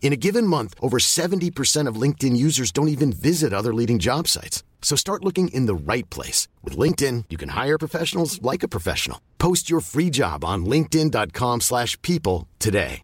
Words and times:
In 0.00 0.14
a 0.14 0.16
given 0.16 0.46
month, 0.46 0.74
over 0.80 0.98
70% 0.98 1.86
of 1.86 2.00
LinkedIn 2.00 2.34
users 2.34 2.72
don't 2.72 2.88
even 2.88 3.12
visit 3.12 3.52
other 3.52 3.74
leading 3.74 3.98
job 3.98 4.26
sites. 4.26 4.62
So 4.80 4.96
start 4.96 5.24
looking 5.24 5.48
in 5.48 5.66
the 5.66 5.74
right 5.74 6.08
place. 6.08 6.48
With 6.64 6.78
LinkedIn, 6.78 7.24
you 7.28 7.36
can 7.36 7.50
hire 7.50 7.76
professionals 7.78 8.40
like 8.40 8.62
a 8.62 8.68
professional. 8.68 9.20
Post 9.38 9.68
your 9.68 9.80
free 9.80 10.08
job 10.08 10.44
on 10.46 10.64
linkedin.com 10.64 11.60
slash 11.60 12.00
people 12.00 12.48
today. 12.58 13.02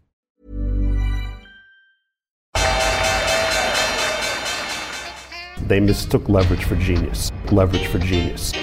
They 5.67 5.79
mistook 5.79 6.29
leverage 6.29 6.63
for 6.63 6.75
genius. 6.75 7.31
Leverage 7.51 7.87
for 7.87 7.97
genius. 7.97 8.53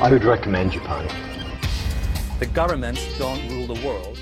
I 0.00 0.10
would 0.10 0.24
recommend 0.24 0.74
you, 0.74 0.80
Japan. 0.80 1.08
The 2.38 2.46
governments 2.46 3.06
don't 3.18 3.48
rule 3.48 3.66
the 3.66 3.86
world. 3.86 4.18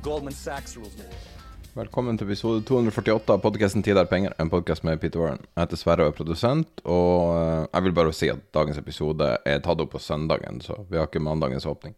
Goldman 0.00 0.32
Sachs 0.32 0.76
rules 0.76 0.94
the 0.94 1.02
world. 1.02 1.31
Velkommen 1.72 2.18
til 2.20 2.28
episode 2.28 2.60
248 2.68 3.32
av 3.32 3.38
podkasten 3.40 3.80
'Tid 3.80 3.96
er 3.96 4.04
penger', 4.04 4.34
en 4.36 4.50
podkast 4.52 4.84
med 4.84 4.98
Peter 5.00 5.22
Warren. 5.22 5.38
Jeg 5.56 5.62
heter 5.62 5.78
Sverre 5.80 6.04
og 6.04 6.10
er 6.10 6.16
produsent, 6.18 6.82
og 6.84 7.32
eh, 7.32 7.64
jeg 7.72 7.82
vil 7.86 7.94
bare 7.96 8.12
si 8.12 8.28
at 8.28 8.42
dagens 8.52 8.76
episode 8.76 9.28
er 9.46 9.62
tatt 9.64 9.80
opp 9.80 9.94
på 9.94 9.98
søndagen, 9.98 10.60
så 10.60 10.76
vi 10.90 10.98
har 11.00 11.08
ikke 11.08 11.24
mandagens 11.24 11.64
åpning. 11.64 11.94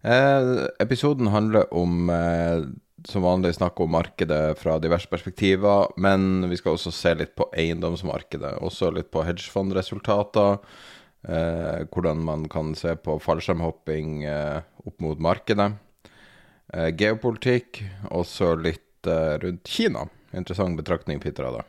Eh, 0.00 0.64
episoden 0.80 1.28
handler 1.28 1.68
om, 1.76 2.08
eh, 2.08 2.64
som 3.04 3.20
vanlig, 3.20 3.52
snakk 3.58 3.78
om 3.84 3.92
markedet 3.92 4.56
fra 4.56 4.78
diverse 4.80 5.12
perspektiver, 5.12 5.92
men 5.98 6.48
vi 6.48 6.56
skal 6.56 6.72
også 6.72 6.90
se 6.90 7.14
litt 7.14 7.36
på 7.36 7.50
eiendomsmarkedet, 7.52 8.62
også 8.64 8.94
litt 8.96 9.10
på 9.10 9.26
hedgefondresultater. 9.28 10.56
Eh, 11.28 11.84
hvordan 11.92 12.24
man 12.24 12.48
kan 12.48 12.74
se 12.74 12.96
på 12.96 13.20
fallskjermhopping 13.20 14.24
eh, 14.24 14.62
opp 14.86 15.00
mot 15.00 15.20
markedet. 15.20 15.74
Eh, 16.72 16.90
geopolitikk, 16.96 17.84
også 18.10 18.54
litt 18.58 18.85
eh, 19.10 19.36
rundt 19.42 19.68
Kina. 19.68 20.06
Interessant 20.36 20.76
betraktning, 20.76 21.20
Peter 21.20 21.48
Ada. 21.48 21.64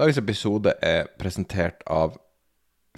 Dagens 0.00 0.20
episode 0.20 0.74
er 0.82 1.08
presentert 1.20 1.82
av 1.86 2.16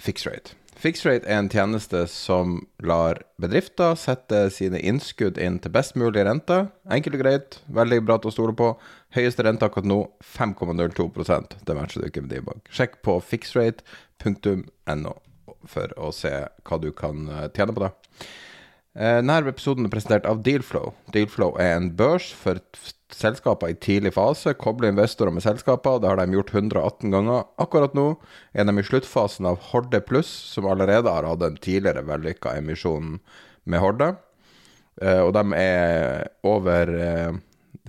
Fixrate. 0.01 0.55
Fixrate 0.79 1.27
er 1.29 1.37
en 1.37 1.49
tjeneste 1.51 2.05
som 2.09 2.55
lar 2.81 3.19
bedrifter 3.41 3.93
sette 3.99 4.47
sine 4.55 4.79
innskudd 4.81 5.37
inn 5.37 5.59
til 5.61 5.73
best 5.75 5.97
mulig 5.99 6.23
rente. 6.25 6.63
Enkelt 6.91 7.17
og 7.19 7.23
greit, 7.23 7.59
veldig 7.67 7.99
bra 8.07 8.17
til 8.19 8.31
å 8.31 8.35
stole 8.35 8.55
på. 8.57 8.71
Høyeste 9.13 9.45
rente 9.45 9.67
akkurat 9.67 9.87
nå 9.87 9.99
5,02% 10.33 11.59
Det 11.67 11.75
matcher 11.77 12.01
du 12.01 12.07
ikke 12.09 12.23
med 12.25 12.33
din 12.33 12.47
bank. 12.47 12.65
Sjekk 12.73 13.01
på 13.05 13.19
fixrate.no 13.21 15.13
for 15.69 15.93
å 15.99 16.09
se 16.15 16.33
hva 16.67 16.79
du 16.81 16.89
kan 16.95 17.27
eh, 17.29 17.49
tjene 17.55 17.75
på 17.75 17.85
det. 17.85 17.93
Eh, 18.93 19.19
Denne 19.23 19.39
episoden 19.49 19.87
er 19.87 19.93
presentert 19.93 20.27
av 20.29 20.43
Dealflow. 20.45 20.91
Dealflow 21.13 21.55
er 21.61 21.77
en 21.79 21.89
børs 21.97 22.27
for 22.37 22.59
selskaper 23.13 23.71
i 23.73 23.77
tidlig 23.81 24.11
fase. 24.13 24.53
Kobler 24.57 24.91
investorer 24.93 25.33
med 25.33 25.45
selskaper. 25.45 25.99
Det 26.01 26.11
har 26.11 26.21
de 26.21 26.35
gjort 26.37 26.53
118 26.53 27.13
ganger. 27.13 27.47
Akkurat 27.61 27.95
nå 27.97 28.11
er 28.53 28.69
de 28.69 28.77
i 28.77 28.85
sluttfasen 28.85 29.49
av 29.49 29.57
Horde 29.71 30.01
Pluss, 30.05 30.29
som 30.53 30.69
allerede 30.69 31.09
har 31.09 31.25
hatt 31.25 31.45
en 31.45 31.57
tidligere 31.57 32.05
vellykka 32.05 32.53
emisjon 32.59 33.17
med 33.65 33.81
Horde. 33.81 34.13
Eh, 35.01 35.21
Og 35.25 35.33
de 35.33 35.43
er 35.57 36.29
over 36.45 36.93
eh, 36.93 37.33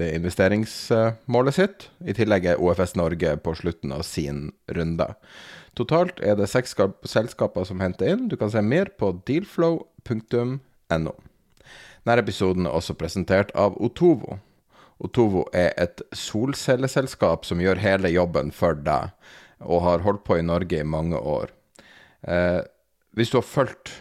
det 0.00 0.14
investeringsmålet 0.16 1.54
sitt. 1.54 1.90
I 2.00 2.16
tillegg 2.16 2.46
er 2.48 2.60
OFS 2.60 2.96
Norge 2.96 3.36
på 3.44 3.54
slutten 3.60 3.92
av 3.92 4.02
sin 4.08 4.52
runde. 4.72 5.12
Totalt 5.76 6.20
er 6.22 6.36
det 6.38 6.48
seks 6.48 6.72
selskaper 7.04 7.64
som 7.68 7.80
henter 7.80 8.08
inn. 8.08 8.28
Du 8.28 8.36
kan 8.40 8.50
se 8.50 8.62
mer 8.62 8.88
på 8.98 9.12
dealflow.no. 9.26 10.60
Denne 10.90 12.20
episoden 12.20 12.68
er 12.68 12.76
også 12.76 12.96
presentert 12.98 13.54
av 13.56 13.78
Otovo. 13.82 14.38
Otovo 15.04 15.46
er 15.56 15.72
et 15.80 16.02
solcelleselskap 16.14 17.46
som 17.48 17.62
gjør 17.62 17.82
hele 17.82 18.12
jobben 18.12 18.52
for 18.54 18.78
deg, 18.78 19.12
og 19.64 19.84
har 19.86 20.04
holdt 20.04 20.24
på 20.26 20.38
i 20.38 20.46
Norge 20.46 20.80
i 20.80 20.86
mange 20.86 21.18
år. 21.18 21.52
Eh, 22.28 22.60
hvis 23.14 23.30
du 23.30 23.38
har 23.38 23.46
fulgt 23.46 23.92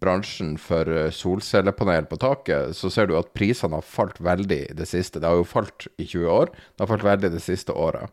bransjen 0.00 0.56
for 0.60 0.88
eh, 0.88 1.10
solcellepanel 1.14 2.08
på 2.08 2.18
taket, 2.20 2.76
så 2.76 2.90
ser 2.92 3.08
du 3.08 3.16
at 3.18 3.32
prisene 3.36 3.78
har 3.78 3.86
falt 3.86 4.20
veldig 4.24 4.62
det 4.78 4.88
siste. 4.88 5.20
Det 5.20 5.28
har 5.28 5.40
jo 5.40 5.48
falt 5.48 5.88
i 5.96 6.06
20 6.06 6.28
år, 6.32 6.52
det 6.52 6.84
har 6.84 6.92
falt 6.92 7.06
veldig 7.06 7.32
det 7.34 7.44
siste 7.44 7.76
året. 7.76 8.12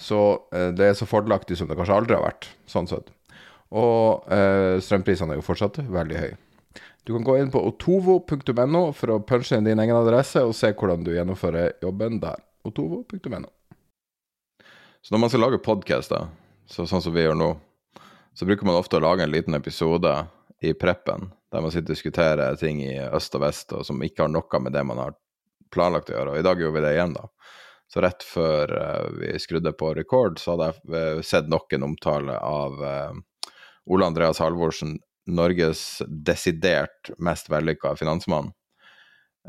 Så 0.00 0.20
eh, 0.52 0.70
det 0.76 0.90
er 0.90 0.96
så 0.98 1.08
fordelaktig 1.08 1.58
som 1.58 1.70
det 1.70 1.78
kanskje 1.78 1.98
aldri 2.00 2.18
har 2.18 2.26
vært, 2.26 2.50
sånn 2.70 2.90
sett. 2.90 3.12
Og 3.74 4.26
eh, 4.32 4.80
strømprisene 4.84 5.34
er 5.34 5.40
jo 5.40 5.46
fortsatt 5.46 5.80
veldig 5.82 6.20
høye. 6.20 6.36
Du 7.04 7.12
kan 7.12 7.24
gå 7.24 7.38
inn 7.38 7.50
på 7.52 7.60
otovo.no 7.68 8.84
for 8.96 9.12
å 9.12 9.20
punche 9.28 9.58
inn 9.58 9.66
din 9.68 9.80
egen 9.82 9.96
adresse 9.96 10.40
og 10.40 10.54
se 10.56 10.70
hvordan 10.72 11.04
du 11.04 11.12
gjennomfører 11.12 11.76
jobben 11.84 12.16
der. 12.22 12.40
otovo.no. 12.64 13.50
Så 15.04 15.12
når 15.12 15.20
man 15.20 15.32
skal 15.32 15.44
lage 15.44 15.60
podkaster, 15.60 16.30
så 16.64 16.86
sånn 16.88 17.02
som 17.04 17.12
vi 17.12 17.26
gjør 17.26 17.36
nå, 17.36 17.50
så 18.32 18.48
bruker 18.48 18.64
man 18.64 18.80
ofte 18.80 18.96
å 18.96 19.04
lage 19.04 19.26
en 19.26 19.34
liten 19.34 19.54
episode 19.54 20.14
i 20.64 20.72
preppen, 20.72 21.28
der 21.52 21.60
man 21.60 21.74
sitter 21.74 21.92
og 21.92 21.92
diskuterer 21.92 22.56
ting 22.56 22.80
i 22.80 22.96
øst 23.04 23.36
og 23.36 23.44
vest, 23.44 23.76
og 23.76 23.84
som 23.84 24.00
ikke 24.00 24.24
har 24.24 24.32
noe 24.32 24.60
med 24.64 24.72
det 24.72 24.86
man 24.88 25.02
har 25.02 25.18
planlagt 25.74 26.08
å 26.08 26.16
gjøre. 26.16 26.32
Og 26.32 26.40
i 26.40 26.46
dag 26.46 26.62
gjorde 26.62 26.78
vi 26.78 26.86
det 26.86 26.94
igjen, 26.96 27.16
da. 27.18 27.28
Så 27.92 28.00
rett 28.00 28.24
før 28.24 28.72
eh, 28.80 29.08
vi 29.20 29.38
skrudde 29.38 29.74
på 29.76 29.92
record, 29.94 30.40
så 30.40 30.54
hadde 30.54 30.70
jeg 30.72 30.96
eh, 30.96 31.20
sett 31.26 31.52
nok 31.52 31.76
en 31.76 31.84
omtale 31.90 32.38
av 32.40 32.80
eh, 32.80 33.50
Ole 33.92 34.08
Andreas 34.08 34.40
Halvorsen, 34.40 34.96
Norges 35.26 36.02
desidert 36.08 37.10
mest 37.18 37.48
vellykka 37.52 37.94
finansmann, 37.96 38.52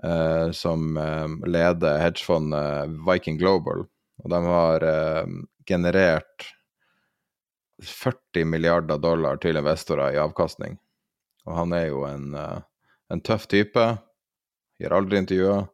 eh, 0.03 0.51
som 0.51 0.97
eh, 0.97 1.27
leder 1.47 1.99
hedgefondet 1.99 2.95
Viking 3.09 3.39
Global. 3.41 3.85
Og 4.23 4.31
de 4.31 4.41
har 4.45 4.87
eh, 4.87 5.35
generert 5.67 6.47
40 7.83 8.45
milliarder 8.45 8.97
dollar 8.97 9.37
til 9.43 9.57
investorer 9.59 10.15
i 10.15 10.21
avkastning. 10.21 10.77
Og 11.45 11.57
han 11.59 11.73
er 11.75 11.87
jo 11.89 12.03
en, 12.07 12.33
eh, 12.33 12.59
en 13.11 13.21
tøff 13.21 13.47
type. 13.47 13.85
Gir 14.79 14.95
aldri 14.95 15.19
intervjuer. 15.21 15.67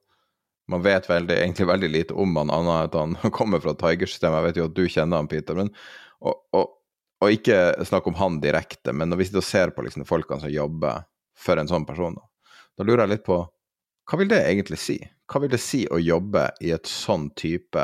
Man 0.68 0.84
vet 0.84 1.10
veldig, 1.10 1.36
egentlig 1.36 1.68
veldig 1.68 1.90
lite 1.90 2.14
om 2.14 2.36
han, 2.38 2.50
annet 2.50 2.96
enn 2.96 3.16
at 3.16 3.24
han 3.24 3.32
kommer 3.38 3.62
fra 3.64 3.74
Tiger-systemet. 3.74 4.38
Jeg 4.38 4.48
vet 4.48 4.62
jo 4.62 4.70
at 4.70 4.78
du 4.78 4.86
kjenner 4.88 5.22
han, 5.22 5.32
Peter. 5.32 5.58
Men, 5.58 5.74
og, 6.22 6.42
og, 6.56 6.78
og 7.22 7.36
ikke 7.36 7.86
snakk 7.86 8.08
om 8.10 8.18
han 8.18 8.40
direkte, 8.42 8.94
men 8.94 9.12
når 9.12 9.20
vi 9.20 9.30
sitter 9.30 9.44
og 9.44 9.48
ser 9.48 9.74
på 9.76 9.86
liksom, 9.86 10.06
folkene 10.10 10.42
som 10.44 10.54
jobber 10.54 11.06
for 11.38 11.62
en 11.62 11.70
sånn 11.70 11.86
person, 11.86 12.18
da, 12.18 12.54
da 12.78 12.88
lurer 12.88 13.06
jeg 13.06 13.16
litt 13.16 13.28
på 13.28 13.44
hva 14.12 14.18
vil 14.20 14.28
det 14.32 14.42
egentlig 14.44 14.80
si? 14.82 14.98
Hva 15.32 15.40
vil 15.40 15.52
det 15.54 15.62
si 15.64 15.86
å 15.88 16.00
jobbe 16.02 16.50
i 16.60 16.74
et 16.76 16.90
sånn 16.90 17.30
type 17.40 17.84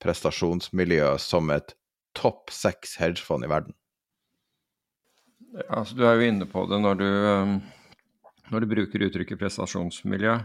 prestasjonsmiljø 0.00 1.10
som 1.20 1.50
et 1.52 1.74
topp 2.16 2.52
seks 2.54 2.96
hedgefond 3.02 3.44
i 3.44 3.50
verden? 3.50 3.74
Altså, 5.68 5.98
du 5.98 6.06
er 6.08 6.16
jo 6.16 6.30
inne 6.30 6.48
på 6.48 6.64
det 6.70 6.78
når 6.80 6.96
du, 7.02 7.08
um, 7.10 7.58
når 8.48 8.64
du 8.64 8.70
bruker 8.70 9.04
uttrykket 9.08 9.42
prestasjonsmiljø. 9.42 10.38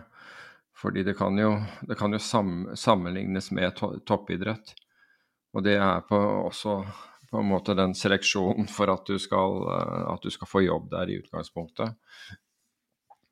Fordi 0.78 1.06
det 1.08 1.16
kan 1.18 1.40
jo, 1.40 1.56
det 1.88 1.96
kan 1.98 2.14
jo 2.14 2.20
sam, 2.22 2.68
sammenlignes 2.76 3.48
med 3.56 3.72
to, 3.80 3.94
toppidrett. 4.06 4.76
Og 5.56 5.64
det 5.66 5.78
er 5.80 6.04
på, 6.10 6.20
også 6.52 6.82
på 7.30 7.42
en 7.42 7.50
måte 7.50 7.76
den 7.78 7.96
seleksjonen 7.98 8.70
for 8.72 8.92
at 8.94 9.08
du, 9.08 9.18
skal, 9.22 9.62
uh, 9.68 10.04
at 10.14 10.24
du 10.24 10.32
skal 10.34 10.50
få 10.50 10.64
jobb 10.66 10.90
der 10.94 11.12
i 11.12 11.20
utgangspunktet. 11.22 11.96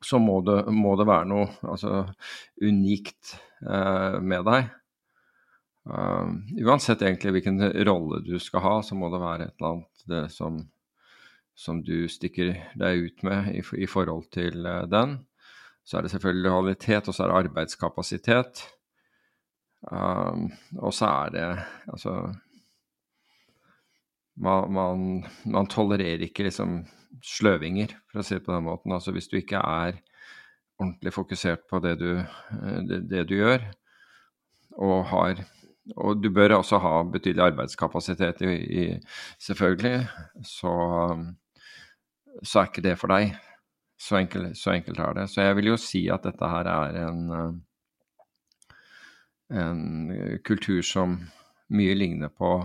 Så 0.04 0.20
må 0.20 0.40
det, 0.44 0.58
må 0.70 0.94
det 1.00 1.06
være 1.08 1.28
noe 1.30 1.46
altså, 1.64 2.04
unikt 2.60 3.32
eh, 3.64 4.18
med 4.20 4.44
deg. 4.46 4.68
Uh, 5.88 6.36
uansett 6.66 7.00
egentlig 7.02 7.32
hvilken 7.38 7.64
rolle 7.88 8.20
du 8.26 8.36
skal 8.42 8.62
ha, 8.62 8.74
så 8.84 8.94
må 8.98 9.08
det 9.10 9.22
være 9.22 9.48
et 9.48 9.56
eller 9.56 9.72
annet 9.72 10.34
som, 10.34 10.60
som 11.56 11.80
du 11.82 12.04
stikker 12.12 12.52
deg 12.78 13.08
ut 13.08 13.24
med 13.26 13.48
i, 13.56 13.64
i 13.82 13.88
forhold 13.90 14.28
til 14.36 14.68
uh, 14.68 14.84
den. 14.84 15.16
Så 15.86 15.96
er 15.96 16.04
det 16.04 16.12
selvfølgelig 16.12 16.50
lojalitet, 16.50 17.08
og 17.08 17.16
så 17.16 17.24
er 17.24 17.32
det 17.32 17.40
arbeidskapasitet. 17.46 18.66
Um, 19.86 20.50
og 20.82 20.92
så 20.94 21.08
er 21.08 21.34
det 21.34 21.48
altså 21.86 22.18
man, 24.36 24.72
man, 24.72 25.06
man, 25.44 25.68
tolererer 25.72 26.26
ikke 26.26 26.46
liksom 26.46 26.80
sløvinger, 27.24 27.94
for 28.10 28.20
å 28.20 28.26
si 28.26 28.36
det 28.36 28.44
på 28.44 28.54
den 28.54 28.66
måten. 28.66 28.92
Altså 28.92 29.14
hvis 29.16 29.30
du 29.32 29.38
ikke 29.40 29.62
er 29.62 30.00
ordentlig 30.76 31.14
fokusert 31.16 31.64
på 31.70 31.80
det 31.84 31.96
du, 32.02 32.10
eh, 32.20 32.80
det, 32.88 33.02
det 33.10 33.26
du 33.30 33.38
gjør, 33.38 33.64
og 34.76 34.98
har 35.12 35.44
og 35.94 36.18
du 36.18 36.30
bør 36.34 36.56
også 36.56 36.80
ha 36.82 36.94
betydelig 37.06 37.44
arbeidskapasitet, 37.44 38.40
i, 38.42 38.54
i, 38.56 38.86
selvfølgelig. 39.38 40.08
Så, 40.42 40.72
så, 42.42 42.58
er 42.58 42.70
ikke 42.70 42.82
det 42.88 42.96
for 42.98 43.14
deg. 43.14 43.36
Så 43.98 44.18
enkelt, 44.18 44.58
så 44.58 44.74
enkelt, 44.74 44.98
er 44.98 45.14
det. 45.20 45.28
Så 45.30 45.46
jeg 45.46 45.56
vil 45.60 45.70
jo 45.70 45.78
si 45.80 46.02
at 46.12 46.26
dette 46.26 46.50
her 46.50 46.68
er 46.72 46.98
en, 47.04 47.22
en 49.62 49.84
kultur 50.44 50.82
som 50.82 51.20
mye 51.70 51.94
ligner 51.94 52.34
på, 52.34 52.58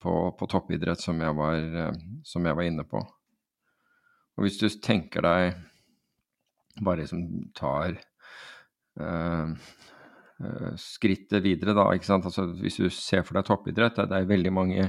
på, 0.00 0.14
på 0.36 0.48
toppidrett, 0.50 1.00
som 1.02 1.20
jeg, 1.20 1.36
var, 1.36 1.58
som 2.24 2.46
jeg, 2.46 2.56
var, 2.56 2.66
inne 2.66 2.86
på. 2.88 3.02
Og 4.36 4.46
hvis 4.46 4.58
du 4.60 4.68
tenker 4.80 5.24
deg 5.26 5.58
bare 6.80 7.02
liksom 7.02 7.26
tar 7.56 7.98
Eh, 10.40 10.76
skrittet 10.80 11.42
videre, 11.44 11.74
da. 11.76 11.90
ikke 11.92 12.08
sant? 12.08 12.24
Altså, 12.24 12.46
hvis 12.62 12.78
du 12.80 12.86
ser 12.94 13.24
for 13.26 13.36
deg 13.36 13.44
toppidrett, 13.44 13.98
det 14.08 14.16
er 14.16 14.28
veldig 14.28 14.52
mange 14.56 14.86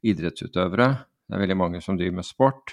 idrettsutøvere. 0.00 0.86
Det 1.28 1.36
er 1.36 1.42
veldig 1.42 1.58
mange 1.60 1.82
som 1.84 1.98
driver 1.98 2.20
med 2.20 2.28
sport 2.28 2.72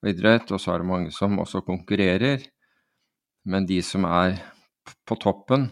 og 0.00 0.08
idrett, 0.08 0.48
og 0.54 0.62
så 0.62 0.72
er 0.72 0.80
det 0.80 0.88
mange 0.88 1.12
som 1.12 1.36
også 1.42 1.60
konkurrerer. 1.66 2.46
Men 3.48 3.68
de 3.68 3.82
som 3.84 4.06
er 4.08 4.38
på 5.08 5.18
toppen, 5.20 5.68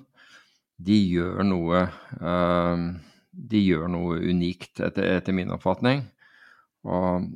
de 0.77 0.97
gjør 1.15 1.41
noe 1.49 1.87
uh, 2.21 2.77
De 3.37 3.61
gjør 3.61 3.91
noe 3.93 4.21
unikt, 4.25 4.81
etter, 4.81 5.11
etter 5.19 5.37
min 5.37 5.53
oppfatning. 5.53 6.07
Og, 6.87 7.27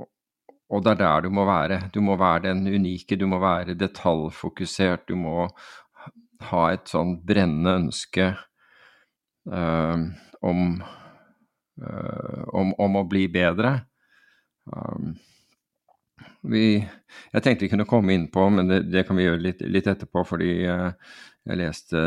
og, 0.00 0.78
det 0.82 0.94
er 0.94 1.00
der 1.02 1.26
du 1.26 1.30
må 1.34 1.44
være. 1.46 1.78
Du 1.94 2.00
må 2.02 2.16
være 2.18 2.48
den 2.48 2.66
unike, 2.66 3.18
du 3.20 3.26
må 3.30 3.38
være 3.42 3.76
detaljfokusert. 3.78 5.06
Du 5.08 5.14
må 5.20 5.46
ha 6.50 6.64
et 6.74 6.90
sånn 6.90 7.16
brennende 7.24 7.76
ønske 7.84 8.32
øh, 9.48 10.02
om, 10.44 10.64
øh, 11.80 12.42
om, 12.52 12.74
om, 12.86 12.98
å 13.00 13.04
bli 13.08 13.28
bedre. 13.32 13.76
Um, 14.64 15.14
vi, 16.46 16.64
jeg 17.32 17.44
tenkte 17.44 17.66
vi 17.66 17.70
kunne 17.72 17.88
komme 17.88 18.14
inn 18.14 18.26
på, 18.32 18.46
men 18.52 18.70
det, 18.70 18.80
det 18.92 19.04
kan 19.08 19.18
vi 19.18 19.26
gjøre 19.26 19.42
litt, 19.42 19.62
litt 19.66 19.88
etterpå, 19.90 20.24
fordi 20.28 20.52
eh, 20.70 21.14
jeg 21.44 21.60
leste 21.60 22.02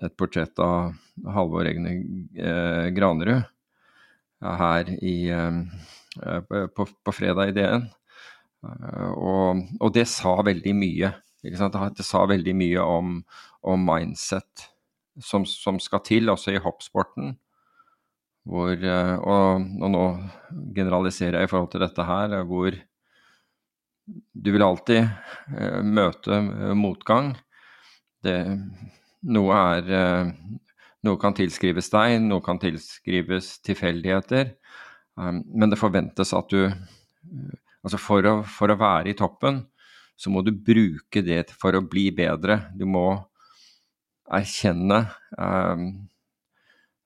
et 0.00 0.16
portrett 0.18 0.60
av 0.64 0.94
Halvor 1.34 1.68
Egne 1.68 1.98
Granerud 2.96 3.42
her 4.40 4.88
i, 5.04 5.28
på, 6.48 6.86
på, 7.04 7.12
fredag 7.12 7.50
i 7.50 7.56
DN. 7.58 7.84
Og, 8.64 9.60
og, 9.76 9.90
det 9.92 10.06
sa 10.08 10.32
veldig 10.46 10.72
mye. 10.78 11.10
Det 11.44 12.06
sa 12.08 12.24
veldig 12.24 12.54
mye 12.56 12.86
om, 12.96 13.18
om 13.68 13.84
mindset 13.84 14.70
som, 15.18 15.44
som, 15.46 15.78
skal 15.80 16.02
til, 16.06 16.30
også 16.30 16.54
i 16.54 16.62
hoppsporten. 16.62 17.34
Hvor, 18.48 18.72
eh, 18.72 19.16
og, 19.20 19.66
og, 19.82 19.90
nå 19.92 20.04
generaliserer 20.76 21.40
jeg 21.40 21.48
i 21.48 21.50
forhold 21.50 21.70
til 21.74 21.84
dette 21.84 22.06
her, 22.06 22.38
hvor 22.48 22.76
du 24.32 24.50
vil 24.54 24.64
alltid 24.64 25.04
eh, 25.04 25.80
møte 25.84 26.36
eh, 26.38 26.74
motgang. 26.78 27.34
Det, 28.24 28.36
noe 29.30 29.62
er 29.76 29.94
eh, 30.00 30.34
Noe 31.00 31.16
kan 31.16 31.32
tilskrives 31.32 31.86
deg, 31.88 32.18
noe 32.20 32.42
kan 32.44 32.58
tilskrives 32.60 33.54
tilfeldigheter. 33.64 34.50
Um, 35.16 35.38
men 35.48 35.72
det 35.72 35.78
forventes 35.80 36.34
at 36.36 36.52
du 36.52 36.66
Altså 37.80 37.96
for 37.96 38.26
å, 38.28 38.34
for 38.44 38.68
å 38.68 38.76
være 38.76 39.08
i 39.08 39.16
toppen, 39.16 39.62
så 40.12 40.28
må 40.28 40.42
du 40.44 40.50
bruke 40.52 41.22
det 41.24 41.46
for 41.56 41.72
å 41.72 41.80
bli 41.80 42.10
bedre. 42.12 42.58
Du 42.76 42.84
må 42.84 43.06
erkjenne 44.28 44.98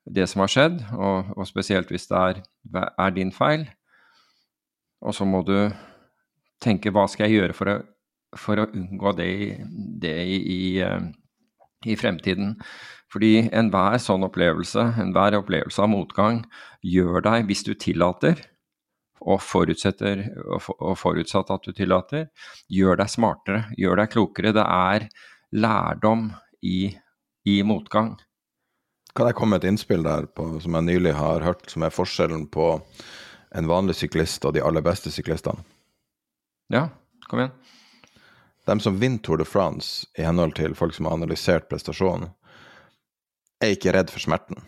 det 0.04 0.26
som 0.26 0.42
har 0.42 0.50
skjedd, 0.50 0.82
og, 0.92 1.30
og 1.38 1.46
spesielt 1.46 1.94
hvis 1.94 2.08
det 2.10 2.18
er, 2.18 2.42
er, 2.90 3.14
din 3.14 3.30
feil. 3.30 3.68
Og 4.98 5.14
så 5.14 5.26
må 5.28 5.44
du 5.46 5.56
tenke 6.64 6.92
hva 6.94 7.06
skal 7.10 7.28
jeg 7.28 7.40
gjøre 7.40 7.56
for 7.56 7.72
å, 7.72 7.76
for 8.40 8.62
å 8.62 8.68
unngå 8.72 9.12
det, 9.18 9.28
det 10.02 10.16
i, 10.24 10.40
i, 10.40 10.62
ehm, 10.84 11.12
i, 11.86 11.96
fremtiden. 12.00 12.56
Fordi 13.12 13.46
enhver 13.54 14.00
sånn 14.02 14.26
opplevelse, 14.26 14.88
enhver 15.04 15.38
opplevelse 15.38 15.84
av 15.84 15.92
motgang, 15.92 16.42
gjør 16.82 17.22
deg, 17.28 17.46
hvis 17.50 17.62
du 17.68 17.74
tillater, 17.78 18.40
og, 19.24 19.38
forutsetter, 19.40 20.26
og 20.50 20.96
forutsatt 21.00 21.52
at 21.54 21.64
du 21.64 21.72
tillater, 21.72 22.26
gjør 22.68 22.98
deg 23.00 23.12
smartere, 23.12 23.62
gjør 23.80 24.02
deg 24.02 24.10
klokere. 24.12 24.52
Det 24.52 24.66
er 24.66 25.06
lærdom 25.54 26.26
i 26.60 26.90
i 27.44 27.60
motgang. 27.62 28.14
Kan 29.14 29.28
jeg 29.28 29.36
komme 29.38 29.54
med 29.54 29.64
et 29.64 29.70
innspill 29.70 30.02
der 30.04 30.26
på, 30.26 30.48
som 30.64 30.78
jeg 30.78 30.88
nylig 30.88 31.14
har 31.14 31.44
hørt, 31.44 31.68
som 31.70 31.84
er 31.84 31.94
forskjellen 31.94 32.48
på 32.50 32.72
en 33.54 33.70
vanlig 33.70 33.98
syklist 34.00 34.44
og 34.48 34.56
de 34.56 34.64
aller 34.64 34.82
beste 34.84 35.12
syklistene? 35.14 35.62
Ja, 36.72 36.88
kom 37.28 37.42
igjen. 37.42 37.56
De 38.64 38.80
som 38.80 38.96
vinner 38.98 39.18
Tour 39.18 39.36
de 39.36 39.44
France, 39.44 40.06
i 40.18 40.24
henhold 40.24 40.54
til 40.56 40.76
folk 40.76 40.94
som 40.96 41.08
har 41.08 41.18
analysert 41.18 41.68
prestasjonen, 41.68 42.30
er 43.60 43.74
ikke 43.74 43.92
redd 43.92 44.12
for 44.12 44.24
smerten. 44.24 44.62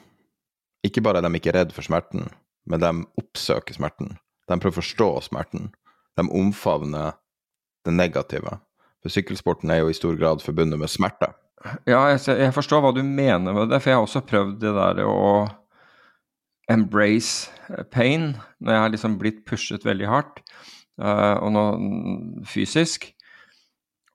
Ikke 0.85 1.03
bare 1.05 1.23
er 1.23 1.27
de 1.27 1.39
ikke 1.39 1.55
redd 1.57 1.73
for 1.75 1.87
smerten, 1.87 2.29
men 2.69 2.83
de 2.83 2.93
oppsøker 3.21 3.77
smerten. 3.77 4.17
De 4.47 4.59
prøver 4.61 4.77
å 4.77 4.81
forstå 4.83 5.09
smerten. 5.31 5.71
De 6.17 6.27
omfavner 6.29 7.17
det 7.87 7.95
negative. 7.97 8.59
For 9.03 9.13
sykkelsporten 9.13 9.73
er 9.73 9.83
jo 9.83 9.91
i 9.91 9.97
stor 9.97 10.17
grad 10.19 10.45
forbundet 10.45 10.81
med 10.81 10.93
smerte. 10.93 11.33
Ja, 11.89 12.05
jeg, 12.13 12.21
jeg, 12.29 12.53
forstår 12.55 12.83
hva 12.85 12.93
du 12.95 13.03
mener 13.03 13.55
med 13.55 13.71
det, 13.73 13.81
for 13.81 13.91
jeg 13.91 13.99
har 13.99 14.07
også 14.07 14.23
prøvd 14.29 14.59
det 14.63 14.73
der 14.77 15.03
å 15.09 15.47
embrace 16.71 17.51
pain 17.95 18.35
når 18.59 18.73
jeg 18.75 18.83
har 18.83 18.93
liksom 18.93 19.17
blitt 19.21 19.45
pushet 19.49 19.87
veldig 19.87 20.09
hardt, 20.11 20.43
og 20.97 21.51
noe 21.53 22.45
fysisk. 22.49 23.11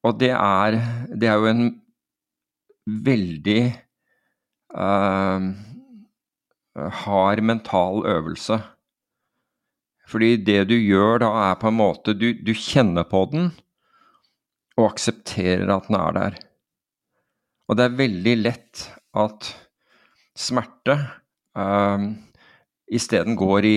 Og 0.01 0.17
det 0.17 0.31
er, 0.33 0.77
det 1.13 1.29
er 1.29 1.37
jo 1.37 1.49
en 1.51 1.65
veldig 3.05 3.61
uh, 4.73 5.49
hard 7.03 7.41
mental 7.45 8.05
øvelse. 8.09 8.57
Fordi 10.09 10.35
det 10.43 10.63
du 10.71 10.75
gjør 10.75 11.21
da, 11.23 11.29
er 11.51 11.59
på 11.61 11.69
en 11.69 11.77
måte 11.77 12.15
Du, 12.17 12.31
du 12.33 12.51
kjenner 12.57 13.05
på 13.07 13.27
den 13.31 13.51
og 14.79 14.89
aksepterer 14.89 15.69
at 15.69 15.87
den 15.87 15.97
er 15.99 16.15
der. 16.15 16.39
Og 17.69 17.77
det 17.77 17.85
er 17.85 17.99
veldig 17.99 18.35
lett 18.41 18.83
at 19.15 19.51
smerte 20.37 20.95
um, 21.55 22.13
isteden 22.91 23.37
går, 23.39 23.67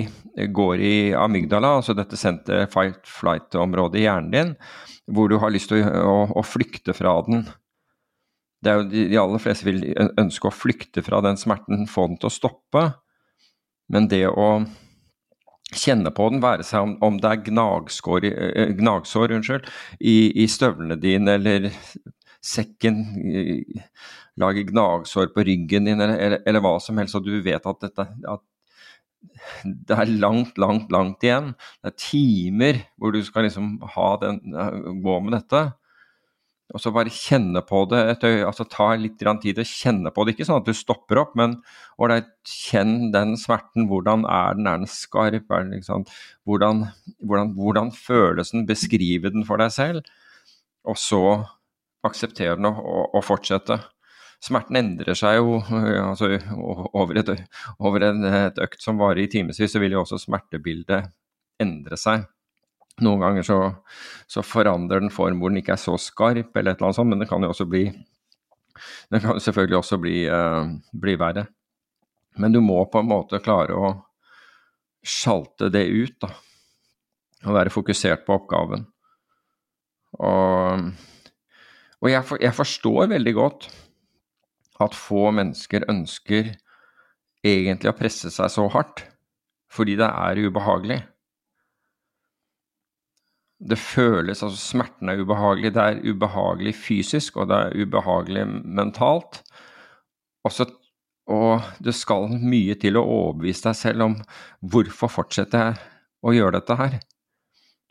går 0.55 0.83
i 0.83 0.95
amygdala, 1.17 1.77
altså 1.79 1.95
dette 1.97 2.19
center 2.19 2.67
fight 2.73 3.07
flight-området 3.09 4.01
i 4.01 4.07
hjernen 4.07 4.33
din, 4.35 4.55
hvor 5.07 5.31
du 5.31 5.39
har 5.43 5.53
lyst 5.55 5.71
til 5.71 5.85
å, 5.85 6.01
å, 6.03 6.17
å 6.41 6.47
flykte 6.47 6.97
fra 6.97 7.17
den. 7.29 7.45
Det 8.65 8.73
er 8.73 8.81
jo 8.81 8.87
de, 8.89 9.05
de, 9.13 9.21
aller 9.21 9.43
fleste 9.43 9.67
vil 9.69 9.83
ønske 10.21 10.49
å 10.49 10.55
flykte 10.55 11.05
fra 11.05 11.21
den 11.25 11.39
smerten, 11.41 11.87
få 11.91 12.09
den 12.09 12.19
til 12.21 12.31
å 12.31 12.35
stoppe. 12.35 12.87
Men 13.93 14.09
det 14.09 14.25
å 14.31 14.49
kjenne 15.75 16.13
på 16.15 16.29
den, 16.33 16.43
være 16.45 16.65
seg 16.67 16.87
om, 16.87 16.97
om 17.05 17.21
det 17.21 17.31
er 17.31 17.45
gnagsår, 17.51 18.29
gnagsår 18.79 19.37
unnskyld, 19.37 19.69
i, 20.01 20.17
i, 20.43 20.49
støvlene 20.51 20.97
dine 21.01 21.37
eller 21.39 21.69
sekken, 22.45 23.03
lage 24.41 24.67
gnagsår 24.71 25.31
på 25.35 25.45
ryggen 25.47 25.91
din, 25.91 26.01
eller, 26.01 26.17
eller, 26.17 26.43
eller, 26.47 26.65
hva 26.65 26.77
som 26.83 26.99
helst, 27.01 27.17
og 27.19 27.29
du 27.29 27.37
vet 27.45 27.69
at 27.69 27.85
dette 27.85 28.09
at 28.09 28.45
det 29.65 29.97
er 29.97 30.13
langt, 30.21 30.59
langt, 30.61 30.93
langt 30.95 31.25
igjen. 31.25 31.53
Det 31.83 31.93
er 31.93 32.01
timer 32.01 32.83
hvor 32.99 33.15
du 33.15 33.23
skal 33.25 33.49
liksom 33.49 33.79
den, 34.23 34.43
gå 35.05 35.17
med 35.25 35.37
dette. 35.39 35.65
Og 36.73 36.81
så 36.81 36.91
bare 36.95 37.13
kjenne 37.13 37.61
på 37.67 37.83
det 37.91 38.01
et 38.15 38.25
øye, 38.25 38.45
altså 38.49 38.65
ta 38.67 38.89
litt 38.97 39.21
tid 39.21 39.61
å 39.61 39.67
kjenne 39.69 40.11
på 40.15 40.25
det. 40.25 40.35
Ikke 40.35 40.47
sånn 40.49 40.63
at 40.63 40.69
du 40.69 40.73
stopper 40.75 41.21
opp, 41.21 41.35
men 41.37 41.59
ålreit, 42.01 42.31
kjenn 42.49 43.13
den 43.15 43.37
smerten. 43.39 43.87
Hvordan 43.91 44.25
er 44.25 44.57
den? 44.57 44.67
Er 44.71 44.81
den 44.81 44.91
skarp? 44.91 45.45
Er 45.51 45.67
den, 45.67 45.75
liksom, 45.77 46.07
hvordan, 46.49 46.87
hvordan, 47.21 47.53
hvordan 47.59 47.93
føles 47.95 48.55
den? 48.55 48.65
Beskrive 48.67 49.31
den 49.35 49.45
for 49.47 49.61
deg 49.61 49.75
selv. 49.77 50.09
Og 50.89 50.99
så 51.01 51.23
akseptere 52.05 52.57
den 52.59 52.69
og, 52.73 52.81
og, 53.13 53.21
fortsette. 53.25 53.79
Smerten 54.45 54.77
endrer 54.77 55.17
seg 55.17 55.39
jo 55.39 55.59
altså, 56.11 56.35
over, 56.93 57.21
et, 57.21 57.33
over 57.81 58.09
en, 58.11 58.25
et, 58.29 58.61
økt 58.61 58.83
som 58.85 59.01
varer 59.01 59.25
i 59.25 59.31
timevis, 59.33 59.63
så 59.73 59.81
vil 59.81 59.97
jo 59.97 60.03
også 60.03 60.21
smertebildet 60.21 61.09
endre 61.63 61.99
seg. 62.01 62.27
Noen 63.03 63.23
ganger 63.25 63.47
så, 63.47 63.59
så, 64.31 64.45
forandrer 64.47 65.03
den 65.03 65.11
form 65.11 65.41
hvor 65.41 65.51
den 65.51 65.63
ikke 65.63 65.75
er 65.75 65.81
så 65.83 65.97
skarp, 65.99 66.53
eller 66.55 66.75
et 66.75 66.79
eller 66.79 66.91
annet 66.91 66.99
sånt, 67.01 67.11
men 67.11 67.25
det 67.25 67.31
kan 67.31 67.43
jo 67.43 67.51
også 67.55 67.67
bli 67.71 67.89
det 69.11 69.21
kan 69.23 69.39
selvfølgelig 69.41 69.79
også 69.79 69.99
bli, 70.03 70.17
uh, 70.27 70.67
bli 70.99 71.15
verre. 71.19 71.47
Men 72.43 72.55
du 72.55 72.59
må 72.65 72.81
på 72.91 73.01
en 73.01 73.11
måte 73.11 73.39
klare 73.43 73.77
å 73.79 73.93
sjalte 75.05 75.71
det 75.71 75.85
ut, 75.87 76.17
da. 76.25 76.33
Og 77.45 77.55
være 77.55 77.71
fokusert 77.71 78.25
på 78.27 78.35
oppgaven. 78.35 78.87
Og, 80.19 80.91
og 82.01 82.11
jeg, 82.11 82.27
for, 82.27 82.41
jeg 82.43 82.57
forstår 82.57 83.13
veldig 83.15 83.35
godt 83.37 83.69
at 84.83 84.97
få 84.97 85.29
mennesker 85.35 85.87
ønsker 85.91 86.55
egentlig 87.45 87.93
å 87.93 87.97
presse 87.97 88.31
seg 88.33 88.51
så 88.51 88.67
hardt, 88.73 89.05
fordi 89.73 89.99
det 90.01 90.09
er 90.09 90.41
ubehagelig. 90.47 91.01
Det 93.65 93.79
føles 93.81 94.43
Altså, 94.43 94.59
smerten 94.59 95.09
er 95.09 95.23
ubehagelig. 95.23 95.73
Det 95.75 95.83
er 95.83 96.03
ubehagelig 96.05 96.75
fysisk, 96.77 97.39
og 97.39 97.49
det 97.49 97.61
er 97.61 97.85
ubehagelig 97.85 98.45
mentalt. 98.49 99.41
Også, 100.45 100.67
og 101.33 101.65
det 101.81 101.95
skal 101.97 102.29
mye 102.35 102.77
til 102.81 102.99
å 103.01 103.07
overbevise 103.07 103.71
deg 103.71 103.79
selv 103.79 104.09
om 104.09 104.17
hvorfor 104.61 105.13
fortsetter 105.13 105.71
jeg 105.71 105.79
å 106.25 106.35
gjøre 106.35 106.59
dette 106.59 106.77
her? 106.81 106.99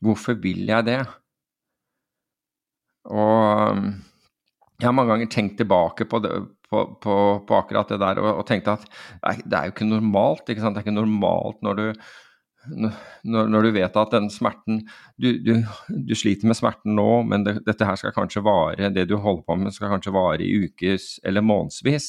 Hvorfor 0.03 0.37
vil 0.43 0.67
jeg 0.67 0.85
det? 0.85 0.99
Og 3.09 3.83
jeg 4.83 4.89
har 4.89 4.95
mange 4.97 5.13
ganger 5.13 5.31
tenkt 5.31 5.55
tilbake 5.61 6.05
på, 6.11 6.19
det, 6.19 6.33
på, 6.67 6.83
på, 7.03 7.15
på 7.47 7.55
akkurat 7.55 7.93
det 7.93 8.01
der 8.01 8.19
og, 8.19 8.29
og 8.41 8.45
tenkt 8.49 8.67
at 8.67 8.83
det 9.45 9.55
er 9.55 9.69
jo 9.69 9.75
ikke 9.77 9.87
normalt. 9.87 10.43
Ikke? 10.49 10.59
Det 10.59 10.81
er 10.81 10.83
ikke 10.83 10.95
normalt 10.97 11.63
når 11.63 11.79
du 11.79 11.85
når, 12.63 13.47
når, 13.51 13.65
du 13.65 13.71
vet 13.75 13.97
at 13.99 14.13
den 14.13 14.29
smerten 14.31 14.77
du, 15.19 15.33
du, 15.43 15.57
du 16.07 16.13
sliter 16.15 16.47
med 16.47 16.55
smerten 16.55 16.93
nå, 16.95 17.07
men 17.27 17.43
det, 17.43 17.57
dette 17.67 17.87
her 17.87 17.99
skal 17.99 18.13
kanskje 18.15 18.43
vare, 18.45 18.91
det 18.93 19.03
du 19.09 19.17
holder 19.19 19.43
på 19.47 19.57
med 19.59 19.75
skal 19.75 19.91
kanskje 19.91 20.13
vare 20.15 20.45
i 20.45 20.63
ukes 20.63 21.17
eller 21.27 21.43
månedsvis. 21.43 22.07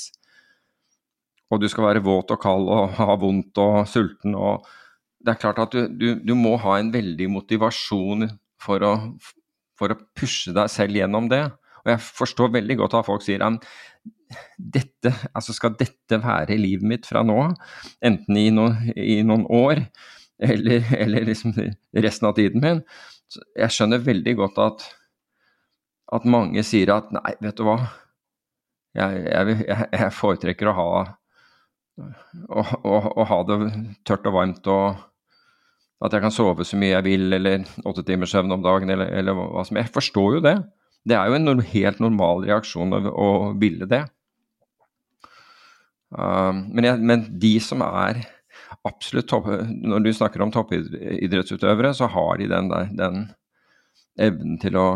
Og 1.50 1.62
du 1.62 1.66
skal 1.70 1.88
være 1.88 2.04
våt 2.06 2.30
og 2.34 2.40
kald 2.42 2.70
og 2.70 2.94
ha 3.00 3.18
vondt 3.18 3.62
og 3.62 3.82
sulten 3.90 4.38
og 4.38 4.66
Det 5.24 5.32
er 5.32 5.40
klart 5.40 5.58
at 5.62 5.74
du 5.96 6.34
må 6.36 6.58
ha 6.60 6.74
en 6.76 6.90
veldig 6.92 7.30
motivasjon 7.32 8.26
for 8.60 8.82
å, 8.84 8.90
for 9.78 9.94
å 9.94 9.96
pushe 10.12 10.52
deg 10.52 10.68
selv 10.68 10.98
gjennom 10.98 11.30
det. 11.32 11.46
Og 11.84 11.92
jeg 11.92 12.02
forstår 12.20 12.52
veldig 12.54 12.78
godt 12.80 12.96
at 12.98 13.06
folk 13.06 13.24
sier 13.24 13.44
at 13.44 13.60
dette, 14.58 15.12
altså 15.36 15.54
skal 15.54 15.76
dette 15.78 16.18
være 16.22 16.56
livet 16.58 16.86
mitt 16.88 17.06
fra 17.06 17.22
nå 17.26 17.38
enten 18.04 18.38
i, 18.40 18.48
no, 18.54 18.70
i 18.96 19.20
noen 19.26 19.44
år 19.52 19.84
eller, 20.42 20.86
eller 21.04 21.28
liksom 21.28 21.54
resten 21.92 22.28
av 22.28 22.36
tiden 22.38 22.64
min. 22.64 22.82
Så 23.30 23.44
jeg 23.58 23.76
skjønner 23.76 24.04
veldig 24.04 24.36
godt 24.40 24.60
at, 24.64 24.86
at 26.18 26.26
mange 26.28 26.64
sier 26.66 26.92
at 26.96 27.12
nei, 27.14 27.34
vet 27.44 27.58
du 27.58 27.66
hva, 27.68 27.78
jeg, 28.94 29.24
jeg, 29.26 29.88
jeg 29.92 30.14
foretrekker 30.14 30.70
å 30.70 30.76
ha, 30.78 30.88
å, 32.48 32.62
å, 32.62 33.00
å 33.22 33.26
ha 33.30 33.42
det 33.48 33.58
tørt 34.06 34.30
og 34.30 34.38
varmt 34.38 34.70
og 34.70 35.02
at 36.04 36.12
jeg 36.12 36.24
kan 36.24 36.34
sove 36.34 36.66
så 36.66 36.76
mye 36.76 36.92
jeg 36.92 37.06
vil, 37.06 37.28
eller 37.32 37.62
åtte 37.88 38.02
timers 38.04 38.34
søvn 38.34 38.52
om 38.52 38.64
dagen, 38.64 38.90
eller, 38.92 39.08
eller 39.20 39.36
hva 39.38 39.62
som 39.64 39.78
Jeg 39.80 39.92
forstår 39.94 40.36
jo 40.36 40.42
det. 40.44 40.58
Det 41.04 41.16
er 41.16 41.28
jo 41.28 41.36
en 41.36 41.64
helt 41.68 42.00
normal 42.00 42.46
reaksjon 42.48 42.96
å, 42.96 43.00
å 43.12 43.30
ville 43.60 43.88
det. 43.88 44.04
Um, 46.14 46.68
men, 46.70 46.86
jeg, 46.86 47.02
men, 47.02 47.24
de 47.42 47.56
som 47.60 47.82
er 47.84 48.22
absolutt 48.86 49.26
topp, 49.28 49.48
Når 49.66 50.04
du 50.04 50.12
snakker 50.14 50.44
om 50.44 50.52
toppidrettsutøvere, 50.54 51.90
så 51.96 52.08
har 52.12 52.38
de 52.38 52.48
den, 52.50 52.70
der, 52.70 52.88
den 52.94 53.24
evnen 54.14 54.58
til 54.62 54.78
å, 54.78 54.88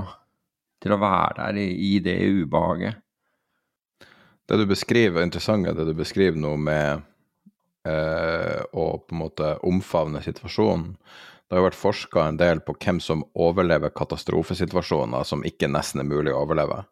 til 0.83 0.95
å, 0.95 1.01
være 1.03 1.35
der 1.41 1.61
i, 1.61 1.69
i, 1.91 1.93
det 2.05 2.17
ubehaget. 2.23 3.03
Det 4.49 4.61
du 4.61 4.65
beskriver, 4.71 5.25
interessant 5.27 5.69
er 5.69 5.77
det 5.77 5.89
du 5.91 5.97
beskriver 5.99 6.39
nå 6.41 6.55
med 6.57 7.03
eh, 7.85 8.63
å 8.73 8.87
på 9.03 9.17
en 9.17 9.21
måte 9.27 9.57
omfavne 9.67 10.23
situasjonen. 10.25 10.95
Det 11.49 11.57
har 11.57 11.63
jo 11.63 11.69
vært 11.71 11.81
forska 11.81 12.27
en 12.29 12.39
del 12.41 12.61
på 12.61 12.75
hvem 12.77 12.99
som 13.01 13.25
overlever 13.33 13.93
katastrofesituasjoner 13.97 15.25
som 15.25 15.45
ikke 15.49 15.71
nesten 15.73 16.03
er 16.03 16.09
mulig 16.09 16.35
å 16.35 16.43
overleve. 16.43 16.83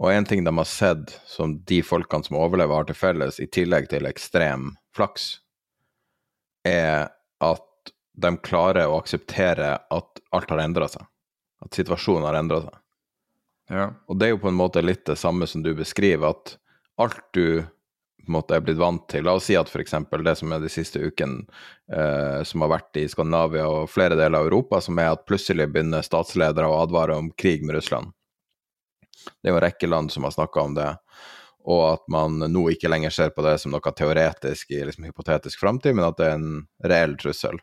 Og 0.00 0.12
en 0.12 0.24
ting 0.24 0.44
de 0.46 0.52
har 0.54 0.68
sett 0.68 1.10
som 1.28 1.58
de 1.68 1.80
folkene 1.84 2.24
som 2.24 2.38
overlever, 2.38 2.78
har 2.78 2.86
til 2.88 2.96
felles, 2.96 3.40
i 3.42 3.48
tillegg 3.50 3.90
til 3.90 4.06
ekstrem 4.08 4.70
flaks, 4.96 5.40
er 6.64 7.10
at 7.42 7.92
de 8.20 8.30
klarer 8.44 8.88
å 8.88 9.00
akseptere 9.00 9.74
at 9.82 10.22
alt 10.36 10.54
har 10.54 10.62
endra 10.62 10.88
seg. 10.88 11.02
At 11.60 11.76
situasjonen 11.76 12.28
har 12.30 12.38
endra 12.38 12.62
seg. 12.64 12.78
Ja. 13.70 13.90
Og 14.08 14.18
det 14.18 14.28
er 14.28 14.34
jo 14.34 14.42
på 14.46 14.50
en 14.50 14.58
måte 14.58 14.82
litt 14.82 15.04
det 15.10 15.18
samme 15.18 15.46
som 15.50 15.66
du 15.66 15.74
beskriver, 15.76 16.32
at 16.32 16.56
alt 17.02 17.20
du 17.36 17.66
på 18.20 18.30
en 18.30 18.36
måte 18.36 18.56
er 18.56 18.64
blitt 18.64 18.78
vant 18.80 19.02
til 19.10 19.24
La 19.26 19.34
oss 19.38 19.48
si 19.48 19.56
at 19.58 19.70
f.eks. 19.70 19.96
det 20.24 20.36
som 20.38 20.52
er 20.52 20.62
de 20.62 20.70
siste 20.72 21.00
ukene 21.02 21.42
eh, 21.92 22.40
som 22.46 22.64
har 22.64 22.72
vært 22.76 23.00
i 23.00 23.08
Skandinavia 23.10 23.66
og 23.68 23.90
flere 23.90 24.18
deler 24.18 24.38
av 24.38 24.50
Europa, 24.50 24.80
som 24.84 24.98
er 25.00 25.12
at 25.14 25.26
plutselig 25.28 25.68
begynner 25.72 26.06
statsledere 26.06 26.68
å 26.68 26.80
advare 26.82 27.18
om 27.18 27.32
krig 27.32 27.64
med 27.66 27.78
Russland. 27.78 28.12
Det 29.40 29.50
er 29.50 29.54
jo 29.54 29.58
en 29.58 29.66
rekke 29.66 29.90
land 29.90 30.12
som 30.12 30.24
har 30.24 30.36
snakka 30.36 30.68
om 30.68 30.78
det 30.78 30.90
og 31.68 31.82
at 31.90 32.06
man 32.12 32.38
nå 32.40 32.62
ikke 32.72 32.88
lenger 32.88 33.12
ser 33.12 33.32
på 33.34 33.44
det 33.44 33.58
som 33.60 33.74
noe 33.74 33.92
teoretisk 33.96 34.72
i 34.72 34.80
liksom 34.86 35.04
hypotetisk 35.08 35.60
framtid, 35.60 35.96
men 35.96 36.08
at 36.08 36.18
det 36.18 36.28
er 36.30 36.38
en 36.38 36.64
reell 36.88 37.16
trussel. 37.20 37.60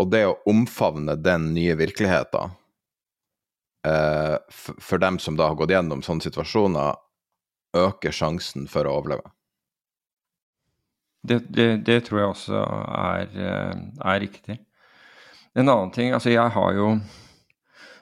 Og 0.00 0.08
det 0.10 0.24
å 0.26 0.38
omfavne 0.48 1.18
den 1.20 1.50
nye 1.52 1.76
virkeligheten 1.76 2.54
eh, 3.86 4.36
for 4.56 5.02
dem 5.02 5.18
som 5.20 5.36
da 5.36 5.50
har 5.50 5.58
gått 5.60 5.74
gjennom 5.74 6.04
sånne 6.04 6.24
situasjoner, 6.24 6.96
øker 7.76 8.14
sjansen 8.14 8.68
for 8.70 8.88
å 8.88 8.96
overleve. 9.00 9.32
Det, 11.22 11.38
det, 11.54 11.68
det 11.86 12.00
tror 12.06 12.20
jeg 12.20 12.32
også 12.32 12.62
er, 12.98 13.28
eh, 13.38 13.82
er, 14.02 14.20
riktig. 14.20 14.56
En 15.54 15.68
annen 15.68 15.92
ting 15.94 16.10
Altså, 16.16 16.32
jeg 16.32 16.50
har 16.56 16.72
jo, 16.74 16.88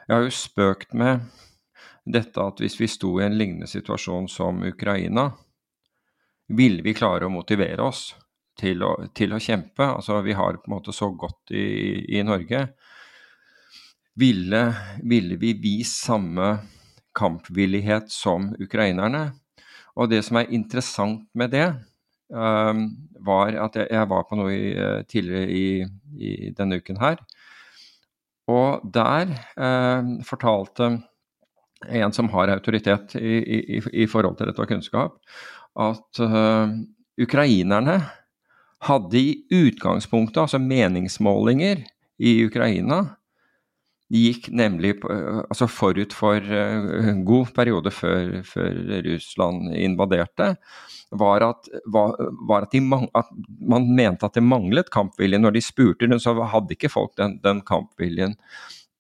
jeg 0.07 0.15
har 0.15 0.25
jo 0.25 0.33
spøkt 0.33 0.95
med 0.97 1.27
dette 2.09 2.41
at 2.41 2.63
hvis 2.63 2.79
vi 2.81 2.89
sto 2.89 3.19
i 3.21 3.27
en 3.27 3.37
lignende 3.37 3.69
situasjon 3.69 4.29
som 4.33 4.63
Ukraina, 4.65 5.29
ville 6.49 6.83
vi 6.83 6.97
klare 6.97 7.29
å 7.29 7.33
motivere 7.33 7.85
oss 7.85 8.15
til 8.59 8.83
å, 8.83 8.95
til 9.15 9.37
å 9.37 9.43
kjempe? 9.43 9.85
Altså, 9.85 10.23
vi 10.25 10.35
har 10.35 10.57
på 10.57 10.71
en 10.71 10.77
måte 10.79 10.97
så 10.97 11.11
godt 11.13 11.53
i, 11.53 12.17
i 12.17 12.25
Norge. 12.27 12.65
Ville, 14.21 14.63
ville, 15.07 15.37
vi 15.37 15.53
vist 15.61 16.01
samme 16.09 16.57
kampvillighet 17.17 18.11
som 18.13 18.51
ukrainerne? 18.59 19.29
Og 20.01 20.09
det 20.09 20.23
som 20.25 20.41
er 20.41 20.53
interessant 20.57 21.27
med 21.37 21.53
det, 21.53 21.67
um, 22.33 22.87
var 23.21 23.53
at 23.67 23.77
jeg, 23.77 23.91
jeg, 23.93 24.09
var 24.09 24.25
på 24.29 24.39
noe 24.39 24.55
i, 24.55 24.71
eh, 24.73 25.03
tidligere 25.05 25.51
i, 25.53 25.65
i, 26.17 26.31
denne 26.57 26.79
uken 26.81 27.01
her. 27.03 27.21
Og 28.51 28.87
der 28.95 29.35
uh, 29.61 30.15
fortalte 30.27 30.95
en 31.85 32.13
som 32.17 32.31
har 32.33 32.53
autoritet 32.53 33.15
i, 33.21 33.81
i 34.05 34.07
forhold 34.09 34.39
til 34.39 34.51
dette 34.51 34.65
og 34.65 34.73
kunnskap, 34.73 35.21
at 35.81 36.23
uh, 36.25 36.73
ukrainerne 37.21 38.01
hadde 38.89 39.21
i 39.21 39.37
utgangspunktet, 39.53 40.41
altså 40.41 40.61
meningsmålinger 40.61 41.85
i 42.21 42.39
Ukraina, 42.47 43.03
gikk 44.11 44.49
nemlig 44.57 44.97
uh, 45.05 45.43
altså 45.47 45.69
forut 45.71 46.15
for 46.17 46.43
en 46.43 47.25
god 47.27 47.53
periode 47.55 47.93
før, 47.95 48.41
før, 48.47 48.81
Russland 49.07 49.75
invaderte, 49.79 50.55
var 51.11 51.43
at, 51.47 51.71
var, 51.91 52.17
var 52.49 52.67
at, 52.67 52.75
de, 52.75 52.83
at, 53.19 53.31
man 53.61 53.87
mente 53.95 54.27
at 54.27 54.35
det 54.35 54.43
manglet 54.47 54.91
kampvilje. 54.95 55.39
Når 55.39 55.57
de 55.57 55.63
spurte, 55.63 56.11
så 56.23 56.35
hadde 56.43 56.77
ikke 56.77 56.93
folk 56.93 57.17
den, 57.19 57.39
den 57.43 57.63
kampviljen 57.67 58.37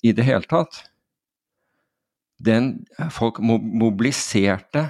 i 0.02 0.14
det 0.16 0.24
hele 0.26 0.46
tatt 0.48 0.84
den, 2.40 2.70
folk 3.12 3.40
mobiliserte 3.40 4.86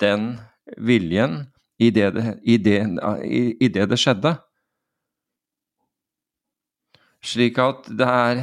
den 0.00 0.34
viljen 0.78 1.44
i 1.78 1.90
det 1.90 2.10
det, 2.14 2.26
i 2.42 2.56
det, 2.62 2.78
i 3.60 3.68
det 3.68 3.88
det 3.90 3.98
skjedde. 3.98 4.36
Slik 7.24 7.58
at 7.58 7.88
det 7.88 8.06
er 8.06 8.42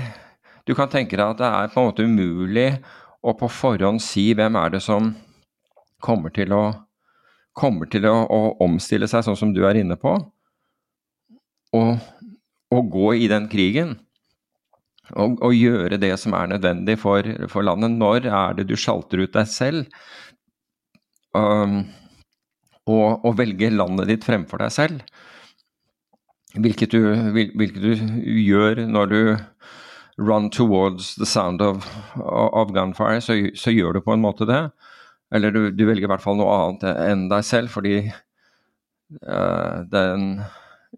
Du 0.67 0.75
kan 0.77 0.91
tenke 0.91 1.17
deg 1.17 1.25
at 1.25 1.41
det 1.41 1.49
er 1.49 1.73
på 1.73 1.81
en 1.81 1.89
måte 1.89 2.05
umulig 2.05 2.69
å 3.21 3.33
på 3.37 3.49
forhånd 3.51 4.01
si 4.03 4.31
hvem 4.37 4.57
er 4.59 4.75
det 4.75 4.81
som 4.85 5.11
kommer 6.01 6.33
til 6.33 6.53
å, 6.55 6.63
kommer 7.57 7.89
til 7.91 8.07
å, 8.09 8.15
å 8.25 8.41
omstille 8.65 9.09
seg, 9.09 9.25
sånn 9.25 9.39
som 9.39 9.51
du 9.53 9.63
er 9.67 9.77
inne 9.81 9.97
på, 10.01 10.15
og, 11.77 11.91
og 12.73 12.89
gå 12.93 13.13
i 13.21 13.29
den 13.31 13.47
krigen 13.51 13.95
og, 15.11 15.37
og, 15.41 15.53
gjøre 15.55 15.99
det 15.99 16.13
som 16.19 16.35
er 16.37 16.51
nødvendig 16.53 16.97
for, 17.01 17.25
for, 17.51 17.65
landet. 17.67 17.97
Når 17.99 18.27
er 18.27 18.55
det 18.59 18.67
du 18.69 18.77
sjalter 18.79 19.23
ut 19.23 19.33
deg 19.35 19.49
selv? 19.49 20.03
Um, 21.35 21.83
og, 22.87 23.25
og 23.27 23.35
velge 23.39 23.71
landet 23.73 24.09
ditt 24.11 24.27
fremfor 24.27 24.63
deg 24.63 24.73
selv? 24.75 25.03
Hvilket 26.51 26.95
du, 26.95 27.01
hvilket 27.35 27.81
du, 27.83 27.91
gjør 28.43 28.83
når 28.91 29.11
du 29.11 29.21
run 30.21 30.49
towards 30.49 31.15
the 31.15 31.25
sound 31.25 31.61
of, 31.61 31.87
of 32.19 32.73
gunfire, 32.73 33.21
så, 33.21 33.37
så, 33.55 33.73
gjør 33.73 33.97
du 33.97 34.03
på 34.05 34.13
en 34.13 34.23
måte 34.23 34.47
det. 34.49 34.61
Eller 35.33 35.53
du, 35.55 35.61
du, 35.71 35.85
velger 35.87 36.05
i 36.05 36.11
hvert 36.11 36.23
fall 36.23 36.37
noe 36.39 36.53
annet 36.57 36.85
enn 36.91 37.25
deg 37.31 37.45
selv, 37.47 37.71
fordi 37.73 37.95
uh, 38.05 39.81
den 39.89 40.43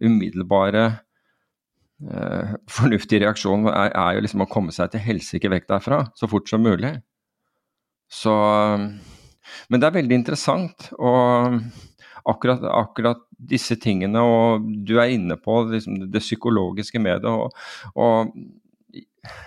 umiddelbare 0.02 0.86
uh, 2.10 2.56
fornuftige 2.72 3.24
reaksjonen 3.24 3.70
er, 3.72 3.94
er, 3.94 4.18
jo 4.18 4.26
liksom 4.26 4.46
å 4.46 4.50
komme 4.52 4.74
seg 4.76 4.92
til 4.94 5.06
helsike 5.06 5.52
vekk 5.54 5.70
derfra 5.70 6.04
så 6.18 6.30
fort 6.32 6.50
som 6.50 6.66
mulig. 6.66 6.96
Så 8.12 8.34
Men 9.70 9.80
det 9.80 9.88
er 9.88 10.00
veldig 10.00 10.18
interessant. 10.20 10.90
og 10.98 11.62
akkurat, 12.30 12.64
akkurat, 12.64 13.24
disse 13.44 13.76
tingene, 13.76 14.22
og 14.24 14.68
du 14.88 14.94
er 15.02 15.12
inne 15.12 15.36
på 15.36 15.58
liksom, 15.68 16.06
det 16.08 16.22
psykologiske 16.24 17.00
med 17.04 17.26
det. 17.26 17.32
og, 17.32 17.52
og 18.00 18.32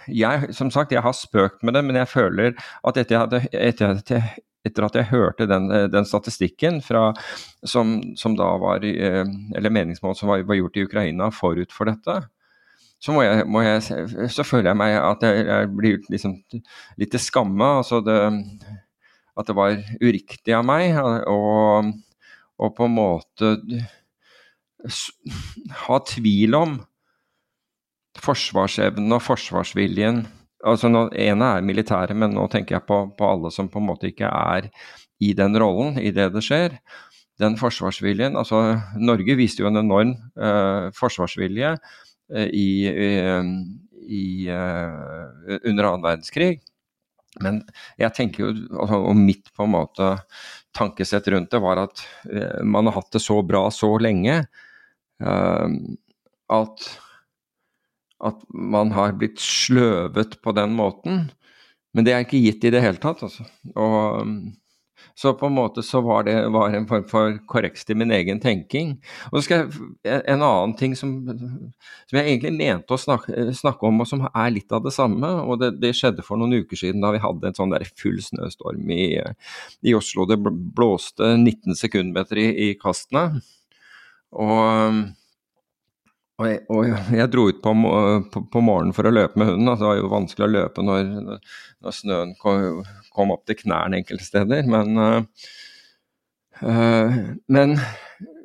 jeg, 0.09 0.55
som 0.57 0.71
sagt, 0.73 0.95
jeg 0.95 1.05
har 1.05 1.15
spøkt 1.17 1.65
med 1.67 1.77
det, 1.77 1.85
men 1.87 1.99
jeg 2.01 2.11
føler 2.11 2.55
at 2.87 3.01
etter, 3.01 3.45
etter, 3.53 4.31
etter 4.67 4.87
at 4.87 4.97
jeg 4.99 5.11
hørte 5.11 5.49
den, 5.51 5.69
den 5.93 6.09
statistikken 6.09 6.81
fra, 6.85 7.11
som, 7.65 7.99
som, 8.19 8.37
da 8.39 8.49
var 8.63 8.85
Eller 8.87 9.71
meningsmål 9.71 10.17
som 10.17 10.33
var, 10.33 10.47
var, 10.49 10.59
gjort 10.59 10.81
i 10.81 10.87
Ukraina 10.89 11.31
forut 11.35 11.75
for 11.75 11.91
dette, 11.91 12.23
så, 12.99 13.13
må 13.13 13.23
jeg, 13.27 13.45
må 13.47 13.61
jeg, 13.61 13.83
så 14.33 14.45
føler 14.47 14.71
jeg 14.71 14.81
meg 14.81 14.97
at 14.97 15.23
jeg, 15.27 15.45
jeg 15.47 15.71
blir 15.77 15.99
liksom 16.09 16.39
litt 16.97 17.13
til 17.13 17.21
skamme. 17.21 17.69
Altså 17.83 18.01
det, 18.01 18.17
at 19.37 19.51
det 19.51 19.57
var 19.57 19.77
uriktig 20.01 20.57
av 20.57 20.65
meg. 20.67 20.97
Og 22.57 22.73
på 22.77 22.89
en 22.89 22.97
måte 22.97 23.53
ha 25.87 25.99
tvil 26.09 26.57
om 26.57 26.79
forsvarsevnen 28.23 29.13
og 29.17 29.23
forsvarsviljen 29.25 30.25
altså 30.67 30.91
nå, 30.91 31.07
ene 31.21 31.51
er 31.57 31.67
militære, 31.67 32.17
men 32.19 32.35
nå 32.37 32.47
tenker 32.53 32.79
jeg 32.79 32.87
på, 32.89 33.01
på, 33.17 33.29
alle 33.29 33.53
som 33.55 33.71
på 33.73 33.81
en 33.81 33.89
måte 33.91 34.11
ikke 34.11 34.31
er 34.31 34.71
i 35.23 35.33
den 35.37 35.57
rollen 35.61 35.99
i 36.01 36.13
det 36.15 36.31
det 36.35 36.45
skjer. 36.45 36.77
Den 37.41 37.59
forsvarsviljen 37.61 38.39
altså 38.39 38.79
Norge 38.97 39.37
viste 39.39 39.63
jo 39.63 39.71
en 39.71 39.83
enorm 39.83 40.15
uh, 40.41 40.89
forsvarsvilje 40.97 41.75
uh, 41.77 42.47
i, 42.49 42.71
uh, 42.89 43.51
i 44.07 44.25
under 44.49 45.91
annen 45.91 46.07
verdenskrig. 46.07 46.57
Men 47.45 47.61
jeg 48.01 48.15
tenker 48.17 48.47
jo, 48.47 48.53
altså, 48.81 49.03
og 49.11 49.19
mitt 49.21 49.51
på 49.53 49.67
en 49.67 49.75
måte 49.75 50.15
tankesett 50.77 51.29
rundt 51.33 51.51
det 51.53 51.61
var 51.61 51.83
at 51.83 52.01
man 52.65 52.89
har 52.89 52.97
hatt 52.97 53.11
det 53.13 53.21
så 53.25 53.37
bra 53.45 53.67
så 53.73 53.91
lenge 54.01 54.39
at 55.21 56.87
at 58.25 58.45
man 58.49 58.93
har 58.97 59.17
blitt 59.19 59.41
sløvet 59.43 60.39
på 60.43 60.55
den 60.57 60.77
måten. 60.79 61.27
Men 61.97 62.07
det 62.07 62.13
er 62.13 62.25
ikke 62.25 62.41
gitt 62.43 62.65
i 62.65 62.73
det 62.73 62.85
hele 62.85 63.01
tatt. 63.01 63.23
Altså. 63.25 63.45
Og, 63.77 64.55
så 65.17 65.33
på 65.33 65.49
en 65.49 65.55
måte 65.57 65.81
så 65.85 66.03
var 66.05 66.27
det 66.27 66.35
var 66.53 66.75
en 66.77 66.85
form 66.89 67.05
for 67.09 67.39
korreks 67.49 67.87
til 67.89 67.97
min 67.97 68.13
egen 68.13 68.41
tenking. 68.41 68.97
Og 69.31 69.39
så 69.39 69.45
skal 69.47 69.63
jeg, 70.05 70.21
En 70.29 70.43
annen 70.43 70.75
ting 70.77 70.97
som, 70.99 71.15
som 71.25 72.19
jeg 72.19 72.27
egentlig 72.27 72.53
mente 72.53 72.93
å 72.93 73.01
snakke, 73.01 73.47
snakke, 73.57 73.89
om, 73.89 74.03
og 74.05 74.11
som 74.11 74.27
er 74.29 74.53
litt 74.53 74.73
av 74.77 74.85
det 74.85 74.93
samme, 74.93 75.31
og 75.45 75.63
det, 75.63 75.73
det, 75.81 75.95
skjedde 75.97 76.25
for 76.27 76.37
noen 76.37 76.61
uker 76.61 76.77
siden 76.77 77.01
da 77.05 77.15
vi 77.15 77.23
hadde 77.25 77.49
en 77.49 77.57
sånn 77.57 77.73
der 77.73 77.89
full 77.97 78.21
snøstorm 78.21 78.93
i, 78.93 79.15
i 79.89 79.97
Oslo. 79.97 80.29
Det 80.29 80.37
blåste 80.77 81.33
19 81.39 81.79
sekundmeter 81.81 82.43
i, 82.43 82.49
i 82.69 82.73
kastene. 82.81 83.41
Og 84.37 85.01
og 86.37 86.49
jeg, 86.51 86.59
og 86.69 87.15
jeg, 87.17 87.29
dro 87.33 87.47
ut 87.49 87.63
på, 87.65 87.73
på, 88.33 88.43
på, 88.53 88.63
morgenen 88.65 88.93
for 88.97 89.09
å 89.09 89.13
løpe 89.15 89.41
med 89.41 89.49
hunden. 89.49 89.71
Altså, 89.73 89.87
det 89.87 89.89
var 89.89 90.01
jo 90.03 90.11
vanskelig 90.13 90.45
å 90.45 90.53
løpe 90.53 90.85
når, 90.85 91.15
når 91.81 91.97
snøen 91.97 92.35
kom, 92.41 92.83
kom, 93.17 93.33
opp 93.33 93.47
til 93.49 93.57
knærne 93.63 94.03
enkelte 94.03 94.27
steder. 94.27 94.69
Men, 94.69 95.01
uh, 96.61 97.17
men 97.57 97.73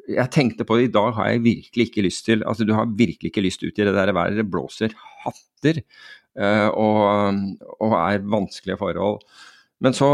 jeg 0.07 0.31
tenkte 0.31 0.67
på 0.67 0.79
det, 0.79 0.87
i 0.87 0.93
dag 0.95 1.11
har 1.19 1.33
jeg 1.33 1.43
virkelig 1.43 1.89
ikke 1.89 2.05
lyst 2.07 2.25
til 2.27 2.41
altså 2.47 2.65
Du 2.67 2.73
har 2.75 2.87
virkelig 2.87 3.31
ikke 3.31 3.43
lyst 3.43 3.63
ut 3.63 3.75
i 3.75 3.83
det 3.83 3.95
der 3.95 4.15
været. 4.15 4.39
Det 4.39 4.47
blåser 4.47 4.95
hatter 5.25 5.83
uh, 6.39 6.69
og, 6.71 6.97
og, 7.75 7.95
er 7.99 8.23
vanskelige 8.23 8.79
forhold. 8.79 9.19
Men 9.83 9.97
så 9.97 10.13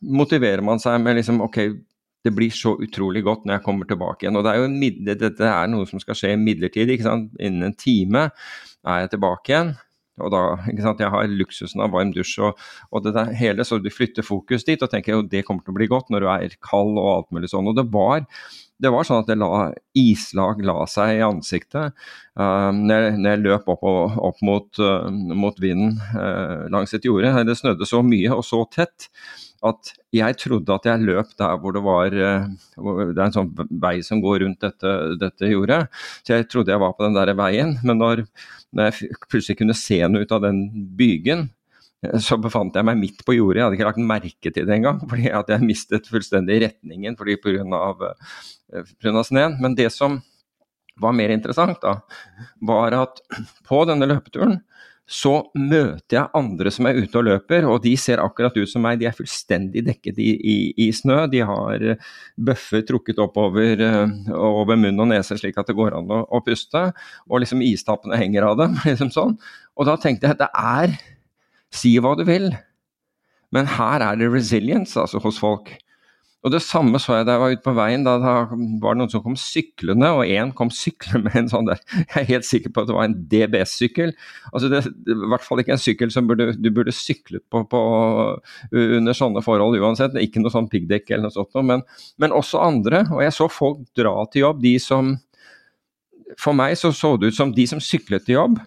motiverer 0.00 0.62
man 0.62 0.78
seg 0.82 1.02
med 1.02 1.18
liksom 1.18 1.42
OK, 1.42 1.58
det 2.24 2.32
blir 2.36 2.52
så 2.52 2.74
utrolig 2.82 3.22
godt 3.24 3.46
når 3.46 3.58
jeg 3.58 3.66
kommer 3.66 3.88
tilbake 3.88 4.26
igjen. 4.26 4.36
Og 4.36 4.44
det 4.44 4.52
er 4.52 4.60
jo 4.60 5.14
Dette 5.24 5.52
er 5.52 5.70
noe 5.72 5.88
som 5.88 6.02
skal 6.02 6.18
skje 6.18 6.34
midlertidig. 6.40 6.98
ikke 6.98 7.08
sant? 7.08 7.30
Innen 7.40 7.70
en 7.70 7.78
time 7.78 8.28
er 8.84 9.04
jeg 9.04 9.14
tilbake 9.14 9.54
igjen. 9.54 9.72
Og 10.20 10.32
da, 10.32 10.40
ikke 10.68 10.84
sant, 10.84 11.00
Jeg 11.00 11.12
har 11.14 11.28
luksusen 11.32 11.80
av 11.84 11.94
varm 11.94 12.10
dusj 12.12 12.34
og, 12.44 12.64
og 12.92 13.04
det 13.04 13.14
der 13.16 13.32
hele, 13.38 13.64
så 13.64 13.78
du 13.80 13.90
flytter 13.92 14.26
fokus 14.26 14.66
dit 14.68 14.82
og 14.82 14.90
tenker 14.92 15.16
jo 15.16 15.22
det 15.24 15.46
kommer 15.46 15.64
til 15.64 15.72
å 15.72 15.78
bli 15.78 15.88
godt 15.90 16.10
når 16.12 16.24
du 16.24 16.28
er 16.32 16.56
kald 16.64 16.98
og 17.00 17.10
alt 17.14 17.30
mulig 17.32 17.50
sånn. 17.52 17.70
Og 17.70 17.78
det 17.78 17.86
var, 17.94 18.26
det 18.82 18.92
var 18.92 19.08
sånn 19.08 19.24
at 19.24 19.32
la, 19.40 19.70
islag 19.96 20.60
la 20.66 20.82
seg 20.90 21.16
i 21.16 21.24
ansiktet 21.24 21.94
uh, 22.36 22.70
når, 22.74 22.96
jeg, 22.96 23.18
når, 23.18 23.30
jeg, 23.30 23.44
løp 23.46 23.70
opp, 23.72 23.86
og, 23.86 24.18
opp 24.30 24.42
mot, 24.44 24.82
uh, 24.82 25.08
mot 25.08 25.62
vinden 25.62 25.96
uh, 26.12 26.66
langs 26.72 26.92
et 26.96 27.06
jorde. 27.08 27.32
Det 27.48 27.56
snødde 27.56 27.88
så 27.88 28.02
mye 28.04 28.34
og 28.36 28.44
så 28.46 28.66
tett 28.68 29.08
at 29.60 29.92
jeg 30.16 30.36
trodde 30.40 30.74
at 30.74 30.86
jeg 30.88 31.04
løp 31.04 31.32
der 31.38 31.58
hvor 31.60 31.74
det 31.76 31.82
var 31.84 32.14
eh, 32.16 32.46
Det 32.78 33.18
er 33.18 33.24
en 33.26 33.34
sånn 33.34 33.50
vei 33.82 33.98
som 34.04 34.22
går 34.24 34.40
rundt 34.44 34.64
dette, 34.64 34.92
dette 35.20 35.50
jordet. 35.50 35.82
Så 36.24 36.38
jeg 36.38 36.48
trodde 36.48 36.72
jeg 36.72 36.80
var 36.80 36.94
på 36.96 37.04
den 37.04 37.16
der 37.18 37.32
veien. 37.36 37.74
Men 37.84 38.00
når, 38.00 38.24
når 38.72 38.88
jeg 38.88 39.18
plutselig 39.28 39.58
kunne 39.60 39.76
se 39.76 40.00
noe 40.08 40.24
ut 40.24 40.32
av 40.32 40.46
den 40.46 40.62
bygen, 40.96 41.46
eh, 42.06 42.16
så 42.24 42.40
befant 42.40 42.76
jeg 42.76 42.88
meg 42.88 42.98
midt 43.02 43.20
på 43.26 43.36
jordet. 43.36 43.60
Jeg 43.60 43.66
hadde 43.66 43.80
ikke 43.80 43.90
lagt 43.90 44.10
merke 44.14 44.54
til 44.54 44.66
det 44.66 44.78
engang, 44.78 45.04
fordi 45.12 45.28
at 45.42 45.52
jeg 45.52 45.66
mistet 45.68 46.10
fullstendig 46.10 46.62
retningen 46.64 47.20
fordi 47.20 47.36
pga. 47.44 47.84
Uh, 48.70 49.22
sneen. 49.26 49.60
Men 49.60 49.76
det 49.76 49.90
som 49.92 50.20
var 51.00 51.16
mer 51.16 51.32
interessant, 51.32 51.80
da, 51.84 51.98
var 52.64 52.96
at 52.96 53.20
på 53.68 53.84
denne 53.88 54.08
løpeturen 54.08 54.60
så 55.10 55.32
møter 55.58 56.14
jeg 56.14 56.30
andre 56.38 56.70
som 56.70 56.86
er 56.86 57.00
ute 57.02 57.18
og 57.18 57.26
løper, 57.26 57.64
og 57.66 57.80
de 57.82 57.96
ser 57.98 58.22
akkurat 58.22 58.54
ut 58.54 58.70
som 58.70 58.84
meg. 58.86 59.00
De 59.00 59.08
er 59.10 59.16
fullstendig 59.16 59.82
dekket 59.88 60.20
i, 60.22 60.28
i, 60.38 60.56
i 60.86 60.86
snø. 60.94 61.24
De 61.32 61.40
har 61.46 61.84
bøffer 62.38 62.84
trukket 62.86 63.18
oppover 63.22 63.82
uh, 63.82 64.12
over 64.38 64.78
munn 64.78 65.02
og 65.02 65.10
nese 65.10 65.34
slik 65.40 65.58
at 65.58 65.66
det 65.66 65.74
går 65.78 65.98
an 65.98 66.14
å, 66.14 66.20
å 66.30 66.42
puste. 66.46 66.84
Og 67.26 67.42
liksom 67.42 67.64
istappene 67.66 68.20
henger 68.22 68.46
av 68.52 68.60
dem. 68.62 68.78
liksom 68.86 69.10
sånn. 69.14 69.34
Og 69.74 69.90
da 69.90 69.98
tenkte 69.98 70.30
jeg 70.30 70.38
at 70.38 70.44
det 70.46 70.52
er 70.54 71.00
Si 71.70 71.92
hva 72.02 72.16
du 72.18 72.24
vil, 72.26 72.48
men 73.54 73.68
her 73.78 74.02
er 74.02 74.16
det 74.18 74.26
resilience 74.32 74.98
altså, 74.98 75.20
hos 75.22 75.36
folk. 75.38 75.70
Og 76.40 76.52
Det 76.54 76.62
samme 76.64 76.96
så 76.96 77.18
jeg 77.18 77.26
da 77.28 77.34
jeg 77.34 77.42
var 77.42 77.52
ute 77.52 77.64
på 77.66 77.74
veien. 77.76 78.04
Da, 78.06 78.14
da 78.20 78.32
var 78.80 78.94
det 78.94 79.00
noen 79.02 79.12
som 79.12 79.22
kom 79.24 79.36
syklende, 79.36 80.08
og 80.16 80.24
én 80.24 80.54
kom 80.56 80.70
syklende 80.72 81.26
med 81.26 81.36
en 81.36 81.50
sånn 81.52 81.68
der 81.68 81.82
Jeg 81.98 82.22
er 82.22 82.28
helt 82.30 82.48
sikker 82.48 82.72
på 82.72 82.82
at 82.82 82.88
det 82.88 82.96
var 82.96 83.08
en 83.08 83.16
DBS-sykkel. 83.32 84.14
Altså 84.54 84.70
det, 84.72 84.82
det, 85.04 85.16
I 85.16 85.30
hvert 85.34 85.44
fall 85.44 85.60
ikke 85.60 85.76
en 85.76 85.82
sykkel 85.82 86.14
som 86.14 86.30
burde, 86.30 86.54
du 86.56 86.70
burde 86.72 86.96
syklet 86.96 87.44
på, 87.52 87.64
på, 87.68 87.82
under 88.72 89.16
sånne 89.16 89.44
forhold 89.44 89.76
uansett. 89.80 90.16
Ikke 90.20 90.40
noe 90.40 90.54
sånn 90.54 90.70
piggdekk 90.72 91.12
eller 91.12 91.28
noe 91.28 91.36
sånt, 91.36 91.60
men, 91.66 91.84
men 92.22 92.36
også 92.36 92.64
andre. 92.64 93.04
Og 93.12 93.20
jeg 93.26 93.36
så 93.36 93.50
folk 93.52 93.84
dra 93.98 94.16
til 94.32 94.48
jobb, 94.48 94.64
de 94.64 94.76
som 94.80 95.18
For 96.38 96.54
meg 96.54 96.76
så 96.78 96.92
så 96.94 97.16
det 97.18 97.32
ut 97.32 97.36
som 97.36 97.50
de 97.52 97.64
som 97.66 97.80
syklet 97.82 98.22
til 98.24 98.38
jobb 98.38 98.60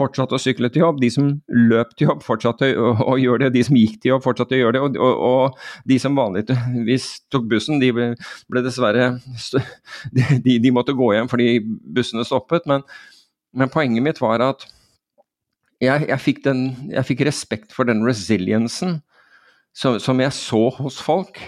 fortsatte 0.00 0.36
å 0.36 0.40
sykle 0.40 0.70
til 0.72 0.84
jobb. 0.84 0.98
De 1.02 1.10
som 1.12 1.28
løp 1.70 1.92
til 1.94 2.08
jobb, 2.08 2.24
fortsatte 2.24 2.72
å, 2.74 2.94
å 3.12 3.16
gjøre 3.20 3.46
det. 3.46 3.52
De 3.58 3.64
som 3.68 3.78
gikk 3.78 4.00
til 4.00 4.14
jobb, 4.14 4.24
fortsatte 4.24 4.56
å 4.56 4.60
gjøre 4.62 4.78
det. 4.78 4.82
Og, 4.86 4.98
og, 4.98 5.22
og 5.28 5.86
de 5.92 6.00
som 6.02 6.18
vanligvis 6.18 7.08
tok 7.32 7.46
bussen, 7.50 7.80
de 7.82 7.92
ble, 7.96 8.08
ble 8.50 8.64
dessverre 8.66 9.12
de, 10.16 10.58
de, 10.58 10.74
måtte 10.74 10.96
gå 10.96 11.12
hjem 11.16 11.30
fordi 11.30 11.60
bussene 11.94 12.26
stoppet. 12.26 12.66
Men, 12.70 12.84
men 13.56 13.72
poenget 13.72 14.06
mitt 14.06 14.22
var 14.22 14.42
at 14.44 14.66
jeg, 15.80 16.08
jeg, 16.08 16.20
fikk 16.20 16.42
den, 16.44 16.66
jeg, 16.90 17.06
fikk 17.08 17.24
respekt 17.28 17.72
for 17.76 17.88
den 17.88 18.02
resiliensen 18.04 18.98
som, 19.76 19.96
som 20.02 20.20
jeg 20.20 20.34
så 20.36 20.66
hos 20.80 20.98
folk 21.02 21.38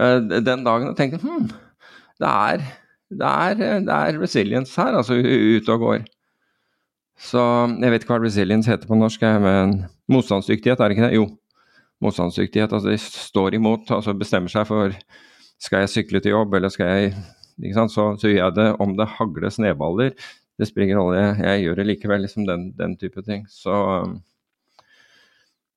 uh, 0.00 0.18
den 0.18 0.64
dagen, 0.66 0.90
og 0.90 0.96
tenkte 0.98 1.20
hm, 1.22 1.50
det 2.22 2.32
er, 2.32 2.66
det 3.12 3.30
er, 3.30 3.58
det 3.86 3.96
er 3.96 4.20
resilience 4.20 4.80
her, 4.80 4.96
altså 4.98 5.18
ute 5.20 5.74
og 5.74 5.84
går. 5.84 6.06
Så 7.16 7.40
jeg 7.80 7.92
vet 7.92 8.04
ikke 8.04 8.12
hva 8.12 8.22
resilience 8.22 8.70
heter 8.70 8.88
på 8.88 8.98
norsk, 8.98 9.22
men 9.42 9.86
motstandsdyktighet, 10.12 10.80
er 10.80 10.88
det 10.88 10.94
ikke 10.96 11.08
det? 11.08 11.16
Jo. 11.16 11.26
Motstandsdyktighet. 12.04 12.72
Altså 12.76 12.88
de 12.92 12.98
står 13.00 13.50
imot, 13.56 13.84
altså 13.94 14.12
bestemmer 14.16 14.50
seg 14.52 14.64
for 14.68 14.86
skal 15.62 15.78
jeg 15.84 15.94
sykle 15.94 16.18
til 16.20 16.34
jobb, 16.34 16.50
eller 16.58 16.70
skal 16.72 16.86
jeg 16.92 17.02
ikke 17.62 17.78
sant? 17.78 17.92
Så, 17.94 18.02
så 18.20 18.26
gjør 18.28 18.42
jeg 18.42 18.56
det 18.58 18.68
om 18.84 18.90
det 18.98 19.12
hagler 19.16 19.50
snøballer. 19.52 20.10
Det 20.56 20.66
spiller 20.68 20.86
ingen 20.88 21.00
rolle, 21.00 21.20
jeg, 21.40 21.62
gjør 21.64 21.76
det 21.80 21.90
likevel, 21.90 22.20
liksom 22.24 22.42
den, 22.48 22.62
den 22.76 22.92
type 23.00 23.20
ting. 23.24 23.40
Så, 23.52 23.74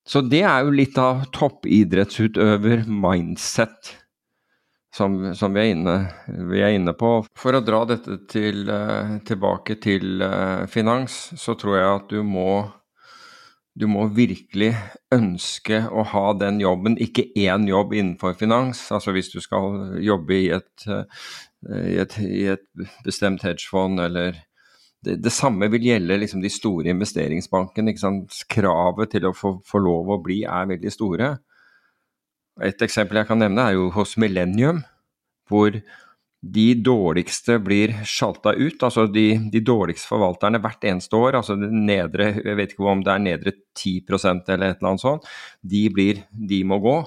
så 0.08 0.18
det 0.24 0.44
er 0.48 0.58
jo 0.64 0.70
litt 0.76 0.96
av 1.00 1.14
toppidrettsutøver-mindset 1.36 3.80
som, 4.96 5.34
som 5.38 5.54
vi, 5.54 5.62
er 5.62 5.76
inne, 5.76 5.94
vi, 6.50 6.60
er 6.62 6.74
inne, 6.74 6.94
på. 6.98 7.20
For 7.38 7.56
å 7.56 7.62
dra 7.62 7.84
dette 7.88 8.20
til, 8.30 8.64
uh, 8.66 9.18
tilbake 9.26 9.78
til 9.82 10.22
uh, 10.24 10.66
finans, 10.70 11.22
så 11.38 11.54
tror 11.58 11.78
jeg 11.78 11.90
at 11.94 12.12
du 12.12 12.22
må 12.26 12.50
du 13.80 13.86
må 13.88 14.02
virkelig 14.12 14.74
ønske 15.14 15.78
å 15.88 16.02
ha 16.10 16.24
den 16.36 16.58
jobben, 16.60 16.98
ikke 17.00 17.28
én 17.38 17.68
jobb 17.70 17.94
innenfor 17.94 18.34
finans. 18.36 18.82
Altså 18.92 19.14
hvis 19.14 19.30
du 19.32 19.38
skal 19.40 19.94
jobbe 20.02 20.36
i 20.36 20.48
et, 20.52 20.86
i 21.70 21.94
et, 22.02 22.16
i 22.20 22.42
et 22.50 22.66
bestemt 23.06 23.46
hedgefond 23.46 24.02
eller 24.02 24.34
det, 25.04 25.16
det, 25.24 25.32
samme 25.32 25.70
vil 25.72 25.86
gjelde 25.86 26.18
liksom 26.20 26.42
de 26.44 26.50
store 26.52 26.92
investeringsbankene. 26.92 27.94
Kravet 28.50 29.14
til 29.14 29.28
å 29.30 29.34
få, 29.36 29.54
få, 29.66 29.80
lov 29.80 30.12
å 30.12 30.20
bli 30.22 30.42
er 30.44 30.68
veldig 30.74 30.92
store. 30.92 31.30
Et 32.66 32.82
eksempel 32.84 33.20
jeg 33.20 33.28
kan 33.30 33.40
nevne 33.40 33.66
er 33.66 33.76
jo 33.78 33.88
hos 33.94 34.16
Millennium, 34.20 34.82
hvor 35.50 35.76
de 36.40 36.66
dårligste 36.80 37.58
blir 37.60 37.92
sjalta 38.08 38.54
ut. 38.56 38.82
Altså 38.82 39.06
de, 39.12 39.26
de, 39.52 39.62
dårligste 39.64 40.08
forvalterne 40.08 40.60
hvert 40.62 40.84
eneste 40.88 41.16
år, 41.16 41.38
altså 41.40 41.56
nedre, 41.60 42.30
jeg 42.40 42.58
vet 42.58 42.74
ikke 42.74 42.88
om 42.88 43.04
det 43.04 43.14
er 43.14 43.24
nedre 43.24 43.54
10% 43.76 44.52
eller 44.54 44.72
et 44.72 44.80
eller 44.80 44.92
annet 44.92 45.04
sånt, 45.04 45.28
de, 45.60 45.86
blir, 45.92 46.22
de 46.32 46.62
må 46.64 46.80
gå. 46.82 46.98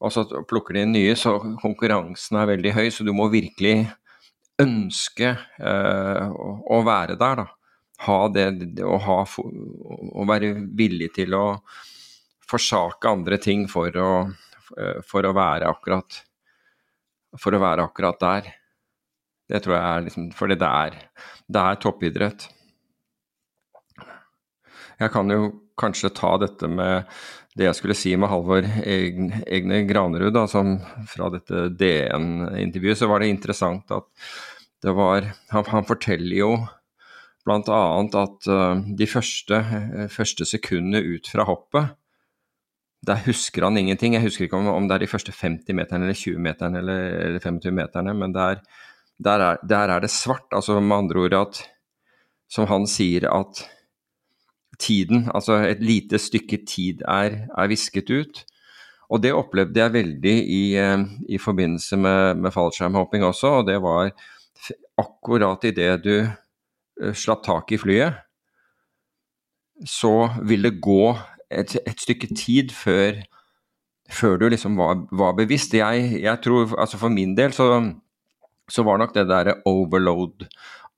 Og 0.00 0.14
så 0.14 0.24
plukker 0.48 0.78
de 0.78 0.84
inn 0.86 0.94
nye, 0.96 1.16
så 1.18 1.36
konkurransen 1.60 2.38
er 2.40 2.52
veldig 2.54 2.76
høy, 2.78 2.86
så 2.94 3.04
du 3.04 3.12
må 3.16 3.28
virkelig 3.32 3.82
ønske 4.60 5.34
å, 5.60 6.52
å, 6.64 6.80
være 6.86 7.18
der, 7.20 7.42
da. 7.42 7.48
Ha 8.06 8.20
det, 8.32 8.46
å, 8.80 8.96
ha, 9.04 9.18
å 9.28 10.24
være 10.28 10.54
villig 10.76 11.10
til 11.18 11.36
å 11.36 11.44
forsake 12.50 13.08
andre 13.10 13.38
ting 13.42 13.68
for 13.70 13.94
å, 13.96 14.10
for 15.06 15.26
å 15.26 15.36
være 15.36 15.70
akkurat 15.70 16.20
for 17.38 17.54
å 17.54 17.62
være 17.62 17.86
akkurat 17.86 18.20
der. 18.22 18.48
Det 19.50 19.60
tror 19.62 19.76
jeg 19.76 19.84
er 19.90 20.06
liksom 20.06 20.30
Fordi 20.36 20.56
det 20.58 20.70
er, 20.84 20.96
det 21.46 21.66
er 21.66 21.82
toppidrett. 21.82 22.48
Jeg 25.00 25.12
kan 25.14 25.30
jo 25.32 25.52
kanskje 25.80 26.12
ta 26.12 26.34
dette 26.40 26.68
med 26.68 27.08
det 27.56 27.66
jeg 27.66 27.78
skulle 27.78 27.96
si 27.98 28.12
med 28.20 28.30
Halvor 28.30 28.66
Egne 28.84 29.80
Granerud, 29.88 30.32
da, 30.34 30.44
som 30.48 30.76
fra 31.08 31.30
dette 31.32 31.70
DN-intervjuet, 31.74 33.00
så 33.00 33.08
var 33.10 33.22
det 33.22 33.30
interessant 33.32 33.90
at 33.96 34.06
det 34.80 34.92
var 34.96 35.26
Han, 35.50 35.64
han 35.72 35.88
forteller 35.88 36.36
jo 36.36 36.52
bl.a. 37.44 37.80
at 38.22 38.48
uh, 38.52 38.76
de 38.96 39.08
første, 39.08 39.56
uh, 39.56 40.06
første 40.12 40.46
sekundene 40.46 41.00
ut 41.16 41.28
fra 41.32 41.48
hoppet 41.48 41.96
der 43.06 43.22
husker 43.24 43.64
han 43.64 43.78
ingenting. 43.80 44.14
Jeg 44.14 44.26
husker 44.26 44.44
ikke 44.44 44.58
om, 44.58 44.68
om 44.68 44.88
det 44.88 44.98
er 44.98 45.04
de 45.04 45.10
første 45.10 45.32
50 45.32 45.76
meterne 45.76 46.04
eller 46.04 46.18
20 46.18 46.38
meterne 46.38 46.82
eller, 46.82 47.02
eller 47.26 47.40
25 47.40 47.72
meterne, 47.74 48.14
men 48.14 48.34
der, 48.34 48.60
der, 49.24 49.44
er, 49.46 49.56
der, 49.68 49.94
er, 49.96 50.00
det 50.00 50.10
svart. 50.10 50.48
Altså 50.52 50.80
med 50.80 50.96
andre 50.96 51.20
ord 51.20 51.38
at 51.40 51.62
Som 52.50 52.66
han 52.66 52.82
sier 52.90 53.28
at 53.30 53.60
tiden, 54.80 55.28
altså 55.34 55.60
et 55.68 55.82
lite 55.84 56.18
stykke 56.18 56.64
tid, 56.66 57.04
er, 57.06 57.46
er 57.46 57.68
visket 57.70 58.10
ut. 58.10 58.40
Og 59.10 59.22
det 59.22 59.30
opplevde 59.34 59.78
jeg 59.78 59.92
veldig 59.92 60.34
i, 60.50 60.74
eh, 60.74 61.04
i 61.28 61.38
forbindelse 61.38 61.96
med, 61.96 62.40
med 62.42 62.50
fallskjermhopping 62.50 63.22
også, 63.26 63.52
og 63.60 63.68
det 63.68 63.78
var 63.82 64.10
akkurat 64.98 65.64
idet 65.64 66.02
du 66.04 66.16
eh, 66.22 67.14
slapp 67.14 67.44
tak 67.46 67.70
i 67.72 67.78
flyet, 67.78 68.18
så 69.86 70.30
vil 70.42 70.66
det 70.66 70.80
gå 70.82 71.14
et, 71.50 71.76
et 71.86 72.00
stykke 72.00 72.30
tid 72.36 72.72
før, 72.74 73.20
før 74.10 74.38
du 74.40 74.48
liksom 74.52 74.78
var, 74.78 75.04
var 75.10 75.36
bevisst. 75.38 75.74
Jeg, 75.76 76.22
jeg, 76.22 76.42
tror, 76.44 76.74
altså 76.78 77.00
For 77.00 77.12
min 77.12 77.36
del 77.38 77.54
så, 77.56 77.68
så 78.70 78.86
var 78.86 79.00
nok 79.00 79.14
det 79.16 79.28
derre 79.30 79.60
overload 79.68 80.46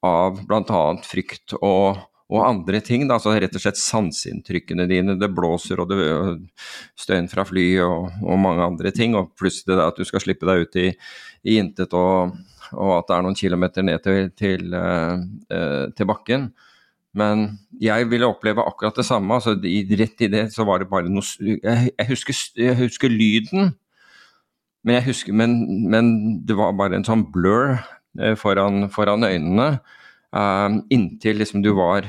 av 0.02 0.40
bl.a. 0.48 0.82
frykt 1.06 1.54
og, 1.60 2.00
og, 2.28 2.40
andre 2.44 2.82
ting. 2.84 3.06
Da, 3.06 3.18
altså 3.18 3.34
Rett 3.36 3.56
og 3.56 3.64
slett 3.64 3.80
sanseinntrykkene 3.80 4.88
dine. 4.90 5.16
Det 5.20 5.30
blåser 5.32 5.82
og 5.82 5.92
det 5.92 6.00
støyen 6.98 7.30
fra 7.32 7.46
fly 7.48 7.66
og, 7.86 8.10
og, 8.24 8.40
mange 8.42 8.66
andre 8.66 8.92
ting. 8.94 9.16
Og 9.18 9.32
plutselig 9.38 9.76
det 9.76 9.86
at 9.86 10.00
du 10.00 10.08
skal 10.08 10.24
slippe 10.24 10.48
deg 10.48 10.66
ut 10.66 10.80
i, 10.82 10.90
i 11.48 11.60
intet 11.62 11.94
og, 11.96 12.36
og, 12.72 12.92
at 12.98 13.08
det 13.08 13.16
er 13.16 13.24
noen 13.28 13.38
kilometer 13.38 13.86
ned 13.86 14.04
til, 14.04 14.28
til, 14.36 14.68
uh, 14.76 15.88
til 15.96 16.08
bakken. 16.08 16.50
Men 17.16 17.44
jeg 17.82 18.08
ville 18.08 18.28
oppleve 18.28 18.64
akkurat 18.64 18.96
det 18.96 19.04
samme. 19.04 19.34
altså 19.34 19.56
Rett 19.60 20.24
i 20.24 20.30
det 20.32 20.46
så 20.54 20.64
var 20.64 20.80
det 20.80 20.88
bare 20.90 21.12
noe 21.12 21.22
Jeg, 21.44 22.06
husker, 22.08 22.36
jeg 22.56 22.76
husker, 22.78 23.12
lyden, 23.12 23.74
men, 24.84 24.94
jeg 24.96 25.04
husker, 25.10 25.32
men, 25.32 25.58
men, 25.90 26.06
det 26.46 26.56
var 26.56 26.72
bare 26.74 26.96
en 26.98 27.06
sånn 27.06 27.26
blur 27.32 27.76
eh, 28.18 28.34
foran, 28.38 28.88
foran 28.90 29.28
øynene. 29.28 29.76
Uh, 30.32 30.80
inntil 30.88 31.42
liksom 31.42 31.60
du 31.60 31.74
var 31.76 32.06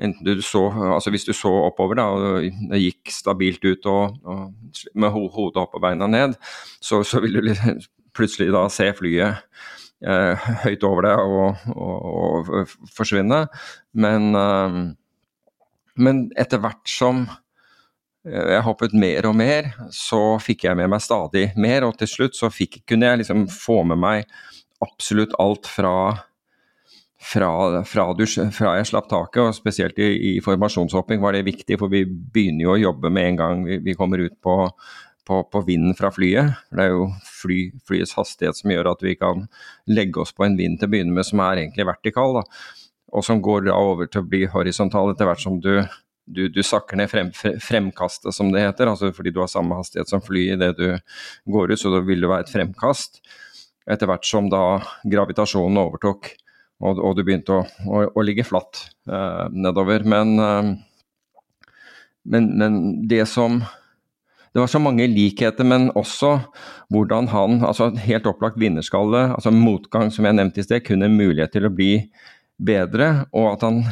Enten 0.00 0.24
du 0.24 0.40
så 0.42 0.62
Altså 0.94 1.10
hvis 1.12 1.26
du 1.28 1.34
så 1.36 1.50
oppover 1.66 1.98
da, 1.98 2.06
og 2.08 2.78
gikk 2.80 3.12
stabilt 3.12 3.62
ut 3.68 3.84
og, 3.86 4.16
og 4.24 4.80
med 4.96 5.12
hodet 5.12 5.60
opp 5.60 5.76
og 5.76 5.84
beina 5.84 6.08
ned, 6.10 6.34
så, 6.80 7.02
så 7.04 7.20
ville 7.22 7.44
du 7.44 7.52
plutselig 8.16 8.48
da 8.54 8.64
se 8.72 8.88
flyet 8.96 9.28
eh, 9.28 9.68
høyt 10.64 10.84
over 10.86 11.06
det 11.06 11.14
og, 11.22 11.64
og, 11.74 12.50
og 12.60 12.74
forsvinne. 12.96 13.44
Men, 13.96 14.28
eh, 14.38 14.78
men 16.04 16.26
etter 16.40 16.62
hvert 16.62 16.84
som 16.90 17.24
jeg 18.24 18.64
hoppet 18.64 18.94
mer 18.96 19.26
og 19.28 19.34
mer, 19.36 19.66
så 19.92 20.38
fikk 20.40 20.64
jeg 20.64 20.78
med 20.78 20.88
meg 20.88 21.02
stadig 21.04 21.50
mer, 21.60 21.84
og 21.84 21.98
til 22.00 22.08
slutt 22.08 22.38
så 22.38 22.48
fikk, 22.48 22.78
kunne 22.88 23.10
jeg 23.10 23.20
liksom 23.20 23.42
få 23.52 23.82
med 23.90 24.00
meg 24.00 24.30
absolutt 24.84 25.36
alt 25.40 25.68
fra 25.68 25.96
fra, 27.24 27.84
fra, 27.84 28.04
du, 28.12 28.26
fra, 28.26 28.74
jeg 28.78 28.88
slapp 28.90 29.08
taket, 29.08 29.40
og 29.40 29.56
spesielt 29.56 29.98
i, 30.02 30.10
i, 30.12 30.32
formasjonshopping 30.44 31.22
var 31.22 31.36
det 31.36 31.46
viktig, 31.46 31.78
for 31.80 31.92
vi 31.92 32.04
begynner 32.04 32.66
jo 32.66 32.74
å 32.74 32.82
jobbe 32.82 33.12
med 33.12 33.30
en 33.30 33.38
gang 33.40 33.62
vi, 33.64 33.78
vi 33.86 33.94
kommer 33.96 34.20
ut 34.20 34.36
på, 34.44 34.58
på, 35.26 35.40
på, 35.50 35.60
vinden 35.66 35.96
fra 35.98 36.10
flyet. 36.14 36.54
Det 36.70 36.84
er 36.84 36.92
jo 36.92 37.08
fly, 37.26 37.58
flyets 37.88 38.14
hastighet 38.18 38.58
som 38.58 38.72
gjør 38.72 38.92
at 38.92 39.04
vi 39.04 39.16
kan 39.18 39.46
legge 39.90 40.22
oss 40.22 40.34
på 40.36 40.46
en 40.46 40.56
vind 40.58 40.78
til 40.80 40.90
å 40.90 40.94
begynne 40.94 41.16
med 41.16 41.26
som 41.28 41.42
er 41.44 41.62
egentlig 41.62 41.88
vertikal, 41.88 42.40
da. 42.40 42.44
og 43.14 43.26
som 43.26 43.42
går 43.44 43.68
da 43.68 43.78
over 43.78 44.10
til 44.10 44.24
å 44.24 44.28
bli 44.28 44.44
horisontal 44.52 45.12
etter 45.12 45.28
hvert 45.28 45.44
som 45.44 45.58
du, 45.64 45.72
du, 46.26 46.46
du 46.52 46.60
sakker 46.64 47.00
ned 47.00 47.10
frem, 47.12 47.32
fremkastet, 47.34 48.34
som 48.36 48.52
det 48.52 48.66
heter. 48.66 48.92
altså 48.92 49.12
Fordi 49.16 49.32
du 49.34 49.40
har 49.42 49.50
samme 49.52 49.80
hastighet 49.80 50.12
som 50.12 50.24
flyet 50.24 50.58
idet 50.58 50.74
du 50.78 50.88
går 51.56 51.74
ut, 51.74 51.80
så 51.80 51.92
da 51.94 52.04
vil 52.04 52.24
det 52.24 52.32
være 52.32 52.48
et 52.48 52.54
fremkast. 52.54 53.22
Etter 53.90 54.08
hvert 54.08 54.24
som 54.24 54.48
da 54.52 54.64
gravitasjonen 55.04 55.82
overtok 55.82 56.32
og, 56.82 56.98
og 56.98 57.14
du 57.16 57.22
begynte 57.24 57.54
å, 57.54 57.62
å, 57.86 58.02
å 58.18 58.24
ligge 58.24 58.46
flatt 58.46 58.82
eh, 59.08 59.46
nedover. 59.54 60.04
Men, 60.08 60.34
eh, 60.40 61.70
men, 62.34 62.50
men 62.58 62.78
det 63.08 63.24
som 63.30 63.62
det 64.54 64.62
var 64.62 64.70
så 64.70 64.78
mange 64.78 65.06
likheter, 65.10 65.66
men 65.66 65.88
også 65.98 66.36
hvordan 66.94 67.26
han 67.32 67.58
altså 67.66 67.88
Helt 68.04 68.28
opplagt 68.30 68.60
vinnerskalle, 68.60 69.26
altså 69.34 69.50
motgang, 69.50 70.12
som 70.14 70.28
jeg 70.28 70.38
nevnte 70.38 70.62
i 70.62 70.66
sted, 70.66 70.84
kun 70.86 71.02
en 71.02 71.16
mulighet 71.18 71.50
til 71.56 71.66
å 71.66 71.74
bli 71.74 71.96
bedre. 72.62 73.26
Og 73.34 73.50
at 73.56 73.66
han 73.66 73.82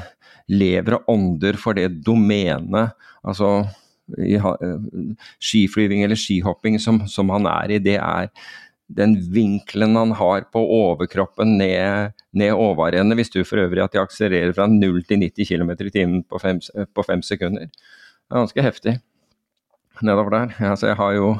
lever 0.52 1.00
og 1.00 1.10
ånder 1.10 1.58
for 1.58 1.74
det 1.74 1.88
domenet, 2.06 2.94
altså 3.26 3.64
i, 4.18 4.38
skiflyving 5.42 6.04
eller 6.06 6.18
skihopping 6.18 6.78
som, 6.82 7.02
som 7.10 7.30
han 7.34 7.46
er 7.50 7.74
i, 7.74 7.82
det 7.82 7.98
er 7.98 8.30
den 8.92 9.16
vinkelen 9.34 9.96
han 9.96 10.12
har 10.18 10.46
på 10.52 10.62
overkroppen 10.62 11.56
ned, 11.58 12.18
ned 12.38 12.54
overrennet, 12.54 13.18
hvis 13.18 13.32
du 13.34 13.40
for 13.42 13.64
øvrig 13.64 13.82
at 13.82 13.94
de 13.96 14.02
akselererer 14.02 14.54
fra 14.54 14.68
0 14.70 15.00
til 15.08 15.24
90 15.24 15.48
km 15.48 15.72
i 15.74 15.94
timen 15.94 16.26
på 16.28 16.38
fem, 16.42 16.60
på 16.94 17.06
fem 17.08 17.24
sekunder. 17.24 17.72
Det 17.72 18.36
er 18.36 18.44
ganske 18.44 18.70
heftig 18.70 19.00
nedover 20.06 20.34
der. 20.34 20.54
Altså, 20.72 20.92
jeg 20.92 21.00
har 21.00 21.18
jo 21.18 21.32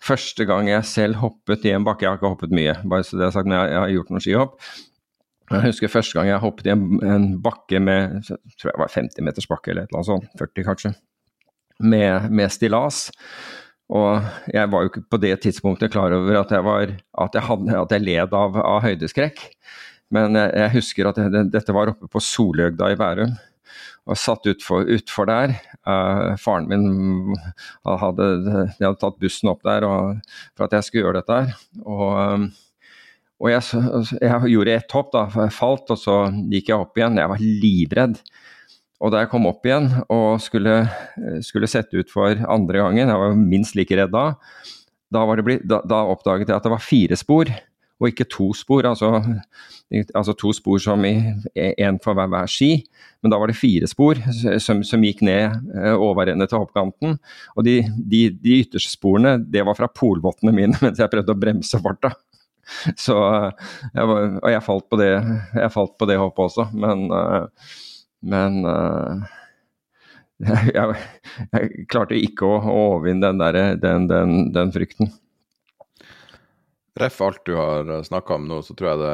Første 0.00 0.46
gang 0.48 0.68
jeg 0.70 0.84
selv 0.88 1.18
hoppet 1.20 1.66
i 1.68 1.74
en 1.76 1.84
bakke 1.84 2.06
Jeg 2.06 2.14
har 2.14 2.16
ikke 2.16 2.32
hoppet 2.32 2.54
mye, 2.56 2.72
bare 2.88 3.04
så 3.04 3.18
det 3.20 3.26
er 3.26 3.34
sagt, 3.34 3.48
men 3.48 3.58
jeg, 3.58 3.72
jeg 3.74 3.80
har 3.82 3.90
gjort 3.92 4.12
noen 4.14 4.24
skihopp. 4.24 4.54
Jeg 5.50 5.66
husker 5.66 5.90
første 5.92 6.16
gang 6.16 6.30
jeg 6.30 6.40
hoppet 6.40 6.68
i 6.68 6.72
en, 6.72 6.84
en 7.04 7.26
bakke 7.42 7.80
med 7.82 8.20
jeg 8.22 8.54
tror 8.54 8.70
jeg 8.70 8.80
var 8.80 8.94
50 8.94 9.26
meters 9.26 9.48
bakke 9.50 9.72
eller 9.72 9.84
et 9.84 9.90
eller 9.90 10.00
annet 10.00 10.08
sånt, 10.08 10.38
40 10.40 10.66
kanskje, 10.68 10.92
med, 11.82 12.30
med 12.30 12.54
stillas. 12.54 13.02
Og 13.90 14.22
jeg 14.54 14.70
var 14.70 14.86
jo 14.86 14.92
ikke 14.92 15.04
på 15.10 15.20
det 15.20 15.34
tidspunktet 15.42 15.92
klar 15.92 16.14
over 16.14 16.38
at 16.38 16.54
jeg, 16.54 16.64
var, 16.64 16.94
at 17.26 17.36
jeg, 17.36 17.44
hadde, 17.50 17.78
at 17.82 17.94
jeg 17.96 18.06
led 18.06 18.36
av, 18.40 18.56
av 18.62 18.80
høydeskrekk. 18.86 19.42
Men 20.14 20.38
jeg, 20.38 20.54
jeg 20.62 20.74
husker 20.78 21.10
at 21.10 21.18
det, 21.34 21.48
dette 21.52 21.74
var 21.74 21.92
oppe 21.92 22.08
på 22.10 22.22
Soløgda 22.24 22.92
i 22.94 22.98
Bærum 22.98 23.34
og 24.10 24.18
satt 24.18 24.48
utfor, 24.50 24.88
ut 24.88 25.12
der. 25.30 25.54
Uh, 25.86 26.34
faren 26.40 26.66
min 26.70 27.36
hadde, 27.86 28.26
de 28.44 28.84
hadde 28.84 28.98
tatt 29.00 29.20
bussen 29.22 29.50
opp 29.52 29.62
der 29.66 29.86
og, 29.86 30.18
for 30.58 30.66
at 30.66 30.74
jeg 30.76 30.86
skulle 30.86 31.06
gjøre 31.06 31.22
dette. 31.22 31.38
Og, 31.84 32.06
um, 32.18 32.48
og 33.40 33.52
jeg, 33.52 33.82
jeg, 34.20 34.52
gjorde 34.52 34.76
ett 34.76 34.96
hopp, 34.96 35.12
da, 35.14 35.24
jeg 35.46 35.56
falt, 35.56 35.94
og 35.94 36.00
så 36.00 36.16
gikk 36.52 36.72
jeg 36.72 36.82
opp 36.82 36.98
igjen. 36.98 37.20
Jeg 37.22 37.32
var 37.32 37.44
livredd. 37.64 38.18
Og 39.00 39.14
da 39.14 39.22
jeg 39.22 39.30
kom 39.32 39.48
opp 39.48 39.64
igjen 39.64 39.86
og 40.12 40.42
skulle, 40.44 40.82
skulle 41.46 41.70
sette 41.70 42.02
ut 42.02 42.10
for 42.12 42.36
andre 42.52 42.82
gangen, 42.82 43.08
jeg 43.08 43.22
var 43.22 43.38
minst 43.38 43.78
like 43.78 43.96
redd 43.96 44.12
da, 44.12 44.26
da, 45.08 45.22
blitt, 45.40 45.64
da, 45.64 45.80
da 45.88 46.02
oppdaget 46.12 46.50
jeg 46.50 46.58
at 46.58 46.66
det 46.66 46.74
var 46.74 46.84
fire 46.84 47.16
spor 47.16 47.48
og 48.00 48.08
ikke 48.08 48.26
to 48.32 48.48
spor. 48.56 48.86
Altså, 48.88 49.20
altså 50.16 50.34
to 50.38 50.52
spor 50.56 50.80
som 50.82 51.04
i 51.04 51.12
én 51.56 52.00
for 52.02 52.16
hver, 52.16 52.30
hver 52.32 52.48
ski. 52.50 52.72
Men 53.20 53.32
da 53.32 53.38
var 53.40 53.50
det 53.50 53.58
fire 53.60 53.88
spor 53.90 54.18
som, 54.62 54.80
som 54.86 55.04
gikk 55.04 55.22
ned 55.26 55.58
uh, 55.74 55.94
overende 56.00 56.48
til 56.48 56.62
hoppkanten. 56.62 57.18
Og 57.56 57.66
de, 57.66 57.82
de, 57.98 58.26
de, 58.32 58.60
ytterste 58.64 58.94
sporene, 58.94 59.36
det 59.44 59.64
var 59.68 59.76
fra 59.78 59.90
polvottene 59.92 60.54
mine 60.56 60.80
mens 60.84 61.00
jeg 61.00 61.12
prøvde 61.12 61.36
å 61.36 61.40
bremse 61.40 61.82
farta. 61.84 62.14
Så 62.94 63.16
jeg 63.18 64.06
var, 64.06 64.26
Og 64.38 64.50
jeg 64.52 64.62
falt 64.62 64.88
på 64.88 64.98
det, 65.00 65.12
jeg 65.58 65.74
falt 65.74 65.96
på 65.98 66.06
det 66.08 66.20
hoppet 66.20 66.46
også, 66.46 66.68
men, 66.72 67.08
uh, 67.10 67.76
men 68.30 68.60
jeg, 70.76 71.00
jeg, 71.50 71.86
klarte 71.90 72.16
ikke 72.16 72.46
å, 72.48 72.60
å 72.62 72.76
overvinne 72.94 73.26
den, 73.26 73.42
der, 73.42 73.74
den, 73.82 74.06
den, 74.08 74.38
den 74.54 74.72
frykten. 74.72 75.10
Ref 77.00 77.20
alt 77.24 77.44
du 77.48 77.54
har 77.56 77.90
snakka 78.04 78.36
om 78.36 78.48
nå, 78.50 78.60
så 78.66 78.74
tror 78.76 78.90
jeg 78.90 79.00
det 79.00 79.12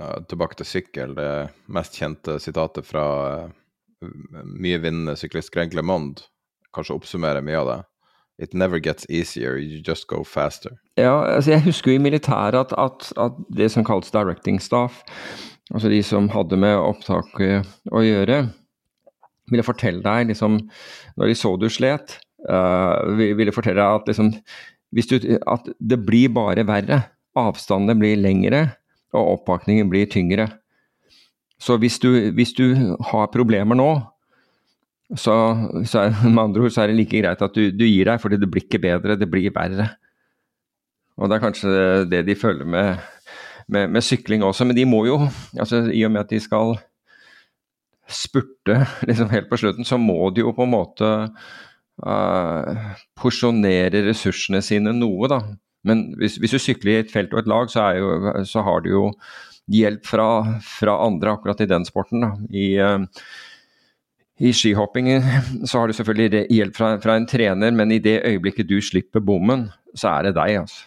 er 0.00 0.26
tilbake 0.30 0.56
til 0.58 0.68
sykkel, 0.68 1.16
det 1.18 1.30
mest 1.72 1.98
kjente 2.00 2.38
sitatet 2.40 2.88
fra 2.88 3.06
uh, 3.44 4.12
mye 4.44 4.80
vinnende 4.82 5.16
syklist 5.20 5.52
Greg 5.54 5.76
LeMond 5.76 6.24
kanskje 6.72 6.96
oppsummerer 6.96 7.44
mye 7.44 7.60
av 7.60 7.68
det. 7.68 7.80
It 8.42 8.54
never 8.54 8.80
gets 8.80 9.06
easier, 9.10 9.58
you 9.58 9.82
just 9.86 10.08
go 10.08 10.24
faster. 10.24 10.78
Ja, 10.96 11.36
altså 11.36 11.52
jeg 11.52 11.66
husker 11.66 11.92
jo 11.92 12.00
i 12.00 12.02
militæret 12.02 12.56
at, 12.58 12.72
at, 12.78 13.12
at, 13.20 13.38
det 13.54 13.70
som 13.74 13.84
kalles 13.84 14.10
directing 14.10 14.58
staff, 14.60 15.02
altså 15.70 15.92
de 15.92 16.00
som 16.02 16.30
hadde 16.32 16.56
med 16.58 16.80
opptaket 16.80 17.68
å 17.92 18.02
gjøre, 18.02 18.46
ville 19.52 19.66
fortelle 19.66 20.02
deg, 20.04 20.30
liksom, 20.32 20.58
når 21.20 21.28
de 21.28 21.36
så 21.36 21.52
du 21.60 21.68
slet, 21.70 22.16
uh, 22.48 23.12
ville 23.20 23.54
fortelle 23.54 23.82
deg 23.82 24.00
at, 24.00 24.08
liksom, 24.10 24.32
du, 24.92 25.38
at 25.48 25.68
det 25.80 25.98
blir 26.06 26.32
bare 26.34 26.66
verre. 26.68 27.02
Avstandene 27.38 27.96
blir 27.96 28.20
lengre, 28.20 28.66
og 29.16 29.38
oppakningen 29.38 29.88
blir 29.88 30.10
tyngre. 30.12 30.50
Så 31.62 31.78
hvis 31.80 31.98
du, 32.02 32.10
hvis 32.34 32.52
du 32.58 32.96
har 33.12 33.30
problemer 33.32 33.78
nå, 33.78 33.90
så, 35.16 35.34
så 35.84 36.06
er, 36.06 36.14
med 36.24 36.42
andre 36.42 36.66
ord 36.66 36.74
så 36.74 36.84
er 36.84 36.92
det 36.92 36.98
like 36.98 37.20
greit 37.20 37.42
at 37.44 37.56
du, 37.56 37.68
du 37.70 37.84
gir 37.86 38.08
deg, 38.08 38.20
fordi 38.20 38.38
det 38.40 38.48
blir 38.50 38.64
ikke 38.64 38.82
bedre, 38.82 39.18
det 39.20 39.28
blir 39.30 39.52
verre. 39.54 39.90
Og 41.20 41.28
det 41.28 41.36
er 41.36 41.44
kanskje 41.44 41.74
det 42.08 42.22
de 42.26 42.36
føler 42.38 42.68
med, 42.68 43.02
med, 43.68 43.90
med 43.92 44.04
sykling 44.04 44.44
også, 44.44 44.66
men 44.66 44.76
de 44.76 44.86
må 44.88 45.04
jo, 45.06 45.20
altså 45.58 45.84
i 45.92 46.04
og 46.06 46.14
med 46.14 46.24
at 46.24 46.32
de 46.32 46.40
skal 46.42 46.74
spurte 48.12 48.80
liksom 49.08 49.30
helt 49.32 49.50
på 49.50 49.60
slutten, 49.60 49.86
så 49.86 50.00
må 50.00 50.30
de 50.34 50.42
jo 50.42 50.54
på 50.56 50.66
en 50.66 50.72
måte 50.72 51.10
uh, 52.06 52.96
porsjonere 53.18 54.04
ressursene 54.08 54.62
sine 54.64 54.94
noe, 54.96 55.30
da. 55.30 55.40
Men 55.88 56.12
hvis, 56.18 56.38
hvis, 56.38 56.54
du 56.54 56.62
sykler 56.62 56.92
i 56.92 57.00
et 57.02 57.12
felt 57.12 57.32
og 57.34 57.42
et 57.42 57.50
lag, 57.50 57.70
så, 57.70 57.88
jo, 57.98 58.34
så 58.46 58.62
har 58.66 58.84
du 58.84 58.92
jo 58.92 59.06
hjelp 59.72 60.06
fra, 60.06 60.28
fra, 60.62 60.98
andre 61.06 61.34
akkurat 61.34 61.62
i 61.64 61.70
den 61.70 61.86
sporten. 61.86 62.22
Da. 62.22 62.32
I, 62.54 62.66
uh, 62.78 63.06
i 64.42 64.52
skihopping 64.56 65.10
så 65.68 65.82
har 65.82 65.88
du 65.90 65.96
selvfølgelig 65.98 66.46
hjelp 66.50 66.76
fra, 66.78 66.94
fra, 67.02 67.16
en 67.18 67.28
trener, 67.30 67.74
men 67.74 67.94
i 67.94 68.00
det 68.02 68.20
øyeblikket 68.26 68.70
du 68.70 68.78
slipper 68.82 69.22
bommen, 69.22 69.68
så 69.94 70.16
er 70.16 70.28
det 70.28 70.36
deg. 70.38 70.62
altså. 70.64 70.86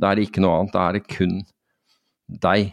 Da 0.00 0.10
er 0.10 0.18
det 0.18 0.30
ikke 0.30 0.42
noe 0.42 0.56
annet, 0.58 0.74
da 0.74 0.86
er 0.88 0.96
det 0.96 1.08
kun 1.10 1.40
deg 2.40 2.72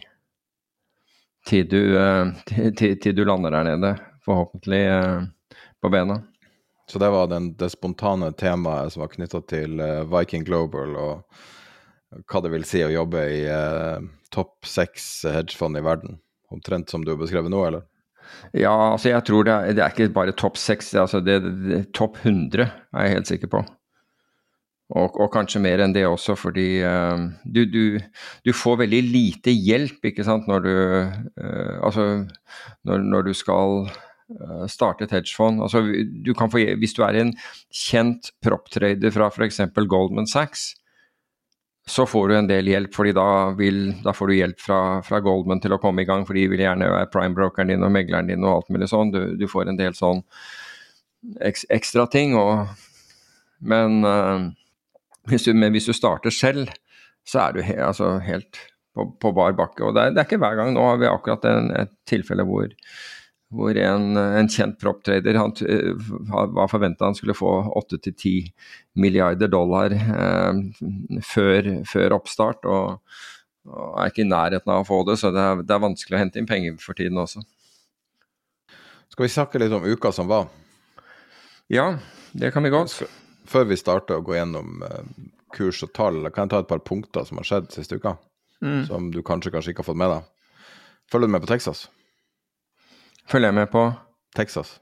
til 1.48 1.68
du, 1.68 1.80
eh, 1.98 2.32
til, 2.76 2.96
til 3.00 3.16
du 3.16 3.24
lander 3.26 3.52
der 3.54 3.68
nede, 3.68 3.94
forhåpentlig 4.24 4.80
eh, 4.92 5.28
på 5.82 5.92
bena. 5.92 6.20
Så 6.88 6.98
det 6.98 7.10
var 7.12 7.28
den, 7.28 7.52
det 7.60 7.68
spontane 7.74 8.30
temaet 8.32 8.94
som 8.94 9.04
var 9.04 9.12
knytta 9.12 9.42
til 9.50 9.76
uh, 9.82 10.06
Viking 10.08 10.46
Global, 10.48 10.96
og 10.96 12.24
hva 12.30 12.40
det 12.40 12.52
vil 12.54 12.64
si 12.64 12.80
å 12.80 12.92
jobbe 12.92 13.24
i 13.28 13.42
uh, 13.44 14.00
topp 14.32 14.64
seks 14.68 15.26
hedgefond 15.28 15.76
i 15.76 15.84
verden? 15.84 16.16
Omtrent 16.48 16.88
som 16.88 17.04
du 17.04 17.12
har 17.12 17.20
beskrevet 17.20 17.52
nå, 17.52 17.60
eller? 17.68 17.84
Ja, 18.56 18.72
altså 18.92 19.12
jeg 19.12 19.24
tror 19.28 19.44
det 19.44 19.52
er, 19.52 19.74
det 19.76 19.84
er 19.84 19.92
ikke 19.92 20.14
bare 20.16 20.36
topp 20.36 20.56
seks, 20.60 20.94
altså 20.96 21.20
det, 21.24 21.40
det, 21.44 21.82
topp 21.96 22.20
100 22.22 22.64
er 22.64 23.04
jeg 23.04 23.18
helt 23.18 23.30
sikker 23.34 23.52
på. 23.52 23.62
Og, 24.88 25.12
og, 25.20 25.26
kanskje 25.34 25.60
mer 25.60 25.82
enn 25.84 25.92
det 25.92 26.06
også, 26.08 26.32
fordi 26.40 26.80
uh, 26.80 27.28
du, 27.44 27.66
du, 27.68 27.98
du, 28.48 28.54
får 28.56 28.80
veldig 28.86 29.02
lite 29.04 29.52
hjelp 29.52 30.08
ikke 30.08 30.24
sant, 30.24 30.48
når 30.48 30.64
du, 30.64 30.74
uh, 31.36 31.74
altså, 31.84 32.06
når, 32.88 33.04
når 33.12 33.28
du 33.28 33.34
skal 33.36 33.90
starte 34.68 35.06
et 35.06 35.14
hedgefond. 35.14 35.62
Altså, 35.64 35.82
du 36.24 36.34
få, 36.36 36.60
hvis 36.80 36.94
du 36.96 37.02
er 37.06 37.16
en 37.16 37.32
kjent 37.72 38.32
proptrader 38.44 39.14
fra 39.14 39.30
f.eks. 39.32 39.62
Goldman 39.88 40.28
Sachs, 40.28 40.74
så 41.88 42.04
får 42.06 42.28
du 42.28 42.34
en 42.36 42.48
del 42.50 42.68
hjelp, 42.68 42.92
fordi 42.92 43.14
da, 43.16 43.28
vil, 43.56 43.78
da 44.04 44.12
får 44.12 44.28
du 44.28 44.34
hjelp 44.36 44.60
fra, 44.60 44.80
fra, 45.04 45.22
Goldman 45.24 45.62
til 45.64 45.72
å 45.72 45.80
komme 45.80 46.04
i 46.04 46.08
gang, 46.08 46.26
for 46.28 46.36
de 46.36 46.44
vil 46.52 46.60
gjerne 46.60 46.90
være 46.92 47.08
prime-brokeren 47.14 47.72
din 47.72 47.86
og 47.86 47.94
megleren 47.94 48.28
din 48.28 48.44
og 48.44 48.58
alt 48.58 48.74
mulig 48.74 48.90
sånn. 48.92 49.12
Du, 49.14 49.22
du 49.40 49.46
får 49.48 49.70
en 49.72 49.80
del 49.80 49.96
sånn 49.96 50.20
ekstra 51.40 52.04
ting. 52.12 52.36
Og, 52.36 52.68
men 53.64 54.02
hvis 55.32 55.48
du, 55.48 55.54
men 55.56 55.72
hvis 55.72 55.88
du 55.88 55.94
starter 55.96 56.34
selv, 56.34 56.74
så 57.28 57.46
er 57.46 57.56
du 57.56 57.62
he, 57.64 57.76
altså 57.80 58.18
helt 58.24 58.60
på, 58.96 59.08
på, 59.20 59.32
bar 59.36 59.56
bakke. 59.56 59.84
Og 59.86 59.96
det 59.96 60.04
er, 60.04 60.14
det 60.14 60.22
er, 60.22 60.28
ikke 60.28 60.42
hver 60.44 60.58
gang. 60.60 60.74
Nå 60.76 60.84
har 60.90 61.00
vi 61.00 61.08
akkurat 61.08 61.48
en, 61.48 61.72
et 61.86 61.92
tilfelle 62.08 62.44
hvor, 62.48 62.68
hvor 63.54 63.78
en, 63.80 64.16
en, 64.16 64.48
kjent 64.52 64.76
proptrader 64.80 65.38
han, 65.40 65.54
var 66.28 66.68
forventa 66.68 67.08
han 67.08 67.16
skulle 67.16 67.36
få 67.36 67.50
8-10 67.80 68.50
milliarder 69.00 69.48
dollar 69.48 69.94
eh, 69.94 70.60
før, 71.24 71.70
før, 71.88 72.16
oppstart, 72.18 72.68
og, 72.68 72.98
og, 73.70 73.94
er 74.02 74.12
ikke 74.12 74.26
i 74.26 74.28
nærheten 74.28 74.74
av 74.74 74.84
å 74.84 74.88
få 74.88 75.00
det. 75.08 75.16
Så 75.22 75.32
det 75.32 75.44
er, 75.44 75.64
det 75.64 75.76
er 75.76 75.86
vanskelig 75.86 76.18
å 76.18 76.20
hente 76.20 76.42
inn 76.42 76.50
penger 76.50 76.76
for 76.82 76.98
tiden 76.98 77.20
også. 77.24 77.44
Skal 79.08 79.24
vi 79.24 79.32
snakke 79.32 79.62
litt 79.62 79.72
om 79.72 79.88
uka 79.88 80.12
som 80.12 80.28
var? 80.28 80.50
Ja, 81.72 81.94
det 82.36 82.52
kan 82.52 82.64
vi 82.64 82.72
godt 82.74 82.92
før 83.48 83.68
vi 83.70 83.80
starter 83.80 84.18
å 84.18 84.24
gå 84.24 84.36
gjennom 84.36 84.82
uh, 84.84 85.04
kurs 85.56 85.80
og 85.84 85.94
tall, 85.96 86.20
kan 86.32 86.46
jeg 86.46 86.52
ta 86.52 86.62
et 86.62 86.70
par 86.70 86.82
punkter 86.84 87.24
som 87.24 87.40
har 87.40 87.48
skjedd 87.48 87.70
siste 87.72 87.96
uka? 87.96 88.18
Mm. 88.60 88.82
Som 88.88 89.12
du 89.14 89.22
kanskje, 89.24 89.52
kanskje 89.54 89.72
ikke 89.72 89.84
har 89.84 89.88
fått 89.88 90.00
med 90.00 90.12
deg. 90.12 90.66
Følger 91.08 91.30
du 91.30 91.32
med 91.32 91.44
på 91.44 91.50
Texas? 91.50 91.86
Følger 93.28 93.50
jeg 93.50 93.58
med 93.60 93.72
på? 93.72 93.88
Texas. 94.36 94.78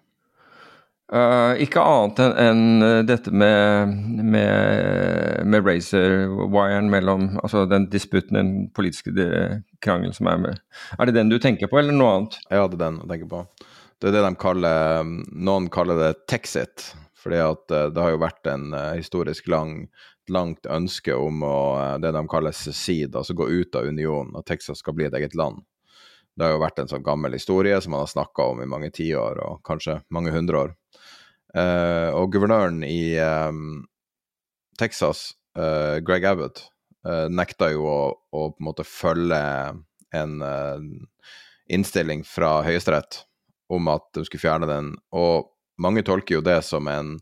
Uh, 1.06 1.54
ikke 1.62 1.78
annet 1.78 2.18
enn 2.18 2.32
en 2.42 2.82
eh, 2.82 3.00
dette 3.06 3.30
med, 3.30 3.92
med, 4.26 5.44
med 5.46 5.62
razor-wiren 5.62 6.88
mellom 6.90 7.28
Altså 7.44 7.62
den 7.70 7.86
disputten, 7.92 8.34
den 8.34 8.50
politiske 8.74 9.14
krangelen 9.78 10.16
som 10.16 10.26
er 10.32 10.40
med. 10.42 10.58
Er 10.98 11.06
det 11.06 11.14
den 11.14 11.30
du 11.30 11.38
tenker 11.38 11.70
på, 11.70 11.78
eller 11.78 11.94
noe 11.94 12.16
annet? 12.16 12.40
Ja, 12.50 12.66
det 12.66 12.80
er 12.80 12.82
den 12.88 12.98
jeg 13.04 13.12
tenker 13.12 13.30
på. 13.36 13.44
Det 14.02 14.10
er 14.10 14.16
det 14.16 14.24
de 14.26 14.32
kaller 14.42 15.12
Noen 15.30 15.70
kaller 15.70 16.02
det 16.02 16.10
Texit. 16.26 16.88
Fordi 17.22 17.38
at 17.44 17.76
eh, 17.78 17.86
det 17.94 18.02
har 18.02 18.16
jo 18.16 18.24
vært 18.26 18.50
en 18.50 18.74
historisk 18.98 19.46
lang, 19.50 19.78
langt 20.30 20.66
ønske 20.66 21.14
om 21.14 21.46
å, 21.46 21.56
det 22.02 22.10
de 22.18 22.26
kaller 22.30 22.54
secede, 22.54 23.14
altså 23.14 23.34
gå 23.38 23.46
ut 23.46 23.78
av 23.78 23.86
unionen, 23.86 24.34
at 24.38 24.50
Texas 24.50 24.82
skal 24.82 24.98
bli 24.98 25.06
et 25.06 25.14
eget 25.14 25.38
land. 25.38 25.62
Det 26.36 26.44
har 26.44 26.54
jo 26.54 26.62
vært 26.62 26.82
en 26.82 26.90
sånn 26.90 27.04
gammel 27.04 27.36
historie 27.36 27.78
som 27.80 27.94
man 27.94 28.04
har 28.04 28.12
snakka 28.12 28.50
om 28.52 28.62
i 28.62 28.68
mange 28.68 28.90
tiår, 28.94 29.40
og 29.46 29.62
kanskje 29.66 30.00
mange 30.12 30.34
hundre 30.34 30.66
år. 30.66 30.74
Uh, 31.56 32.12
og 32.12 32.34
guvernøren 32.34 32.82
i 32.84 33.16
um, 33.24 33.86
Texas, 34.76 35.30
uh, 35.56 35.96
Greg 36.04 36.26
Abbott, 36.28 36.66
uh, 37.08 37.26
nekta 37.32 37.70
jo 37.72 37.86
å, 37.88 38.00
å, 38.12 38.42
på 38.52 38.60
en 38.60 38.68
måte 38.68 38.84
følge 38.84 39.40
en 40.16 40.36
innstilling 41.68 42.22
fra 42.24 42.60
Høyesterett 42.64 43.24
om 43.72 43.88
at 43.90 44.06
de 44.14 44.24
skulle 44.24 44.44
fjerne 44.44 44.68
den. 44.70 44.92
Og 45.16 45.48
mange 45.82 46.04
tolker 46.06 46.38
jo 46.38 46.44
det 46.44 46.60
som 46.64 46.88
en 46.88 47.16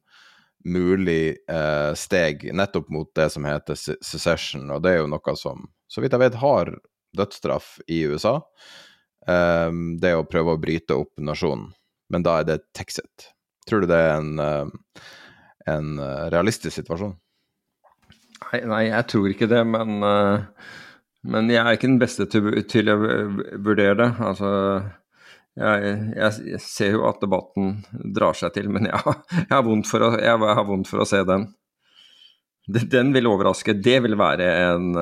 mulig 0.64 1.37
eh, 1.50 1.92
steg 1.94 2.48
nettopp 2.57 2.88
mot 2.88 3.11
det 3.16 3.29
som 3.31 3.44
heter 3.44 3.77
secession, 3.77 4.70
og 4.72 4.85
det 4.85 4.94
er 4.94 5.03
jo 5.03 5.11
noe 5.12 5.37
som, 5.37 5.66
så 5.90 6.00
vidt 6.00 6.16
jeg 6.16 6.24
vet, 6.24 6.40
har 6.40 6.72
dødsstraff 7.16 7.77
i 7.87 8.05
USA. 8.09 8.38
Eh, 9.29 9.71
det 10.01 10.15
å 10.19 10.27
prøve 10.29 10.55
å 10.55 10.61
bryte 10.61 10.97
opp 11.01 11.13
nasjonen. 11.21 11.71
Men 12.13 12.25
da 12.27 12.41
er 12.41 12.49
det 12.49 12.63
Texit. 12.77 13.31
Tror 13.69 13.85
du 13.85 13.89
det 13.89 13.99
er 13.99 14.19
en, 14.19 14.39
eh, 14.39 15.05
en 15.73 15.99
eh, 15.99 16.25
realistisk 16.35 16.77
situasjon? 16.77 17.15
Nei, 18.45 18.61
nei, 18.69 18.83
jeg 18.91 19.09
tror 19.09 19.31
ikke 19.31 19.49
det, 19.49 19.63
men, 19.65 20.03
uh, 20.05 20.43
men 21.25 21.49
jeg 21.49 21.63
er 21.63 21.77
ikke 21.79 21.89
den 21.89 22.01
beste 22.03 22.27
til, 22.29 22.51
til 22.69 22.91
å 22.93 22.97
vurdere 23.65 23.95
det. 24.03 24.09
Altså 24.21 24.51
jeg, 25.57 25.95
jeg, 26.19 26.61
ser 26.61 26.99
jo 26.99 27.07
at 27.09 27.23
debatten 27.25 27.79
drar 28.15 28.37
seg 28.37 28.53
til, 28.59 28.69
men 28.75 28.91
jeg, 28.91 29.01
jeg, 29.33 29.49
har, 29.49 29.65
vondt 29.65 29.95
å, 29.97 30.11
har 30.21 30.69
vondt 30.69 30.91
for 30.91 31.03
å 31.03 31.09
se 31.09 31.23
den. 31.25 31.49
Den 32.69 33.15
vil 33.17 33.31
overraske. 33.33 33.79
Det 33.81 33.97
vil 34.05 34.19
være 34.21 34.51
en 34.67 34.93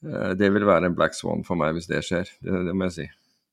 Det 0.00 0.48
vil 0.48 0.64
være 0.64 0.88
en 0.88 0.94
black 0.96 1.12
swan 1.12 1.42
for 1.44 1.60
meg 1.60 1.74
hvis 1.76 1.90
det 1.90 2.00
skjer, 2.06 2.30
det, 2.40 2.62
det 2.68 2.72
må 2.72 2.88
jeg 2.88 2.94
si. 2.94 3.08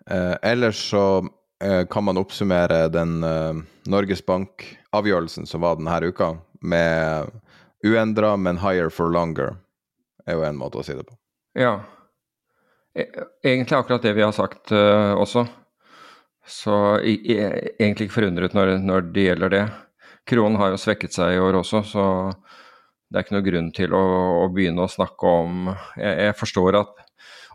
Eh, 0.09 0.35
ellers 0.41 0.79
så 0.89 1.27
eh, 1.63 1.83
kan 1.91 2.05
man 2.07 2.17
oppsummere 2.17 2.87
den 2.93 3.23
eh, 3.23 3.59
Norges 3.91 4.23
Bank-avgjørelsen 4.25 5.47
som 5.49 5.65
var 5.65 5.79
denne 5.79 5.99
uka, 6.07 6.37
med 6.61 7.31
uendra, 7.85 8.35
men 8.37 8.57
higher 8.57 8.89
for 8.89 9.11
longer, 9.13 9.57
er 10.25 10.39
jo 10.39 10.45
en 10.47 10.59
måte 10.59 10.79
å 10.79 10.85
si 10.85 10.95
det 10.95 11.05
på. 11.07 11.17
Ja. 11.59 11.79
E 12.97 13.05
egentlig 13.45 13.77
akkurat 13.77 14.01
det 14.01 14.15
vi 14.17 14.23
har 14.25 14.33
sagt 14.33 14.71
uh, 14.73 15.13
også. 15.19 15.43
Så 16.47 16.73
jeg, 17.03 17.19
jeg, 17.29 17.75
egentlig 17.77 18.07
ikke 18.07 18.17
forundret 18.17 18.55
når, 18.57 18.77
når, 18.81 19.05
det 19.13 19.27
gjelder 19.27 19.53
det. 19.53 19.63
Kronen 20.27 20.57
har 20.59 20.73
jo 20.73 20.79
svekket 20.81 21.13
seg 21.13 21.35
i 21.35 21.41
år 21.43 21.59
også, 21.61 21.83
så 21.85 22.05
det 23.07 23.19
er 23.19 23.25
ikke 23.25 23.37
noe 23.37 23.45
grunn 23.45 23.69
til 23.75 23.93
å, 23.95 24.03
å 24.43 24.47
begynne 24.51 24.83
å 24.83 24.91
snakke 24.91 25.35
om 25.43 25.69
jeg, 25.69 26.11
jeg, 26.11 26.35
forstår 26.39 26.79
at 26.81 27.05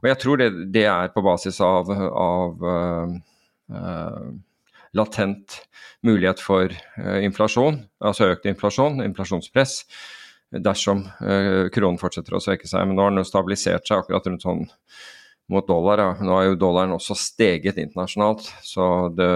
Og 0.00 0.08
jeg 0.08 0.20
tror 0.22 0.40
det, 0.40 0.48
det 0.74 0.86
er 0.88 1.12
på 1.14 1.24
basis 1.24 1.60
av, 1.62 1.90
av 1.92 2.64
uh, 2.64 3.12
uh, 3.76 4.30
latent 4.96 5.58
mulighet 6.02 6.40
for 6.42 6.72
uh, 6.72 7.18
inflasjon, 7.22 7.82
altså 8.02 8.32
økt 8.32 8.48
inflasjon, 8.50 9.04
inflasjonspress, 9.04 9.82
dersom 10.52 11.06
kronen 11.72 11.96
fortsetter 11.96 12.34
å 12.36 12.40
svekke 12.44 12.68
seg. 12.68 12.84
Men 12.84 12.98
nå 12.98 13.06
har 13.06 13.12
den 13.14 13.22
jo 13.22 13.28
stabilisert 13.30 13.86
seg 13.88 14.02
akkurat 14.02 14.26
rundt 14.28 14.42
sånn 14.44 14.66
mot 15.48 15.64
dollar. 15.64 16.02
Ja. 16.02 16.10
Nå 16.20 16.34
har 16.36 16.50
jo 16.50 16.58
dollaren 16.60 16.92
også 16.92 17.16
steget 17.16 17.78
internasjonalt, 17.80 18.50
så 18.66 18.84
det, 19.16 19.30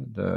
det 0.00 0.30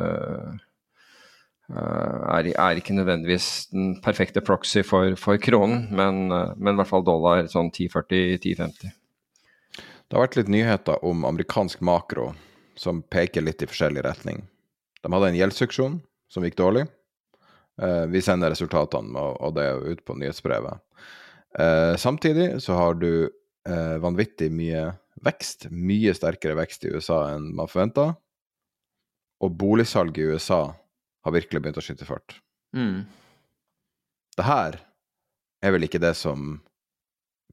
er, 1.72 2.50
er, 2.52 2.80
ikke 2.80 2.96
nødvendigvis 2.96 3.70
den 3.72 3.94
perfekte 4.04 4.42
proxy 4.44 4.84
for, 4.84 5.16
for 5.20 5.40
kronen, 5.42 5.86
men, 5.96 6.24
eh, 6.32 6.54
men, 6.58 6.74
i 6.74 6.82
hvert 6.82 6.90
fall 6.90 7.06
dollar 7.08 7.46
sånn 7.52 7.72
1040-1050. 7.72 8.92
Det 9.78 10.18
har 10.18 10.26
vært 10.26 10.40
litt 10.42 10.52
nyheter 10.52 11.04
om 11.08 11.24
amerikansk 11.28 11.84
makro 11.88 12.32
som 12.80 13.04
peker 13.04 13.46
litt 13.46 13.64
i 13.64 13.70
forskjellig 13.70 14.04
retning. 14.04 14.42
De 15.02 15.12
hadde 15.14 15.32
en 15.32 15.40
gjeldsuksjon, 15.40 16.00
som 16.32 16.46
gikk 16.46 16.58
dårlig. 16.60 16.86
Eh, 17.82 18.06
vi 18.12 18.24
sender 18.24 18.52
resultatene 18.52 19.28
og 19.32 19.56
det 19.56 19.70
ut 19.86 20.06
på 20.06 20.18
nyhetsbrevet. 20.20 20.88
Samtidig 22.00 22.62
så 22.64 22.78
har 22.78 22.94
du 22.96 23.28
vanvittig 24.00 24.48
mye 24.56 24.86
vekst, 25.20 25.66
mye 25.68 26.14
sterkere 26.16 26.56
vekst 26.56 26.86
i 26.88 26.94
USA 26.94 27.18
enn 27.34 27.50
man 27.58 27.68
forventa. 27.68 28.06
Og 29.44 29.58
boligsalget 29.60 30.22
i 30.22 30.30
USA 30.32 30.62
har 31.26 31.36
virkelig 31.36 31.62
begynt 31.62 31.80
å 31.80 31.86
skyte 31.86 32.08
fart. 32.08 32.38
Mm. 32.76 33.04
Det 34.38 34.48
her 34.48 34.80
er 35.62 35.76
vel 35.76 35.86
ikke 35.86 36.02
det 36.02 36.16
som 36.18 36.60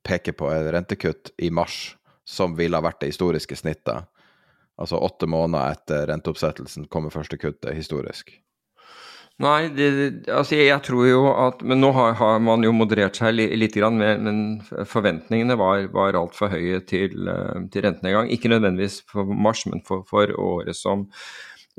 peker 0.07 0.37
på 0.39 0.51
et 0.53 0.71
rentekutt 0.73 1.33
i 1.43 1.51
mars, 1.51 1.97
som 2.29 2.57
ville 2.57 2.79
ha 2.79 2.85
vært 2.85 3.03
det 3.03 3.13
historiske 3.13 3.57
snittet. 3.59 4.09
Altså 4.79 5.01
åtte 5.03 5.27
måneder 5.27 5.75
etter 5.75 6.07
renteoppsettelsen 6.13 6.87
kommer 6.93 7.13
første 7.13 7.39
kuttet 7.41 7.75
historisk. 7.77 8.31
Nei, 9.39 9.69
det, 9.71 9.89
altså 10.35 10.57
jeg 10.59 10.83
tror 10.83 11.05
jo 11.07 11.19
at 11.31 11.61
Men 11.63 11.79
nå 11.79 11.93
har, 11.95 12.17
har 12.19 12.41
man 12.43 12.65
jo 12.67 12.73
moderert 12.75 13.21
seg 13.21 13.37
litt, 13.37 13.77
grann, 13.79 14.01
men 14.01 14.41
forventningene 14.67 15.55
var, 15.61 15.85
var 15.95 16.19
altfor 16.19 16.51
høye 16.51 16.81
til, 16.91 17.29
eh, 17.31 17.61
til 17.71 17.87
rentenedgang. 17.87 18.33
Ikke 18.35 18.51
nødvendigvis 18.51 19.05
for 19.11 19.31
mars, 19.31 19.63
men 19.71 19.85
for, 19.87 20.03
for 20.11 20.35
året 20.43 20.75
som, 20.79 21.07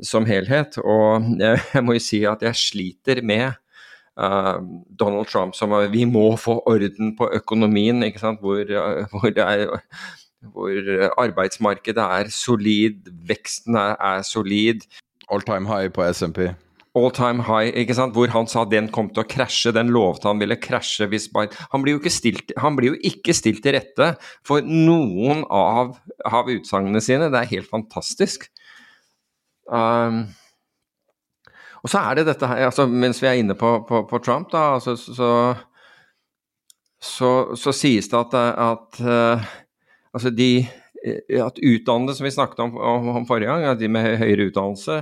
som 0.06 0.26
helhet. 0.28 0.78
Og 0.82 1.26
jeg 1.74 1.84
må 1.84 1.96
jo 1.96 2.04
si 2.04 2.22
at 2.28 2.42
jeg 2.46 2.60
sliter 2.60 3.22
med 3.26 3.52
uh, 4.20 4.62
Donald 5.00 5.30
Trump 5.32 5.56
som 5.58 5.74
vi 5.92 6.06
må 6.08 6.32
få 6.40 6.60
orden 6.68 7.14
på 7.18 7.30
økonomien, 7.40 8.02
ikke 8.06 8.22
sant? 8.22 8.42
Hvor, 8.44 8.62
uh, 8.64 9.04
hvor, 9.12 9.30
er, 9.34 9.66
hvor, 10.40 10.96
arbeidsmarkedet 11.26 12.08
er 12.20 12.32
solid, 12.34 13.12
veksten 13.28 13.78
er, 13.80 13.94
er 14.00 14.26
solid. 14.26 14.88
All 15.30 15.44
time 15.46 15.68
high 15.70 15.92
på 15.92 16.04
SMP. 16.10 16.50
All 16.98 17.12
time 17.14 17.44
high, 17.46 17.70
ikke 17.78 17.94
sant? 17.94 18.16
hvor 18.16 18.32
han 18.32 18.48
sa 18.50 18.64
den 18.66 18.88
kom 18.90 19.12
til 19.14 19.22
å 19.22 19.28
krasje. 19.30 19.70
Den 19.76 19.92
lovte 19.94 20.26
han 20.26 20.40
ville 20.42 20.58
krasje 20.58 21.06
hvis 21.06 21.28
bare 21.30 21.54
Han 21.70 21.84
blir 21.84 21.94
jo 21.94 22.00
ikke 22.00 22.10
stilt, 22.10 22.50
blir 22.76 22.96
jo 22.96 22.98
ikke 23.06 23.34
stilt 23.36 23.62
til 23.62 23.76
rette 23.76 24.08
for 24.46 24.66
noen 24.66 25.44
av, 25.46 25.94
av 26.26 26.50
utsagnene 26.50 27.02
sine. 27.04 27.30
Det 27.30 27.38
er 27.38 27.52
helt 27.52 27.70
fantastisk. 27.70 28.48
Um, 29.70 30.24
og 31.80 31.92
så 31.92 32.02
er 32.02 32.18
det 32.18 32.26
dette 32.26 32.48
her 32.50 32.66
altså, 32.66 32.88
Mens 32.90 33.20
vi 33.22 33.28
er 33.30 33.38
inne 33.38 33.54
på, 33.58 33.76
på, 33.88 34.02
på 34.10 34.18
Trump, 34.24 34.50
da, 34.52 34.74
altså, 34.76 34.96
så, 34.98 35.30
så, 36.98 37.30
så, 37.56 37.74
sies 37.76 38.10
det 38.10 38.18
at, 38.18 38.34
at 38.34 39.02
uh, 39.06 39.50
altså 40.14 40.34
de 40.34 40.52
at 41.00 41.56
utdannede, 41.64 42.12
som 42.12 42.26
vi 42.26 42.32
snakket 42.34 42.58
om, 42.60 42.74
om, 42.76 43.22
forrige 43.24 43.48
gang, 43.48 43.62
at 43.64 43.78
de 43.80 43.88
med 43.88 44.18
høyere 44.20 44.50
utdannelse 44.50 44.98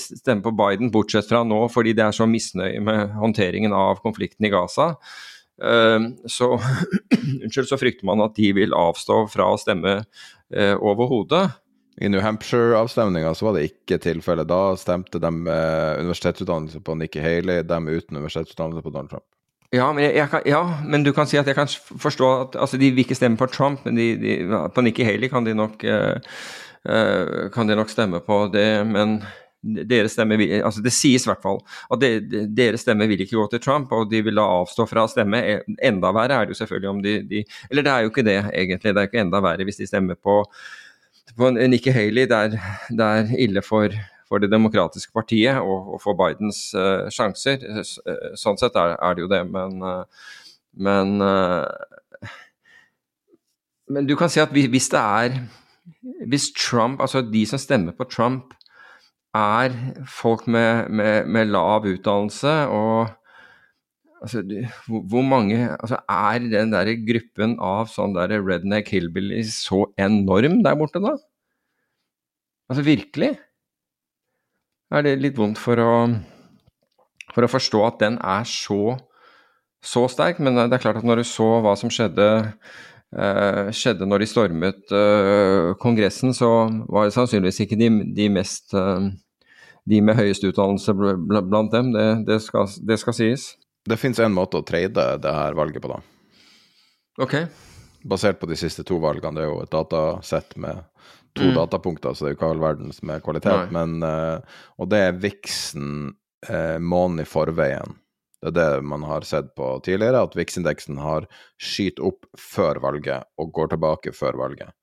stemmer 0.00 0.40
på 0.46 0.54
Biden, 0.56 0.88
bortsett 0.94 1.28
fra 1.28 1.42
nå 1.44 1.66
fordi 1.68 1.92
de 1.92 2.06
er 2.06 2.16
så 2.16 2.24
misnøye 2.24 2.80
med 2.80 3.12
håndteringen 3.18 3.76
av 3.76 4.00
konflikten 4.00 4.48
i 4.48 4.52
Gaza. 4.54 4.94
Uh, 5.60 6.14
så, 6.24 6.54
unnskyld, 7.44 7.68
så 7.68 7.80
frykter 7.82 8.08
man 8.08 8.24
at 8.24 8.40
de 8.40 8.54
vil 8.56 8.72
avstå 8.72 9.26
fra 9.34 9.50
å 9.52 9.60
stemme 9.60 9.98
overhodet. 10.54 11.48
I 12.02 12.08
New 12.08 12.20
Hampshire-avstemninga 12.20 13.34
så 13.34 13.46
var 13.46 13.56
det 13.58 13.68
ikke 13.68 14.00
tilfellet. 14.02 14.48
Da 14.50 14.74
stemte 14.78 15.20
de 15.22 15.30
med 15.30 16.00
universitetsutdannelse 16.02 16.82
på 16.82 16.96
Nikki 16.98 17.22
Haley, 17.22 17.62
dem 17.62 17.86
uten 17.88 18.18
universitetsutdannelse 18.18 18.82
på 18.82 18.90
Donald 18.90 19.12
Trump. 19.12 19.26
Ja 19.74 19.88
men, 19.92 20.04
jeg, 20.04 20.14
jeg 20.20 20.30
kan, 20.30 20.42
ja, 20.46 20.62
men 20.86 21.02
du 21.02 21.10
kan 21.14 21.26
si 21.26 21.38
at 21.40 21.48
jeg 21.50 21.56
kan 21.56 21.70
forstå 21.70 22.26
at 22.40 22.58
altså, 22.62 22.78
de 22.78 22.92
vil 22.92 23.02
ikke 23.02 23.16
stemme 23.18 23.38
på 23.38 23.48
Trump, 23.50 23.86
men 23.86 23.98
de, 23.98 24.10
de, 24.20 24.34
på 24.74 24.84
Nikki 24.86 25.06
Haley 25.06 25.30
kan 25.30 25.46
de, 25.46 25.54
nok, 25.58 25.82
eh, 25.82 26.36
uh, 26.86 27.48
kan 27.54 27.70
de 27.70 27.78
nok 27.78 27.90
stemme 27.90 28.20
på 28.26 28.44
det. 28.54 28.68
Men 28.86 29.18
deres 29.64 30.12
stemme 30.12 30.36
altså 30.60 30.82
Det 30.84 30.92
sies 30.92 31.24
i 31.24 31.30
hvert 31.30 31.40
fall 31.40 31.62
at 31.94 32.02
de, 32.02 32.44
deres 32.52 32.82
stemme 32.84 33.06
vil 33.08 33.22
ikke 33.24 33.38
gå 33.38 33.46
til 33.50 33.62
Trump, 33.64 33.92
og 33.96 34.10
de 34.10 34.20
vil 34.26 34.36
da 34.38 34.44
avstå 34.60 34.86
fra 34.90 35.06
å 35.06 35.10
stemme. 35.10 35.40
Enda 35.78 36.12
verre 36.14 36.38
er 36.38 36.46
det 36.46 36.54
jo 36.54 36.62
selvfølgelig 36.62 36.90
om 36.90 37.02
de, 37.04 37.18
de 37.30 37.44
Eller 37.70 37.86
det 37.86 37.92
er 37.92 38.04
jo 38.04 38.12
ikke 38.12 38.26
det, 38.26 38.40
egentlig. 38.52 38.94
Det 38.94 39.02
er 39.02 39.10
ikke 39.10 39.22
enda 39.24 39.42
verre 39.44 39.66
hvis 39.66 39.80
de 39.80 39.88
stemmer 39.88 40.18
på 40.20 40.42
Nikki 41.38 41.90
Haley, 41.90 42.28
det 42.28 43.00
er, 43.00 43.30
ille 43.38 43.62
for, 43.62 43.88
for, 44.28 44.38
Det 44.38 44.50
demokratiske 44.50 45.12
partiet 45.12 45.56
og, 45.56 45.94
og 45.94 46.02
for 46.02 46.14
Bidens 46.14 46.74
uh, 46.74 47.08
sjanser. 47.10 47.64
Eh, 47.64 48.36
sånn 48.36 48.58
sett 48.60 48.76
er, 48.76 48.96
er, 49.00 49.14
det 49.14 49.24
jo 49.24 49.30
det, 49.32 49.42
men, 49.50 49.82
uh, 49.82 50.04
men 50.76 51.20
uh, 51.22 51.66
Men 53.88 54.06
du 54.06 54.16
kan 54.16 54.30
si 54.32 54.40
at 54.40 54.48
hvis 54.48 54.88
det 54.88 55.00
er 55.00 55.34
Hvis 56.26 56.52
Trump, 56.56 57.00
altså 57.00 57.20
de 57.20 57.46
som 57.46 57.58
stemmer 57.58 57.92
på 57.92 58.04
Trump, 58.04 58.54
er 59.34 59.74
folk 60.08 60.46
med, 60.46 60.88
med, 60.88 61.26
med 61.26 61.50
lav 61.50 61.84
utdannelse 61.84 62.52
og 62.70 63.10
Altså, 64.22 64.40
hvor 64.86 65.24
mange 65.26 65.56
altså, 65.74 65.98
Er 66.08 66.38
den 66.38 66.72
der 66.72 66.90
gruppen 67.08 67.56
av 67.60 67.90
sånn 67.92 68.14
der 68.16 68.38
redneck 68.40 68.88
hillbillies 68.94 69.56
så 69.66 69.84
enorm 70.00 70.62
der 70.64 70.78
borte, 70.80 71.02
da? 71.02 71.16
Altså 72.70 72.84
virkelig? 72.86 73.34
Er 74.94 75.04
det 75.04 75.18
litt 75.20 75.36
vondt 75.36 75.58
for 75.60 75.80
å, 75.80 75.90
for 77.34 77.44
å 77.44 77.50
forstå 77.50 77.82
at 77.88 78.00
den 78.00 78.16
er 78.22 78.46
så, 78.48 78.96
så 79.84 80.06
sterk? 80.08 80.40
Men 80.40 80.56
det 80.62 80.78
er 80.78 80.84
klart 80.84 81.02
at 81.02 81.06
når 81.06 81.20
du 81.20 81.28
så 81.28 81.48
hva 81.64 81.74
som 81.76 81.92
skjedde, 81.92 82.28
uh, 83.18 83.68
skjedde 83.74 84.08
når 84.08 84.24
de 84.24 84.30
stormet 84.30 84.94
uh, 84.94 85.74
Kongressen, 85.82 86.32
så 86.36 86.52
var 86.88 87.08
det 87.08 87.16
sannsynligvis 87.18 87.60
ikke 87.66 87.80
de, 87.80 87.90
de 88.16 88.30
mest 88.32 88.72
uh, 88.78 89.10
de 89.84 90.00
med 90.00 90.16
høyest 90.16 90.46
utdannelse 90.48 90.94
blant 90.96 91.72
dem, 91.74 91.92
det, 91.92 92.06
det, 92.28 92.40
skal, 92.46 92.70
det 92.88 92.96
skal 93.02 93.16
sies. 93.16 93.50
Det 93.84 93.98
fins 94.00 94.18
en 94.18 94.34
måte 94.34 94.60
å 94.60 94.66
trade 94.66 95.06
det 95.20 95.32
her 95.36 95.56
valget 95.56 95.84
på, 95.84 95.92
da. 95.92 96.00
Ok. 97.24 97.36
Basert 98.04 98.40
på 98.40 98.48
de 98.48 98.56
siste 98.56 98.84
to 98.86 98.98
valgene. 99.02 99.36
Det 99.36 99.44
er 99.44 99.50
jo 99.50 99.62
et 99.64 99.72
datasett 99.72 100.56
med 100.60 100.82
to 101.34 101.50
mm. 101.50 101.54
datapunkter, 101.58 102.14
så 102.14 102.24
det 102.24 102.30
er 102.30 102.34
jo 102.34 102.38
ikke 102.38 102.52
all 102.54 102.62
verdens 102.62 103.02
med 103.02 103.24
kvalitet. 103.24 103.72
Men, 103.74 103.98
uh, 104.02 104.62
og 104.78 104.88
det 104.92 105.02
er 105.08 105.20
viksen 105.20 106.14
uh, 106.48 106.78
måneden 106.80 107.24
i 107.24 107.28
forveien. 107.28 107.96
Det 108.44 108.52
er 108.52 108.56
det 108.56 108.84
man 108.84 109.04
har 109.08 109.24
sett 109.24 109.54
på 109.56 109.70
tidligere, 109.84 110.20
at 110.26 110.36
VIX-indeksen 110.36 110.98
har 111.00 111.26
skyt 111.56 112.00
opp 112.04 112.26
før 112.36 112.80
valget 112.84 113.24
og 113.40 113.52
går 113.56 113.72
tilbake 113.72 114.12
før 114.12 114.36
valget. 114.36 114.74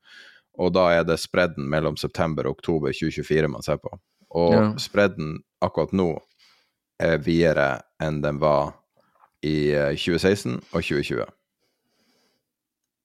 Og 0.59 0.73
da 0.75 0.87
er 0.95 1.05
det 1.07 1.19
spredden 1.21 1.69
mellom 1.69 1.97
september 1.97 2.49
og 2.49 2.57
oktober 2.57 2.93
2024 2.93 3.51
man 3.53 3.65
ser 3.65 3.77
på. 3.81 3.93
Og 4.41 4.55
ja. 4.55 4.65
spredden 4.81 5.37
akkurat 5.61 5.93
nå 5.95 6.09
er 7.01 7.21
videre 7.21 7.83
enn 8.01 8.21
den 8.23 8.41
var 8.41 8.73
i 9.41 9.73
2016 9.97 10.53
eh, 10.53 10.61
og 10.71 10.85
2020. 10.85 11.25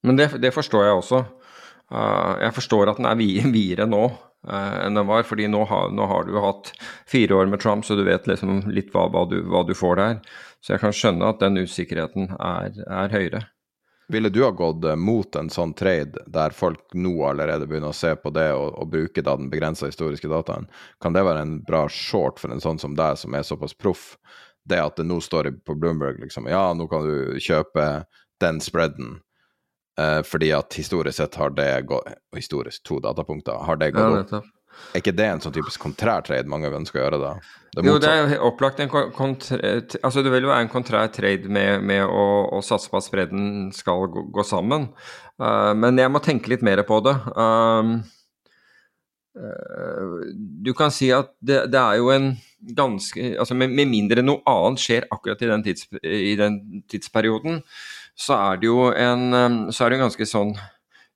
Men 0.07 0.19
det, 0.19 0.29
det 0.41 0.53
forstår 0.55 0.85
jeg 0.85 1.01
også. 1.01 1.23
Uh, 1.87 2.37
jeg 2.43 2.55
forstår 2.57 2.91
at 2.91 2.99
den 2.99 3.09
er 3.09 3.51
videre 3.57 3.87
nå 3.89 4.05
uh, 4.07 4.77
enn 4.83 4.97
den 4.97 5.07
var, 5.07 5.25
fordi 5.27 5.47
nå 5.51 5.63
har, 5.69 5.91
nå 5.95 6.07
har, 6.09 6.27
du 6.27 6.39
hatt 6.43 6.73
fire 7.09 7.41
år 7.41 7.51
med 7.51 7.63
Trump, 7.63 7.85
så 7.87 7.95
du 7.95 8.03
vet 8.07 8.27
liksom 8.29 8.65
litt 8.71 8.93
hva, 8.93 9.07
hva, 9.13 9.25
du, 9.29 9.39
hva, 9.47 9.63
du, 9.67 9.75
får 9.77 10.01
der. 10.01 10.17
Så 10.61 10.75
jeg 10.75 10.83
kan 10.83 10.95
skjønne 10.95 11.29
at 11.31 11.43
den 11.43 11.61
usikkerheten 11.63 12.33
er, 12.37 12.81
er 12.87 13.13
høyere. 13.13 13.45
Ville 14.07 14.31
du 14.31 14.39
ha 14.45 14.53
gått 14.55 14.85
mot 14.95 15.35
en 15.35 15.49
sånn 15.51 15.73
trade, 15.75 16.21
der 16.31 16.53
folk 16.55 16.93
nå 16.95 17.11
allerede 17.27 17.67
begynner 17.67 17.91
å 17.91 17.97
se 17.97 18.13
på 18.15 18.31
det 18.31 18.45
og, 18.55 18.69
og 18.79 18.93
bruke 18.93 19.19
da 19.19 19.33
den 19.35 19.49
begrensa 19.51 19.89
historiske 19.89 20.29
dataen? 20.31 20.69
Kan 21.03 21.15
det 21.15 21.25
være 21.27 21.41
en 21.43 21.57
bra 21.67 21.83
short 21.91 22.39
for 22.39 22.55
en 22.55 22.63
sånn 22.63 22.79
som 22.79 22.95
deg, 22.95 23.19
som 23.19 23.35
er 23.35 23.43
såpass 23.43 23.75
proff, 23.75 24.13
det 24.67 24.81
at 24.83 24.99
det 24.99 25.07
nå 25.07 25.21
står 25.23 25.51
på 25.65 25.75
Bloomberg 25.79 26.19
liksom, 26.21 26.49
ja, 26.51 26.65
nå 26.75 26.89
kan 26.91 27.07
du 27.07 27.39
kjøpe 27.43 27.87
den 28.43 28.59
spreaden 28.61 29.17
Eh, 29.97 30.21
fordi 30.23 30.51
at 30.53 30.73
historisk 30.77 31.17
sett 31.17 31.35
har 31.35 31.49
det 31.57 31.81
gått 31.89 32.05
Historisk, 32.35 32.83
to 32.85 32.99
datapunkter. 33.01 33.57
Har 33.65 33.75
det 33.75 33.91
gått 33.91 34.31
Ja, 34.31 34.37
opp? 34.37 34.53
Er 34.93 35.01
ikke 35.01 35.15
det 35.17 35.25
en 35.25 35.39
sånn 35.41 35.55
typisk 35.55 35.81
kontrær 35.81 36.21
trade 36.21 36.45
mange 36.45 36.69
ønsker 36.69 36.99
å 36.99 37.03
gjøre 37.07 37.17
da? 37.17 37.31
Det 37.73 37.81
Jo, 37.87 37.95
det 37.97 38.11
er 38.11 38.35
jo 38.35 38.49
opplagt 38.51 38.79
en 38.79 38.91
kontrær 38.91 39.81
Altså, 40.03 40.21
det 40.21 40.29
vil 40.29 40.45
jo 40.45 40.51
være 40.51 40.67
en 40.67 40.69
kontrær 40.69 41.09
trade 41.09 41.49
med, 41.49 41.81
med 41.81 42.03
å, 42.05 42.25
å 42.53 42.61
satse 42.61 42.91
på 42.91 42.99
at 42.99 43.07
spredden 43.07 43.71
skal 43.73 44.05
gå, 44.05 44.27
gå 44.29 44.45
sammen. 44.45 44.91
Uh, 45.41 45.73
men 45.73 45.97
jeg 45.97 46.13
må 46.13 46.21
tenke 46.21 46.53
litt 46.53 46.61
mer 46.61 46.83
på 46.85 46.99
det. 47.01 47.15
Um, 47.33 48.03
uh, 49.33 50.29
du 50.61 50.75
kan 50.77 50.93
si 50.93 51.09
at 51.09 51.33
det, 51.41 51.71
det 51.73 51.81
er 51.81 51.97
jo 51.97 52.13
en 52.13 52.35
ganske 52.77 53.35
Altså, 53.37 53.55
med, 53.55 53.69
med 53.69 53.89
mindre 53.91 54.23
noe 54.25 54.41
annet 54.49 54.81
skjer 54.81 55.07
akkurat 55.13 55.41
i 55.41 55.51
den, 55.51 55.63
tids, 55.65 55.87
i 56.01 56.35
den 56.39 56.83
tidsperioden, 56.89 57.61
så 58.17 58.37
er 58.37 58.61
det 58.61 58.69
jo 58.69 58.89
en 58.91 59.29
um, 59.33 59.61
Så 59.71 59.85
er 59.85 59.93
det 59.93 59.99
en 59.99 60.07
ganske 60.07 60.29
sånn 60.29 60.55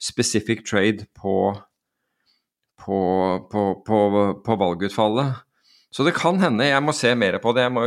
specific 0.01 0.63
trade 0.65 1.05
på 1.17 1.53
på, 2.81 2.99
på, 3.85 4.41
på, 4.45 4.55
valgutfallet. 4.55 5.33
Så 5.91 6.05
det 6.07 6.13
kan 6.15 6.39
hende. 6.39 6.69
Jeg 6.69 6.83
må 6.83 6.93
se 6.95 7.11
mer 7.19 7.35
på 7.43 7.51
det. 7.55 7.65
Jeg 7.65 7.73
må, 7.75 7.83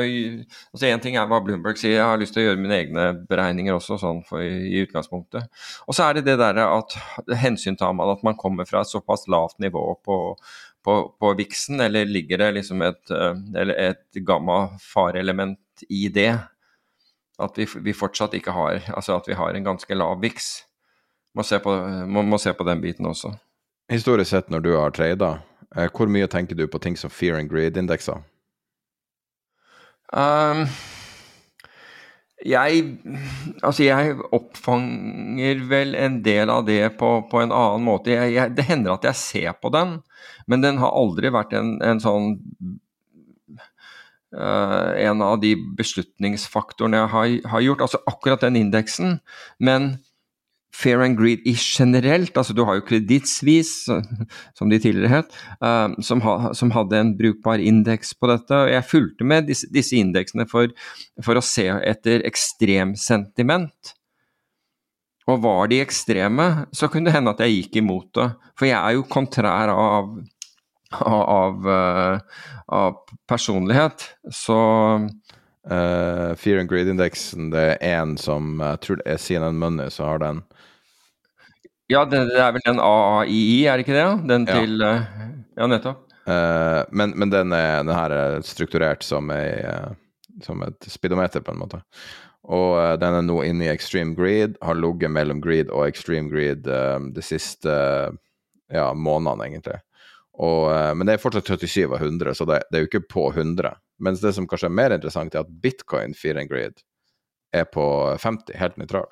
altså 0.75 0.91
Én 0.91 1.01
ting 1.01 1.17
er 1.17 1.29
hva 1.31 1.39
Bloomberg 1.45 1.81
sier, 1.81 1.97
jeg 1.97 2.05
har 2.05 2.21
lyst 2.21 2.37
til 2.37 2.43
å 2.43 2.51
gjøre 2.51 2.61
mine 2.61 2.77
egne 2.77 3.07
beregninger 3.31 3.79
også, 3.79 3.97
sånn 4.03 4.21
for, 4.29 4.45
i 4.45 4.83
utgangspunktet. 4.85 5.49
Og 5.89 5.97
så 5.97 6.11
er 6.11 6.19
det 6.19 6.27
det 6.29 6.37
derre 6.43 6.67
at 6.77 6.99
hensyn 7.41 7.81
tar 7.81 7.97
man 7.97 8.13
at 8.13 8.25
man 8.27 8.37
kommer 8.37 8.69
fra 8.69 8.85
et 8.85 8.93
såpass 8.93 9.25
lavt 9.33 9.57
nivå 9.65 9.87
på, 10.05 10.19
på, 10.85 11.15
på 11.21 11.33
viksen, 11.35 11.81
eller 11.81 12.05
ligger 12.07 12.39
det 12.39 12.51
liksom 12.59 12.83
et, 12.83 13.11
eh, 13.11 13.71
et 13.89 14.21
gamma-fareelement 14.27 15.85
i 15.89 16.09
det? 16.09 16.33
At 17.39 17.59
vi, 17.59 17.67
vi 17.83 17.97
fortsatt 17.97 18.37
ikke 18.39 18.53
har 18.55 18.85
Altså 18.95 19.17
at 19.17 19.27
vi 19.27 19.35
har 19.35 19.55
en 19.55 19.65
ganske 19.67 19.95
lav 19.97 20.21
viks. 20.23 20.63
Må 21.35 21.43
se 21.43 21.59
på, 21.59 21.73
må, 22.07 22.23
må 22.23 22.39
se 22.39 22.53
på 22.55 22.67
den 22.69 22.85
biten 22.85 23.09
også. 23.11 23.33
Historisk 23.91 24.31
sett, 24.31 24.53
når 24.55 24.63
du 24.63 24.71
har 24.77 24.95
trada, 24.95 25.39
eh, 25.75 25.91
hvor 25.91 26.09
mye 26.09 26.29
tenker 26.31 26.57
du 26.57 26.69
på 26.71 26.79
ting 26.79 26.97
som 26.97 27.11
fear 27.11 27.41
and 27.41 27.51
greed-indekser? 27.51 28.23
Um, 30.13 30.69
jeg 32.45 32.85
Altså, 33.65 33.87
jeg 33.87 34.17
oppfanger 34.37 35.63
vel 35.71 35.95
en 35.97 36.21
del 36.25 36.53
av 36.53 36.65
det 36.69 36.83
på, 37.01 37.11
på 37.31 37.41
en 37.41 37.53
annen 37.55 37.85
måte. 37.87 38.13
Jeg, 38.13 38.35
jeg, 38.37 38.55
det 38.59 38.67
hender 38.69 38.97
at 38.97 39.07
jeg 39.09 39.21
ser 39.21 39.53
på 39.61 39.73
den, 39.75 39.99
men 40.51 40.65
den 40.65 40.81
har 40.83 40.93
aldri 40.93 41.33
vært 41.33 41.55
en, 41.57 41.77
en 41.85 42.03
sånn 42.03 42.35
uh, 44.37 44.91
En 45.01 45.25
av 45.25 45.39
de 45.41 45.55
beslutningsfaktorene 45.79 47.01
jeg 47.01 47.13
har, 47.15 47.37
har 47.55 47.65
gjort. 47.69 47.87
Altså 47.89 48.03
akkurat 48.11 48.45
den 48.45 48.61
indeksen. 48.61 49.19
Men 49.59 49.95
fair 50.75 51.03
and 51.05 51.17
greed 51.19 51.45
i 51.47 51.55
generelt, 51.57 52.37
altså 52.37 52.55
du 52.57 52.65
har 52.67 52.79
jo 52.79 52.87
kredittsvis, 52.89 53.73
som 54.59 54.73
de 54.73 54.81
tidligere 54.83 55.13
het, 55.13 55.37
eh, 55.63 55.97
som, 56.05 56.23
ha, 56.25 56.53
som 56.57 56.73
hadde 56.75 56.99
en 56.99 57.13
brukbar 57.19 57.63
indeks 57.63 58.15
på 58.19 58.31
dette. 58.33 58.55
og 58.55 58.73
Jeg 58.73 58.89
fulgte 58.91 59.29
med 59.31 59.49
disse, 59.51 59.71
disse 59.73 59.97
indeksene 59.99 60.49
for, 60.51 60.75
for 61.23 61.39
å 61.39 61.45
se 61.45 61.69
etter 61.85 62.25
ekstremsentiment. 62.27 63.95
Og 65.31 65.41
var 65.41 65.71
de 65.73 65.81
ekstreme, 65.81 66.67
så 66.75 66.91
kunne 66.93 67.09
det 67.09 67.17
hende 67.17 67.33
at 67.33 67.41
jeg 67.41 67.55
gikk 67.55 67.81
imot 67.81 68.11
det. 68.19 68.29
For 68.59 68.69
jeg 68.69 68.77
er 68.77 68.99
jo 68.99 69.07
kontrær 69.09 69.73
av, 69.73 70.11
av, 71.09 71.71
eh, 71.79 72.43
av 72.83 73.01
personlighet. 73.31 74.11
Så 74.33 74.59
Uh, 75.65 76.35
fear 76.37 76.59
and 76.61 76.69
greed-indeksen, 76.69 77.47
det 77.49 77.63
er 77.81 78.03
én 78.03 78.19
som 78.21 78.59
Jeg 78.61 78.81
tror 78.85 78.99
det 78.99 79.07
er 79.09 79.17
CNN 79.17 79.57
Money 79.57 79.89
som 79.89 80.11
har 80.11 80.21
den. 80.21 80.43
Ja, 81.93 82.05
det, 82.09 82.25
det 82.31 82.41
er 82.41 82.55
vel 82.57 82.65
den 82.67 82.81
AAII, 82.83 83.65
er 83.69 83.79
det 83.79 83.87
ikke 83.87 83.97
det? 83.97 84.09
Den 84.31 84.49
til 84.49 84.81
Ja, 84.81 84.97
Ja, 85.55 85.69
nettopp. 85.71 86.01
Uh, 86.25 86.83
men, 86.91 87.13
men 87.21 87.31
den, 87.31 87.53
er, 87.53 87.83
den 87.85 87.95
her 87.95 88.11
er 88.11 88.41
strukturert 88.43 89.05
som, 89.07 89.29
ei, 89.31 89.61
uh, 89.63 89.93
som 90.43 90.65
et 90.67 90.89
speedometer, 90.91 91.45
på 91.45 91.53
en 91.53 91.61
måte. 91.61 91.79
Og 92.45 92.75
uh, 92.75 92.95
den 92.99 93.21
er 93.21 93.27
nå 93.27 93.37
inne 93.47 93.69
i 93.69 93.71
extreme 93.71 94.17
greed, 94.19 94.57
har 94.65 94.79
ligget 94.79 95.13
mellom 95.15 95.43
greed 95.45 95.71
og 95.71 95.87
extreme 95.87 96.33
greed 96.33 96.67
eh, 96.67 96.99
de 97.15 97.25
siste 97.25 97.75
ja, 98.73 98.89
månedene, 98.97 99.47
egentlig. 99.47 99.79
Og, 100.35 100.73
eh, 100.75 100.93
men 100.99 101.07
det 101.07 101.15
er 101.15 101.23
fortsatt 101.23 101.47
37 101.47 101.85
av 101.87 102.01
100, 102.01 102.35
så 102.35 102.47
det, 102.49 102.63
det 102.71 102.79
er 102.79 102.85
jo 102.85 102.91
ikke 102.91 103.07
på 103.07 103.29
100. 103.31 103.77
Mens 104.03 104.23
det 104.23 104.35
som 104.35 104.49
kanskje 104.51 104.71
er 104.71 104.79
mer 104.81 104.95
interessant, 104.97 105.35
er 105.35 105.45
at 105.45 105.53
bitcoin 105.63 106.17
fear 106.19 106.41
and 106.41 106.51
greed 106.51 106.83
er 107.55 107.69
på 107.71 107.87
50, 108.19 108.57
helt 108.59 108.81
nøytral. 108.81 109.07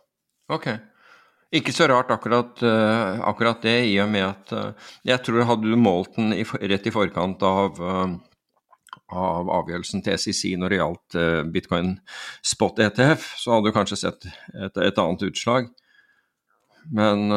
Ok. 0.53 0.73
Ikke 1.53 1.73
så 1.75 1.85
rart 1.91 2.11
akkurat, 2.11 2.63
eh, 2.65 3.21
akkurat 3.29 3.63
det, 3.63 3.85
i 3.91 3.99
og 4.01 4.09
med 4.09 4.25
at 4.25 4.53
eh, 4.57 4.93
jeg 5.11 5.21
tror 5.27 5.45
hadde 5.51 5.69
du 5.69 5.77
målt 5.77 6.17
den 6.17 6.33
i, 6.33 6.47
rett 6.49 6.87
i 6.89 6.93
forkant 6.95 7.45
av, 7.45 7.77
eh, 7.77 8.15
av 9.13 9.53
avgjørelsen 9.61 10.01
til 10.05 10.17
SEC 10.17 10.55
når 10.57 10.73
det 10.73 10.81
gjaldt 10.81 11.19
bitcoin 11.53 11.95
spot 12.41 12.81
ETF, 12.81 13.29
så 13.37 13.53
hadde 13.53 13.69
du 13.69 13.77
kanskje 13.77 14.01
sett 14.01 14.25
et, 14.25 14.81
et 14.81 15.01
annet 15.05 15.29
utslag. 15.29 15.69
Men 16.91 17.29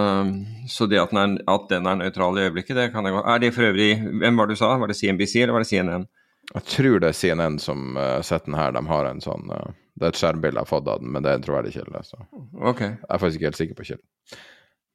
Så 0.72 0.88
det 0.90 0.98
at 0.98 1.12
den, 1.14 1.36
er, 1.36 1.44
at 1.52 1.68
den 1.70 1.86
er 1.86 2.00
nøytral 2.00 2.40
i 2.40 2.48
øyeblikket, 2.48 2.80
det 2.80 2.88
kan 2.96 3.06
jeg 3.06 3.14
godt 3.14 3.28
Er 3.30 3.42
det 3.44 3.52
for 3.54 3.68
øvrig 3.68 3.92
Hvem 4.02 4.40
var 4.40 4.48
det 4.48 4.56
du 4.56 4.58
sa? 4.58 4.72
Var 4.82 4.90
det 4.90 4.96
CNBC 4.98 5.36
eller 5.44 5.54
var 5.54 5.62
det 5.62 5.70
CNN? 5.70 6.08
Jeg 6.54 6.64
tror 6.72 7.00
det 7.00 7.12
er 7.12 7.18
CNN 7.20 7.60
som 7.62 7.98
uh, 7.98 8.22
setter 8.26 8.50
den 8.50 8.58
her. 8.58 8.74
De 8.74 8.82
har 8.90 9.10
en 9.10 9.22
sånn 9.22 9.50
eh, 9.54 9.70
Det 9.96 10.08
er 10.08 10.12
et 10.12 10.20
skjermbilde 10.20 10.60
jeg 10.60 10.68
har 10.68 10.70
fått 10.70 10.90
av 10.92 11.02
den, 11.02 11.12
men 11.14 11.24
det 11.24 11.32
er 11.32 11.40
en 11.40 11.46
troverdig 11.46 11.72
kilde. 11.76 12.02
Så. 12.04 12.20
Ok. 12.60 12.82
Jeg 12.84 12.98
er 13.08 13.22
faktisk 13.22 13.40
ikke 13.40 13.50
helt 13.52 13.60
sikker 13.62 13.78
på 13.78 13.88
kilden. 13.92 14.08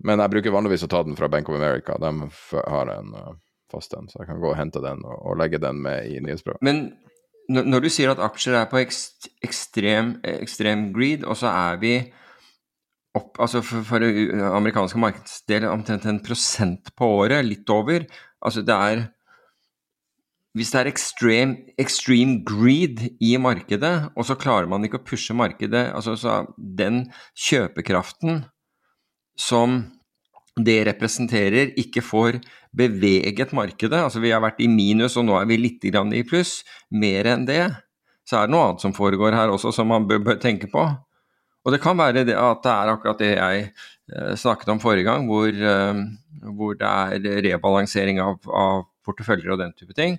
Men 0.05 0.23
jeg 0.23 0.33
bruker 0.33 0.55
vanligvis 0.55 0.85
å 0.85 0.91
ta 0.93 1.03
den 1.05 1.17
fra 1.17 1.29
Bank 1.33 1.49
of 1.49 1.57
America. 1.57 1.97
De 2.01 2.11
har 2.57 2.93
en 2.93 3.15
uh, 3.17 3.31
fast 3.73 3.95
en, 3.97 4.09
så 4.11 4.23
jeg 4.23 4.31
kan 4.31 4.41
gå 4.43 4.51
og 4.53 4.59
hente 4.59 4.83
den 4.85 5.05
og, 5.05 5.17
og 5.31 5.39
legge 5.41 5.61
den 5.63 5.81
med 5.85 6.09
i 6.09 6.21
nyhetsbrevet. 6.25 6.63
Men 6.65 6.89
når 7.51 7.85
du 7.85 7.91
sier 7.91 8.13
at 8.13 8.23
aksjer 8.23 8.57
er 8.61 8.69
på 8.71 8.81
ekstrem, 8.81 10.15
ekstrem 10.23 10.91
greed, 10.95 11.25
og 11.27 11.39
så 11.39 11.51
er 11.51 11.81
vi 11.83 11.95
opp, 13.17 13.41
altså 13.43 13.63
for, 13.67 13.83
for 13.87 14.05
det 14.05 14.29
amerikanske 14.47 15.01
markedsdel 15.03 15.67
omtrent 15.71 16.07
en 16.07 16.21
prosent 16.23 16.93
på 16.97 17.09
året, 17.25 17.43
litt 17.47 17.73
over. 17.75 18.07
Altså 18.45 18.63
det 18.67 18.77
er 18.77 19.03
Hvis 20.57 20.73
det 20.73 20.81
er 20.81 20.91
extreme, 20.91 21.75
extreme 21.79 22.41
greed 22.47 23.05
i 23.23 23.37
markedet, 23.39 24.11
og 24.19 24.27
så 24.27 24.35
klarer 24.35 24.67
man 24.71 24.83
ikke 24.87 24.99
å 24.99 25.07
pushe 25.07 25.37
markedet 25.37 25.85
altså 25.95 26.17
så 26.19 26.41
Den 26.59 27.05
kjøpekraften 27.39 28.43
som 29.39 29.85
det 30.61 30.81
representerer, 30.89 31.71
ikke 31.79 32.03
får 32.05 32.41
beveget 32.77 33.55
markedet. 33.57 34.03
Altså 34.03 34.21
vi 34.21 34.33
har 34.35 34.43
vært 34.43 34.61
i 34.61 34.69
minus, 34.69 35.17
og 35.17 35.29
nå 35.29 35.39
er 35.39 35.47
vi 35.49 35.57
litt 35.61 35.87
i 35.87 36.25
pluss. 36.27 36.61
Mer 36.91 37.31
enn 37.31 37.47
det, 37.47 37.63
så 38.27 38.41
er 38.41 38.49
det 38.49 38.55
noe 38.55 38.67
annet 38.69 38.83
som 38.83 38.97
foregår 38.97 39.37
her 39.39 39.55
også, 39.55 39.73
som 39.73 39.89
man 39.89 40.07
bør, 40.11 40.21
bør 40.27 40.43
tenke 40.43 40.69
på. 40.71 40.85
Og 41.65 41.73
det 41.75 41.81
kan 41.83 41.99
være 41.99 42.25
det 42.25 42.37
at 42.37 42.63
det 42.65 42.73
er 42.73 42.93
akkurat 42.93 43.21
det 43.21 43.33
jeg 43.35 43.65
eh, 43.71 44.35
snakket 44.37 44.73
om 44.75 44.81
forrige 44.81 45.07
gang, 45.09 45.27
hvor, 45.29 45.49
eh, 45.49 46.03
hvor 46.57 46.77
det 46.79 46.91
er 46.91 47.43
rebalansering 47.47 48.21
av, 48.21 48.39
av 48.49 48.87
porteføljer 49.11 49.53
og 49.55 49.61
den 49.63 49.75
type 49.77 49.97
ting. 49.97 50.19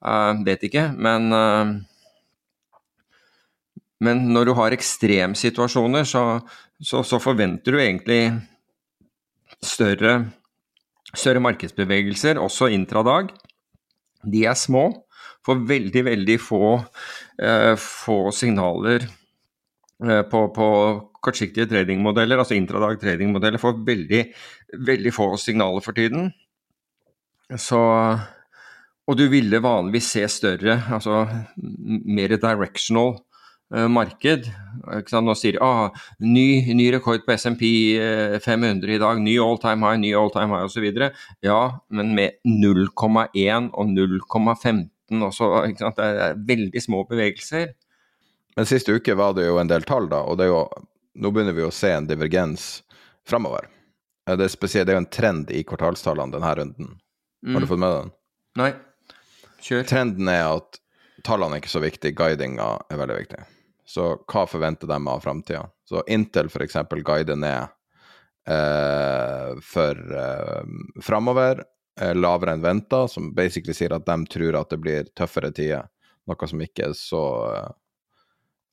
Uh, 0.00 0.32
vet 0.46 0.64
ikke, 0.64 0.88
men 0.96 1.30
uh, 1.36 1.76
men 4.00 4.22
når 4.32 4.48
du 4.48 4.54
har 4.56 4.72
ekstremsituasjoner, 4.72 6.06
så, 6.08 6.22
så, 6.80 7.02
så 7.04 7.18
forventer 7.20 7.74
du 7.74 7.82
egentlig 7.82 8.32
større, 9.60 10.14
større 11.12 11.42
markedsbevegelser, 11.44 12.40
også 12.40 12.70
intradag. 12.72 13.28
De 14.24 14.46
er 14.48 14.56
små, 14.56 14.86
får 15.44 15.60
veldig, 15.68 16.04
veldig 16.08 16.38
få, 16.40 16.78
uh, 16.80 17.74
få 17.76 18.18
signaler 18.32 19.04
på, 20.00 20.46
på 20.56 20.66
kortsiktige 21.20 21.68
tradingmodeller, 21.68 22.40
altså 22.40 22.56
intradag 22.56 22.96
tradingmodeller, 23.02 23.60
får 23.60 23.82
veldig, 23.84 24.22
veldig 24.86 25.12
få 25.12 25.34
signaler 25.36 25.84
for 25.84 25.92
tiden. 25.92 26.30
Så 27.58 27.80
Og 29.10 29.16
du 29.18 29.24
ville 29.32 29.58
vanligvis 29.58 30.06
se 30.12 30.22
større, 30.30 30.76
altså 30.94 31.24
mer 31.58 32.30
directional 32.38 33.16
eh, 33.74 33.88
marked. 33.90 34.44
Ikke 34.94 35.10
sant? 35.10 35.26
Nå 35.26 35.34
sier 35.34 35.56
de 35.56 35.62
ah, 35.66 35.88
ny, 36.22 36.62
ny 36.78 36.86
rekord 36.94 37.24
på 37.26 37.34
SMP 37.34 37.64
eh, 37.98 38.36
500 38.44 38.94
i 38.94 39.00
dag, 39.02 39.18
ny 39.24 39.34
all 39.42 39.58
time 39.58 39.82
high, 39.82 39.98
ny 39.98 40.12
all 40.14 40.30
time 40.30 40.54
high 40.54 40.68
osv. 40.68 40.86
Ja, 41.42 41.58
men 41.90 42.14
med 42.14 42.38
0,1 42.46 43.72
og 43.72 43.90
0,15 43.96 45.26
også. 45.26 45.50
Det 45.74 46.06
er 46.06 46.38
veldig 46.52 46.84
små 46.86 47.02
bevegelser. 47.10 47.74
Men 48.54 48.70
siste 48.70 48.94
uke 48.94 49.18
var 49.18 49.34
det 49.34 49.48
jo 49.48 49.58
en 49.58 49.74
del 49.74 49.82
tall, 49.90 50.06
da, 50.12 50.22
og 50.22 50.38
det 50.38 50.46
er 50.46 50.52
jo, 50.54 50.62
nå 51.18 51.34
begynner 51.34 51.56
vi 51.56 51.66
å 51.66 51.74
se 51.74 51.90
en 51.96 52.06
divergens 52.06 52.84
framover. 53.26 53.66
Eh, 54.28 54.36
Det 54.36 54.46
er, 54.46 54.54
spesielt, 54.54 54.86
det 54.86 54.94
er 54.94 55.00
jo 55.00 55.06
en 55.08 55.14
trend 55.18 55.50
i 55.50 55.66
kvartalstallene 55.66 56.38
denne 56.38 56.58
runden. 56.62 56.98
Har 57.46 57.60
du 57.60 57.66
fått 57.66 57.80
med 57.80 57.94
den? 57.96 58.12
Nei, 58.60 58.70
kjør. 59.64 59.86
Trenden 59.88 60.28
er 60.28 60.44
at 60.48 60.80
tallene 61.24 61.56
er 61.56 61.62
ikke 61.62 61.72
så 61.72 61.82
viktige, 61.82 62.16
guidinga 62.16 62.74
er 62.90 63.00
veldig 63.00 63.18
viktig. 63.22 63.42
Så 63.88 64.12
hva 64.30 64.44
forventer 64.46 64.90
de 64.90 64.98
av 64.98 65.22
framtida? 65.24 65.64
Så 65.88 66.04
Intel 66.10 66.50
f.eks. 66.50 66.76
guider 67.02 67.38
ned 67.40 67.72
eh, 68.46 69.56
for 69.66 69.98
eh, 70.22 70.74
framover, 71.02 71.64
eh, 72.00 72.14
lavere 72.14 72.54
enn 72.54 72.64
venta, 72.64 73.06
som 73.10 73.32
basically 73.34 73.74
sier 73.74 73.96
at 73.96 74.06
de 74.06 74.18
tror 74.30 74.60
at 74.60 74.70
det 74.70 74.80
blir 74.84 75.10
tøffere 75.18 75.50
tider. 75.56 75.88
Noe 76.30 76.50
som 76.50 76.62
ikke 76.62 76.90
er 76.90 76.96
så 76.98 77.24
eh, 77.50 77.70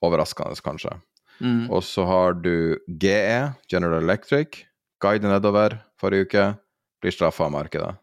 overraskende, 0.05 0.59
kanskje. 0.61 0.93
Mm. 1.41 1.67
Og 1.69 1.81
så 1.85 2.05
har 2.05 2.37
du 2.41 2.77
GE, 2.87 3.53
General 3.69 4.03
Electric, 4.03 4.65
guide 5.01 5.29
nedover 5.29 5.79
forrige 6.01 6.29
uke, 6.29 6.45
blir 7.01 7.13
straffa 7.13 7.45
av 7.45 7.53
markedet. 7.53 7.95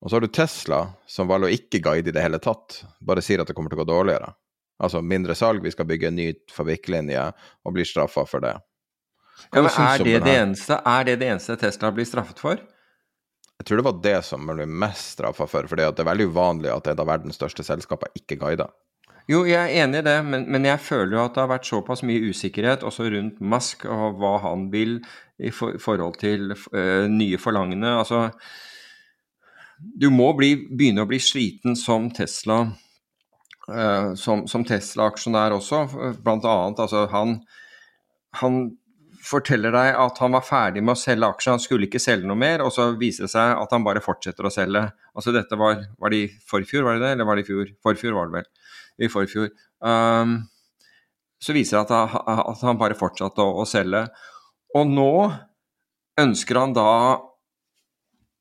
Og 0.00 0.08
så 0.10 0.16
har 0.16 0.24
du 0.24 0.32
Tesla, 0.32 0.80
som 1.06 1.28
valgte 1.28 1.50
å 1.50 1.54
ikke 1.54 1.82
guide 1.84 2.08
i 2.08 2.14
det 2.16 2.24
hele 2.24 2.40
tatt, 2.40 2.80
bare 3.04 3.22
sier 3.24 3.42
at 3.42 3.50
det 3.50 3.56
kommer 3.56 3.72
til 3.72 3.80
å 3.80 3.84
gå 3.84 3.90
dårligere. 3.92 4.32
Altså 4.80 5.02
mindre 5.04 5.36
salg, 5.36 5.60
vi 5.60 5.72
skal 5.74 5.88
bygge 5.88 6.08
en 6.08 6.16
ny 6.16 6.30
fabrikklinje, 6.52 7.26
og 7.64 7.76
blir 7.76 7.88
straffa 7.88 8.24
for 8.28 8.44
det. 8.44 8.54
Ja, 9.52 9.60
men 9.60 9.70
er 9.72 10.02
det 10.04 10.18
det 10.26 10.32
eneste 10.36 10.76
Er 10.84 11.04
det 11.08 11.14
det 11.22 11.28
eneste 11.30 11.54
Tesla 11.56 11.88
blir 11.96 12.04
straffet 12.04 12.40
for? 12.42 12.60
Jeg 13.60 13.66
tror 13.68 13.80
det 13.80 13.84
var 13.86 14.00
det 14.04 14.18
som 14.24 14.44
ble 14.48 14.66
mest 14.68 15.18
straffa 15.18 15.46
for, 15.48 15.68
for 15.68 15.80
det 15.80 15.88
er 15.88 16.08
veldig 16.08 16.30
uvanlig 16.32 16.70
at 16.72 16.88
et 16.92 17.00
av 17.00 17.08
verdens 17.08 17.36
største 17.36 17.64
selskaper 17.64 18.12
ikke 18.16 18.38
guider. 18.40 18.72
Jo, 19.28 19.42
jeg 19.46 19.60
er 19.60 19.84
enig 19.84 20.00
i 20.00 20.06
det, 20.06 20.16
men, 20.26 20.46
men 20.50 20.64
jeg 20.64 20.80
føler 20.82 21.12
jo 21.18 21.22
at 21.22 21.36
det 21.36 21.42
har 21.44 21.52
vært 21.52 21.68
såpass 21.68 22.00
mye 22.08 22.32
usikkerhet 22.32 22.86
også 22.88 23.10
rundt 23.12 23.42
Musk 23.52 23.84
og 23.84 24.16
hva 24.18 24.32
han 24.46 24.70
vil 24.72 24.96
i 25.38 25.52
for, 25.54 25.76
forhold 25.80 26.16
til 26.22 26.54
uh, 26.56 27.04
nye 27.12 27.38
forlangende. 27.40 27.92
Altså, 28.00 28.30
du 29.80 30.10
må 30.12 30.32
bli, 30.36 30.54
begynne 30.68 31.04
å 31.04 31.10
bli 31.10 31.20
sliten 31.22 31.78
som 31.78 32.10
Tesla 32.14 32.64
Uh, 33.70 34.16
som, 34.18 34.40
som 34.50 34.64
Tesla-aksjonær 34.66 35.52
også, 35.54 35.84
blant 36.24 36.46
annet. 36.48 36.80
Altså, 36.82 37.04
han, 37.12 37.36
han 38.40 38.56
forteller 39.22 39.70
deg 39.74 39.98
at 40.00 40.18
han 40.22 40.34
var 40.34 40.42
ferdig 40.42 40.82
med 40.82 40.96
å 40.96 40.98
selge 40.98 41.28
aksjer, 41.28 41.54
han 41.54 41.62
skulle 41.62 41.86
ikke 41.86 42.00
selge 42.02 42.26
noe 42.26 42.40
mer, 42.40 42.64
og 42.64 42.72
så 42.74 42.88
viser 42.98 43.28
det 43.28 43.32
seg 43.34 43.52
at 43.60 43.74
han 43.76 43.84
bare 43.86 44.02
fortsetter 44.02 44.48
å 44.48 44.52
selge. 44.52 44.82
Altså 45.14 45.34
dette 45.36 45.58
var, 45.60 45.84
var 46.00 46.10
det 46.10 46.22
i 46.24 46.30
forfjor, 46.50 46.86
var 46.86 46.98
det 46.98 47.04
det, 47.04 47.12
eller 47.14 47.28
var 47.28 47.38
det 47.38 47.44
i 47.44 47.50
fjor? 47.50 47.70
Forfjor 47.84 48.16
var 48.16 48.30
det 48.30 48.40
vel. 48.40 48.50
I 49.06 49.12
forfjor. 49.12 49.52
Um, 49.84 50.34
så 51.40 51.54
viser 51.56 51.78
det 51.78 52.00
at, 52.00 52.18
at 52.42 52.66
han 52.66 52.80
bare 52.80 52.98
fortsatte 52.98 53.44
å, 53.44 53.60
å 53.62 53.68
selge. 53.68 54.02
Og 54.76 54.90
nå 54.90 55.12
ønsker 56.20 56.58
han 56.58 56.74
da 56.76 56.90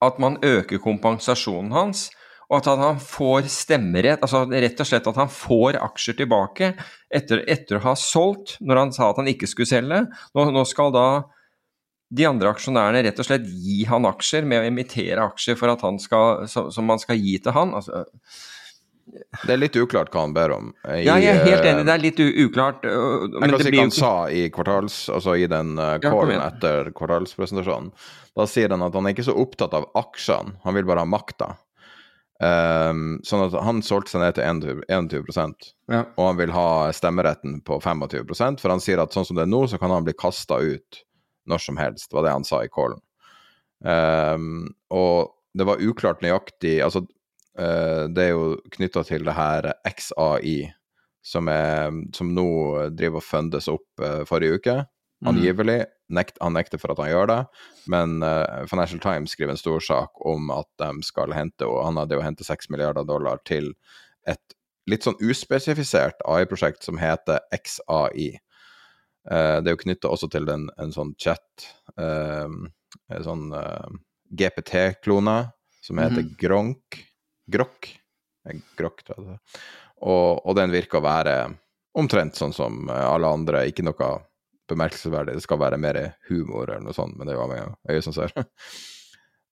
at 0.05 0.19
man 0.21 0.37
øker 0.45 0.81
kompensasjonen 0.83 1.73
hans, 1.75 2.07
og 2.49 2.63
at 2.63 2.81
han 2.81 3.01
får 3.01 3.49
stemmerett, 3.53 4.23
altså 4.25 4.45
rett 4.49 4.79
og 4.81 4.87
slett 4.89 5.07
at 5.11 5.17
han 5.21 5.29
får 5.29 5.77
aksjer 5.85 6.17
tilbake 6.23 6.71
etter, 7.13 7.43
etter 7.45 7.77
å 7.77 7.83
ha 7.83 7.93
solgt, 7.99 8.55
når 8.65 8.81
han 8.83 8.93
sa 8.95 9.11
at 9.11 9.19
han 9.21 9.29
ikke 9.29 9.49
skulle 9.49 9.69
selge. 9.69 9.99
Nå, 10.33 10.47
nå 10.55 10.63
skal 10.65 10.95
da 10.95 11.07
de 12.09 12.25
andre 12.25 12.49
aksjonærene 12.49 13.03
rett 13.05 13.21
og 13.21 13.27
slett 13.27 13.45
gi 13.45 13.83
han 13.85 14.07
aksjer 14.09 14.47
med 14.49 14.63
å 14.63 14.69
emittere 14.71 15.27
aksjer 15.29 15.59
for 15.59 15.69
at 15.69 15.83
han 15.85 15.99
skal, 16.01 16.47
som, 16.49 16.71
som 16.73 16.89
man 16.89 17.01
skal 17.01 17.21
gi 17.21 17.35
til 17.43 17.53
han. 17.53 17.75
Altså, 17.77 18.01
Det 19.45 19.53
er 19.53 19.59
litt 19.61 19.75
uklart 19.79 20.11
hva 20.13 20.21
han 20.25 20.33
ber 20.35 20.51
om. 20.55 20.71
I, 20.85 21.01
ja, 21.07 21.15
jeg 21.21 21.35
er 21.37 21.45
helt 21.45 21.63
eh, 21.65 21.71
enig, 21.73 21.85
det 21.87 21.93
er 21.95 22.03
litt 22.03 22.19
uklart. 22.45 22.83
Men 22.85 23.49
Jeg 23.49 23.53
kan 23.55 23.63
si 23.65 23.73
hva 23.75 23.85
han 23.85 23.95
sa 23.95 24.11
i 24.29 24.43
kvartals, 24.53 24.97
altså 25.13 25.35
i 25.39 25.47
den 25.49 25.73
Ja, 25.77 25.97
callen 26.03 26.35
igjen. 26.35 26.43
etter 26.45 26.91
kvartalspresentasjonen. 26.97 27.89
Da 28.37 28.45
sier 28.47 28.69
han 28.75 28.85
at 28.85 28.93
han 28.95 29.07
er 29.09 29.15
ikke 29.15 29.25
så 29.27 29.35
opptatt 29.41 29.73
av 29.75 29.89
aksjene, 29.99 30.55
han 30.63 30.77
vil 30.77 30.85
bare 30.87 31.03
ha 31.03 31.09
makta. 31.09 31.55
Um, 32.39 33.17
sånn 33.27 33.41
at 33.49 33.55
han 33.65 33.81
solgte 33.83 34.13
seg 34.13 34.21
ned 34.23 34.37
til 34.37 34.45
21, 34.47 35.25
21 35.27 35.55
Ja. 35.91 36.05
og 36.15 36.21
han 36.23 36.37
vil 36.39 36.53
ha 36.55 36.67
stemmeretten 36.95 37.57
på 37.67 37.81
25% 37.83 38.61
for 38.63 38.71
han 38.71 38.79
sier 38.79 39.01
at 39.03 39.11
sånn 39.11 39.25
som 39.27 39.35
det 39.35 39.43
er 39.43 39.51
nå, 39.51 39.65
så 39.67 39.75
kan 39.81 39.91
han 39.91 40.05
bli 40.07 40.13
kasta 40.15 40.55
ut 40.63 41.01
når 41.51 41.59
som 41.65 41.75
helst, 41.81 42.13
var 42.15 42.23
det 42.23 42.31
han 42.31 42.47
sa 42.47 42.61
i 42.63 42.71
callen. 42.71 43.01
Um, 43.83 44.69
og 44.91 45.33
det 45.55 45.65
var 45.67 45.79
uklart 45.83 46.19
nøyaktig 46.23 46.77
Altså, 46.83 46.99
eh, 47.03 47.07
det 47.57 48.23
er 48.23 48.29
jo 48.31 48.53
knytta 48.71 49.01
til 49.03 49.25
det 49.27 49.33
her 49.35 49.65
XAI, 49.89 50.69
som, 51.25 51.49
er, 51.51 51.91
som 52.15 52.31
nå 52.35 52.49
driver 52.95 53.19
og 53.19 53.25
fundes 53.25 53.67
opp 53.71 54.03
eh, 54.03 54.21
forrige 54.29 54.59
uke, 54.59 54.75
angivelig. 55.27 55.83
Nekt, 56.09 56.39
han 56.41 56.55
nekter 56.57 56.81
for 56.81 56.93
at 56.93 57.01
han 57.03 57.11
gjør 57.11 57.27
det, 57.29 57.39
men 57.91 58.23
eh, 58.25 58.63
Financial 58.71 59.01
Times 59.03 59.35
skriver 59.35 59.53
en 59.53 59.61
stor 59.61 59.83
sak 59.83 60.21
om 60.25 60.49
at 60.55 60.69
de 60.81 61.03
skal 61.05 61.35
hente, 61.35 61.67
og 61.67 61.83
han 61.85 61.99
hadde 62.01 62.17
jo 62.17 62.23
hentet 62.23 62.47
6 62.47 62.71
milliarder 62.73 63.05
dollar 63.07 63.41
til 63.45 63.73
et 64.29 64.55
litt 64.89 65.05
sånn 65.05 65.19
uspesifisert 65.21 66.23
AI-prosjekt 66.25 66.87
som 66.87 66.97
heter 67.01 67.43
XAI. 67.53 68.31
Eh, 69.29 69.57
det 69.61 69.69
er 69.69 69.75
jo 69.75 69.83
knytta 69.83 70.09
også 70.09 70.31
til 70.33 70.49
en, 70.49 70.69
en 70.81 70.95
sånn 70.95 71.13
chat, 71.21 71.67
eh, 71.99 72.47
en 72.49 73.27
sånn 73.27 73.51
eh, 73.53 73.99
GPT-klone, 74.39 75.37
som 75.83 76.01
heter 76.01 76.25
Gronk. 76.41 77.03
Grok. 77.51 77.91
Grokk, 78.79 79.03
tror 79.05 79.19
jeg 79.19 79.33
det. 79.33 79.61
Og, 79.99 80.39
og 80.45 80.55
den 80.57 80.71
virker 80.73 81.01
å 81.01 81.05
være 81.05 81.35
omtrent 81.99 82.37
sånn 82.39 82.55
som 82.55 82.87
eh, 82.89 83.05
alle 83.09 83.31
andre, 83.39 83.65
ikke 83.69 83.85
noe 83.85 84.13
bemerkelsesverdig. 84.69 85.35
Det 85.37 85.45
skal 85.45 85.61
være 85.61 85.81
mer 85.81 85.99
humor 86.29 86.69
eller 86.69 86.85
noe 86.85 86.95
sånt, 86.95 87.17
men 87.17 87.27
det 87.27 87.35
er 87.35 87.39
jo 87.39 87.47
av 87.47 87.57
øyet 87.89 88.07
som 88.07 88.15
ser. 88.15 88.33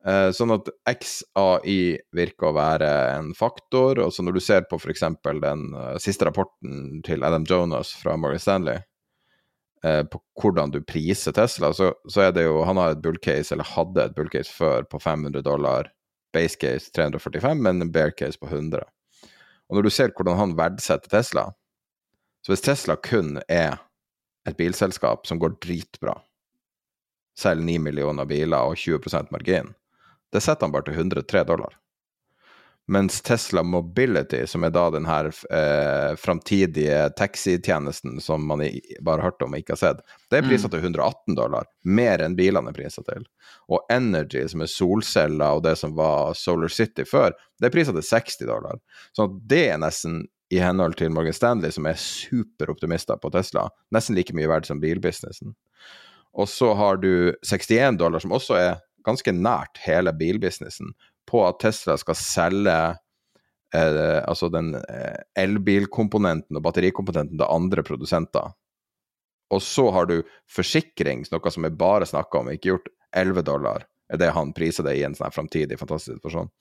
Eh, 0.07 0.29
Sånn 0.31 0.53
at 0.53 0.69
XAI 0.87 1.97
virker 2.15 2.47
å 2.47 2.55
være 2.55 2.89
en 3.17 3.33
faktor. 3.35 3.99
og 4.05 4.13
så 4.13 4.23
Når 4.23 4.37
du 4.37 4.43
ser 4.45 4.67
på 4.69 4.77
f.eks. 4.79 5.03
den 5.41 5.65
eh, 5.73 5.97
siste 5.99 6.29
rapporten 6.29 7.01
til 7.03 7.25
Adam 7.27 7.43
Jonas 7.49 7.91
fra 7.97 8.15
Morgan 8.15 8.39
Stanley, 8.39 8.79
eh, 9.83 10.03
på 10.07 10.21
hvordan 10.39 10.71
du 10.71 10.79
priser 10.85 11.35
Tesla, 11.35 11.73
så, 11.73 11.91
så 12.07 12.27
er 12.27 12.31
det 12.37 12.45
jo 12.45 12.63
Han 12.63 12.79
har 12.79 12.95
et 12.95 13.03
bullcase, 13.03 13.51
eller 13.51 13.67
hadde 13.67 14.05
et 14.05 14.15
bullcase 14.15 14.53
før, 14.53 14.87
på 14.87 15.01
500 15.01 15.43
dollar. 15.43 15.91
Base 16.37 16.59
case 16.61 16.91
345, 16.93 17.57
men 17.65 17.81
en 17.81 17.91
bear 17.91 18.13
case 18.13 18.39
på 18.39 18.49
100. 18.51 18.85
Og 19.67 19.77
når 19.77 19.87
du 19.87 19.91
ser 19.93 20.13
hvordan 20.15 20.37
han 20.39 20.57
verdsetter 20.57 21.11
Tesla 21.11 21.49
Så 22.45 22.53
hvis 22.53 22.63
Tesla 22.63 22.95
kun 22.95 23.41
er 23.49 23.81
et 24.47 24.55
bilselskap 24.55 25.25
som 25.27 25.39
går 25.41 25.57
dritbra, 25.59 26.13
selger 27.35 27.65
9 27.65 27.77
millioner 27.89 28.25
biler 28.29 28.69
og 28.69 28.77
20% 28.79 29.33
margin, 29.33 29.73
det 30.31 30.41
setter 30.45 30.67
han 30.67 30.71
bare 30.71 30.87
til 30.87 30.95
103 31.01 31.43
dollar. 31.49 31.75
Mens 32.89 33.21
Tesla 33.21 33.63
Mobility, 33.63 34.45
som 34.47 34.63
er 34.63 34.71
da 34.71 34.85
den 34.93 35.05
her 35.05 35.27
eh, 35.51 36.13
framtidige 36.15 37.09
taxitjenesten 37.19 38.21
som 38.23 38.45
man 38.47 38.61
i, 38.63 38.69
bare 39.03 39.19
har 39.19 39.33
hørt 39.33 39.43
om 39.43 39.51
og 39.51 39.59
ikke 39.59 39.75
har 39.75 39.81
sett, 39.81 39.99
det 40.31 40.39
er 40.39 40.47
prisa 40.47 40.69
til 40.71 40.85
118 40.85 41.35
dollar. 41.35 41.67
Mer 41.83 42.23
enn 42.23 42.37
bilene 42.39 42.71
er 42.71 42.77
prisa 42.77 43.03
til. 43.09 43.27
Og 43.67 43.83
Energy, 43.91 44.45
som 44.47 44.63
er 44.63 44.71
solceller 44.71 45.59
og 45.59 45.65
det 45.67 45.75
som 45.81 45.97
var 45.99 46.31
Solar 46.39 46.71
City 46.71 47.03
før, 47.03 47.35
det 47.59 47.67
er 47.67 47.75
prisa 47.75 47.91
til 47.91 48.07
60 48.07 48.39
dollar. 48.47 48.79
Så 49.11 49.27
det 49.51 49.65
er 49.73 49.83
nesten, 49.83 50.23
i 50.47 50.63
henhold 50.63 50.95
til 50.95 51.11
Morgan 51.11 51.35
Stanley, 51.35 51.73
som 51.75 51.89
er 51.91 51.99
superoptimister 51.99 53.19
på 53.19 53.33
Tesla, 53.35 53.65
nesten 53.91 54.15
like 54.15 54.31
mye 54.31 54.47
verdt 54.47 54.71
som 54.71 54.79
bilbusinessen. 54.79 55.57
Og 56.39 56.47
så 56.47 56.71
har 56.79 57.03
du 57.03 57.33
61 57.43 57.99
dollar, 57.99 58.23
som 58.23 58.31
også 58.31 58.55
er 58.61 58.77
ganske 59.03 59.35
nært 59.35 59.79
hele 59.83 60.15
bilbusinessen, 60.15 60.95
på 61.27 61.43
at 61.47 61.59
Tesla 61.61 61.97
skal 61.99 62.17
selge 62.19 62.77
eh, 63.75 64.19
altså 64.23 64.49
den 64.53 64.73
eh, 64.79 65.19
elbilkomponenten 65.39 66.59
og 66.59 66.65
batterikomponenten 66.65 67.37
til 67.39 67.49
andre 67.49 67.83
produsenter. 67.87 68.53
Og 69.53 69.63
så 69.63 69.89
har 69.95 70.09
du 70.09 70.21
forsikring, 70.51 71.23
noe 71.31 71.53
som 71.53 71.67
er 71.67 71.75
bare 71.79 72.07
snakka 72.07 72.41
om, 72.41 72.51
ikke 72.51 72.73
gjort 72.73 72.91
11 73.15 73.45
dollar, 73.47 73.87
er 74.11 74.19
det 74.19 74.33
han 74.35 74.53
priser 74.55 74.87
det 74.87 74.97
i 74.99 75.03
en 75.07 75.15
sånn 75.15 75.33
framtidig 75.35 75.79
fantastisk 75.79 76.17
situasjon. 76.17 76.51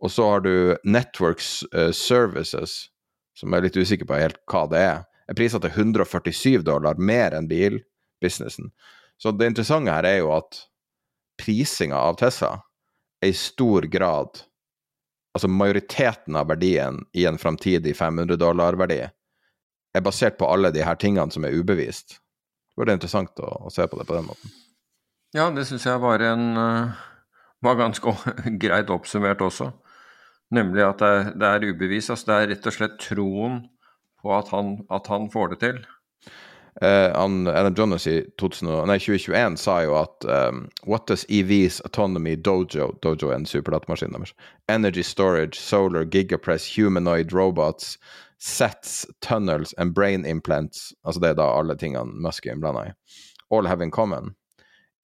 Og 0.00 0.12
så 0.12 0.26
har 0.32 0.44
du 0.44 0.52
Networks 0.84 1.60
uh, 1.76 1.90
Services, 1.96 2.88
som 3.36 3.52
jeg 3.52 3.60
er 3.60 3.66
litt 3.68 3.76
usikker 3.80 4.08
på 4.08 4.20
helt 4.20 4.40
hva 4.48 4.64
det 4.72 4.80
er, 4.80 5.02
er 5.28 5.36
priser 5.36 5.60
til 5.62 5.72
147 5.72 6.64
dollar, 6.66 6.96
mer 6.96 7.36
enn 7.36 7.48
bilbusinessen. 7.48 8.72
Så 9.20 9.32
det 9.36 9.50
interessante 9.50 9.92
her 9.92 10.08
er 10.08 10.18
jo 10.22 10.32
at 10.36 10.62
prisinga 11.40 12.00
av 12.00 12.16
Tesla 12.20 12.56
er 12.56 12.69
i 13.26 13.32
stor 13.36 13.82
grad 13.82 14.42
Altså 15.30 15.48
majoriteten 15.48 16.34
av 16.36 16.48
verdien 16.50 16.96
i 17.14 17.22
en 17.28 17.36
framtidig 17.38 17.92
500 17.96 18.34
dollar-verdi 18.36 18.96
er 19.94 20.02
basert 20.02 20.38
på 20.40 20.48
alle 20.50 20.72
de 20.74 20.82
her 20.82 20.98
tingene 20.98 21.30
som 21.30 21.46
er 21.46 21.54
ubevist. 21.54 22.16
Det 22.74 22.82
var 22.82 22.90
interessant 22.90 23.38
å, 23.38 23.50
å 23.68 23.70
se 23.70 23.86
på 23.86 24.00
det 24.00 24.08
på 24.08 24.16
den 24.16 24.26
måten. 24.26 24.56
Ja, 25.30 25.46
det 25.54 25.68
syns 25.68 25.86
jeg 25.86 26.02
var 26.02 26.22
en 26.26 26.58
øh, 26.58 26.98
var 27.62 27.78
ganske 27.78 28.16
greit 28.64 28.90
oppsummert 28.90 29.42
også. 29.46 29.70
Nemlig 30.50 30.82
at 30.82 31.02
det 31.02 31.10
er, 31.14 31.30
det 31.38 31.50
er 31.50 31.68
ubevist. 31.70 32.10
Altså 32.10 32.30
det 32.30 32.36
er 32.36 32.50
rett 32.54 32.66
og 32.66 32.76
slett 32.76 32.98
troen 33.02 33.60
på 34.20 34.34
at 34.34 34.50
han, 34.54 34.80
at 34.90 35.06
han 35.12 35.30
får 35.32 35.54
det 35.54 35.60
til. 35.62 35.82
Eh, 36.82 37.16
han, 37.16 37.46
Adam 37.46 37.74
Jonas 37.74 38.06
i 38.06 38.24
2000, 38.38 38.86
nei, 38.86 38.98
2021 38.98 39.56
sa 39.58 39.80
jo 39.82 39.96
at 39.98 40.24
um, 40.24 40.68
What 40.86 41.06
does 41.06 41.24
EVs 41.28 41.80
autonomy 41.84 42.36
dojo 42.36 42.92
Dojo 43.02 43.30
er 43.30 43.34
en 43.34 43.46
superdatamaskin 43.46 44.14
deres. 44.14 44.34
Energy 44.68 45.02
storage, 45.02 45.58
solar, 45.58 46.04
gigapress, 46.04 46.66
humanoid 46.76 47.32
robots, 47.32 47.98
sets, 48.38 49.06
tunnels 49.20 49.74
and 49.78 49.94
brain 49.94 50.24
implants 50.24 50.92
Altså 51.04 51.20
det 51.20 51.34
er 51.34 51.40
da 51.42 51.50
alle 51.58 51.76
tingene 51.76 52.22
Musk 52.22 52.46
er 52.46 52.54
innblanda 52.54 52.90
i. 52.90 52.92
All 53.50 53.66
have 53.66 53.82
in 53.82 53.90
common. 53.90 54.36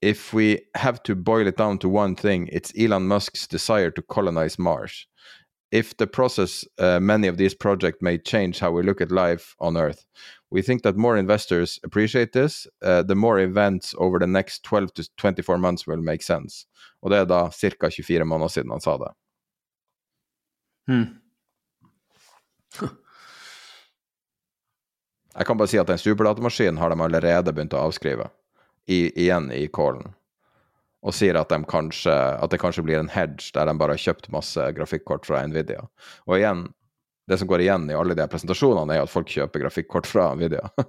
if 0.02 0.32
we 0.32 0.60
have 0.74 1.02
to 1.04 1.14
boil 1.14 1.46
it 1.46 1.56
down 1.56 1.78
to 1.78 1.88
one 1.88 2.14
thing, 2.14 2.48
it's 2.52 2.72
Elon 2.78 3.08
Musk's 3.08 3.46
desire 3.46 3.90
to 3.90 4.02
colonize 4.02 4.58
Mars. 4.58 5.06
If 5.72 5.96
the 5.96 6.06
process, 6.06 6.64
uh, 6.78 7.00
many 7.00 7.26
of 7.26 7.38
these 7.38 7.54
projects 7.54 7.98
may 8.00 8.18
change 8.18 8.58
how 8.58 8.70
we 8.70 8.82
look 8.82 9.00
at 9.00 9.10
life 9.10 9.56
on 9.58 9.76
Earth. 9.76 10.06
We 10.50 10.62
think 10.62 10.82
that 10.82 10.96
more 10.96 11.18
investors 11.18 11.80
appreciate 11.84 12.32
this. 12.32 12.66
Uh, 12.82 13.02
the 13.02 13.14
more 13.14 13.40
events 13.40 13.94
over 13.98 14.18
the 14.18 14.26
next 14.26 14.62
12 14.62 14.94
to 14.94 15.04
24 15.16 15.58
months 15.58 15.86
will 15.86 16.02
make 16.02 16.22
sense. 16.22 16.66
Og 17.02 17.10
det 17.10 17.18
er 17.18 17.24
da 17.24 17.50
ca. 17.50 17.90
24 17.90 18.24
måneder 18.24 18.48
siden 18.48 18.70
han 18.70 18.80
sa 18.80 18.96
det. 18.98 19.12
Hmm. 20.86 21.06
Jeg 25.36 25.46
kan 25.46 25.58
bare 25.58 25.68
si 25.68 25.78
at 25.78 25.90
den 25.90 25.98
superdatamaskinen 26.00 26.78
har 26.80 26.90
de 26.90 27.02
allerede 27.04 27.52
begynt 27.52 27.74
å 27.76 27.82
avskrive, 27.88 28.30
I, 28.88 29.10
igjen 29.12 29.50
i 29.52 29.66
callen. 29.68 30.14
Og 31.04 31.14
sier 31.14 31.36
at, 31.36 31.50
de 31.52 31.66
kanskje, 31.68 32.14
at 32.14 32.50
det 32.50 32.58
kanskje 32.62 32.82
blir 32.86 32.98
en 32.98 33.12
hedge 33.12 33.52
der 33.54 33.68
de 33.68 33.74
bare 33.78 33.94
har 33.94 34.00
kjøpt 34.00 34.30
masse 34.32 34.62
grafikkort 34.78 35.26
fra 35.28 35.42
Nvidia. 35.46 35.84
Og 36.24 36.38
igjen, 36.38 36.64
det 37.26 37.38
som 37.38 37.48
går 37.48 37.64
igjen 37.64 37.88
i 37.90 37.96
alle 37.98 38.14
de 38.14 38.26
presentasjonene, 38.30 38.94
er 38.94 39.04
at 39.04 39.10
folk 39.10 39.30
kjøper 39.30 39.64
grafikkort 39.64 40.06
fra 40.06 40.30
Nvidia. 40.38 40.68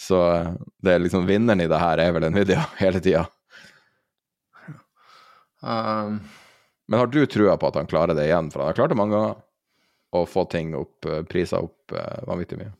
Så 0.00 0.18
det 0.82 0.94
er 0.94 1.02
liksom 1.02 1.28
vinneren 1.28 1.62
i 1.62 1.68
det 1.70 1.78
her 1.78 2.00
er 2.02 2.14
vel 2.16 2.26
Nvidia 2.32 2.64
hele 2.82 3.02
tida. 3.04 3.26
Um, 5.60 6.20
Men 6.88 7.02
har 7.02 7.06
du 7.12 7.20
trua 7.28 7.56
på 7.60 7.68
at 7.68 7.76
han 7.78 7.88
klarer 7.90 8.16
det 8.16 8.26
igjen? 8.26 8.48
For 8.50 8.62
han 8.62 8.72
har 8.72 8.78
klart 8.78 8.94
det 8.94 8.98
mange 8.98 9.14
ganger. 9.14 9.38
Å 10.10 10.24
få 10.26 10.42
ting 10.50 10.72
opp, 10.74 11.06
eh, 11.06 11.20
priser 11.22 11.62
opp 11.62 11.92
uh, 11.94 12.18
vanvittig 12.26 12.56
mye. 12.58 12.72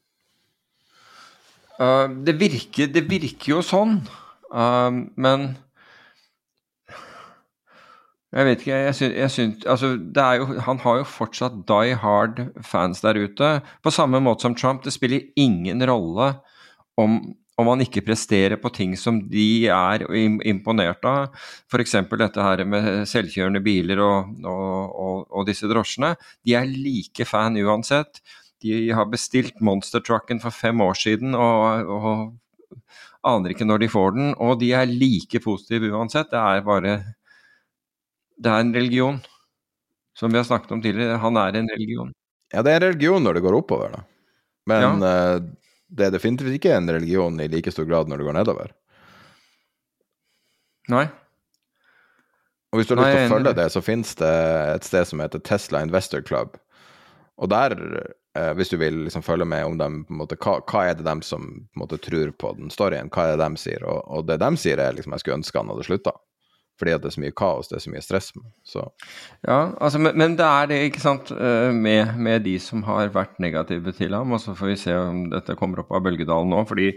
uh, 1.79 2.09
det, 2.27 2.35
virker, 2.41 2.89
det 2.91 3.05
virker 3.07 3.53
jo 3.53 3.61
sånn, 3.63 4.01
uh, 4.51 4.91
men 5.15 5.53
Jeg 8.31 8.47
vet 8.47 8.61
ikke, 8.63 8.77
jeg 8.79 8.95
syns, 8.95 9.15
jeg 9.19 9.31
syns 9.35 9.65
Altså, 9.67 9.89
jo 10.39 10.61
Han 10.63 10.79
har 10.85 11.01
jo 11.01 11.05
fortsatt 11.05 11.57
die 11.67 11.97
hard 11.99 12.45
fans 12.63 13.03
der 13.03 13.19
ute. 13.19 13.61
På 13.83 13.91
samme 13.91 14.21
måte 14.23 14.47
som 14.47 14.55
Trump. 14.55 14.85
Det 14.85 14.93
spiller 14.95 15.27
ingen 15.37 15.83
rolle 15.87 16.35
om 16.97 17.21
om 17.61 17.69
han 17.69 17.83
ikke 17.85 18.05
presterer 18.07 18.57
på 18.61 18.71
ting 18.73 18.95
som 18.97 19.19
de 19.29 19.69
er 19.69 20.05
imponert 20.49 21.05
av, 21.05 21.35
f.eks. 21.69 21.97
dette 22.09 22.45
her 22.45 22.63
med 22.65 22.87
selvkjørende 23.11 23.63
biler 23.65 24.01
og, 24.01 24.31
og, 24.41 24.95
og, 25.05 25.17
og, 25.29 25.47
disse 25.49 25.69
drosjene, 25.69 26.15
de 26.47 26.57
er 26.57 26.71
like 26.71 27.27
fan 27.29 27.59
uansett. 27.61 28.23
De 28.65 28.91
har 28.97 29.09
bestilt 29.13 29.61
monstertrucken 29.65 30.41
for 30.43 30.55
fem 30.55 30.81
år 30.85 30.97
siden 31.01 31.37
og, 31.37 32.37
aner 33.27 33.53
ikke 33.53 33.67
når 33.69 33.83
de 33.83 33.93
får 33.93 34.15
den, 34.17 34.29
og 34.41 34.61
de 34.63 34.71
er 34.73 34.89
like 34.89 35.43
positive 35.45 35.91
uansett. 35.93 36.31
Det 36.33 36.41
er 36.41 36.63
bare 36.65 36.95
Det 38.41 38.49
er 38.49 38.65
en 38.65 38.75
religion. 38.75 39.21
Som 40.17 40.33
vi 40.33 40.41
har 40.41 40.45
snakket 40.45 40.73
om 40.73 40.83
tidligere, 40.83 41.21
han 41.21 41.37
er 41.37 41.57
en 41.57 41.69
religion. 41.69 42.13
Ja, 42.53 42.65
det 42.67 42.73
er 42.73 42.81
en 42.81 42.93
religion 42.93 43.25
når 43.25 43.39
det 43.39 43.45
går 43.45 43.57
oppover, 43.61 43.95
da. 43.95 44.03
Men 44.69 45.05
ja. 45.05 45.13
uh, 45.37 45.71
det 45.89 46.07
er 46.07 46.15
definitivt 46.15 46.57
ikke 46.57 46.75
en 46.77 46.91
religion 46.91 47.41
i 47.41 47.49
like 47.51 47.73
stor 47.73 47.89
grad 47.89 48.11
når 48.11 48.21
det 48.21 48.29
går 48.29 48.37
nedover. 48.39 48.73
Nei. 50.91 51.07
Og 52.71 52.81
hvis 52.81 52.91
du 52.91 52.95
har 52.95 53.03
lyst 53.03 53.17
til 53.17 53.27
å 53.27 53.35
følge 53.35 53.55
det, 53.59 53.69
så 53.75 53.83
finnes 53.83 54.13
det 54.19 54.35
et 54.77 54.87
sted 54.87 55.09
som 55.11 55.23
heter 55.23 55.43
Tesla 55.47 55.83
Investor 55.87 56.23
Club. 56.27 56.57
Og 57.41 57.51
der, 57.51 57.75
eh, 58.39 58.53
hvis 58.59 58.71
du 58.71 58.77
vil 58.79 59.05
liksom 59.07 59.25
følge 59.27 59.47
med 59.49 59.67
om 59.67 59.79
dem, 59.81 60.01
måte, 60.13 60.39
hva, 60.39 60.61
hva, 60.71 60.85
er 60.87 60.99
det 60.99 61.07
dem 61.07 61.23
som 61.27 61.49
på 61.49 61.79
en 61.79 61.83
måte, 61.83 61.99
tror 62.03 62.31
på 62.39 62.53
den 62.59 62.71
storyen, 62.71 63.11
hva 63.11 63.27
er 63.27 63.35
det 63.35 63.43
dem 63.43 63.59
sier? 63.59 63.87
Og, 63.89 64.05
og 64.07 64.29
det 64.31 64.39
dem 64.43 64.59
sier, 64.61 64.79
er 64.79 64.95
liksom 64.95 65.17
jeg 65.17 65.25
skulle 65.25 65.41
ønske 65.41 65.63
han 65.63 65.73
hadde 65.73 65.87
slutta 65.89 66.15
fordi 66.81 66.95
at 66.97 67.03
det 67.05 67.11
er 67.11 67.17
så 67.17 67.23
mye 67.23 67.37
kaos, 67.37 67.69
det 67.71 67.77
er 67.79 67.85
så 67.85 67.93
mye 67.93 68.05
stress. 68.05 68.31
Så. 68.67 68.87
Ja, 69.47 69.59
altså, 69.81 70.01
men, 70.03 70.17
men, 70.19 70.37
det 70.39 70.47
er 70.47 70.71
det, 70.71 70.81
ikke 70.89 71.03
sant, 71.05 71.33
eh, 71.35 71.71
med, 71.77 72.15
med, 72.17 72.41
de 72.47 72.57
som 72.63 72.83
har 72.89 73.13
vært 73.15 73.37
negative 73.43 73.93
til 73.97 74.17
ham. 74.17 74.33
Og 74.33 74.41
så 74.43 74.57
får 74.57 74.73
vi 74.73 74.79
se 74.81 74.97
om 74.97 75.27
dette 75.33 75.59
kommer 75.61 75.85
opp 75.85 75.93
av 75.95 76.03
bølgedalen 76.07 76.51
nå. 76.51 76.65
fordi 76.69 76.95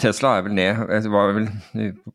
Tesla 0.00 0.38
er 0.38 0.46
vel 0.46 0.56
ned 0.56 1.08
var 1.12 1.34
vel 1.36 1.48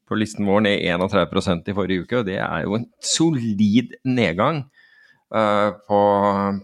på 0.10 0.18
listen 0.18 0.48
vår 0.48 0.64
ned 0.66 0.86
31% 0.90 1.70
i 1.70 1.76
forrige 1.78 2.06
uke, 2.06 2.22
og 2.22 2.26
det 2.26 2.40
er 2.42 2.66
jo 2.66 2.80
en 2.80 2.88
solid 2.98 3.94
nedgang 4.10 4.64
uh, 5.36 5.70
på, 5.86 6.00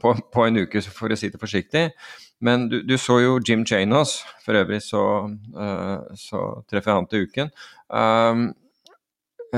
på, 0.01 0.15
på, 0.33 0.45
en 0.47 0.63
uke, 0.65 0.81
for 0.89 1.13
å 1.13 1.19
si 1.19 1.29
det 1.29 1.41
forsiktig. 1.41 1.87
Men 2.45 2.67
du, 2.71 2.81
du 2.83 2.97
så 2.99 3.19
jo 3.21 3.37
Jim 3.37 3.63
Chanos, 3.65 4.17
for 4.45 4.57
øvrig 4.57 4.81
så, 4.83 5.03
uh, 5.55 6.15
så 6.17 6.45
treffer 6.65 6.91
jeg 6.91 6.99
han 6.99 7.09
til 7.11 7.29
uken. 7.29 7.53
Um, 7.89 8.47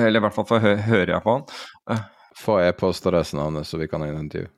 eller 0.05 0.21
i 0.21 0.25
hvert 0.25 0.37
fall 0.37 0.61
hø 0.63 0.75
hører 0.87 1.15
jeg 1.15 1.25
på 1.25 1.35
han. 1.37 1.49
Uh, 1.89 2.05
Få 2.37 2.59
e-postadressen 2.61 3.41
hans, 3.41 3.71
så 3.71 3.79
vi 3.81 3.87
kan 3.89 4.03
ha 4.03 4.11
en 4.11 4.21
intervju. 4.21 4.51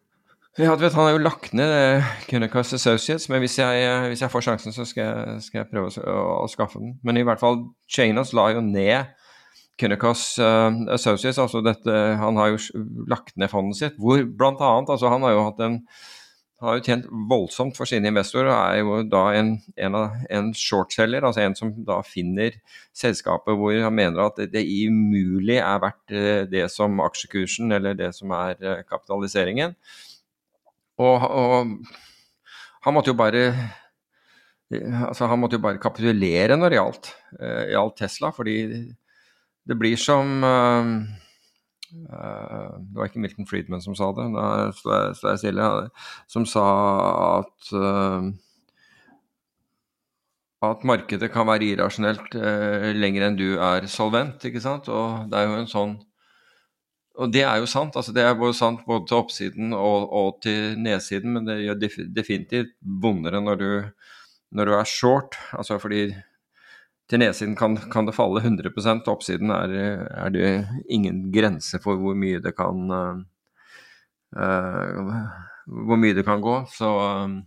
Ja, 0.59 0.73
du 0.75 0.81
vet, 0.83 0.93
Han 0.93 1.05
har 1.05 1.13
jo 1.13 1.21
lagt 1.23 1.53
ned 1.55 1.71
uh, 1.71 2.07
Cunicus 2.27 2.73
Associates, 2.73 3.29
men 3.29 3.39
hvis 3.39 3.59
jeg, 3.61 3.85
uh, 3.87 4.09
hvis 4.11 4.21
jeg, 4.25 4.31
får 4.31 4.43
sjansen, 4.43 4.75
så 4.75 4.83
skal 4.85 5.05
jeg, 5.05 5.41
skal 5.45 5.61
jeg 5.61 5.69
prøve 5.71 5.93
å, 6.03 6.17
å, 6.43 6.47
skaffe 6.51 6.81
den. 6.81 6.97
Men 7.05 7.19
i 7.21 7.23
hvert 7.23 7.39
fall, 7.39 7.61
Chanos 7.87 8.33
la 8.35 8.49
jo 8.51 8.63
ned 8.65 9.13
Cunicus 9.79 10.33
uh, 10.43 10.73
Associates. 10.91 11.39
altså 11.39 11.61
dette, 11.63 11.95
Han 12.19 12.35
har 12.41 12.51
jo 12.51 12.83
lagt 13.07 13.37
ned 13.39 13.47
fondet 13.53 13.79
sitt, 13.79 13.99
hvor 14.01 14.25
blant 14.25 14.59
annet 14.59 14.91
altså 14.91 15.13
Han 15.13 15.23
har 15.23 15.37
jo 15.37 15.45
hatt 15.47 15.63
en 15.63 15.79
har 16.59 16.77
jo 16.77 16.83
tjent 16.83 17.07
voldsomt 17.29 17.77
for 17.77 17.87
sine 17.87 18.09
investorer 18.11 18.49
og 18.51 18.59
er 18.59 18.79
jo 18.81 18.97
da 19.07 19.21
en, 19.37 19.53
en, 19.79 19.97
en 20.35 20.49
shortselger, 20.57 21.23
altså 21.23 21.43
en 21.45 21.55
som 21.55 21.71
da 21.87 22.01
finner 22.03 22.57
selskapet 22.95 23.55
hvor 23.59 23.75
han 23.79 23.95
mener 23.95 24.25
at 24.25 24.41
det, 24.41 24.49
det 24.57 24.65
umulig 24.89 25.59
er 25.61 25.83
verdt 25.83 26.15
eh, 26.15 26.43
det 26.51 26.65
som 26.73 26.99
aksjekursen 27.05 27.71
eller 27.75 27.95
det 27.97 28.11
som 28.17 28.33
er 28.35 28.59
eh, 28.59 28.83
kapitaliseringen. 28.89 29.77
Og, 30.99 31.23
og 31.23 32.83
han 32.83 32.95
måtte 32.95 33.13
jo 33.13 33.19
bare 33.19 33.45
altså 34.69 35.25
han 35.31 35.39
måtte 35.41 35.57
jo 35.57 35.63
bare 35.63 35.81
kapitulere 35.81 36.59
når 36.59 36.69
det 36.69 36.77
gjaldt, 36.77 37.07
gjaldt 37.71 37.95
Tesla, 38.03 38.29
fordi 38.35 38.57
det 39.65 39.77
blir 39.79 39.97
som 39.97 40.43
Eh, 40.45 41.28
det 41.89 42.97
var 42.97 43.09
ikke 43.09 43.21
Milton 43.23 43.47
Friedman 43.49 43.81
som 43.83 43.95
sa 43.97 44.11
det, 44.15 44.27
da 44.35 44.69
står 44.75 45.31
jeg, 45.31 45.39
stille. 45.41 45.69
Som 46.29 46.45
sa 46.49 46.65
at 47.39 47.71
uh, 47.73 48.29
at 50.59 50.83
markedet 50.83 51.31
kan 51.31 51.47
være 51.47 51.71
irrasjonelt 51.71 52.35
uh, 52.35 52.91
lenger 52.95 53.29
enn 53.29 53.39
du 53.39 53.47
er 53.55 53.87
solvent, 53.87 54.43
ikke 54.43 54.61
sant. 54.63 54.89
Og 54.91 55.29
det 55.31 55.39
er 55.39 55.47
jo 55.47 55.57
en 55.61 55.71
sånn 55.71 55.97
Og 57.19 57.31
det 57.33 57.41
er 57.43 57.57
jo 57.59 57.65
sant. 57.67 57.95
altså 57.99 58.13
Det 58.15 58.23
er 58.23 58.37
både 58.39 58.55
sant 58.55 58.85
både 58.87 59.07
til 59.09 59.17
oppsiden 59.17 59.73
og, 59.75 60.05
og 60.15 60.37
til 60.43 60.77
nedsiden, 60.79 61.33
men 61.35 61.47
det 61.47 61.57
gjør 61.65 61.81
definitivt 62.15 62.77
vondere 62.79 63.41
når 63.43 63.55
du, 63.59 63.71
når 64.55 64.65
du 64.65 64.73
er 64.77 64.87
short. 64.87 65.35
Altså 65.51 65.79
fordi 65.83 66.13
til 67.09 67.21
nedsiden 67.23 67.55
kan, 67.57 67.77
kan, 67.89 68.05
det 68.05 68.15
falle 68.15 68.41
100 68.43 68.69
til 68.69 69.11
oppsiden 69.11 69.49
er, 69.49 69.73
er, 70.09 70.29
det 70.29 70.67
ingen 70.89 71.31
grense 71.33 71.79
for 71.81 71.97
hvor 71.97 72.17
mye 72.17 72.41
det 72.43 72.53
kan 72.57 72.91
uh, 72.93 73.17
Hvor 75.65 75.97
mye 75.97 76.13
det 76.13 76.25
kan 76.25 76.41
gå. 76.41 76.65
Så, 76.69 76.89
um, 77.25 77.41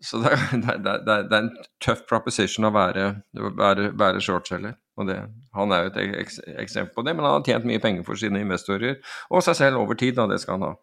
så 0.00 0.20
det, 0.20 0.30
det, 0.52 0.76
det, 0.84 0.96
det, 1.06 1.32
er 1.32 1.42
en 1.42 1.56
tøff 1.80 2.04
proposition 2.08 2.68
å 2.68 2.72
være, 2.74 3.22
være, 3.32 3.92
være 3.96 4.20
shortseller. 4.20 4.76
Og 4.96 5.10
han 5.10 5.72
er 5.72 5.82
jo 5.82 5.90
et 5.90 6.40
eksempel 6.60 6.92
på 6.94 7.02
det, 7.02 7.16
men 7.16 7.24
han 7.26 7.38
har 7.38 7.46
tjent 7.46 7.66
mye 7.66 7.82
penger 7.82 8.04
for 8.06 8.20
sine 8.20 8.44
investorer 8.44 9.00
og 9.30 9.42
seg 9.42 9.56
selv 9.58 9.80
over 9.80 9.98
tid, 9.98 10.20
og 10.22 10.30
det 10.30 10.38
skal 10.44 10.60
han 10.60 10.68
ha. 10.68 10.74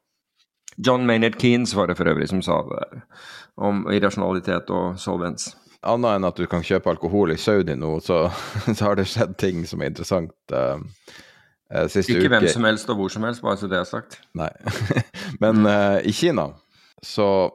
John 0.77 1.05
Maynard 1.07 1.37
Keanes 1.39 1.75
var 1.75 1.87
det 1.87 1.97
for 1.99 2.09
øvrig 2.09 2.29
som 2.31 2.41
sa 2.43 2.61
det 2.67 3.01
om 3.61 3.85
irrasjonalitet 3.91 4.69
og 4.73 4.99
solvens. 4.99 5.51
Annet 5.81 6.19
enn 6.19 6.27
at 6.27 6.37
du 6.37 6.45
kan 6.49 6.61
kjøpe 6.65 6.91
alkohol 6.91 7.33
i 7.33 7.39
Saudi 7.41 7.73
nå, 7.73 7.95
så, 8.05 8.27
så 8.75 8.83
har 8.85 8.99
det 8.99 9.07
skjedd 9.09 9.33
ting 9.41 9.63
som 9.69 9.81
er 9.81 9.89
interessant. 9.89 10.35
Uh, 10.53 10.77
siste 11.89 12.13
Ikke 12.13 12.27
uke. 12.27 12.33
hvem 12.35 12.47
som 12.51 12.67
helst 12.67 12.91
og 12.93 12.99
hvor 12.99 13.13
som 13.13 13.25
helst, 13.25 13.41
bare 13.41 13.57
så 13.57 13.69
det 13.71 13.79
er 13.79 13.89
sagt. 13.89 14.19
Nei. 14.37 14.51
Men 15.43 15.65
uh, 15.65 15.97
i 16.05 16.13
Kina 16.13 16.51
så 17.01 17.49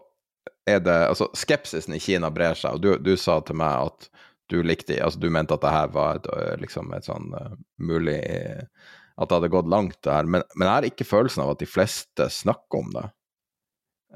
er 0.67 0.81
det 0.83 0.97
Altså, 1.07 1.29
skepsisen 1.39 1.95
i 1.95 2.03
Kina 2.03 2.33
brer 2.35 2.59
seg, 2.59 2.75
og 2.75 2.83
du, 2.83 2.97
du 2.99 3.15
sa 3.21 3.39
til 3.47 3.59
meg 3.61 3.93
at 3.93 4.09
du 4.51 4.59
likte 4.67 4.99
Altså, 5.03 5.21
du 5.23 5.31
mente 5.31 5.55
at 5.55 5.63
det 5.63 5.75
her 5.75 5.93
var 5.95 6.19
et, 6.19 6.29
liksom 6.63 6.91
et 6.97 7.07
sånn 7.07 7.31
uh, 7.35 7.55
mulig 7.79 8.19
At 8.19 9.29
det 9.29 9.39
hadde 9.39 9.55
gått 9.55 9.71
langt, 9.71 10.01
det 10.03 10.13
her. 10.13 10.27
Men, 10.27 10.43
men, 10.57 10.67
jeg 10.67 10.75
har 10.75 10.91
ikke 10.91 11.07
følelsen 11.09 11.47
av 11.47 11.55
at 11.55 11.63
de 11.63 11.71
fleste 11.71 12.27
snakker 12.33 12.83
om 12.83 12.91
det. 12.99 13.07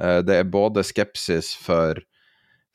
Uh, 0.00 0.18
det 0.26 0.42
er 0.42 0.50
både 0.50 0.84
skepsis 0.84 1.54
for, 1.56 2.02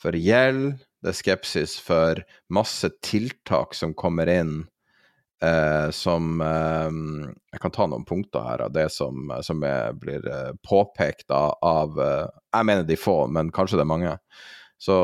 for 0.02 0.16
gjeld, 0.16 0.78
det 1.06 1.12
er 1.14 1.20
skepsis 1.20 1.76
for 1.86 2.22
masse 2.54 2.90
tiltak 3.06 3.76
som 3.78 3.94
kommer 3.94 4.30
inn, 4.32 4.64
eh, 5.46 5.90
som 5.94 6.42
eh, 6.42 6.90
Jeg 7.54 7.62
kan 7.62 7.74
ta 7.76 7.86
noen 7.92 8.06
punkter 8.10 8.42
her 8.48 8.64
av 8.66 8.74
det 8.74 8.88
som, 8.94 9.30
som 9.46 9.62
er, 9.68 9.94
blir 10.02 10.26
eh, 10.26 10.52
påpekt 10.66 11.30
av, 11.30 11.54
av 11.62 12.00
eh, 12.02 12.26
Jeg 12.58 12.66
mener 12.72 12.88
de 12.90 12.98
få, 12.98 13.20
men 13.30 13.54
kanskje 13.54 13.78
det 13.78 13.86
er 13.86 13.92
mange. 13.94 14.16
Så 14.82 14.98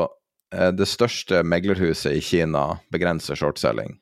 eh, 0.54 0.72
det 0.74 0.90
største 0.90 1.44
meglerhuset 1.46 2.18
i 2.18 2.24
Kina 2.24 2.64
begrenser 2.92 3.38
shortselling. 3.38 3.94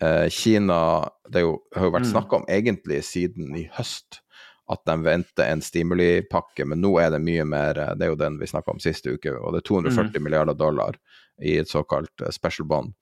Eh, 0.00 0.26
Kina 0.32 0.80
Det 1.28 1.44
jo, 1.44 1.58
har 1.76 1.84
jo 1.90 1.94
vært 1.98 2.08
Mm. 2.08 2.14
snakka 2.16 2.36
om 2.40 2.48
egentlig 2.48 3.02
siden 3.04 3.52
i 3.60 3.66
høst 3.76 4.22
at 4.70 4.84
de 4.86 4.94
venter 5.02 5.50
en 5.50 5.62
stimulipakke, 5.64 6.64
men 6.68 6.80
nå 6.82 6.94
er 7.02 7.10
det 7.14 7.20
mye 7.24 7.44
mer 7.48 7.78
eh, 7.78 7.92
Det 7.98 8.06
er 8.06 8.12
jo 8.14 8.20
den 8.20 8.38
vi 8.40 8.48
snakka 8.50 8.74
om 8.74 8.80
siste 8.82 9.16
uke, 9.16 9.34
og 9.36 9.52
det 9.54 9.64
er 9.64 9.68
240 9.72 10.16
Mm. 10.16 10.24
milliarder 10.24 10.54
dollar 10.54 10.96
i 11.42 11.58
et 11.58 11.68
såkalt 11.68 12.22
eh, 12.22 12.30
special 12.30 12.68
bond. 12.68 12.94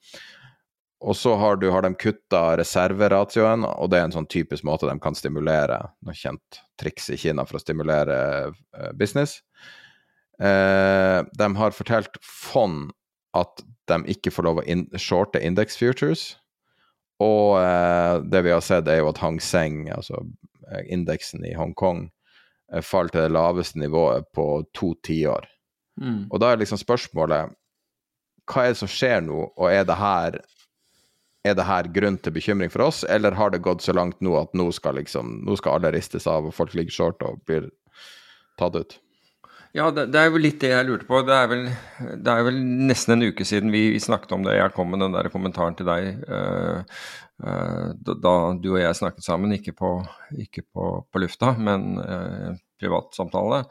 Og 1.01 1.15
så 1.15 1.37
har, 1.39 1.57
du, 1.57 1.69
har 1.71 1.85
de 1.87 1.93
kutta 1.95 2.57
reserveratioen, 2.59 3.63
og 3.65 3.91
det 3.91 4.01
er 4.01 4.09
en 4.09 4.15
sånn 4.17 4.27
typisk 4.27 4.65
måte 4.67 4.89
de 4.89 4.97
kan 4.99 5.15
stimulere 5.15 5.77
Noe 6.03 6.17
kjent 6.19 6.59
triks 6.81 7.07
i 7.15 7.19
Kina 7.21 7.45
for 7.47 7.59
å 7.59 7.63
stimulere 7.63 8.17
eh, 8.51 8.91
business. 8.99 9.39
Eh, 10.43 11.21
de 11.39 11.49
har 11.61 11.75
fortalt 11.77 12.19
fond 12.23 12.91
at 13.39 13.63
de 13.91 14.03
ikke 14.11 14.33
får 14.35 14.47
lov 14.47 14.61
å 14.61 14.67
in 14.67 14.87
shorte 14.99 15.41
index 15.43 15.79
futures. 15.79 16.33
Og 17.23 17.59
eh, 17.63 18.19
det 18.31 18.45
vi 18.47 18.53
har 18.55 18.63
sett, 18.63 18.89
er 18.91 19.01
jo 19.01 19.11
at 19.11 19.19
Hang 19.23 19.41
Seng, 19.43 19.89
altså 19.95 20.23
indeksen 20.89 21.45
i 21.47 21.55
Hongkong, 21.57 22.09
eh, 22.73 22.83
faller 22.85 23.15
til 23.15 23.27
det 23.27 23.35
laveste 23.37 23.81
nivået 23.81 24.29
på 24.35 24.65
to 24.75 24.95
tiår. 25.07 25.49
Mm. 26.01 26.29
Og 26.31 26.41
da 26.41 26.53
er 26.53 26.63
liksom 26.63 26.81
spørsmålet 26.81 27.55
hva 28.49 28.65
er 28.65 28.73
det 28.73 28.81
som 28.81 28.89
skjer 28.89 29.21
nå, 29.27 29.43
og 29.57 29.67
er 29.69 29.85
det 29.85 29.99
her 29.99 30.39
er 31.47 31.55
det 31.55 31.67
her 31.69 31.89
grunn 31.95 32.19
til 32.21 32.35
bekymring 32.35 32.71
for 32.73 32.89
oss, 32.89 33.05
eller 33.09 33.37
har 33.39 33.53
det 33.55 33.63
gått 33.65 33.85
så 33.85 33.95
langt 33.95 34.21
nå 34.25 34.35
at 34.41 34.55
nå 34.59 34.69
skal 34.75 34.99
liksom, 34.99 35.39
nå 35.47 35.57
skal 35.57 35.79
alle 35.79 35.93
ristes 35.95 36.27
av, 36.29 36.49
og 36.49 36.55
folk 36.55 36.75
ligger 36.77 36.95
short 36.95 37.23
og 37.25 37.41
blir 37.49 37.71
tatt 38.61 38.77
ut? 38.77 38.99
Ja, 39.77 39.91
det, 39.93 40.07
det 40.15 40.21
er 40.21 40.31
jo 40.31 40.41
litt 40.41 40.61
det 40.63 40.71
jeg 40.73 40.87
lurte 40.89 41.07
på. 41.09 41.21
Det 41.27 41.35
er 41.37 41.49
vel, 41.51 41.67
det 42.25 42.33
er 42.33 42.47
vel 42.47 42.59
nesten 42.89 43.17
en 43.17 43.29
uke 43.29 43.45
siden 43.47 43.73
vi, 43.75 43.83
snakket 44.01 44.33
om 44.37 44.47
det. 44.47 44.57
Jeg 44.57 44.75
kom 44.77 44.89
med 44.93 45.03
den 45.05 45.17
der 45.17 45.29
kommentaren 45.33 45.77
til 45.77 45.89
deg 45.89 46.23
uh, 46.25 46.81
uh, 47.45 47.91
da, 48.09 48.35
du 48.57 48.71
og 48.73 48.81
jeg 48.81 48.97
snakket 48.97 49.27
sammen, 49.27 49.53
ikke 49.59 49.77
på, 49.77 49.93
ikke 50.41 50.65
på, 50.65 50.91
på 51.13 51.23
lufta, 51.23 51.53
men 51.61 52.01
uh, 52.01 52.57
privatsamtale. 52.81 53.65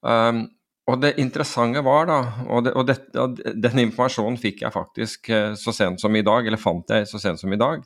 Um, 0.00 0.46
og 0.88 0.98
det 1.00 1.14
interessante 1.20 1.80
var 1.84 2.08
da, 2.08 2.18
og, 2.48 2.64
det, 2.66 2.72
og, 2.76 2.88
det, 2.88 2.98
og 3.16 3.38
den 3.40 3.86
informasjonen 3.86 4.36
fikk 4.36 4.66
jeg 4.66 4.74
faktisk 4.74 5.30
så 5.56 5.72
sent 5.72 6.02
som 6.02 6.12
i 6.12 6.20
dag, 6.20 6.44
eller 6.44 6.60
fant 6.60 6.92
jeg 6.92 7.06
så 7.08 7.16
sent 7.22 7.40
som 7.40 7.54
i 7.56 7.60
dag, 7.60 7.80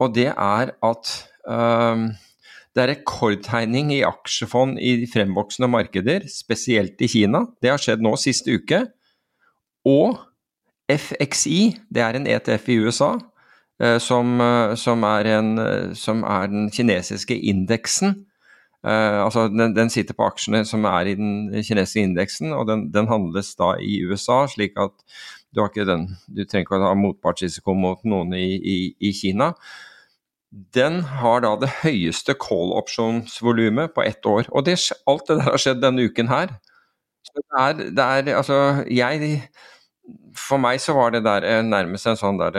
og 0.00 0.14
det 0.16 0.30
er 0.32 0.72
at 0.72 1.10
um, 1.44 2.06
det 2.76 2.82
er 2.82 2.90
rekordtegning 2.92 3.88
i 3.94 4.02
aksjefond 4.04 4.76
i 4.84 5.06
fremvoksende 5.08 5.68
markeder, 5.72 6.26
spesielt 6.28 7.00
i 7.00 7.08
Kina. 7.08 7.46
Det 7.64 7.72
har 7.72 7.80
skjedd 7.80 8.04
nå 8.04 8.12
siste 8.20 8.52
uke. 8.52 8.82
Og 9.88 10.18
FXI, 10.92 11.60
det 11.88 12.04
er 12.04 12.18
en 12.18 12.28
ETF 12.28 12.68
i 12.74 12.76
USA, 12.84 13.14
eh, 13.80 13.96
som, 14.02 14.36
eh, 14.44 14.74
som, 14.76 15.08
er, 15.08 15.30
en, 15.38 15.58
eh, 15.58 15.94
som 15.96 16.20
er 16.28 16.52
den 16.52 16.70
kinesiske 16.70 17.38
indeksen. 17.38 18.22
Altså 18.86 19.48
den, 19.50 19.72
den, 19.74 19.88
sitter 19.90 20.14
på 20.14 20.28
aksjene 20.28 20.60
som 20.62 20.84
er 20.86 21.08
i 21.10 21.16
den 21.18 21.48
kinesiske 21.50 22.04
indeksen, 22.06 22.52
og 22.54 22.68
den, 22.68 22.84
den, 22.94 23.08
handles 23.10 23.48
da 23.58 23.72
i 23.82 23.96
USA, 24.06 24.44
slik 24.46 24.76
at 24.78 24.94
du, 25.50 25.58
har 25.58 25.72
ikke 25.72 25.88
den, 25.88 26.04
du 26.30 26.44
trenger 26.44 26.68
ikke 26.68 26.78
å 26.78 26.84
ha 26.84 26.92
motpartsrisiko 26.94 27.74
mot 27.74 28.04
noen 28.06 28.36
i, 28.38 28.44
i, 28.54 28.76
i 29.02 29.10
Kina 29.16 29.56
den 30.50 31.00
har 31.20 31.42
da 31.44 31.54
det 31.60 31.72
høyeste 31.82 32.36
call-opsjonsvolumet 32.38 33.94
på 33.96 34.04
ett 34.06 34.26
år. 34.26 34.48
Og 34.52 34.64
det, 34.66 34.78
alt 35.08 35.26
det 35.28 35.38
der 35.40 35.50
har 35.50 35.60
skjedd 35.60 35.82
denne 35.82 36.06
uken 36.06 36.30
her. 36.30 36.54
Så 37.26 37.42
det 37.42 37.62
er, 37.62 37.80
det 37.98 38.04
er, 38.04 38.36
altså 38.38 38.58
jeg 38.86 39.40
For 40.38 40.62
meg 40.62 40.78
så 40.80 40.94
var 40.94 41.10
det 41.10 41.24
der 41.26 41.64
nærmest 41.66 42.06
en 42.06 42.18
sånn 42.18 42.38
der 42.38 42.56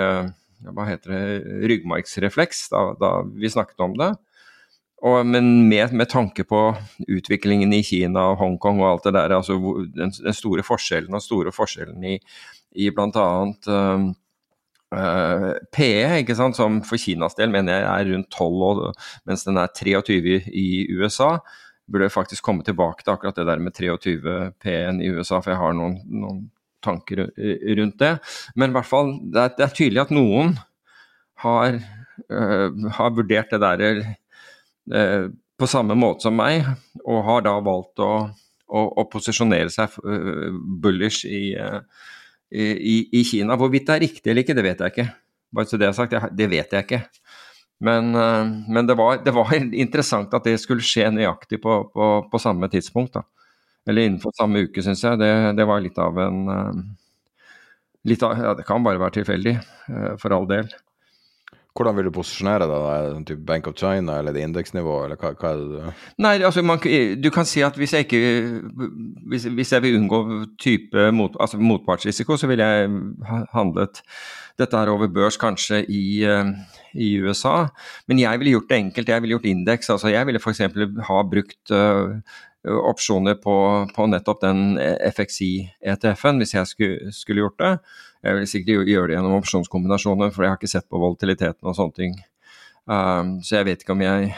Hva 0.67 0.87
heter 0.89 1.13
det 1.13 1.67
Ryggmargsrefleks 1.71 2.67
da, 2.73 2.81
da 2.99 3.11
vi 3.29 3.49
snakket 3.53 3.85
om 3.85 3.95
det. 3.97 4.11
Og, 5.05 5.21
men 5.29 5.69
med, 5.69 5.93
med, 5.93 6.09
tanke 6.09 6.43
på 6.43 6.59
utviklingen 7.05 7.73
i 7.73 7.83
Kina 7.85 8.31
og 8.31 8.39
Hongkong 8.41 8.81
og 8.81 8.87
alt 8.89 9.03
det 9.05 9.13
der, 9.13 9.35
altså 9.37 9.57
den, 9.93 10.09
den 10.09 10.33
store 10.33 10.65
forskjellen 10.65 11.13
og 11.13 11.21
store 11.21 11.53
forskjellen 11.53 12.01
i, 12.01 12.15
i 12.81 12.89
bl.a. 12.89 13.27
Um, 13.69 14.07
Uh, 14.87 15.51
PE, 15.75 16.21
ikke 16.21 16.35
sant, 16.37 16.55
som 16.55 16.77
for 16.87 16.99
Kinas 17.01 17.35
del 17.35 17.51
mener 17.51 17.81
jeg 17.81 17.87
er 17.91 18.11
rundt 18.13 18.29
12, 18.31 18.61
og, 18.63 19.07
mens 19.27 19.43
den 19.43 19.59
er 19.59 19.73
23 19.75 20.37
i 20.47 20.67
USA. 20.95 21.33
Burde 21.91 22.11
faktisk 22.11 22.45
komme 22.45 22.63
tilbake 22.67 23.03
til 23.03 23.13
akkurat 23.15 23.35
det 23.35 23.47
der 23.49 23.63
med 23.63 23.75
23 23.75 24.37
P-en 24.63 25.01
i 25.03 25.09
USA, 25.11 25.41
for 25.41 25.51
jeg 25.53 25.59
har 25.59 25.75
noen, 25.75 25.99
noen, 26.07 26.45
tanker 26.85 27.23
rundt 27.25 27.97
det. 27.99 28.11
Men 28.55 28.69
i 28.69 28.75
hvert 28.75 28.87
fall, 28.87 29.09
det 29.33 29.41
er, 29.41 29.53
det 29.57 29.63
er 29.65 29.71
tydelig 29.75 30.01
at 30.03 30.11
noen 30.13 30.53
har, 31.41 31.79
uh, 32.31 32.67
har 32.99 33.15
vurdert 33.17 33.51
det 33.51 33.59
der 33.63 34.03
uh, 34.93 35.25
på 35.57 35.67
samme 35.67 35.97
måte 35.97 36.27
som 36.27 36.37
meg, 36.37 36.69
og 37.01 37.25
har 37.27 37.43
da 37.49 37.57
valgt 37.65 37.99
å, 38.05 38.11
å, 38.69 38.83
å 39.01 39.07
posisjonere 39.09 39.73
seg 39.73 39.97
bullish 40.79 41.25
i 41.27 41.57
i, 42.51 42.97
i, 43.19 43.23
Kina. 43.27 43.57
Hvorvidt 43.59 43.87
det 43.89 43.95
er 43.95 44.03
riktig 44.05 44.31
eller 44.31 44.45
ikke, 44.45 44.55
det 44.57 44.65
vet 44.65 44.83
jeg 44.83 44.93
ikke. 44.93 45.07
Bare 45.55 45.69
så 45.69 45.79
Det 45.79 45.87
er 45.87 45.95
sagt, 45.95 46.15
det 46.37 46.49
vet 46.51 46.73
jeg 46.73 46.85
ikke. 46.85 47.01
Men, 47.83 48.09
men 48.11 48.87
det, 48.87 48.95
var, 48.97 49.19
det, 49.23 49.33
var, 49.35 49.51
interessant 49.85 50.33
at 50.33 50.47
det 50.47 50.55
skulle 50.61 50.85
skje 50.85 51.11
nøyaktig 51.13 51.59
på, 51.63 51.79
på, 51.93 52.07
på 52.31 52.41
samme 52.41 52.69
tidspunkt. 52.73 53.19
Da. 53.19 53.25
Eller 53.87 54.07
innenfor 54.07 54.33
samme 54.35 54.65
uke, 54.65 54.83
syns 54.83 55.03
jeg. 55.03 55.19
Det, 55.21 55.29
det, 55.59 55.67
var 55.67 55.83
litt 55.83 55.99
av 56.01 56.17
en 56.23 56.41
litt 58.07 58.23
av, 58.23 58.39
ja, 58.39 58.55
Det 58.55 58.65
kan 58.67 58.83
bare 58.85 59.01
være 59.01 59.19
tilfeldig, 59.19 59.57
for 60.21 60.35
all 60.35 60.47
del. 60.49 60.71
Hvordan 61.77 61.97
vil 61.97 62.07
du 62.07 62.13
posisjonere 62.15 62.65
deg? 62.65 62.85
Det 62.87 63.11
sånn 63.13 63.27
type 63.27 63.45
Bank 63.45 63.67
of 63.69 63.77
China 63.77 64.17
eller 64.17 64.33
det 64.33 64.45
indeksnivået, 64.47 65.05
eller 65.05 65.19
hva, 65.21 65.33
hva, 65.37 65.51
er 65.51 65.61
det 65.61 65.67
du 65.69 66.23
Nei, 66.25 66.33
altså 66.41 66.63
man, 66.65 66.81
du 66.81 67.29
kan 67.33 67.45
si 67.45 67.61
at 67.65 67.77
hvis 67.77 67.93
jeg 67.93 68.07
ikke 68.07 68.21
Hvis, 69.29 69.45
hvis 69.59 69.75
jeg 69.75 69.85
vil 69.85 69.99
unngå 69.99 70.23
type 70.61 71.07
mot, 71.13 71.37
altså 71.39 71.61
motpartsrisiko, 71.61 72.37
så 72.37 72.49
ville 72.49 72.65
jeg 72.65 72.89
handlet 73.53 74.01
dette 74.57 74.79
her 74.79 74.89
over 74.89 75.09
børs 75.13 75.37
kanskje 75.37 75.83
i, 75.85 76.25
i, 76.97 77.09
USA. 77.21 77.67
Men 78.09 78.21
jeg 78.23 78.41
ville 78.41 78.55
gjort 78.55 78.71
det 78.71 78.79
enkelt. 78.81 79.11
Jeg 79.13 79.21
ville 79.21 79.35
gjort 79.35 79.49
indeks. 79.51 79.91
Altså 79.93 80.09
jeg 80.09 80.25
ville 80.25 80.41
f.eks. 80.41 80.63
ha 81.09 81.19
brukt 81.29 81.73
uh, 81.75 82.17
opsjoner 82.67 83.37
på, 83.41 83.55
på, 83.95 84.07
nettopp 84.09 84.41
den 84.43 84.79
FXI-ETF-en, 85.13 86.41
hvis 86.41 86.55
jeg 86.55 86.71
skulle, 86.71 87.13
skulle, 87.15 87.45
gjort 87.45 87.61
det. 87.61 87.73
Jeg 88.27 88.35
vil 88.35 88.49
sikkert 88.51 88.89
gjøre 88.91 89.07
det 89.07 89.15
gjennom 89.15 89.37
opsjonskombinasjoner, 89.37 90.33
for 90.35 90.43
jeg 90.43 90.51
har 90.51 90.59
ikke 90.59 90.69
sett 90.71 90.87
på 90.91 90.99
volatiliteten 90.99 91.69
og 91.69 91.77
sånne 91.77 91.95
ting. 91.95 92.17
Um, 92.87 93.37
så 93.43 93.57
jeg 93.57 93.67
vet 93.67 93.83
ikke 93.83 93.95
om, 93.95 94.03
jeg, 94.03 94.33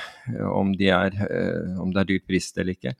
om, 0.49 0.71
de 0.77 0.91
er, 0.93 1.17
uh, 1.17 1.81
om 1.81 1.89
det 1.93 2.03
er 2.03 2.09
dyrt 2.11 2.27
brist 2.29 2.57
eller 2.57 2.73
ikke. 2.77 2.93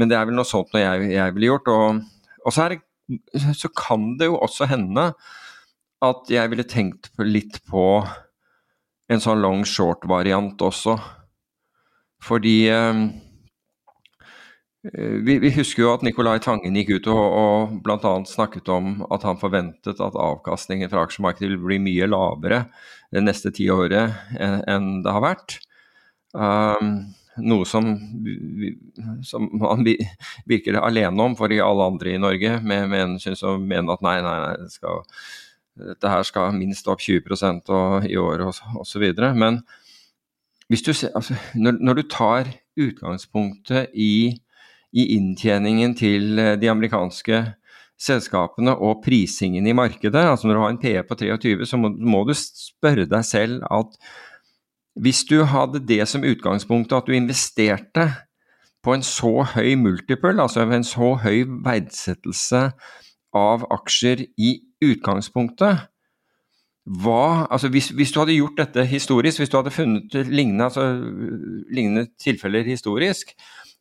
Men 0.00 0.08
det 0.10 0.16
er 0.16 0.26
vel 0.28 0.36
noe 0.36 0.48
sånt 0.48 0.72
noe 0.72 0.82
jeg, 0.82 1.10
jeg 1.12 1.36
ville 1.36 1.50
gjort. 1.50 1.70
Og, 1.72 2.02
og 2.44 2.56
så, 2.56 2.70
det, 2.72 2.80
så, 3.58 3.70
kan 3.76 4.14
det 4.20 4.30
jo 4.30 4.40
også 4.40 4.68
hende 4.70 5.10
at 6.04 6.32
jeg 6.32 6.52
ville 6.52 6.68
tenkt 6.68 7.10
litt 7.20 7.60
på 7.68 7.84
en 9.10 9.20
sånn 9.20 9.42
long 9.44 9.64
short-variant 9.68 10.60
også. 10.64 10.96
Fordi 12.24 12.56
um, 12.72 13.08
vi, 14.82 15.38
vi, 15.42 15.50
husker 15.52 15.84
jo 15.84 15.90
at 15.92 16.04
Nicolai 16.06 16.38
Tangen 16.40 16.76
gikk 16.78 16.94
ut 16.96 17.08
og, 17.12 17.20
og 17.20 17.72
bl.a. 17.84 18.12
snakket 18.24 18.70
om 18.72 19.02
at 19.12 19.26
han 19.28 19.40
forventet 19.40 20.00
at 20.00 20.16
avkastningen 20.16 20.88
fra 20.92 21.04
aksjemarkedet 21.04 21.50
vil 21.52 21.60
bli 21.66 21.80
mye 21.84 22.08
lavere 22.08 22.62
det 23.12 23.24
neste 23.26 23.52
ti 23.52 23.68
året 23.72 24.14
enn, 24.38 24.62
en 24.70 24.88
det 25.04 25.12
har 25.12 25.24
vært. 25.24 25.58
Um, 26.32 27.10
noe 27.44 27.66
som, 27.68 27.92
som, 29.26 29.48
han 29.62 29.84
virker 30.48 30.78
alene 30.80 31.28
om, 31.28 31.36
for 31.38 31.52
alle 31.52 31.86
andre 31.92 32.14
i 32.14 32.20
Norge 32.20 32.56
men, 32.64 32.94
en 32.94 33.16
syns 33.22 33.44
å 33.46 33.56
mene 33.60 33.94
at 33.94 34.04
nei, 34.04 34.16
nei, 34.24 34.36
nei 34.44 34.54
det 34.62 34.72
skal, 34.72 35.04
dette 35.90 36.12
her 36.12 36.26
skal 36.26 36.56
minst 36.56 36.88
opp 36.90 37.02
20 37.04 37.70
og, 37.70 38.08
i 38.08 38.16
året 38.20 38.62
osv. 38.80 39.06
Men 39.36 39.60
hvis 40.70 40.84
du 40.86 40.92
ser, 40.94 41.12
altså, 41.18 41.36
når, 41.54 41.80
når, 41.80 42.00
du 42.00 42.08
tar 42.12 42.52
utgangspunktet 42.80 43.90
i 43.92 44.38
i 44.92 45.06
inntjeningen 45.16 45.94
til 45.98 46.38
de 46.60 46.70
amerikanske 46.70 47.44
selskapene 48.00 48.72
og 48.80 49.02
prisingen 49.04 49.66
i 49.68 49.76
markedet. 49.76 50.24
Altså 50.24 50.48
Når 50.48 50.54
du 50.54 50.62
har 50.62 50.72
en 50.74 50.80
PE 50.80 51.02
på 51.08 51.18
23, 51.20 51.66
så 51.66 51.76
må, 51.76 51.92
må, 51.92 52.24
du 52.24 52.34
spørre 52.34 53.06
deg 53.08 53.24
selv 53.26 53.62
at 53.70 53.98
hvis 55.00 55.22
du 55.28 55.42
hadde 55.46 55.84
det 55.86 56.02
som 56.08 56.24
utgangspunkt 56.26 56.92
at 56.92 57.06
du 57.06 57.14
investerte 57.14 58.08
på 58.82 58.94
en 58.96 59.04
så 59.04 59.44
høy 59.54 59.76
multiple, 59.76 60.34
altså 60.42 60.64
en 60.64 60.84
så 60.84 61.14
høy 61.20 61.44
verdsettelse 61.64 62.70
av 63.36 63.64
aksjer 63.70 64.24
i 64.40 64.56
utgangspunktet, 64.82 65.86
hva, 66.90 67.46
altså 67.52 67.68
hvis, 67.70 67.90
hvis, 67.94 68.10
du 68.10 68.22
hadde 68.22 68.34
gjort 68.34 68.56
dette 68.58 68.84
historisk, 68.88 69.38
hvis 69.38 69.52
du 69.52 69.58
hadde 69.60 69.70
funnet 69.70 70.14
lignende, 70.26 70.64
altså, 70.64 70.86
lignende 71.70 72.08
tilfeller 72.18 72.64
historisk, 72.66 73.36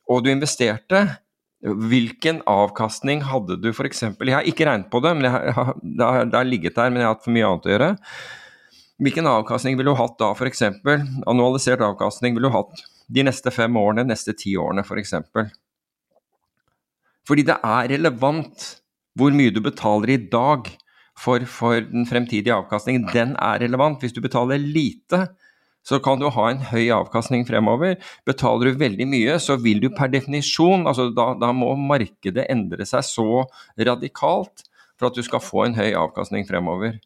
og 0.10 0.26
du 0.26 0.32
investerte, 0.32 1.06
hvilken 1.60 2.40
avkastning 2.48 3.22
hadde 3.28 3.58
du 3.60 3.70
f.eks. 3.74 4.06
Jeg 4.08 4.36
har 4.36 4.48
ikke 4.48 4.68
regnet 4.68 4.90
på 4.92 5.02
det, 5.04 5.12
men 5.18 5.28
jeg 5.28 5.56
har, 5.56 5.74
det, 5.82 6.06
har, 6.06 6.30
det 6.30 6.38
har 6.40 6.48
ligget 6.48 6.78
der, 6.78 6.92
men 6.92 7.02
jeg 7.02 7.10
har 7.10 7.18
hatt 7.18 7.26
for 7.26 7.36
mye 7.36 7.48
annet 7.50 7.68
å 7.68 7.74
gjøre. 7.74 7.90
Hvilken 9.00 9.28
avkastning 9.32 9.78
ville 9.80 9.92
du 9.92 10.00
hatt 10.00 10.18
da, 10.20 10.32
f.eks.? 10.36 10.64
Annualisert 11.28 11.84
avkastning 11.84 12.36
ville 12.36 12.50
du 12.50 12.56
hatt 12.56 12.84
de 13.10 13.26
neste 13.28 13.52
fem 13.52 13.76
årene, 13.80 14.08
neste 14.08 14.36
ti 14.38 14.56
årene, 14.60 14.86
f.eks. 14.88 15.16
For 15.34 15.52
Fordi 17.28 17.46
det 17.48 17.60
er 17.60 17.92
relevant 17.96 18.70
hvor 19.20 19.36
mye 19.36 19.52
du 19.52 19.60
betaler 19.64 20.16
i 20.16 20.22
dag 20.32 20.68
for, 21.20 21.44
for 21.50 21.84
den 21.84 22.08
fremtidige 22.08 22.56
avkastningen. 22.56 23.10
Den 23.12 23.36
er 23.36 23.60
relevant. 23.66 24.00
Hvis 24.04 24.16
du 24.16 24.22
betaler 24.24 24.62
lite, 24.62 25.26
så 25.86 26.00
kan 26.04 26.20
du 26.22 26.28
ha 26.34 26.46
en 26.52 26.62
høy 26.70 26.90
avkastning 26.94 27.46
fremover. 27.48 27.98
Betaler 28.28 28.70
du 28.70 28.82
veldig 28.82 29.08
mye, 29.10 29.38
så 29.42 29.58
vil 29.62 29.82
du 29.84 29.90
per 29.96 30.12
definisjon 30.12 30.88
altså 30.90 31.10
da, 31.16 31.32
da, 31.40 31.52
må 31.56 31.72
markedet 31.80 32.48
endre 32.52 32.86
seg 32.88 33.06
så 33.08 33.46
radikalt 33.90 34.66
for 35.00 35.10
at 35.10 35.18
du 35.18 35.24
skal 35.26 35.44
få 35.44 35.66
en 35.66 35.78
høy 35.80 35.94
avkastning 35.98 36.48
fremover. 36.50 37.00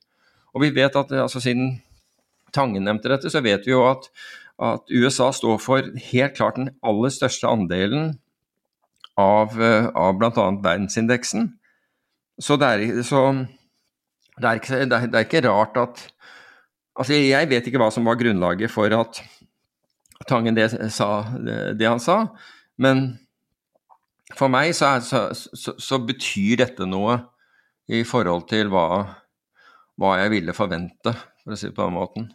Og 0.53 0.65
vi 0.65 0.74
vet 0.76 0.95
at 0.99 1.13
altså 1.24 1.41
Siden 1.43 1.78
Tangen 2.53 2.86
nevnte 2.86 3.09
dette, 3.09 3.32
så 3.34 3.41
vet 3.41 3.65
vi 3.65 3.71
jo 3.74 3.80
at, 3.88 4.11
at 4.61 4.91
USA 4.93 5.32
står 5.34 5.57
for 5.61 5.88
helt 6.11 6.36
klart 6.38 6.59
den 6.59 6.69
aller 6.86 7.09
største 7.09 7.49
andelen 7.49 8.11
av, 9.17 9.57
av 9.57 10.19
bl.a. 10.19 10.45
verdensindeksen. 10.61 11.47
Så, 12.38 12.57
det 12.61 12.69
er, 12.69 13.01
så 13.05 13.24
det, 14.38 14.45
er 14.45 14.61
ikke, 14.61 14.84
det 14.86 15.17
er 15.17 15.26
ikke 15.26 15.43
rart 15.47 15.82
at 15.82 16.05
Altså, 16.94 17.18
jeg 17.18 17.50
vet 17.50 17.68
ikke 17.68 17.82
hva 17.82 17.89
som 17.94 18.06
var 18.06 18.20
grunnlaget 18.20 18.72
for 18.72 18.94
at 18.94 19.24
Tangen 20.30 20.56
det, 20.56 20.70
sa, 20.94 21.26
det 21.76 21.84
han 21.84 22.00
sa, 22.00 22.30
men 22.80 23.02
for 24.38 24.48
meg 24.48 24.72
så, 24.78 24.94
er, 24.96 25.02
så, 25.04 25.24
så, 25.36 25.74
så, 25.76 26.00
betyr 26.00 26.62
dette 26.62 26.88
noe 26.88 27.18
i 27.91 28.06
forhold 28.08 28.46
til 28.48 28.72
hva, 28.72 28.86
hva 30.00 30.14
jeg 30.22 30.32
ville 30.32 30.56
forvente, 30.56 31.12
for 31.44 31.56
å 31.56 31.60
si 31.60 31.68
det 31.68 31.76
på 31.76 31.84
den 31.84 31.98
måten. 31.98 32.30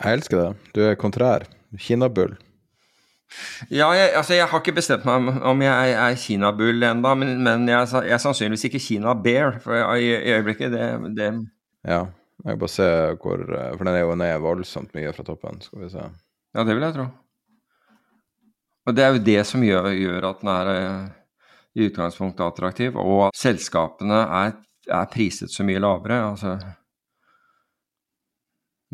Jeg 0.00 0.18
elsker 0.18 0.42
det. 0.42 0.50
Du 0.74 0.82
er 0.88 0.98
kontrær. 0.98 1.46
Kinabull. 1.78 2.34
Ja, 3.70 3.88
jeg, 3.96 4.12
altså 4.14 4.36
jeg 4.36 4.46
har 4.50 4.60
ikke 4.60 4.76
bestemt 4.76 5.06
meg 5.08 5.40
om 5.46 5.62
jeg 5.64 5.94
er 5.98 6.18
kinabull 6.20 6.84
ennå, 6.90 7.14
men, 7.18 7.32
men 7.42 7.66
jeg, 7.70 7.88
er 8.04 8.22
sannsynligvis 8.22 8.68
ikke 8.68 8.82
kinabear. 8.82 9.58
For 9.64 9.96
i, 9.96 10.10
i 10.10 10.36
øyeblikket, 10.36 10.74
det, 10.74 10.86
det 11.16 11.32
Ja. 11.86 12.06
Jeg 12.46 12.58
bare 12.60 12.70
se 12.70 12.88
hvor 13.18 13.42
For 13.48 13.82
den 13.82 13.94
er 13.94 14.04
jo 14.04 14.16
ned 14.18 14.40
voldsomt 14.42 14.94
mye 14.94 15.12
fra 15.14 15.24
toppen, 15.26 15.60
skal 15.64 15.82
vi 15.82 15.90
se. 15.90 16.08
Ja, 16.54 16.64
det 16.64 16.76
vil 16.76 16.86
jeg 16.86 16.94
tro. 16.94 17.06
Og 18.86 18.94
det 18.94 19.02
er 19.02 19.14
jo 19.14 19.24
det 19.26 19.40
som 19.48 19.64
gjør, 19.66 19.90
gjør 19.98 20.28
at 20.28 20.42
den 20.44 20.50
er 20.52 20.72
eh, 20.72 21.06
i 21.76 21.88
utgangspunktet 21.88 22.46
attraktiv, 22.46 22.96
og 22.96 23.26
at 23.28 23.38
selskapene 23.38 24.20
er, 24.22 24.52
er 24.86 25.08
priset 25.10 25.50
så 25.52 25.66
mye 25.66 25.82
lavere. 25.82 26.20
altså 26.30 26.58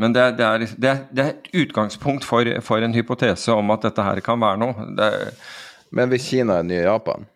men 0.01 0.13
det, 0.13 0.23
det, 0.39 0.45
er, 0.45 0.59
det, 0.59 0.89
er, 0.89 1.01
det, 1.11 1.25
er, 1.25 1.35
et 1.35 1.67
utgangspunkt 1.67 2.25
for, 2.25 2.49
for, 2.65 2.81
en 2.81 2.95
hypotese 2.97 3.53
om 3.53 3.71
at 3.75 3.85
dette 3.85 4.03
her 4.07 4.21
kan 4.25 4.41
være 4.41 4.61
noe. 4.63 4.87
Men 5.93 6.09
hvis 6.09 6.31
Kina 6.31 6.57
er 6.59 6.67
nye 6.67 6.87
Japan, 6.87 7.27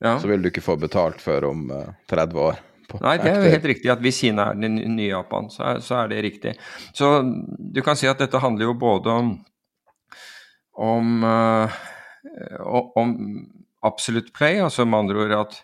ja. 0.00 0.16
så 0.16 0.30
vil 0.30 0.42
du 0.42 0.48
ikke 0.48 0.64
få 0.64 0.78
betalt 0.80 1.20
før 1.20 1.50
om 1.50 1.68
eh, 1.74 1.92
30 2.08 2.40
år? 2.46 2.62
Nei, 2.96 3.18
det 3.20 3.30
er 3.30 3.42
jo 3.42 3.52
helt 3.52 3.68
riktig 3.68 3.90
at 3.92 4.00
hvis 4.00 4.22
Kina 4.22 4.48
er 4.50 4.60
den 4.62 4.78
nye 4.96 5.10
Japan, 5.10 5.50
så 5.52 5.64
er, 5.74 5.80
så 5.84 5.98
er, 6.00 6.12
det 6.12 6.22
riktig. 6.24 6.54
Så 6.96 7.18
du 7.58 7.82
kan 7.84 7.98
si 8.00 8.08
at 8.08 8.20
dette 8.22 8.40
handler 8.40 8.70
jo 8.70 8.78
både 8.80 9.12
om 9.12 9.36
om, 10.78 11.24
uh, 11.26 11.70
om 12.94 13.14
absolute 13.82 14.30
play, 14.32 14.60
altså 14.62 14.86
med 14.86 14.98
andre 15.02 15.24
ord 15.24 15.34
at 15.40 15.56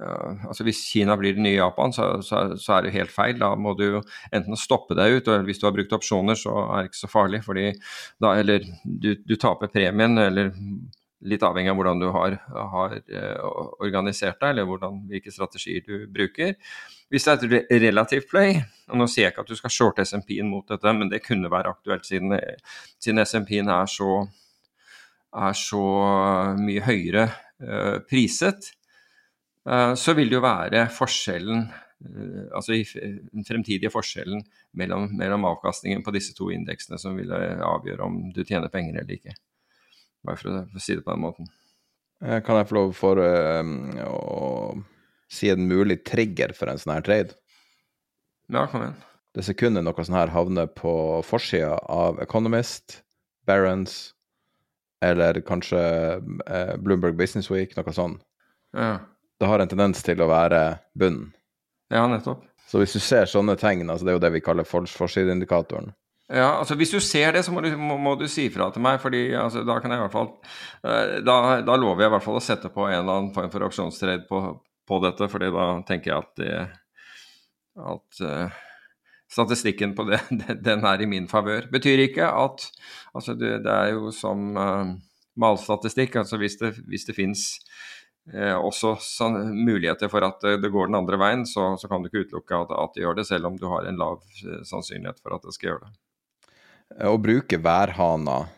uh, 0.00 0.46
altså 0.48 0.64
Hvis 0.64 0.80
Kina 0.88 1.18
blir 1.20 1.36
det 1.36 1.44
nye 1.44 1.58
Japan, 1.58 1.92
så, 1.92 2.14
så, 2.24 2.40
så, 2.56 2.78
er 2.78 2.86
det 2.86 2.94
helt 2.96 3.12
feil. 3.12 3.36
Da 3.38 3.52
må 3.54 3.74
du 3.78 4.00
enten 4.32 4.56
stoppe 4.58 4.96
deg 4.98 5.18
ut, 5.18 5.28
og 5.28 5.44
hvis 5.46 5.60
du 5.60 5.68
har 5.68 5.76
brukt 5.76 5.92
opsjoner, 5.92 6.38
så 6.38 6.56
er 6.64 6.80
det 6.80 6.90
ikke 6.90 7.02
så 7.04 7.12
farlig. 7.12 7.42
fordi 7.44 7.68
da, 8.24 8.32
Eller 8.40 8.64
du, 8.82 9.12
du 9.20 9.36
taper 9.36 9.70
premien, 9.70 10.16
eller 10.18 10.50
litt 11.28 11.44
avhengig 11.46 11.70
av 11.70 11.78
hvordan 11.78 12.00
du 12.02 12.08
har, 12.14 12.36
har 12.72 12.94
uh, 12.98 13.52
organisert 13.82 14.40
deg, 14.40 14.54
eller 14.54 14.66
hvordan, 14.68 15.02
hvilke 15.10 15.32
strategier 15.34 15.84
du 15.86 16.06
bruker. 16.12 16.56
Hvis 17.12 17.28
det 17.28 17.34
er 17.34 17.56
et 17.60 17.84
relativt 17.84 18.30
play, 18.30 18.56
og 18.90 18.98
nå 19.00 19.08
sier 19.10 19.28
jeg 19.28 19.34
ikke 19.34 19.44
at 19.44 19.52
du 19.52 19.58
skal 19.58 19.74
shorte 19.74 20.06
SMP-en 20.06 20.50
mot 20.50 20.66
dette, 20.68 20.94
men 20.96 21.12
det 21.12 21.22
kunne 21.26 21.50
være 21.52 21.74
aktuelt 21.74 22.08
siden, 22.08 22.34
siden 23.02 23.22
SMP-en 23.24 23.70
er 23.72 23.90
så, 23.90 24.22
er 25.36 25.58
så 25.58 25.84
mye 26.60 26.84
høyere 26.88 27.28
uh, 27.28 27.98
priset, 28.08 28.72
uh, 29.68 29.92
så 29.98 30.16
vil 30.18 30.32
det 30.32 30.40
jo 30.40 30.44
være 30.46 30.88
forskjellen 30.92 31.66
altså 32.02 32.74
den 32.74 33.44
fremtidige 33.46 33.92
forskjellen 33.94 34.40
mellom, 34.74 35.04
mellom 35.14 35.44
avkastningen 35.52 36.02
på 36.02 36.10
disse 36.16 36.34
to 36.34 36.48
indeksene 36.50 36.98
som 36.98 37.14
vil 37.14 37.30
avgjøre 37.30 38.02
om 38.02 38.16
du 38.34 38.42
tjener 38.42 38.72
penger 38.74 38.98
eller 38.98 39.20
ikke. 39.20 39.36
Bare 40.26 40.38
for 40.38 40.54
å, 40.54 40.80
si 40.82 40.96
det 40.96 41.04
på 41.04 41.12
den 41.14 41.24
måten. 41.24 41.50
Eh, 42.22 42.40
kan 42.46 42.60
jeg 42.60 42.68
få 42.70 42.78
lov 42.78 42.92
for 42.96 43.18
uh, 43.18 43.62
å 44.06 44.74
si 45.32 45.50
en 45.50 45.66
mulig 45.68 46.02
trigger 46.06 46.54
for 46.56 46.70
en 46.70 46.80
sånn 46.80 46.94
her 46.94 47.06
trade? 47.06 47.38
Ja, 48.52 48.66
kom 48.70 48.84
igjen. 48.84 48.98
Det 49.32 49.46
sekundet 49.46 49.86
noe 49.86 50.04
sånn 50.04 50.18
her 50.18 50.32
havner 50.34 50.68
på 50.76 50.94
forsida 51.24 51.78
av 51.90 52.20
Economist, 52.20 53.00
Barents 53.48 54.12
eller 55.02 55.40
kanskje 55.42 55.80
uh, 56.20 56.74
Bloomberg 56.78 57.16
Business 57.18 57.50
Week, 57.50 57.72
noe 57.74 57.94
sånt. 57.96 58.20
Ja. 58.76 59.00
Det 59.40 59.48
har 59.50 59.58
en 59.58 59.70
tendens 59.72 60.04
til 60.06 60.20
å 60.22 60.28
være 60.30 60.62
bunnen. 60.94 61.32
Ja, 61.90 62.04
nettopp. 62.06 62.44
Så 62.70 62.78
hvis 62.80 62.94
du 62.94 63.02
ser 63.02 63.26
sånne 63.28 63.56
tegn, 63.58 63.90
altså 63.90 64.06
det 64.06 64.12
er 64.12 64.16
jo 64.16 64.22
det 64.22 64.30
vi 64.36 64.44
kaller 64.44 64.68
forsideindikatoren, 64.68 65.90
ja, 66.32 66.48
altså 66.58 66.76
Hvis 66.80 66.92
du 66.94 67.00
ser 67.04 67.34
det, 67.36 67.42
så 67.44 67.52
må 67.52 67.60
du, 67.60 67.70
må, 67.76 67.98
må 68.00 68.14
du 68.16 68.24
si 68.30 68.46
fra 68.52 68.70
til 68.72 68.84
meg. 68.84 69.00
fordi 69.02 69.34
altså, 69.36 69.64
da 69.68 69.78
kan 69.82 69.92
jeg 69.92 70.00
i 70.00 70.04
hvert 70.06 70.14
fall 70.14 70.30
eh, 70.88 71.16
da, 71.20 71.36
da, 71.60 71.76
lover 71.76 72.04
jeg 72.04 72.08
i 72.08 72.14
hvert 72.14 72.24
fall 72.24 72.38
å 72.38 72.44
sette 72.44 72.70
på 72.72 72.86
en 72.88 73.00
eller 73.02 73.18
annen 73.18 73.32
form 73.34 73.50
for 73.52 73.66
auksjonstrade 73.66 74.24
på, 74.30 74.40
på, 74.88 75.00
dette. 75.04 75.28
fordi 75.28 75.50
da 75.52 75.66
tenker 75.88 76.12
jeg 76.12 76.24
at, 76.24 76.30
det, 76.40 76.54
at 77.92 78.22
uh, 78.24 78.60
statistikken 79.32 79.92
på 79.98 80.06
det, 80.10 80.22
den 80.64 80.86
er 80.88 81.04
i 81.04 81.08
min 81.10 81.28
favør. 81.28 81.68
Betyr 81.72 82.06
ikke 82.06 82.30
at 82.30 82.64
altså 83.12 83.36
det, 83.36 83.58
det 83.66 83.74
er 83.74 83.92
jo 83.98 84.12
som 84.16 84.56
uh, 84.56 84.94
malstatistikk. 85.36 86.16
altså 86.22 86.40
Hvis 86.40 86.56
det, 86.62 86.72
hvis 86.88 87.04
det 87.08 87.16
fins 87.16 87.44
eh, 88.32 88.56
også 88.56 88.94
sånn, 89.04 89.36
muligheter 89.66 90.08
for 90.12 90.24
at 90.24 90.40
det, 90.44 90.58
det, 90.64 90.72
går 90.72 90.88
den 90.88 91.00
andre 91.00 91.20
veien, 91.20 91.44
så, 91.48 91.74
så 91.80 91.92
kan 91.92 92.00
du 92.00 92.08
ikke 92.08 92.24
utelukke 92.24 92.64
at, 92.64 92.72
at 92.86 92.96
det 92.96 93.04
gjør 93.04 93.20
det, 93.20 93.26
selv 93.28 93.52
om 93.52 93.60
du 93.60 93.68
har 93.72 93.88
en 93.88 94.00
lav 94.00 94.24
sannsynlighet 94.68 95.20
for 95.20 95.36
at 95.36 95.44
det 95.48 95.56
skal 95.56 95.72
gjøre 95.72 95.84
det. 95.88 95.92
Eh, 96.98 97.08
å 97.08 97.18
bruke 97.20 97.58
værhaner, 97.62 98.50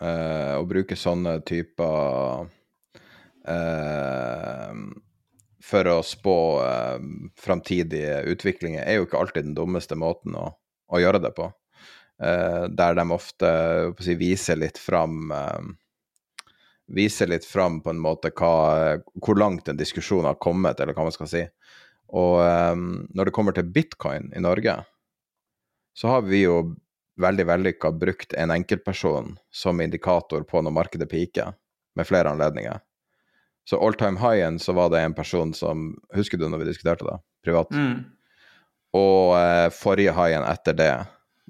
eh, 0.00 0.54
å 0.58 0.66
bruke 0.68 0.96
sånne 0.98 1.38
typer 1.48 2.48
eh, 3.48 4.82
for 5.62 5.90
å 5.92 5.98
spå 6.06 6.36
eh, 6.64 7.06
framtidige 7.38 8.22
utviklinger, 8.32 8.84
er 8.84 8.98
jo 8.98 9.08
ikke 9.08 9.20
alltid 9.20 9.48
den 9.48 9.58
dummeste 9.58 9.98
måten 9.98 10.36
å, 10.38 10.48
å 10.92 11.02
gjøre 11.02 11.22
det 11.22 11.34
på. 11.36 11.50
Der 12.22 12.94
de 12.94 13.02
ofte 13.10 13.48
si, 13.98 14.14
viser 14.14 14.60
litt 14.60 14.76
fram 14.78 15.32
Viser 16.92 17.26
litt 17.26 17.46
fram 17.48 17.80
på 17.82 17.90
en 17.90 17.98
måte 17.98 18.30
hva, 18.36 19.00
hvor 19.16 19.38
langt 19.40 19.66
en 19.70 19.78
diskusjon 19.80 20.28
har 20.28 20.36
kommet, 20.38 20.78
eller 20.78 20.94
hva 20.94 21.06
man 21.08 21.14
skal 21.14 21.30
si. 21.30 21.40
Og 22.12 22.36
um, 22.44 22.84
når 23.16 23.28
det 23.30 23.34
kommer 23.34 23.56
til 23.56 23.70
bitcoin 23.74 24.28
i 24.36 24.42
Norge, 24.44 24.76
så 25.96 26.12
har 26.12 26.26
vi 26.28 26.42
jo 26.44 26.58
veldig 27.20 27.46
vellykka 27.46 27.90
brukt 27.92 28.32
en 28.34 28.50
enkeltperson 28.50 29.36
som 29.52 29.80
indikator 29.80 30.44
på 30.48 30.62
når 30.62 30.74
markedet 30.74 31.10
piker, 31.10 31.52
med 31.94 32.08
flere 32.08 32.30
anledninger. 32.32 32.80
Så 33.64 33.78
all 33.78 33.94
time 33.94 34.18
high-en 34.18 34.58
så 34.58 34.72
var 34.72 34.90
det 34.90 35.00
en 35.00 35.14
person 35.14 35.52
som 35.54 35.92
Husker 36.16 36.38
du 36.38 36.48
når 36.48 36.64
vi 36.64 36.70
diskuterte 36.72 37.06
det 37.06 37.18
privat? 37.44 37.70
Mm. 37.70 38.00
Og 38.98 39.36
eh, 39.38 39.68
forrige 39.76 40.14
high-en 40.16 40.46
etter 40.48 40.76
det 40.76 40.94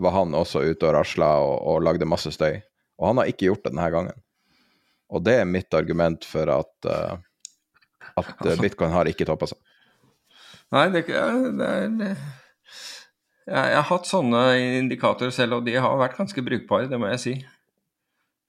var 0.03 0.15
han 0.17 0.35
også 0.35 0.65
ute 0.67 0.89
og 0.89 0.95
rasla 0.97 1.31
og, 1.41 1.57
og, 1.69 1.83
lagde 1.87 2.09
masse 2.09 2.33
støy. 2.35 2.61
Og 2.99 3.09
han 3.09 3.21
har 3.21 3.31
ikke 3.31 3.49
gjort 3.49 3.65
det 3.65 3.73
denne 3.73 3.89
gangen. 3.95 4.23
Og 5.13 5.25
det 5.25 5.39
er 5.41 5.49
mitt 5.49 5.75
argument 5.77 6.25
for 6.25 6.49
at, 6.49 6.73
uh, 6.89 7.19
at 8.17 8.47
bitcoin 8.63 8.95
har 8.95 9.11
ikke 9.11 9.27
toppa 9.29 9.51
seg. 9.51 9.61
Nei, 10.73 10.87
det, 10.95 11.05
det 11.13 11.69
er 11.69 12.17
jeg, 13.49 13.75
har 13.75 13.89
hatt 13.89 14.07
sånne 14.07 14.43
indikatorer 14.83 15.33
selv, 15.35 15.59
og 15.59 15.67
de 15.67 15.75
har 15.81 15.99
vært 15.99 16.19
ganske 16.21 16.45
brukbare, 16.47 16.91
det 16.91 17.01
må 17.01 17.11
jeg 17.11 17.23
si. 17.23 17.35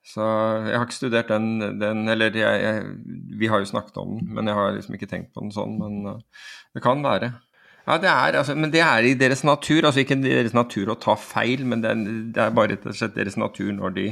Så 0.04 0.24
jeg 0.68 0.76
har 0.76 0.84
ikke 0.84 0.98
studert 0.98 1.32
den, 1.32 1.80
den 1.80 2.04
eller 2.12 2.36
jeg, 2.36 2.60
jeg, 2.60 2.84
vi 3.40 3.48
har 3.48 3.64
jo 3.64 3.70
snakket 3.70 3.98
om 4.02 4.18
den, 4.18 4.28
men 4.36 4.52
jeg 4.52 4.58
har 4.58 4.76
liksom 4.76 4.98
ikke 4.98 5.08
tenkt 5.10 5.32
på 5.32 5.46
den 5.46 5.54
sånn. 5.56 5.78
Men 5.80 6.16
uh, 6.18 6.48
det 6.76 6.84
kan 6.84 7.04
være. 7.06 7.32
Ja, 7.84 7.98
det 8.00 8.10
er, 8.12 8.38
altså, 8.40 8.56
men 8.56 8.72
det 8.72 8.82
er 8.84 9.08
i 9.08 9.14
deres 9.20 9.46
natur. 9.48 9.88
altså 9.88 10.04
Ikke 10.04 10.20
deres 10.20 10.56
natur 10.56 10.92
å 10.92 11.00
ta 11.00 11.16
feil, 11.20 11.64
men 11.68 11.84
det 11.84 11.94
er, 11.94 12.04
det 12.36 12.44
er 12.44 12.56
bare 12.56 12.74
rett 12.76 12.88
og 12.88 12.98
slett 13.00 13.16
deres 13.16 13.40
natur 13.40 13.72
når, 13.76 13.96
de, 13.96 14.10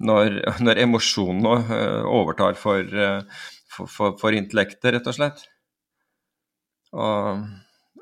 når, 0.00 0.40
når 0.64 0.80
emosjonene 0.86 1.54
uh, 1.68 2.08
overtar 2.08 2.56
for, 2.60 2.80
uh, 2.96 3.44
for, 3.68 3.88
for, 3.88 4.16
for, 4.20 4.36
intellektet, 4.36 4.94
rett 4.96 5.12
og 5.12 5.18
slett. 5.18 5.44
Og 6.96 7.44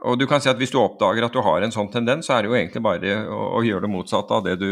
og 0.03 0.19
du 0.19 0.27
kan 0.31 0.43
si 0.43 0.51
at 0.51 0.59
hvis 0.61 0.73
du 0.75 0.81
oppdager 0.81 1.25
at 1.27 1.35
du 1.35 1.43
har 1.45 1.63
en 1.63 1.75
sånn 1.75 1.91
tendens, 1.93 2.27
så 2.27 2.37
er 2.37 2.45
det 2.45 2.51
jo 2.51 2.59
egentlig 2.59 2.83
bare 2.85 3.17
å, 3.31 3.41
å 3.59 3.65
gjøre 3.67 3.87
det 3.87 3.93
motsatte 3.93 4.39
av 4.39 4.47
det 4.47 4.57
du 4.61 4.71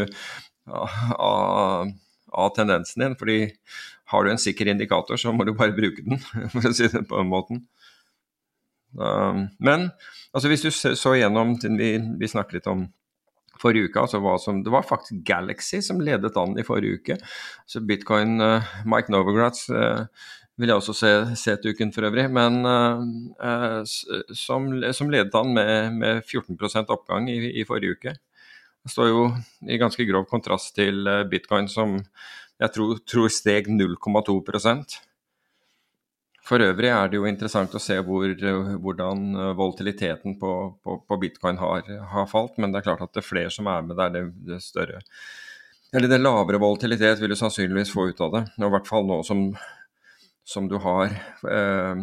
av, 0.70 1.90
av, 2.30 2.52
tendensen 2.56 3.04
din. 3.04 3.16
fordi 3.18 3.40
har 4.10 4.24
du 4.24 4.30
en 4.30 4.42
sikker 4.42 4.70
indikator, 4.70 5.16
så 5.16 5.32
må 5.32 5.46
du 5.46 5.54
bare 5.54 5.74
bruke 5.76 6.02
den, 6.06 6.18
for 6.52 6.70
å 6.70 6.74
si 6.74 6.88
det 6.90 7.06
på 7.08 7.20
den 7.20 7.30
måten. 7.30 7.64
Um, 8.98 9.46
men 9.62 9.92
altså 10.34 10.50
hvis 10.50 10.64
du 10.66 10.70
så 10.74 11.12
gjennom 11.14 11.54
vi, 11.62 11.92
vi 12.18 12.30
snakket 12.30 12.58
litt 12.58 12.70
om 12.70 12.88
forrige 13.60 13.90
uke. 13.90 14.02
Altså 14.02 14.36
som, 14.42 14.62
det 14.64 14.72
var 14.72 14.86
faktisk 14.88 15.22
Galaxy 15.26 15.82
som 15.84 16.00
ledet 16.02 16.36
an 16.40 16.58
i 16.58 16.66
forrige 16.66 17.00
uke. 17.00 17.18
Så 17.70 17.82
bitcoin 17.86 18.40
uh, 18.42 18.66
Mike 18.88 19.12
Novogratz 19.12 19.68
uh, 19.70 20.06
vil 20.60 20.72
jeg 20.72 20.80
også 20.80 20.94
se, 21.34 21.56
til 21.62 21.74
uken 21.74 21.92
for 21.94 22.08
øvrig, 22.08 22.26
men 22.32 22.60
uh, 22.66 23.80
som, 24.36 24.68
som, 24.92 25.12
ledet 25.12 25.36
an 25.40 25.54
med, 25.56 25.96
med 25.96 26.22
14 26.24 26.84
oppgang 26.86 27.30
i, 27.32 27.38
i, 27.60 27.64
forrige 27.64 27.96
uke. 27.96 28.16
Det 28.80 28.92
står 28.92 29.08
jo 29.10 29.26
i 29.68 29.80
ganske 29.80 30.04
grov 30.08 30.28
kontrast 30.28 30.74
til 30.76 31.08
bitcoin 31.30 31.68
som 31.68 31.98
jeg 32.60 32.74
tror, 32.74 32.98
tror 33.08 33.32
steg 33.32 33.68
0,2 33.72 34.40
for 36.50 36.64
øvrig 36.64 36.88
er 36.90 37.10
det 37.10 37.18
jo 37.18 37.28
interessant 37.28 37.74
å 37.76 37.82
se 37.82 37.98
hvor, 38.02 38.32
hvordan 38.82 39.26
eh, 39.36 39.52
volatiliteten 39.58 40.38
på, 40.40 40.54
på, 40.82 40.96
på 41.06 41.18
bitcoin 41.22 41.60
har, 41.60 41.86
har, 42.14 42.26
falt, 42.30 42.56
men 42.58 42.72
det 42.72 42.80
er 42.80 42.88
klart 42.88 43.04
at 43.04 43.12
det 43.14 43.22
er 43.22 43.28
flere 43.28 43.52
som 43.54 43.68
er 43.70 43.84
med 43.86 43.98
der, 44.00 44.10
det, 44.16 44.24
det 44.48 44.58
større 44.64 45.02
Eller 45.94 46.10
det 46.10 46.18
lavere 46.18 46.58
volatilitet 46.62 47.20
vil 47.22 47.34
du 47.34 47.38
sannsynligvis 47.38 47.92
få 47.94 48.08
ut 48.10 48.20
av 48.22 48.34
det. 48.34 48.42
I 48.58 48.72
hvert 48.72 48.88
fall 48.88 49.06
nå 49.06 49.20
som, 49.26 49.48
som 50.50 50.66
du 50.68 50.76
har 50.82 51.12
eh, 51.46 52.00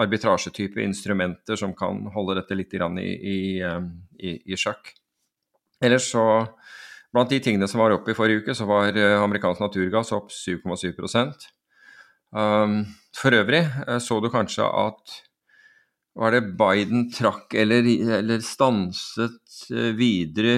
arbitrasjetype 0.00 0.80
instrumenter 0.80 1.58
som 1.60 1.74
kan 1.76 2.06
holde 2.14 2.38
dette 2.40 2.56
litt 2.56 2.72
i, 2.72 2.80
i, 2.80 3.38
eh, 3.60 3.80
i, 4.18 4.36
i 4.52 4.56
sjakk. 4.56 4.94
Ellers 5.84 6.08
så 6.14 6.24
Blant 7.14 7.30
de 7.30 7.38
tingene 7.38 7.68
som 7.70 7.78
var 7.78 7.92
oppe 7.94 8.10
i 8.10 8.16
forrige 8.18 8.42
uke, 8.42 8.54
så 8.58 8.66
var 8.66 8.96
eh, 8.98 9.20
amerikansk 9.22 9.60
naturgass 9.62 10.10
opp 10.16 10.32
7,7 10.34 10.96
um, 12.34 12.80
for 13.14 13.36
øvrig 13.38 13.60
eh, 13.62 14.00
så 14.02 14.18
du 14.18 14.26
kanskje 14.32 14.66
at 14.66 15.20
var 16.18 16.34
det 16.34 16.56
Biden 16.58 17.08
trakk 17.14 17.54
eller, 17.54 17.86
eller 18.18 18.42
stanset 18.42 19.60
eh, 19.70 19.92
videre 19.98 20.56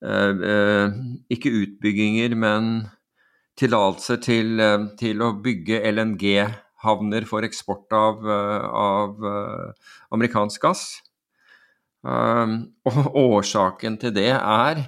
eh, 0.00 0.96
Ikke 1.32 1.52
utbygginger, 1.60 2.36
men 2.36 2.86
tillatelser 3.56 4.20
til, 4.24 4.60
til, 5.00 5.22
å 5.24 5.32
bygge 5.42 5.80
LNG-havner 5.90 7.26
for 7.28 7.46
eksport 7.46 7.92
av, 7.96 8.26
av 8.28 9.26
amerikansk 10.12 10.62
gass. 10.66 10.86
Um, 12.06 12.58
og 12.86 13.16
årsaken 13.18 13.96
til 13.98 14.12
det 14.14 14.30
er 14.36 14.86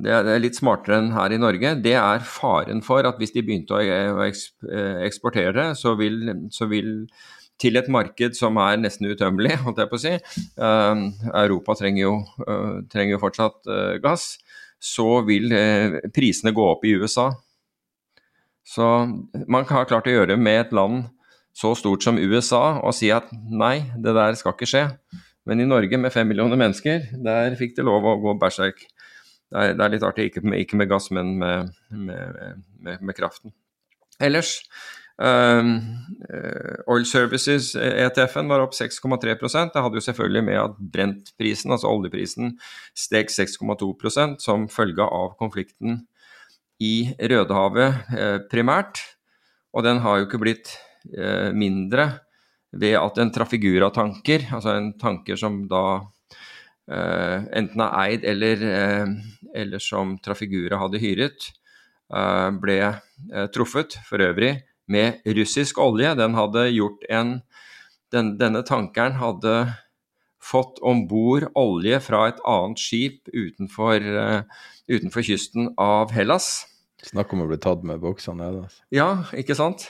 det 0.00 0.12
er 0.14 0.38
litt 0.40 0.56
smartere 0.56 1.00
enn 1.00 1.10
her 1.12 1.32
i 1.34 1.40
Norge, 1.40 1.74
det 1.82 1.96
er 1.98 2.22
faren 2.24 2.78
for 2.80 3.04
at 3.04 3.18
hvis 3.20 3.34
de 3.34 3.42
begynte 3.44 3.74
å 3.74 3.80
eh, 3.82 5.02
eksportere 5.04 5.50
det, 5.56 5.64
så 5.76 5.96
vil, 5.98 6.30
så 6.54 6.68
vil 6.70 7.02
til 7.60 7.76
et 7.76 7.90
marked 7.90 8.38
som 8.38 8.56
er 8.62 8.78
nesten 8.80 9.10
utømmelig, 9.10 9.58
holdt 9.66 9.82
jeg 9.82 9.90
på 9.90 9.98
å 9.98 10.04
si. 10.06 10.14
Uh, 10.56 11.10
Europa 11.42 11.76
trenger 11.82 12.04
jo, 12.06 12.14
trenger 12.88 13.16
jo 13.16 13.20
fortsatt 13.26 13.72
gass. 14.00 14.30
Så 14.80 15.18
vil 15.26 15.52
prisene 16.16 16.54
gå 16.56 16.64
opp 16.64 16.86
i 16.88 16.94
USA. 16.96 17.26
Så 18.66 18.86
man 19.48 19.66
har 19.68 19.88
klart 19.88 20.08
å 20.08 20.14
gjøre 20.14 20.36
med 20.38 20.66
et 20.66 20.76
land 20.76 21.08
så 21.56 21.72
stort 21.74 22.04
som 22.04 22.18
USA 22.20 22.78
og 22.78 22.94
si 22.94 23.10
at 23.12 23.30
nei, 23.32 23.80
det 23.98 24.14
der 24.16 24.36
skal 24.38 24.54
ikke 24.54 24.68
skje. 24.70 24.84
Men 25.48 25.62
i 25.62 25.66
Norge 25.68 25.98
med 25.98 26.12
fem 26.14 26.28
millioner 26.30 26.60
mennesker, 26.60 27.08
der 27.24 27.56
fikk 27.58 27.74
det 27.78 27.86
lov 27.88 28.06
å 28.06 28.18
gå 28.22 28.36
berserk 28.40 28.84
det 29.50 29.58
er, 29.58 29.74
det 29.74 29.82
er, 29.82 29.92
litt 29.96 30.06
artig, 30.06 30.28
ikke 30.30 30.44
med, 30.46 30.62
ikke 30.62 30.78
med 30.78 30.86
gass, 30.92 31.08
men 31.10 31.34
med, 31.40 31.72
med, 31.90 33.00
med 33.02 33.16
kraften. 33.18 33.50
Ellers 34.22 34.60
um, 35.18 35.72
Oil 36.92 37.06
Services, 37.08 37.72
ETF-en, 37.74 38.50
var 38.52 38.62
opp 38.62 38.76
6,3% 38.76 39.74
Det 39.74 39.82
hadde 39.82 39.98
jo 39.98 40.04
selvfølgelig 40.06 40.44
med 40.46 40.60
at 40.60 40.78
brentprisen, 40.94 41.74
altså 41.74 41.90
oljeprisen, 41.90 42.54
steg 42.94 43.32
6,2% 43.34 44.38
som 44.44 44.68
følge 44.70 45.02
av 45.02 45.34
konflikten 45.40 46.04
i 46.80 47.12
Rødehavet 47.18 48.14
eh, 48.16 48.38
primært. 48.50 49.02
Og 49.76 49.84
den 49.86 50.00
har 50.02 50.18
jo 50.18 50.26
ikke 50.26 50.40
blitt 50.42 50.72
eh, 51.12 51.50
mindre 51.54 52.08
ved 52.70 52.96
at 53.00 53.18
en 53.18 53.32
Trafigura-tanker, 53.34 54.48
altså 54.54 54.74
en 54.76 54.92
tanker 54.98 55.38
som 55.38 55.62
da 55.70 55.84
eh, 56.90 57.46
enten 57.60 57.84
er 57.86 57.96
eid 58.04 58.26
eller 58.26 58.66
eller 59.50 59.82
som 59.82 60.14
Trafigura 60.22 60.78
hadde 60.78 61.00
hyret, 61.02 61.48
ble 62.62 62.76
truffet 63.50 63.96
for 64.06 64.22
øvrig 64.22 64.52
med 64.90 65.26
russisk 65.34 65.78
olje. 65.82 66.12
Den 66.18 66.36
hadde 66.38 66.68
gjort 66.70 67.02
en 67.10 67.32
den, 68.14 68.36
Denne 68.38 68.62
tankeren 68.66 69.18
hadde 69.18 69.54
fått 70.40 70.80
om 70.86 71.04
bord 71.08 71.48
olje 71.58 72.00
fra 72.04 72.26
et 72.30 72.40
annet 72.48 72.80
skip 72.80 73.28
utenfor, 73.28 74.00
uh, 74.00 74.66
utenfor, 74.90 75.24
kysten 75.26 75.70
av 75.80 76.14
Hellas. 76.16 76.66
Snakk 77.04 77.32
om 77.32 77.44
å 77.44 77.48
bli 77.50 77.60
tatt 77.60 77.84
med 77.86 78.02
buksa 78.02 78.34
nede. 78.36 78.66
Altså. 78.66 78.84
Ja, 78.94 79.10
ikke 79.36 79.56
sant? 79.58 79.86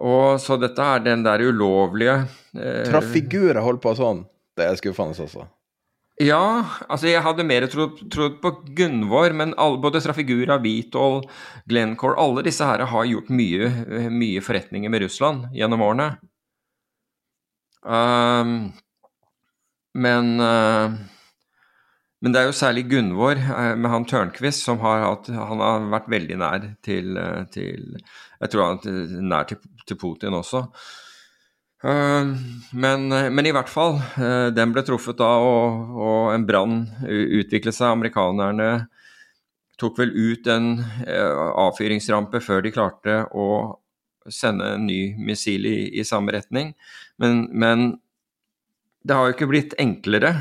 Og 0.00 0.40
Så 0.42 0.56
dette 0.58 0.82
er 0.82 1.04
den 1.04 1.22
der 1.26 1.42
ulovlige 1.44 2.24
uh, 2.26 2.84
Trafigurer 2.88 3.62
holdt 3.64 3.84
på 3.84 3.94
sånn. 3.98 4.24
Det 4.54 4.66
er 4.66 4.78
skuffende, 4.78 5.16
altså. 5.18 5.48
Ja, 6.22 6.62
altså 6.86 7.08
jeg 7.10 7.24
hadde 7.26 7.42
mer 7.46 7.64
trodd, 7.66 7.98
trodd 8.12 8.36
på 8.42 8.52
Gunvor, 8.78 9.32
men 9.34 9.50
alle, 9.58 9.80
både 9.82 9.98
Trafigura, 10.04 10.60
Vitol, 10.62 11.24
Glencore 11.66 12.14
Alle 12.22 12.44
disse 12.46 12.66
her 12.68 12.84
har 12.86 13.08
gjort 13.10 13.32
mye, 13.34 13.70
mye 14.14 14.42
forretninger 14.44 14.92
med 14.94 15.02
Russland 15.02 15.48
gjennom 15.58 15.82
årene. 15.82 16.12
Um, 17.82 18.70
men 19.94 20.34
uh, 20.42 20.94
men 22.24 22.32
det 22.32 22.40
er 22.40 22.48
jo 22.48 22.56
særlig 22.56 22.86
Gunvor 22.88 23.36
uh, 23.36 23.74
med 23.76 23.90
han 23.92 24.06
Tørnquist 24.08 24.64
som 24.64 24.78
har, 24.80 25.02
hatt, 25.04 25.28
han 25.28 25.60
har 25.60 25.88
vært 25.92 26.10
veldig 26.12 26.38
nær 26.40 26.68
til, 26.84 27.18
uh, 27.20 27.42
til 27.52 27.98
Jeg 27.98 28.52
tror 28.52 28.64
han 28.64 28.84
er 28.88 29.26
nær 29.34 29.50
til, 29.50 29.60
til 29.84 30.00
Putin 30.00 30.36
også. 30.38 30.64
Eh, 31.84 32.26
men, 32.72 33.08
men, 33.08 33.46
i 33.46 33.52
hvert 33.52 33.68
fall, 33.68 33.98
eh, 34.16 34.48
den 34.56 34.72
ble 34.72 34.84
truffet 34.86 35.18
da, 35.20 35.30
og, 35.44 35.96
og 36.00 36.32
en 36.32 36.46
brann 36.48 36.78
utviklet 37.04 37.76
seg. 37.76 37.92
Amerikanerne 37.92 38.86
tok 39.80 39.98
vel 40.00 40.14
ut 40.14 40.48
en 40.48 40.78
eh, 41.04 41.42
avfyringsrampe 41.66 42.40
før 42.44 42.64
de 42.64 42.72
klarte 42.72 43.24
å 43.36 43.48
sende 44.32 44.70
en 44.78 44.86
ny 44.88 45.12
missil 45.20 45.68
i, 45.68 45.78
i 46.00 46.06
samme 46.08 46.32
retning. 46.32 46.72
Men, 47.20 47.44
men, 47.52 47.90
det 49.04 49.16
har 49.16 49.28
jo 49.28 49.36
ikke 49.36 49.50
blitt 49.50 49.74
enklere 49.80 50.34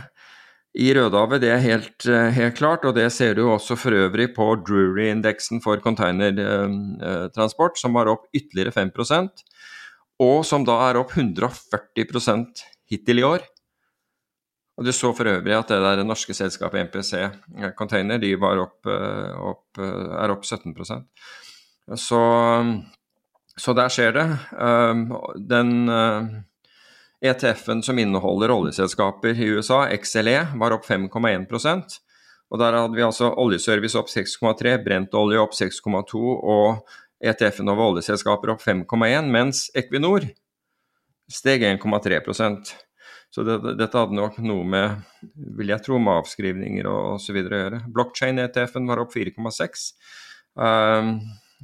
i 0.73 0.87
Rødehavet, 0.95 1.41
det 1.43 1.51
er 1.53 1.61
helt, 1.61 2.05
helt, 2.33 2.55
klart. 2.57 2.85
Og 2.89 2.95
det 2.97 3.11
ser 3.13 3.35
du 3.37 3.43
også 3.45 3.75
for 3.77 3.93
øvrig 3.93 4.31
på 4.33 4.47
Drury-indeksen 4.65 5.61
for 5.61 5.77
containertransport, 5.83 7.77
som 7.77 7.93
var 7.93 8.09
opp 8.09 8.25
ytterligere 8.33 8.73
5% 8.73 9.43
og 10.21 10.43
som 10.47 10.65
da 10.67 10.77
er 10.89 10.99
opp 10.99 11.13
140% 11.15 12.63
hittil 12.91 13.21
i 13.21 13.27
år. 13.27 13.45
Og 14.77 14.85
Du 14.85 14.91
så 14.91 15.11
for 15.13 15.29
øvrig 15.29 15.53
at 15.53 15.69
det 15.69 15.81
der 15.83 16.03
norske 16.03 16.33
selskapet 16.33 16.87
MPC 16.87 17.13
eh, 17.13 17.71
Container 17.77 18.17
de 18.17 18.33
opp, 18.35 18.85
eh, 18.89 19.33
opp, 19.37 19.77
eh, 19.77 20.09
er 20.23 20.33
opp 20.33 20.45
17 20.45 20.73
så, 21.99 22.21
så 23.59 23.73
der 23.75 23.89
skjer 23.91 24.13
det. 24.15 24.27
Den 25.51 25.87
ETF-en 27.23 27.83
som 27.85 27.99
inneholder 27.99 28.51
oljeselskaper 28.51 29.37
i 29.39 29.51
USA, 29.55 29.85
XLE, 29.95 30.39
var 30.59 30.75
opp 30.75 30.87
5,1% 30.87 32.01
og 32.53 32.59
Der 32.61 32.75
hadde 32.77 32.93
vi 32.93 33.01
altså 33.01 33.31
oljeservice 33.41 33.97
opp 33.97 34.11
6,3, 34.13 34.75
brentolje 34.85 35.41
opp 35.41 35.55
6,2 35.57 36.21
og 36.21 36.89
ETF-en 37.23 37.71
over 37.73 37.95
oljeselskaper 37.95 38.53
opp 38.53 38.61
5,1, 38.61 39.29
mens 39.33 39.65
Equinor 39.73 40.27
steg 41.31 41.63
1,3% 41.65 42.73
Så 43.33 43.45
det, 43.47 43.55
dette 43.79 43.97
hadde 43.97 44.13
nok 44.13 44.37
noe 44.45 44.65
med, 44.69 44.99
vil 45.57 45.71
jeg 45.73 45.81
tro, 45.81 45.97
med 45.97 46.19
avskrivninger 46.21 46.85
og 46.85 47.15
osv. 47.15 47.39
å 47.41 47.61
gjøre. 47.63 47.79
Blockchain-ETF-en 47.89 48.85
var 48.91 49.01
opp 49.01 49.15
4,6, 49.15 49.87
um, 50.53 51.15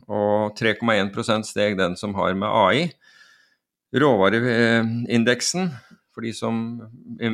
og 0.09 0.57
3,1% 0.57 1.45
steg 1.45 1.77
den 1.77 1.93
som 1.99 2.17
har 2.17 2.33
med 2.33 2.49
AI. 2.49 2.87
Råvareindeksen, 3.95 5.69
for 6.13 6.21
de 6.25 6.33
som 6.33 6.57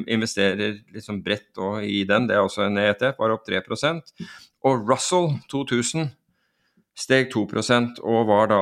investerer 0.07 0.77
liksom 0.93 1.23
bredt 1.23 1.57
i 1.83 2.03
den, 2.07 2.27
det 2.29 2.35
er 2.37 2.43
også 2.45 2.67
en 2.67 2.79
ETF, 2.79 3.17
var 3.19 3.33
opp 3.35 3.47
3% 3.47 4.13
Og 4.65 4.85
Russell 4.87 5.33
2000 5.51 6.11
steg 6.95 7.31
2% 7.33 7.99
og 8.03 8.27
var 8.29 8.47
da 8.53 8.61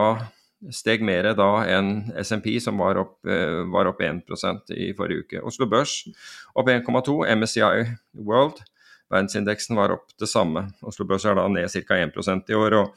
steg 0.74 1.04
mer 1.06 1.28
da 1.36 1.50
enn 1.68 2.12
SMP, 2.24 2.56
som 2.64 2.80
var 2.80 2.98
opp, 3.02 3.18
eh, 3.28 3.62
var 3.70 3.90
opp 3.90 4.02
1% 4.02 4.72
i 4.72 4.94
forrige 4.98 5.26
uke. 5.26 5.42
Oslo 5.44 5.68
Børs 5.70 6.08
opp 6.56 6.68
1,2. 6.72 7.26
MSCI 7.36 7.84
World, 8.14 8.64
verdensindeksen, 9.12 9.76
var 9.76 9.92
opp 9.92 10.16
det 10.20 10.30
samme. 10.32 10.72
Oslo 10.82 11.06
Børs 11.06 11.26
er 11.26 11.36
da 11.36 11.48
ned 11.48 11.70
ca. 11.70 12.00
1% 12.00 12.50
i 12.50 12.58
år, 12.58 12.74
og 12.80 12.96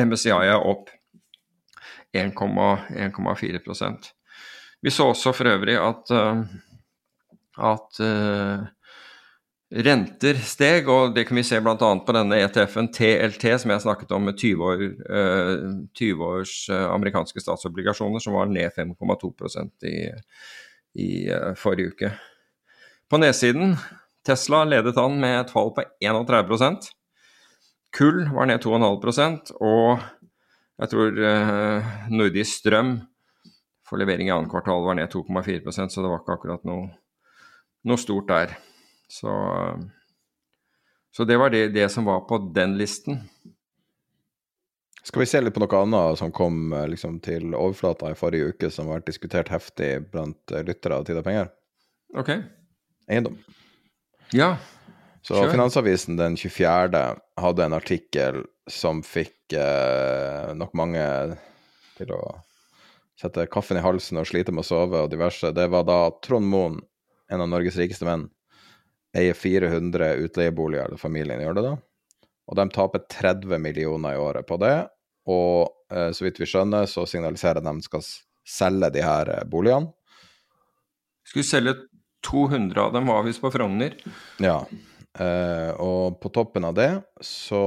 MSCI 0.00 0.30
er 0.32 0.58
opp 0.58 0.90
1,4 2.14 3.60
Vi 4.84 4.92
så 4.92 5.08
også 5.14 5.32
for 5.32 5.48
øvrig 5.48 5.78
at, 5.80 6.10
eh, 6.12 6.40
at 7.72 8.00
uh, 8.04 8.66
Renter 9.74 10.36
steg, 10.38 10.86
og 10.86 11.16
det 11.16 11.24
kan 11.26 11.38
vi 11.38 11.42
se 11.42 11.58
bl.a. 11.58 11.74
på 11.74 12.14
denne 12.14 12.36
ETF-en 12.44 12.92
TLT, 12.94 13.46
som 13.58 13.72
jeg 13.72 13.82
snakket 13.82 14.12
om 14.14 14.28
med 14.28 14.36
20, 14.38 14.60
år, 14.62 14.82
20 15.98 16.10
eh, 16.12 16.20
års 16.22 16.52
eh, 16.70 16.84
amerikanske 16.92 17.42
statsobligasjoner, 17.42 18.22
som 18.22 18.36
var 18.36 18.52
ned 18.52 18.70
5,2% 18.76 19.88
i, 19.90 19.96
i 21.02 21.08
eh, 21.26 21.48
forrige 21.58 21.90
uke. 21.90 22.12
På 23.10 23.18
nedsiden, 23.18 23.74
Tesla 24.26 24.62
ledet 24.68 25.00
an 25.00 25.18
med 25.20 25.40
et 25.40 25.50
fall 25.52 25.74
på 25.74 25.82
31% 26.04 26.86
Kull 27.94 28.22
var 28.32 28.48
ned 28.48 28.62
2,5% 28.62 29.52
og 29.60 30.00
jeg 30.80 30.90
tror 30.90 31.18
Nordisk 32.10 32.62
Strøm 32.62 32.96
for 33.88 34.00
levering 34.00 34.28
i 34.28 34.34
annet 34.34 34.50
kvartal 34.50 34.84
var 34.84 34.96
ned 34.98 35.12
2,4% 35.12 35.88
så 35.88 36.02
det 36.02 36.10
var 36.10 36.22
ikke 36.22 36.38
akkurat 36.38 36.64
noe, 36.68 36.88
noe 37.84 38.00
stort 38.00 38.30
der. 38.30 38.56
Så, 39.12 39.32
så 41.12 41.26
det 41.28 41.36
var 41.40 41.52
det, 41.52 41.68
det, 41.76 41.88
som 41.92 42.08
var 42.08 42.24
på 42.28 42.40
den 42.56 42.78
listen. 42.80 43.20
Skal 45.04 45.20
vi 45.20 45.28
se 45.28 45.42
litt 45.42 45.54
på 45.54 45.60
noe 45.60 45.82
annet 45.82 46.18
som 46.18 46.32
kom 46.32 46.72
eh, 46.72 46.86
liksom, 46.88 47.18
til 47.24 47.52
overflata 47.52 48.14
i 48.14 48.16
forrige 48.16 48.54
uke, 48.54 48.70
som 48.72 48.88
har 48.88 49.02
vært 49.02 49.10
diskutert 49.10 49.52
heftig 49.52 49.90
blant 50.08 50.54
eh, 50.54 50.64
lyttere 50.64 50.96
av 50.96 51.04
Tid 51.04 51.20
og 51.20 51.26
penger? 51.26 51.52
Ok. 52.16 52.30
Eiendom. 53.10 53.36
Ja. 54.32 54.54
Så 55.20 55.36
sure. 55.36 55.50
Finansavisen 55.52 56.16
den 56.16 56.38
24. 56.40 57.04
hadde 57.40 57.68
en 57.68 57.76
artikkel 57.76 58.40
som 58.70 59.04
fikk 59.04 59.52
eh, 59.60 60.50
nok 60.56 60.72
mange 60.76 61.04
til 61.98 62.16
å 62.16 62.22
sette 63.20 63.46
kaffen 63.50 63.78
i 63.78 63.84
halsen 63.84 64.18
og 64.20 64.28
slite 64.28 64.52
med 64.54 64.64
å 64.64 64.68
sove 64.68 65.04
og 65.04 65.12
diverse. 65.12 65.52
Det 65.54 65.66
var 65.72 65.86
da 65.88 65.98
Trond 66.24 66.48
Moen, 66.50 66.80
en 67.30 67.44
av 67.44 67.50
Norges 67.50 67.78
rikeste 67.80 68.06
menn, 68.08 68.28
eier 69.14 69.36
400 69.38 70.14
utleieboliger, 70.26 70.88
eller 70.88 71.00
familien 71.00 71.42
gjør 71.42 71.58
det 71.58 71.66
da. 71.68 71.74
Og 72.50 72.58
de 72.58 72.68
taper 72.74 73.04
30 73.10 73.62
millioner 73.62 74.16
i 74.16 74.20
året 74.20 74.46
på 74.48 74.58
det. 74.60 74.76
Og 75.30 75.70
eh, 75.94 76.10
så 76.12 76.26
vidt 76.26 76.40
vi 76.42 76.48
skjønner, 76.50 76.88
så 76.90 77.06
signaliserer 77.08 77.62
de 77.62 77.70
at 77.70 77.78
de 77.80 77.86
skal 77.86 78.04
selge 78.44 78.90
de 78.92 79.04
her 79.04 79.30
eh, 79.32 79.44
boligene. 79.48 79.94
Skulle 81.24 81.46
selge 81.48 81.76
200 82.26 82.82
av 82.82 82.92
dem, 82.92 83.08
var 83.08 83.24
visst 83.24 83.40
på 83.40 83.52
Frogner. 83.54 83.96
Ja. 84.42 84.58
Eh, 85.14 85.70
og 85.80 86.18
på 86.20 86.32
toppen 86.34 86.66
av 86.66 86.74
det 86.76 86.90
så 87.22 87.62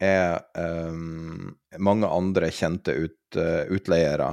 er 0.00 0.40
eh, 0.56 0.98
mange 1.84 2.10
andre 2.10 2.50
kjente 2.54 2.94
ut, 2.96 3.18
uh, 3.36 3.66
utleiere 3.74 4.30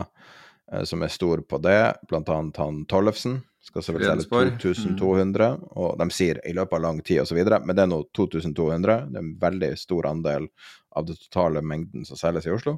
som 0.83 1.03
er 1.05 1.11
stor 1.13 1.43
på 1.45 1.59
det, 1.61 1.93
blant 2.09 2.29
annet 2.33 2.57
han 2.57 2.79
Tollefsen, 2.89 3.35
skal 3.65 3.83
selvfølgelig 3.83 4.25
selge 4.25 4.57
2200, 4.61 5.47
mm. 5.57 5.67
og 5.81 5.97
de 5.97 6.07
sier 6.13 6.39
i 6.45 6.53
løpet 6.53 6.77
av 6.77 6.83
lang 6.83 7.01
tid 7.05 7.23
osv., 7.23 7.39
men 7.41 7.73
det 7.73 7.83
er 7.83 7.89
nå 7.89 7.99
2200. 8.17 8.97
Det 9.09 9.19
er 9.19 9.23
en 9.23 9.35
veldig 9.41 9.71
stor 9.81 10.09
andel 10.09 10.47
av 10.95 11.07
det 11.07 11.17
totale 11.23 11.63
mengden 11.65 12.05
som 12.05 12.19
selges 12.19 12.45
i 12.45 12.53
Oslo. 12.53 12.77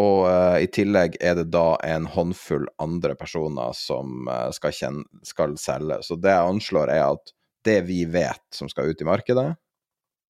Og 0.00 0.22
uh, 0.30 0.56
i 0.62 0.68
tillegg 0.70 1.18
er 1.20 1.34
det 1.40 1.48
da 1.50 1.74
en 1.84 2.06
håndfull 2.08 2.68
andre 2.80 3.16
personer 3.18 3.74
som 3.76 4.28
uh, 4.30 4.48
skal, 4.54 4.74
kjenne, 4.76 5.22
skal, 5.26 5.56
selge. 5.60 5.98
Så 6.06 6.16
det 6.16 6.32
jeg 6.32 6.52
anslår, 6.54 6.92
er 6.94 7.08
at 7.08 7.34
det 7.66 7.80
vi 7.88 8.04
vet 8.08 8.44
som 8.54 8.70
skal 8.70 8.92
ut 8.92 9.02
i 9.02 9.08
markedet, 9.08 9.48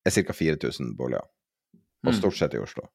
er 0.00 0.16
ca. 0.16 0.34
4000 0.34 0.94
boliger. 0.98 1.28
Og 2.06 2.14
mm. 2.14 2.16
stort 2.16 2.40
sett 2.40 2.56
i 2.56 2.62
Oslo. 2.62 2.88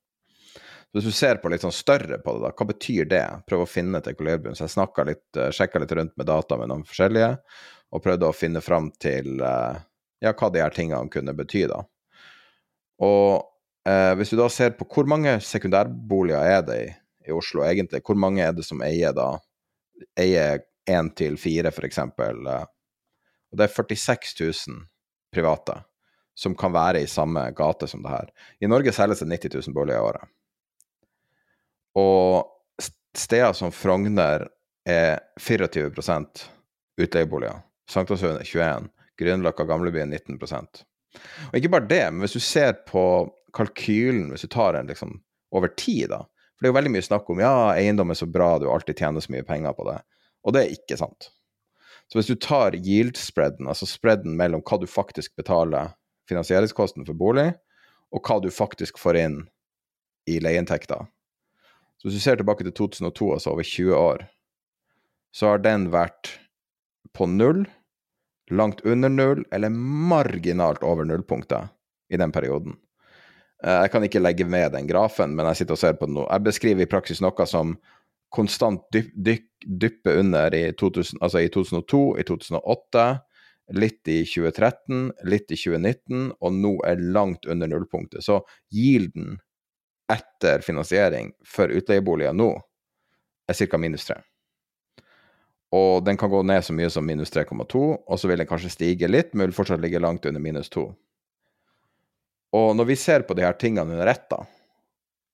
Hvis 0.96 1.10
du 1.10 1.12
ser 1.12 1.42
på 1.44 1.50
litt 1.52 1.64
sånn 1.66 1.74
større 1.76 2.22
på 2.24 2.38
det, 2.38 2.42
da, 2.46 2.54
hva 2.56 2.66
betyr 2.70 3.08
det? 3.12 3.24
Prøv 3.50 3.66
å 3.66 3.68
finne 3.68 4.00
et 4.00 4.06
ekvilibrium. 4.08 4.56
Så 4.56 4.70
jeg 4.70 5.08
litt, 5.10 5.26
uh, 5.36 5.48
eh, 5.48 5.52
sjekka 5.52 5.82
litt 5.84 5.92
rundt 5.92 6.14
med 6.16 6.30
data 6.30 6.56
med 6.56 6.72
noen 6.72 6.86
forskjellige, 6.88 7.34
og 7.92 8.04
prøvde 8.04 8.30
å 8.30 8.36
finne 8.36 8.62
fram 8.64 8.88
til 9.04 9.42
uh, 9.44 9.76
ja, 10.24 10.32
hva 10.32 10.50
de 10.54 10.62
her 10.64 10.72
tingene 10.72 11.12
kunne 11.12 11.36
bety, 11.36 11.66
da. 11.68 11.82
Og 13.04 13.44
eh, 13.90 14.14
hvis 14.16 14.32
du 14.32 14.38
da 14.40 14.48
ser 14.48 14.78
på 14.80 14.88
hvor 14.88 15.10
mange 15.12 15.34
sekundærboliger 15.44 16.48
er 16.48 16.64
det 16.64 16.78
i, 16.80 16.88
i 17.28 17.36
Oslo, 17.36 17.66
egentlig? 17.68 18.00
Hvor 18.06 18.16
mange 18.20 18.46
er 18.46 18.56
det 18.56 18.64
som 18.64 18.84
eier 18.86 19.12
da 19.16 19.34
eier 20.20 20.64
én 20.88 21.10
til 21.18 21.36
fire, 21.42 21.74
f.eks.? 21.76 22.00
Og 22.08 23.60
det 23.60 23.68
er 23.68 23.76
46 23.76 24.32
000 24.40 24.80
private 25.36 25.82
som 26.36 26.56
kan 26.56 26.74
være 26.76 27.04
i 27.04 27.12
samme 27.12 27.50
gate 27.56 27.88
som 27.88 28.04
det 28.04 28.12
her. 28.12 28.32
I 28.64 28.72
Norge 28.72 28.96
selges 28.96 29.24
det 29.24 29.30
90 29.32 29.60
000 29.68 29.76
boliger 29.76 30.00
i 30.00 30.08
året. 30.08 30.32
Og 31.96 32.52
steder 33.18 33.54
som 33.56 33.72
Frogner 33.72 34.48
er 34.86 35.20
24% 35.42 36.46
utleieboliger. 37.02 37.64
Sankthanshaugen 37.90 38.42
21. 38.44 38.90
Grünerløkka 39.20 39.64
Gamlebyen 39.64 40.14
19% 40.14 40.82
Og 41.48 41.56
ikke 41.56 41.72
bare 41.72 41.88
det, 41.88 42.04
men 42.12 42.26
hvis 42.26 42.36
du 42.36 42.44
ser 42.44 42.74
på 42.88 43.04
kalkylen, 43.56 44.28
hvis 44.34 44.44
du 44.44 44.52
tar 44.52 44.76
den 44.76 44.90
liksom 44.92 45.22
over 45.56 45.72
tid, 45.78 46.10
da 46.12 46.26
For 46.26 46.64
det 46.64 46.68
er 46.68 46.74
jo 46.74 46.78
veldig 46.80 46.92
mye 46.96 47.06
snakk 47.06 47.30
om 47.32 47.40
ja, 47.44 47.56
eiendom 47.76 48.12
er 48.12 48.20
så 48.20 48.28
bra, 48.32 48.58
du 48.60 48.70
alltid 48.72 49.00
tjener 49.00 49.24
så 49.24 49.32
mye 49.32 49.44
penger 49.48 49.74
på 49.76 49.88
det. 49.90 49.98
Og 50.48 50.56
det 50.56 50.62
er 50.62 50.76
ikke 50.76 50.98
sant. 51.00 51.30
Så 52.08 52.20
hvis 52.20 52.30
du 52.30 52.36
tar 52.40 52.78
yield-spreaden, 52.78 53.68
altså 53.68 53.88
spreaden 53.90 54.38
mellom 54.40 54.64
hva 54.64 54.78
du 54.80 54.86
faktisk 54.88 55.36
betaler 55.36 55.92
finansieringskosten 56.30 57.04
for 57.08 57.18
bolig, 57.18 57.50
og 58.16 58.24
hva 58.24 58.40
du 58.40 58.48
faktisk 58.54 59.00
får 59.02 59.20
inn 59.20 59.38
i 60.32 60.38
leieinntekter, 60.40 61.04
så 61.98 62.08
hvis 62.08 62.20
du 62.20 62.24
ser 62.24 62.40
tilbake 62.40 62.66
til 62.68 62.76
2002, 62.76 63.32
altså 63.34 63.54
over 63.54 63.64
20 63.64 63.96
år, 63.98 64.26
så 65.36 65.52
har 65.52 65.64
den 65.64 65.90
vært 65.94 66.36
på 67.16 67.28
null, 67.32 67.66
langt 68.52 68.84
under 68.86 69.12
null, 69.12 69.44
eller 69.56 69.74
marginalt 69.74 70.84
over 70.84 71.08
nullpunktet 71.08 71.72
i 72.14 72.20
den 72.22 72.32
perioden. 72.36 72.78
Eh, 73.64 73.82
jeg 73.86 73.92
kan 73.94 74.06
ikke 74.06 74.22
legge 74.22 74.48
med 74.48 74.74
den 74.76 74.88
grafen, 74.88 75.36
men 75.36 75.48
jeg 75.52 75.64
sitter 75.64 75.78
og 75.78 75.82
ser 75.82 76.00
på 76.00 76.10
den 76.10 76.18
nå. 76.20 76.26
Jeg 76.30 76.46
beskriver 76.46 76.86
i 76.86 76.92
praksis 76.92 77.24
noe 77.24 77.48
som 77.50 77.76
konstant 78.36 78.84
dyp, 78.94 79.12
dyp, 79.16 79.48
dypper 79.66 80.20
under 80.20 80.54
i, 80.56 80.68
2000, 80.78 81.22
altså 81.24 81.42
i 81.42 81.50
2002, 81.52 82.04
i 82.20 82.28
2008, 82.28 83.06
litt 83.80 84.12
i 84.12 84.20
2013, 84.28 85.08
litt 85.32 85.50
i 85.50 85.58
2019, 85.58 86.28
og 86.38 86.58
nå 86.60 86.76
er 86.86 87.02
langt 87.16 87.48
under 87.50 87.72
nullpunktet. 87.72 88.26
Så 88.26 88.42
yielden 88.74 89.40
etter 90.12 90.62
finansiering 90.66 91.32
for 91.46 91.72
utleieboliger 91.72 92.34
nå 92.34 92.52
er 93.50 93.58
ca. 93.58 93.78
minus 93.78 94.06
3. 94.08 94.18
Og 95.76 96.04
den 96.06 96.18
kan 96.18 96.30
gå 96.30 96.42
ned 96.46 96.64
så 96.64 96.74
mye 96.74 96.90
som 96.94 97.06
minus 97.06 97.34
3,2, 97.34 97.82
og 98.08 98.20
så 98.20 98.30
vil 98.30 98.40
den 98.40 98.50
kanskje 98.50 98.72
stige 98.74 99.10
litt, 99.10 99.34
men 99.34 99.50
vil 99.50 99.58
fortsatt 99.58 99.82
ligge 99.84 100.00
langt 100.00 100.26
under 100.26 100.42
minus 100.42 100.70
2. 100.74 100.86
Og 102.56 102.70
når 102.78 102.88
vi 102.88 102.96
ser 103.00 103.26
på 103.28 103.36
de 103.36 103.44
her 103.44 103.58
tingene 103.60 103.98
under 103.98 104.08
ett, 104.08 104.32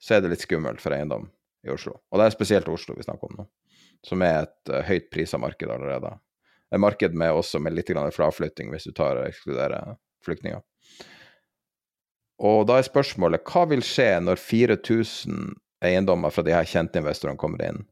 så 0.02 0.16
er 0.16 0.24
det 0.24 0.32
litt 0.34 0.46
skummelt 0.48 0.82
for 0.82 0.96
eiendom 0.96 1.28
i 1.68 1.70
Oslo. 1.70 2.00
Og 2.10 2.20
det 2.20 2.28
er 2.28 2.36
spesielt 2.36 2.70
Oslo 2.72 2.96
vi 2.98 3.06
snakker 3.06 3.30
om 3.30 3.42
nå, 3.42 3.48
som 4.08 4.24
er 4.26 4.48
et 4.48 4.72
uh, 4.74 4.82
høyt 4.88 5.12
prisa 5.14 5.38
marked 5.38 5.70
allerede. 5.70 6.16
Et 6.72 6.82
marked 6.82 7.14
med 7.14 7.36
også 7.36 7.60
med 7.62 7.76
litt 7.76 7.92
fraflytting, 8.16 8.72
hvis 8.72 8.88
du 8.88 8.96
tar 8.96 9.20
og 9.20 9.28
ekskluderer 9.28 9.98
flyktninger. 10.26 10.64
Og 12.42 12.66
da 12.66 12.80
er 12.80 12.88
spørsmålet 12.88 13.46
hva 13.46 13.68
vil 13.70 13.84
skje 13.86 14.16
når 14.26 14.42
4000 14.42 15.54
eiendommer 15.86 16.34
fra 16.34 16.44
de 16.46 16.54
her 16.56 16.68
kjente 16.70 17.02
investorene 17.02 17.40
kommer 17.42 17.62
inn? 17.68 17.84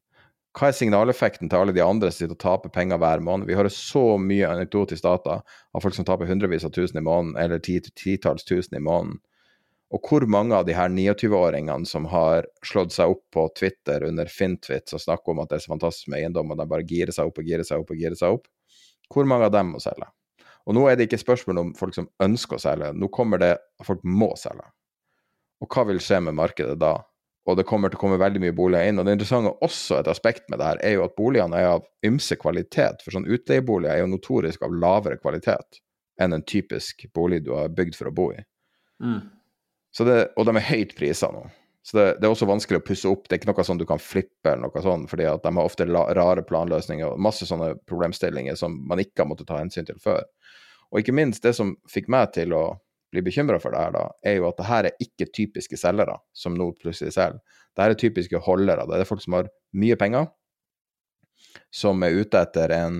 Hva 0.58 0.72
er 0.72 0.76
signaleffekten 0.76 1.50
til 1.50 1.62
alle 1.62 1.76
de 1.76 1.84
andre 1.86 2.10
som 2.10 2.24
sitter 2.24 2.34
og 2.34 2.42
taper 2.42 2.72
penger 2.74 2.98
hver 3.02 3.22
måned? 3.22 3.46
Vi 3.46 3.58
hører 3.58 3.74
så 3.74 4.18
mye 4.18 4.50
anekdotisk 4.50 5.06
data 5.06 5.40
av 5.46 5.84
folk 5.86 5.94
som 5.94 6.08
taper 6.08 6.30
hundrevis 6.30 6.66
av 6.66 6.74
tusen 6.74 6.98
i 6.98 7.06
måneden, 7.06 7.38
eller 7.38 7.62
titalls 7.62 8.48
tusen 8.50 8.80
i 8.80 8.82
måneden. 8.82 9.20
Og 9.94 10.06
hvor 10.06 10.26
mange 10.30 10.58
av 10.58 10.66
de 10.68 10.76
her 10.78 10.90
29-åringene 10.94 11.86
som 11.90 12.06
har 12.12 12.46
slått 12.66 12.94
seg 12.94 13.14
opp 13.14 13.24
på 13.34 13.46
Twitter 13.58 14.06
under 14.06 14.30
Fintwit 14.30 14.94
og 14.94 15.02
snakker 15.02 15.34
om 15.34 15.42
at 15.42 15.50
det 15.50 15.60
er 15.60 15.66
så 15.66 15.74
fantastisk 15.74 16.10
med 16.10 16.24
eiendom, 16.24 16.54
og 16.54 16.62
de 16.62 16.70
bare 16.70 16.86
girer 16.90 17.14
seg 17.14 17.30
opp 17.30 17.42
og 17.42 17.50
girer 17.50 17.66
seg 17.66 17.82
opp 17.82 17.94
og 17.94 18.02
girer 18.02 18.18
seg 18.18 18.38
opp, 18.38 18.50
hvor 19.10 19.30
mange 19.30 19.50
av 19.50 19.54
dem 19.54 19.74
må 19.74 19.82
selge? 19.82 20.10
Og 20.70 20.76
nå 20.78 20.86
er 20.86 20.98
det 20.98 21.08
ikke 21.08 21.22
spørsmål 21.24 21.64
om 21.64 21.70
folk 21.78 21.96
som 21.98 22.08
ønsker 22.22 22.60
å 22.60 22.62
selge, 22.62 22.92
nå 22.94 23.10
kommer 23.14 23.42
det 23.42 23.56
at 23.58 23.88
folk 23.88 24.04
må 24.06 24.30
selge. 24.38 24.68
Og 25.60 25.68
hva 25.74 25.88
vil 25.90 26.02
skje 26.04 26.22
med 26.28 26.38
markedet 26.38 26.78
da? 26.80 26.94
Og 27.50 27.56
det 27.58 27.66
kommer 27.66 27.90
til 27.90 27.98
å 27.98 28.04
komme 28.04 28.20
veldig 28.22 28.44
mye 28.44 28.54
boliger 28.54 28.86
inn. 28.86 29.00
Og 29.02 29.08
det 29.08 29.16
interessante 29.16 29.56
også 29.66 29.98
et 29.98 30.10
aspekt 30.12 30.46
med 30.52 30.62
det 30.62 30.68
her, 30.68 30.82
er 30.86 30.94
jo 31.00 31.06
at 31.08 31.16
boligene 31.18 31.58
er 31.58 31.72
av 31.72 31.88
ymse 32.06 32.38
kvalitet. 32.38 33.02
For 33.02 33.16
sånn 33.16 33.26
utleieboliger 33.26 33.96
er 33.96 34.04
jo 34.04 34.12
notorisk 34.12 34.62
av 34.68 34.76
lavere 34.76 35.18
kvalitet 35.18 35.82
enn 36.22 36.36
en 36.36 36.46
typisk 36.46 37.08
bolig 37.16 37.42
du 37.46 37.54
har 37.56 37.72
bygd 37.74 37.98
for 37.98 38.12
å 38.12 38.14
bo 38.14 38.28
i. 38.36 38.44
Mm. 39.02 39.24
Det, 39.98 40.20
og 40.38 40.46
de 40.46 40.54
er 40.54 40.68
høyt 40.70 40.94
priser 41.00 41.34
nå. 41.34 41.48
Så 41.82 41.98
det, 41.98 42.06
det, 42.20 42.28
er 42.28 42.34
også 42.34 42.46
vanskelig 42.46 42.82
å 42.82 42.86
pusse 42.86 43.10
opp. 43.10 43.24
Det 43.26 43.34
er 43.34 43.40
ikke 43.42 43.50
noe 43.50 43.66
sånn 43.66 43.80
du 43.80 43.86
kan 43.90 44.02
flippe 44.04 44.52
eller 44.52 44.68
noe 44.68 44.84
sånn, 44.84 45.08
fordi 45.10 45.26
at 45.26 45.42
de 45.42 45.54
har 45.56 45.70
ofte 45.72 45.88
la, 45.90 46.04
rare 46.14 46.44
planløsninger 46.46 47.08
og 47.08 47.24
masse 47.24 47.48
sånne 47.50 47.72
problemstillinger 47.90 48.60
som 48.60 48.76
man 48.90 49.02
ikke 49.02 49.24
har 49.24 49.30
måttet 49.32 49.50
ta 49.50 49.58
hensyn 49.62 49.88
til 49.88 49.98
før. 50.04 50.22
Og 50.90 51.02
ikke 51.02 51.16
minst, 51.16 51.44
det 51.46 51.54
som 51.58 51.76
fikk 51.90 52.10
meg 52.12 52.34
til 52.38 52.54
å 52.58 52.64
bli 53.14 53.24
bekymra 53.26 53.60
for 53.62 53.74
det 53.74 53.82
her, 53.82 53.94
da, 53.94 54.04
er 54.26 54.38
jo 54.38 54.50
at 54.50 54.58
det 54.60 54.68
her 54.70 54.90
er 54.90 55.06
ikke 55.06 55.30
typiske 55.34 55.78
selgere 55.82 56.18
som 56.36 56.58
nå 56.58 56.72
plutselig 56.82 57.16
selger. 57.16 57.40
Det 57.74 57.86
her 57.86 57.94
er 57.94 58.02
typiske 58.02 58.42
holdere. 58.46 58.86
Det 58.90 59.00
er 59.00 59.10
folk 59.10 59.24
som 59.24 59.38
har 59.38 59.50
mye 59.78 59.98
penger, 60.00 60.28
som 61.74 62.04
er 62.06 62.18
ute 62.22 62.42
etter 62.42 62.74
en 62.76 63.00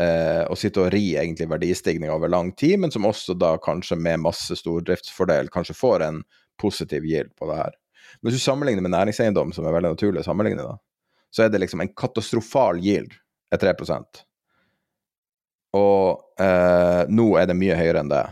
eh, 0.00 0.44
å 0.48 0.56
sitte 0.58 0.84
og 0.84 0.92
ri 0.94 1.14
egentlig 1.20 1.48
verdistigning 1.50 2.12
over 2.12 2.32
lang 2.32 2.52
tid, 2.56 2.78
men 2.80 2.92
som 2.94 3.08
også 3.08 3.36
da 3.38 3.54
kanskje 3.62 3.98
med 4.00 4.22
masse 4.24 4.56
stordriftsfordel 4.60 5.50
kanskje 5.52 5.76
får 5.76 6.06
en 6.08 6.22
positiv 6.60 7.06
gild 7.08 7.34
på 7.38 7.48
det 7.50 7.58
her. 7.60 7.76
Men 8.20 8.30
hvis 8.30 8.40
du 8.40 8.44
sammenligner 8.44 8.84
med 8.84 8.94
næringseiendom, 8.94 9.52
som 9.56 9.66
er 9.66 9.74
veldig 9.74 9.94
naturlig 9.96 10.22
å 10.22 10.28
sammenligne, 10.28 10.64
da, 10.64 10.78
så 11.34 11.44
er 11.44 11.50
det 11.50 11.64
liksom 11.64 11.82
en 11.82 11.92
katastrofal 11.98 12.78
yield 12.84 13.16
er 13.52 13.60
3 13.60 13.74
Og 15.74 16.40
eh, 16.40 17.02
nå 17.10 17.26
er 17.40 17.48
det 17.50 17.58
mye 17.58 17.76
høyere 17.78 18.04
enn 18.04 18.12
det. 18.12 18.24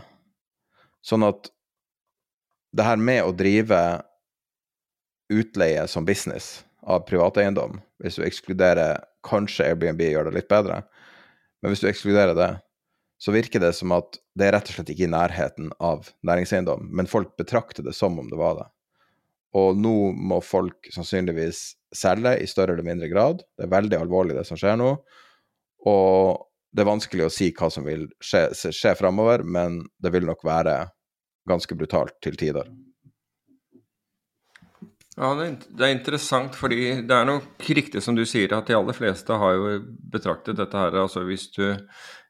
Sånn 1.03 1.25
at 1.27 1.49
det 2.73 2.85
her 2.87 2.99
med 2.99 3.25
å 3.25 3.33
drive 3.35 3.79
utleie 5.33 5.83
som 5.91 6.05
business 6.07 6.63
av 6.83 7.03
privateiendom, 7.07 7.79
hvis 8.03 8.19
du 8.19 8.25
ekskluderer 8.25 9.03
kanskje 9.25 9.69
Airbnb 9.69 10.01
gjør 10.03 10.29
det 10.29 10.37
litt 10.39 10.51
bedre, 10.51 10.81
men 11.61 11.71
hvis 11.71 11.83
du 11.83 11.89
ekskluderer 11.89 12.35
det, 12.37 12.51
så 13.23 13.31
virker 13.31 13.61
det 13.63 13.71
som 13.77 13.93
at 13.95 14.17
det 14.35 14.49
er 14.49 14.55
rett 14.57 14.67
og 14.67 14.75
slett 14.75 14.89
ikke 14.91 15.05
i 15.05 15.13
nærheten 15.13 15.69
av 15.79 16.09
næringseiendom, 16.27 16.89
men 16.91 17.07
folk 17.07 17.37
betrakter 17.39 17.85
det 17.85 17.93
som 17.95 18.17
om 18.19 18.27
det 18.31 18.39
var 18.39 18.57
det. 18.59 18.65
Og 19.55 19.77
nå 19.77 19.95
må 20.17 20.39
folk 20.43 20.89
sannsynligvis 20.91 21.61
selge 21.93 22.33
i 22.41 22.49
større 22.49 22.73
eller 22.73 22.87
mindre 22.87 23.07
grad. 23.11 23.43
Det 23.53 23.67
er 23.67 23.71
veldig 23.71 23.99
alvorlig, 23.99 24.35
det 24.35 24.47
som 24.49 24.57
skjer 24.59 24.79
nå. 24.81 24.89
Og 25.87 26.47
det 26.73 26.81
er 26.81 26.89
vanskelig 26.89 27.27
å 27.27 27.33
si 27.33 27.51
hva 27.53 27.69
som 27.71 27.85
vil 27.85 28.07
skje, 28.23 28.47
skje 28.73 28.95
framover, 28.97 29.45
men 29.45 29.83
det 30.01 30.13
vil 30.13 30.25
nok 30.25 30.41
være 30.47 30.79
ganske 31.49 31.77
brutalt 31.77 32.17
til 32.23 32.37
tider. 32.39 32.71
Ja, 35.13 35.29
det 35.37 35.85
er 35.85 35.93
interessant, 35.93 36.55
fordi 36.57 37.03
det 37.05 37.13
er 37.13 37.27
nok 37.29 37.67
riktig 37.77 38.01
som 38.01 38.15
du 38.17 38.23
sier, 38.25 38.49
at 38.57 38.69
de 38.69 38.73
aller 38.73 38.97
fleste 38.97 39.35
har 39.37 39.57
jo 39.59 39.75
betraktet 40.13 40.57
dette 40.57 40.79
her 40.79 40.95
Altså 41.03 41.21
hvis 41.27 41.51
du, 41.53 41.67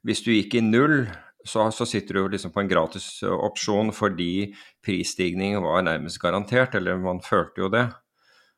hvis 0.03 0.24
du 0.26 0.34
gikk 0.34 0.57
i 0.60 0.65
null, 0.65 1.06
så, 1.48 1.70
så, 1.72 1.88
sitter 1.88 2.15
du 2.15 2.22
jo 2.22 2.32
liksom 2.34 2.52
på 2.56 2.60
en 2.64 2.72
gratis 2.72 3.07
opsjon 3.24 3.91
fordi 3.95 4.52
prisstigning 4.84 5.56
var 5.64 5.84
nærmest 5.88 6.20
garantert, 6.20 6.76
eller 6.76 6.99
man 6.99 7.24
følte 7.24 7.64
jo 7.64 7.72
det. 7.72 7.86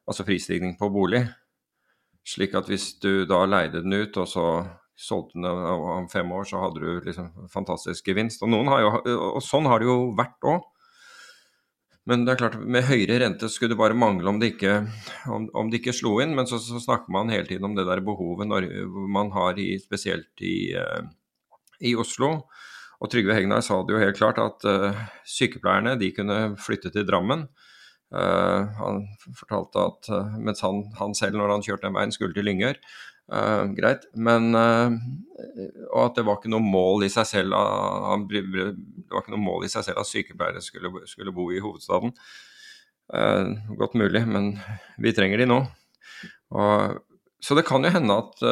Altså 0.10 0.26
prisstigning 0.26 0.74
på 0.78 0.90
bolig. 0.94 1.26
Slik 2.26 2.58
at 2.58 2.70
hvis 2.70 2.96
du 3.02 3.28
da 3.30 3.44
leide 3.46 3.84
den 3.86 3.94
ut, 3.94 4.18
og 4.18 4.30
så 4.30 4.48
solgte 4.96 5.40
den 5.40 5.46
om 5.46 6.08
fem 6.10 6.32
år, 6.32 6.48
så 6.48 6.62
hadde 6.64 6.82
du 6.82 7.04
liksom 7.04 7.50
fantastisk 7.52 8.08
gevinst. 8.08 8.44
Og, 8.46 8.54
jo, 8.82 8.94
og 9.36 9.44
sånn 9.44 9.68
har 9.70 9.84
det 9.84 9.90
jo 9.90 10.00
vært 10.16 10.48
òg. 10.48 10.64
Men 12.06 12.22
det 12.22 12.36
er 12.36 12.42
klart, 12.44 12.58
med 12.62 12.86
høyere 12.86 13.18
rente 13.24 13.48
skulle 13.50 13.74
det 13.74 13.80
bare 13.80 13.98
mangle 13.98 14.30
om 14.30 14.38
det 14.42 14.52
ikke, 14.54 14.76
om, 15.34 15.48
om 15.58 15.72
det 15.72 15.80
ikke 15.82 15.96
slo 15.98 16.20
inn. 16.22 16.36
Men 16.38 16.46
så, 16.50 16.60
så, 16.62 16.78
snakker 16.82 17.14
man 17.14 17.34
hele 17.34 17.48
tiden 17.50 17.66
om 17.66 17.74
det 17.78 17.88
der 17.88 18.04
behovet 18.06 18.50
når, 18.50 18.70
man 19.12 19.34
har 19.34 19.58
i, 19.62 19.72
spesielt 19.82 20.46
i, 20.46 20.76
uh, 20.78 21.02
i, 21.82 21.96
Oslo. 21.98 22.46
Og 23.02 23.12
Trygve 23.12 23.34
Hegnar 23.36 23.66
sa 23.66 23.82
det 23.84 23.96
jo 23.96 24.04
helt 24.04 24.20
klart 24.20 24.38
at 24.42 24.68
uh, 24.70 25.02
sykepleierne 25.28 25.98
de 26.02 26.12
kunne 26.16 26.40
flytte 26.62 26.94
til 26.94 27.08
Drammen. 27.10 27.48
Uh, 28.14 28.70
han 28.78 29.02
fortalte 29.34 29.90
at 29.90 30.14
mens 30.38 30.62
han, 30.62 30.86
han, 31.02 31.18
selv, 31.18 31.42
når 31.42 31.58
han 31.58 31.66
kjørte 31.66 31.90
den 31.90 31.98
veien, 31.98 32.14
skulle 32.14 32.38
til 32.38 32.46
Lyngør, 32.46 32.78
Uh, 33.26 33.64
greit, 33.74 34.04
men 34.14 34.52
uh, 34.54 34.94
Og 35.90 36.02
at 36.04 36.18
det 36.20 36.26
var 36.28 36.38
ikke 36.38 36.52
noe 36.54 36.62
mål 36.62 37.08
i 37.08 37.10
seg 37.10 37.26
selv 37.26 37.56
han, 37.58 38.28
Det 38.30 38.44
var 39.10 39.24
ikke 39.24 39.34
noe 39.34 39.42
mål 39.42 39.66
i 39.66 39.70
seg 39.74 39.88
selv 39.88 40.04
at 40.04 40.10
sykepleiere 40.12 40.62
skulle, 40.62 40.92
skulle 41.10 41.34
bo 41.34 41.48
i 41.50 41.62
hovedstaden. 41.64 42.14
Uh, 43.10 43.58
godt 43.82 43.98
mulig, 43.98 44.22
men 44.30 44.54
vi 45.02 45.14
trenger 45.18 45.42
de 45.42 45.50
nå. 45.50 45.58
Og, 46.54 47.02
så 47.42 47.58
det 47.58 47.66
kan 47.66 47.84
jo 47.86 47.92
hende 47.94 48.16
at, 48.22 48.46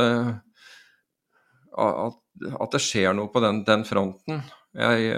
at, 1.82 2.18
at 2.52 2.74
det 2.76 2.82
skjer 2.84 3.14
noe 3.18 3.30
på 3.34 3.42
den, 3.42 3.62
den 3.66 3.86
fronten. 3.88 4.42
Jeg 4.78 5.14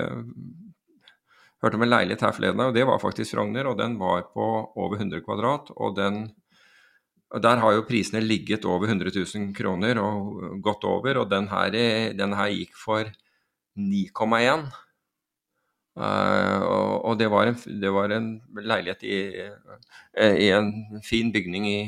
hørte 1.64 1.80
om 1.80 1.84
en 1.84 1.92
leilighet 1.92 2.24
her 2.28 2.36
forleden, 2.36 2.64
og 2.68 2.76
det 2.76 2.86
var 2.88 3.02
faktisk 3.02 3.34
Frogner, 3.34 3.68
og 3.72 3.80
den 3.80 3.98
var 4.00 4.28
på 4.36 4.46
over 4.76 5.00
100 5.00 5.24
kvadrat. 5.26 5.72
og 5.76 5.96
den 5.98 6.28
Der 7.42 7.60
har 7.60 7.74
jo 7.74 7.86
prisene 7.88 8.22
ligget 8.22 8.66
over 8.70 8.86
100 8.88 9.12
000 9.16 9.54
kroner 9.58 9.98
og 10.00 10.60
gått 10.64 10.86
over, 10.86 11.24
og 11.24 11.30
den 11.32 11.50
her, 11.50 11.74
den 12.16 12.36
her 12.38 12.52
gikk 12.54 12.78
for 12.78 13.10
9,1. 13.76 14.70
Uh, 15.96 16.60
og, 16.60 17.06
og 17.08 17.20
det, 17.20 17.30
var 17.32 17.48
en, 17.48 17.56
det, 17.80 17.92
var 17.96 18.12
en, 18.12 18.26
leilighet 18.60 19.04
i, 19.08 19.20
uh, 19.48 20.34
i 20.36 20.50
en 20.52 21.00
fin 21.08 21.30
bygning 21.32 21.68
i, 21.70 21.80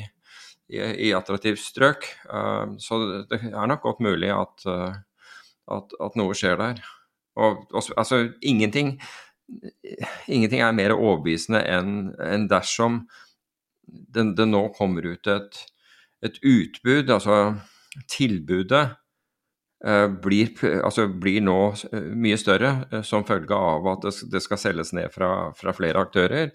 i, 0.71 0.79
i 1.09 1.11
attraktivt 1.15 1.59
strøk. 1.59 2.07
Uh, 2.31 2.77
så 2.79 3.01
det 3.27 3.41
er 3.51 3.67
nok 3.67 3.83
godt 3.83 3.99
mulig 4.03 4.31
at, 4.31 4.67
at, 4.67 5.97
at 6.07 6.19
noe 6.19 6.37
skjer 6.39 6.55
der. 6.59 6.79
Og, 7.37 7.67
og, 7.73 7.83
altså, 7.99 8.23
ingenting, 8.41 8.95
ingenting 10.27 10.63
er 10.63 10.75
mer 10.75 10.95
overbevisende 10.95 11.61
enn 11.67 12.13
en 12.23 12.47
dersom 12.49 13.03
det, 13.87 14.23
det 14.37 14.47
nå 14.49 14.67
kommer 14.77 15.05
ut 15.07 15.27
et, 15.31 15.59
et, 16.25 16.39
utbud, 16.43 17.09
altså 17.09 17.55
tilbudet 18.11 18.83
eh, 19.85 20.07
blir, 20.23 20.51
altså 20.83 21.07
blir, 21.07 21.41
nå 21.45 21.59
eh, 21.91 22.09
mye 22.13 22.39
større 22.39 22.73
eh, 22.91 23.05
som 23.05 23.25
følge 23.27 23.55
av 23.55 23.87
at 23.95 24.09
det, 24.31 24.43
skal 24.43 24.61
selges 24.61 24.93
ned 24.97 25.13
fra, 25.13 25.51
fra, 25.57 25.75
flere 25.77 26.03
aktører, 26.03 26.51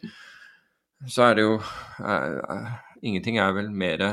så 1.08 1.30
er 1.30 1.38
det 1.38 1.48
jo 1.48 1.58
eh, 1.58 2.72
Ingenting 3.02 3.40
er 3.42 3.50
vel 3.56 3.72
mer 3.74 4.04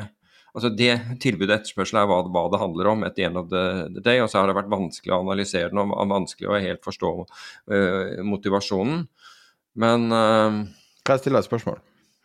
Altså 0.58 0.72
det 0.74 0.94
Tilbudet 1.22 1.60
etterspørsel 1.60 2.00
er 2.02 2.08
hva, 2.10 2.24
hva, 2.26 2.48
det 2.50 2.62
handler 2.62 2.90
om, 2.90 3.04
etter 3.06 3.28
en 3.28 3.38
av 3.44 3.52
det, 3.52 3.66
the, 3.94 4.04
day. 4.06 4.22
Og 4.24 4.32
så 4.32 4.40
har 4.40 4.50
det 4.50 4.58
vært 4.58 4.72
vanskelig 4.72 5.14
å 5.14 5.20
analysere 5.22 5.70
den 5.70 5.82
og 5.84 6.10
vanskelig 6.10 6.50
å 6.50 6.58
helt 6.58 6.82
forstå 6.86 7.12
uh, 7.22 8.24
motivasjonen. 8.26 9.04
Men 9.80 10.08
uh, 10.10 10.64
Kan 11.06 11.16
jeg 11.20 11.24
stille 11.24 11.38
deg 11.38 11.46
et 11.46 11.52
spørsmål? 11.52 11.78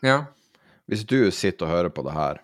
Ja. 0.08 0.18
Hvis 0.90 1.04
du 1.08 1.30
sitter 1.32 1.66
og 1.66 1.72
hører 1.72 1.92
på 1.94 2.04
det 2.04 2.14
her, 2.14 2.40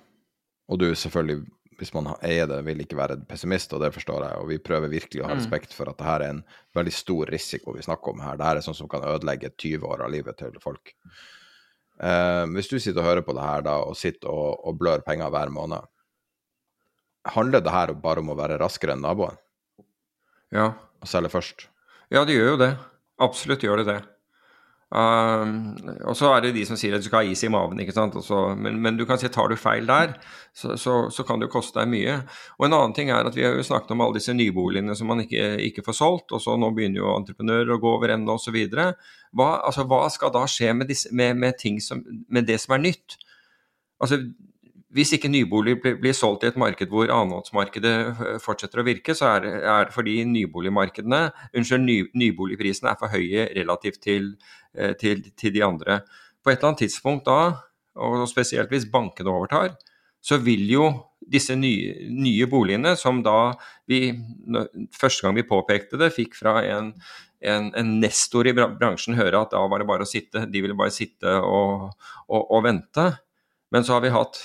og 0.71 0.79
du 0.81 0.87
selvfølgelig, 0.97 1.43
hvis 1.81 1.93
man 1.97 2.12
eier 2.25 2.49
det, 2.49 2.61
vil 2.65 2.81
ikke 2.85 2.99
være 2.99 3.19
pessimist, 3.29 3.73
og 3.77 3.83
det 3.83 3.93
forstår 3.95 4.25
jeg, 4.27 4.39
og 4.41 4.49
vi 4.51 4.61
prøver 4.62 4.93
virkelig 4.93 5.23
å 5.23 5.29
ha 5.29 5.35
mm. 5.35 5.41
respekt 5.43 5.77
for 5.77 5.91
at 5.91 5.99
det 5.99 6.09
her 6.09 6.25
er 6.25 6.35
en 6.37 6.43
veldig 6.77 6.95
stor 6.95 7.33
risiko 7.33 7.75
vi 7.77 7.85
snakker 7.85 8.15
om 8.15 8.25
her. 8.25 8.39
Det 8.39 8.49
her 8.49 8.61
er 8.61 8.67
sånn 8.67 8.79
som 8.79 8.91
kan 8.91 9.05
ødelegge 9.05 9.53
20 9.57 9.87
år 9.89 10.05
av 10.07 10.12
livet 10.12 10.41
til 10.41 10.57
folk. 10.62 10.95
Uh, 12.01 12.47
hvis 12.57 12.71
du 12.71 12.79
sitter 12.79 13.03
og 13.03 13.09
hører 13.11 13.25
på 13.27 13.37
det 13.37 13.45
her 13.45 13.65
da, 13.67 13.77
og 13.85 13.99
sitter 13.99 14.33
og, 14.33 14.61
og 14.65 14.79
blør 14.81 15.05
penger 15.05 15.33
hver 15.33 15.53
måned, 15.53 15.89
handler 17.35 17.65
det 17.65 17.75
her 17.75 17.93
bare 18.01 18.25
om 18.25 18.33
å 18.33 18.39
være 18.39 18.61
raskere 18.61 18.97
enn 18.97 19.05
naboen? 19.05 19.37
Ja. 20.55 20.73
Og 21.01 21.09
selge 21.09 21.33
først? 21.33 21.69
Ja, 22.12 22.25
det 22.29 22.37
gjør 22.37 22.55
jo 22.55 22.61
det. 22.61 22.71
Absolutt 23.21 23.65
gjør 23.65 23.83
det 23.83 23.91
det. 23.91 24.01
Um, 24.91 25.77
og 26.03 26.17
så 26.19 26.33
er 26.35 26.43
det 26.43 26.57
de 26.57 26.65
som 26.67 26.75
sier 26.79 26.97
at 26.97 27.05
du 27.05 27.07
skal 27.07 27.23
ha 27.23 27.31
is 27.31 27.45
i 27.47 27.51
maven. 27.53 27.79
ikke 27.79 27.95
sant? 27.95 28.17
Så, 28.27 28.41
men, 28.59 28.81
men, 28.83 28.97
du 28.99 29.05
kan 29.07 29.21
si 29.23 29.31
tar 29.31 29.51
du 29.51 29.55
feil 29.59 29.87
der, 29.87 30.17
så, 30.51 30.75
så, 30.75 30.97
så, 31.15 31.25
kan 31.27 31.39
det 31.39 31.47
jo 31.47 31.55
koste 31.55 31.79
deg 31.79 31.93
mye. 31.93 32.17
Og 32.59 32.67
En 32.67 32.75
annen 32.75 32.97
ting 32.97 33.12
er 33.15 33.29
at 33.29 33.39
vi 33.39 33.47
har 33.47 33.55
jo 33.55 33.67
snakket 33.67 33.95
om 33.95 34.03
alle 34.03 34.19
disse 34.19 34.35
nyboligene 34.35 34.97
som 34.99 35.11
man 35.12 35.23
ikke, 35.23 35.53
ikke 35.69 35.87
får 35.87 35.99
solgt. 36.01 36.35
og 36.35 36.43
så 36.43 36.59
Nå 36.59 36.73
begynner 36.75 37.05
jo 37.05 37.15
entreprenører 37.15 37.77
å 37.77 37.81
gå 37.83 37.95
over 38.01 38.17
ende 38.17 38.35
osv. 38.35 38.59
Hva, 38.75 39.51
altså, 39.62 39.87
hva 39.87 40.05
skal 40.11 40.35
da 40.35 40.43
skje 40.51 40.75
med, 40.75 40.91
disse, 40.91 41.15
med, 41.15 41.39
med, 41.39 41.67
som, 41.85 42.03
med 42.29 42.51
det 42.51 42.59
som 42.62 42.75
er 42.75 42.87
nytt? 42.89 43.21
Altså, 44.03 44.25
hvis 44.95 45.12
ikke 45.15 45.31
nybolig 45.31 45.77
blir 45.83 46.15
solgt 46.17 46.45
i 46.45 46.49
et 46.51 46.59
marked 46.59 46.91
hvor 46.91 47.11
annenhåndsmarkedet 47.15 47.93
eh, 48.11 48.39
fortsetter 48.43 48.83
å 48.83 48.87
virke, 48.87 49.15
så 49.15 49.29
er 49.37 49.45
det, 49.45 49.53
fordi 49.95 50.17
nyboligmarkedene, 50.27 51.21
unnskyld, 51.55 51.85
ny, 51.87 51.99
nyboligprisene 52.19 52.91
er 52.91 52.99
for 52.99 53.12
høye 53.12 53.47
relativt 53.55 54.03
til, 54.07 54.33
eh, 54.75 54.97
til, 54.99 55.23
til, 55.39 55.55
de 55.55 55.65
andre. 55.67 56.01
På 56.43 56.51
et 56.51 56.59
eller 56.59 56.73
annet 56.73 56.85
tidspunkt 56.89 57.31
da, 57.31 57.39
og 58.01 58.27
spesielt 58.31 58.71
hvis 58.73 58.89
bankene 58.91 59.31
overtar, 59.31 59.77
så 60.21 60.41
vil 60.43 60.67
jo 60.69 60.91
disse 61.31 61.55
nye, 61.57 61.95
nye 62.11 62.51
boligene, 62.51 62.97
som 62.99 63.23
da 63.25 63.55
vi 63.89 64.11
Første 64.95 65.25
gang 65.25 65.35
vi 65.37 65.47
påpekte 65.47 65.99
det, 66.01 66.12
fikk 66.15 66.35
fra 66.39 66.61
en, 66.67 66.93
en, 67.47 67.71
en, 67.79 67.91
nestor 68.03 68.49
i 68.49 68.55
bransjen 68.55 69.19
høre 69.19 69.45
at 69.45 69.55
da 69.55 69.62
var 69.71 69.83
det 69.83 69.89
bare 69.89 70.07
å 70.07 70.09
sitte, 70.09 70.45
de 70.51 70.62
ville 70.62 70.77
bare 70.79 70.95
sitte 70.95 71.37
og, 71.47 71.91
og, 72.27 72.43
og 72.43 72.65
vente. 72.67 73.07
Men 73.71 73.87
så 73.87 73.97
har 73.97 74.05
vi 74.05 74.12
hatt 74.15 74.41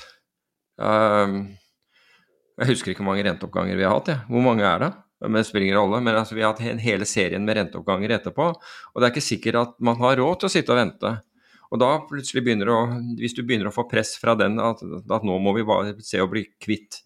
jeg 0.79 2.69
husker 2.71 2.91
ikke 2.91 3.03
hvor 3.03 3.11
mange 3.13 3.25
renteoppganger 3.27 3.77
vi 3.79 3.85
har 3.87 3.95
hatt. 3.95 4.11
Ja. 4.11 4.17
Hvor 4.29 4.43
mange 4.43 4.65
er 4.67 4.81
det? 4.83 4.91
Men 5.25 5.39
det 5.39 5.45
spiller 5.47 5.67
ingen 5.67 5.79
rolle. 5.79 6.01
Men 6.03 6.17
altså, 6.19 6.35
vi 6.35 6.43
har 6.43 6.53
hatt 6.53 6.81
hele 6.83 7.07
serien 7.09 7.45
med 7.47 7.57
renteoppganger 7.59 8.17
etterpå. 8.17 8.49
Og 8.55 8.99
det 8.99 9.07
er 9.07 9.13
ikke 9.13 9.23
sikkert 9.23 9.61
at 9.61 9.73
man 9.83 9.97
har 10.01 10.19
råd 10.19 10.41
til 10.41 10.49
å 10.49 10.53
sitte 10.53 10.75
og 10.75 10.79
vente. 10.81 11.13
Og 11.73 11.81
da 11.81 11.89
plutselig 12.07 12.43
begynner 12.45 12.69
å, 12.71 12.79
hvis 13.19 13.35
du 13.35 13.41
begynner 13.43 13.71
å 13.71 13.75
få 13.75 13.87
press 13.89 14.13
fra 14.21 14.35
den 14.39 14.59
at, 14.61 14.83
at 14.83 15.25
nå 15.25 15.39
må 15.41 15.55
vi 15.57 15.65
bare 15.67 15.95
se 16.05 16.21
å 16.21 16.29
bli 16.31 16.45
kvitt 16.61 17.01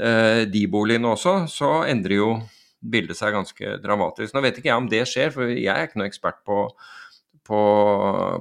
eh, 0.00 0.42
de 0.48 0.64
boligene 0.70 1.12
også, 1.12 1.42
så 1.52 1.70
endrer 1.90 2.16
jo 2.18 2.32
bildet 2.82 3.18
seg 3.18 3.36
ganske 3.36 3.76
dramatisk. 3.82 4.34
Nå 4.34 4.42
vet 4.42 4.58
ikke 4.58 4.72
jeg 4.72 4.80
om 4.80 4.90
det 4.90 5.04
skjer, 5.10 5.30
for 5.34 5.50
jeg 5.50 5.70
er 5.70 5.86
ikke 5.86 6.00
noen 6.00 6.08
ekspert 6.08 6.40
på, 6.48 6.64
på, 7.46 7.60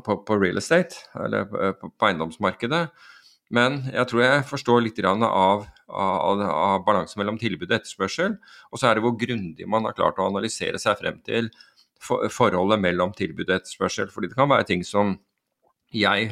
på, 0.06 0.18
på 0.26 0.40
real 0.40 0.62
estate, 0.62 1.04
eller 1.20 1.46
på, 1.52 1.92
på 1.92 2.10
eiendomsmarkedet. 2.10 2.86
Men 3.52 3.82
jeg 3.92 4.08
tror 4.08 4.24
jeg 4.24 4.44
forstår 4.48 4.84
litt 4.86 5.00
av, 5.04 5.24
av, 5.92 6.42
av 6.42 6.86
balansen 6.88 7.20
mellom 7.20 7.40
tilbud 7.40 7.68
og 7.68 7.76
etterspørsel. 7.82 8.38
Og 8.72 8.80
så 8.80 8.88
er 8.88 8.96
det 8.98 9.04
hvor 9.04 9.18
grundig 9.20 9.68
man 9.68 9.88
har 9.88 9.98
klart 9.98 10.22
å 10.22 10.30
analysere 10.30 10.80
seg 10.80 11.00
frem 11.02 11.20
til 11.28 11.52
for, 12.00 12.30
forholdet 12.32 12.80
mellom 12.80 13.12
tilbud 13.18 13.50
og 13.50 13.58
etterspørsel. 13.58 14.08
Fordi 14.14 14.32
det 14.32 14.40
kan 14.40 14.52
være 14.54 14.70
ting 14.72 14.86
som 14.88 15.18
jeg 15.92 16.32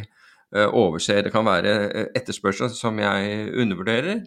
uh, 0.55 0.69
overser. 0.69 1.25
Det 1.27 1.35
kan 1.35 1.47
være 1.47 1.75
eh, 1.89 2.11
etterspørsel 2.15 2.71
som 2.71 3.01
jeg 3.03 3.49
undervurderer. 3.51 4.23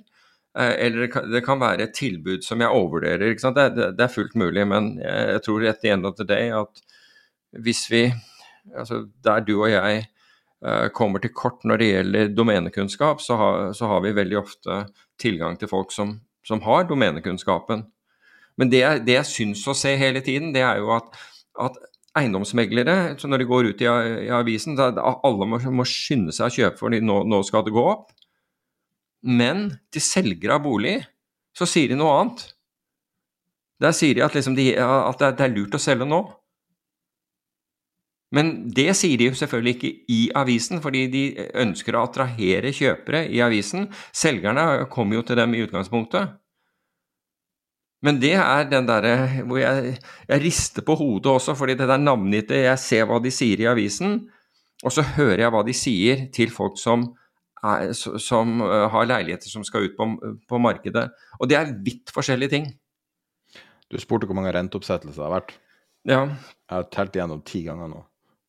Uh, 0.52 0.74
eller 0.76 1.08
det 1.32 1.44
kan, 1.46 1.62
være 1.64 1.88
et 1.88 1.96
tilbud 1.96 2.44
som 2.44 2.60
jeg 2.60 2.76
overvurderer. 2.76 3.32
Det, 3.40 3.68
det, 3.96 4.04
er 4.04 4.12
fullt 4.12 4.36
mulig, 4.36 4.68
men 4.68 4.98
jeg, 5.00 5.40
tror 5.46 5.64
tror 5.64 5.80
the 5.80 5.96
end 5.96 6.04
of 6.04 6.20
the 6.20 6.28
day 6.28 6.52
at 6.52 6.84
hvis 7.62 7.86
vi 7.90 8.10
altså 8.78 9.08
Der 9.24 9.40
du 9.40 9.62
og 9.62 9.70
jeg 9.70 9.96
Eh, 9.96 10.11
kommer 10.94 11.18
til 11.18 11.32
kort 11.34 11.64
når 11.66 11.80
det 11.80 11.86
gjelder 11.88 12.34
domenekunnskap, 12.36 13.22
så 13.24 13.34
har, 13.40 13.72
så 13.74 13.88
har 13.90 14.04
vi 14.04 14.12
veldig 14.14 14.36
ofte 14.38 14.76
tilgang 15.18 15.56
til 15.58 15.70
folk 15.70 15.90
som, 15.90 16.20
som 16.46 16.62
har 16.62 16.86
domenekunnskapen. 16.86 17.82
Men 18.60 18.70
det, 18.70 18.82
det 19.06 19.16
jeg 19.16 19.30
syns 19.30 19.64
å 19.66 19.74
se 19.74 19.94
hele 19.98 20.22
tiden, 20.24 20.52
det 20.54 20.62
er 20.62 20.82
jo 20.82 20.92
at, 20.94 21.08
at 21.66 21.80
eiendomsmeglere, 22.18 23.16
så 23.18 23.30
når 23.30 23.42
de 23.42 23.48
går 23.48 23.70
ut 23.70 23.84
i, 23.84 23.88
i 24.26 24.32
avisen, 24.34 24.76
så 24.76 24.90
alle 24.92 25.48
må, 25.48 25.60
må, 25.72 25.86
skynde 25.88 26.34
seg 26.36 26.48
å 26.50 26.56
kjøpe 26.56 26.82
fordi 26.82 27.00
nå, 27.04 27.22
nå 27.28 27.40
skal 27.48 27.64
det 27.66 27.74
gå 27.74 27.84
opp. 27.94 28.10
Men 29.22 29.70
til 29.94 30.04
selgere 30.04 30.58
av 30.58 30.66
bolig 30.66 30.98
så 31.56 31.68
sier 31.68 31.92
de 31.92 31.98
noe 31.98 32.12
annet. 32.18 32.44
Der 33.82 33.94
sier 33.96 34.14
de 34.16 34.24
at, 34.24 34.36
liksom 34.36 34.56
de, 34.58 34.72
at 34.78 35.22
det 35.22 35.46
er 35.46 35.54
lurt 35.54 35.74
å 35.76 35.82
selge 35.82 36.06
nå. 36.08 36.20
Men 38.32 38.52
det 38.72 38.90
sier 38.96 39.20
de 39.20 39.28
jo 39.28 39.36
selvfølgelig 39.36 39.74
ikke 39.76 39.90
i 40.12 40.20
avisen, 40.40 40.80
fordi 40.84 41.06
de 41.12 41.24
ønsker 41.60 41.96
å 41.96 42.06
attrahere 42.06 42.72
kjøpere 42.72 43.26
i 43.28 43.42
avisen. 43.44 43.90
Selgerne 44.16 44.86
kommer 44.92 45.20
jo 45.20 45.26
til 45.28 45.36
dem 45.42 45.52
i 45.52 45.60
utgangspunktet. 45.66 46.38
Men 48.02 48.18
det 48.22 48.34
er 48.40 48.66
den 48.70 48.88
derre 48.88 49.14
hvor 49.46 49.60
jeg, 49.60 49.96
jeg, 50.26 50.42
rister 50.42 50.82
på 50.86 50.96
hodet 50.98 51.36
også, 51.36 51.54
fordi 51.54 51.76
det 51.78 51.86
der 51.86 52.00
navngitte 52.02 52.64
Jeg 52.64 52.80
ser 52.82 53.06
hva 53.06 53.20
de 53.22 53.30
sier 53.30 53.60
i 53.62 53.68
avisen, 53.70 54.24
og 54.82 54.94
så 54.94 55.04
hører 55.14 55.44
jeg 55.44 55.54
hva 55.54 55.62
de 55.66 55.74
sier 55.76 56.24
til 56.34 56.50
folk 56.50 56.80
som, 56.80 57.04
er, 57.62 57.92
som 57.94 58.56
uh, 58.64 58.88
har 58.90 59.06
leiligheter 59.06 59.52
som 59.52 59.62
skal 59.66 59.86
ut 59.86 59.94
på, 59.98 60.08
på, 60.48 60.58
markedet. 60.58 61.10
Og 61.38 61.50
det 61.52 61.60
er 61.60 61.76
vidt 61.84 62.10
forskjellige 62.14 62.56
ting. 62.56 62.72
Du 63.92 64.00
spurte 64.02 64.26
hvor 64.26 64.40
mange 64.40 64.54
renteoppsettelser 64.56 65.20
det 65.20 65.28
har 65.28 65.36
vært. 65.36 65.54
Ja. 66.08 66.24
Jeg 66.26 66.74
har 66.74 66.88
telt 66.90 67.14
igjennom 67.14 67.44
ti 67.46 67.62
ganger 67.68 67.92
nå. 67.92 68.02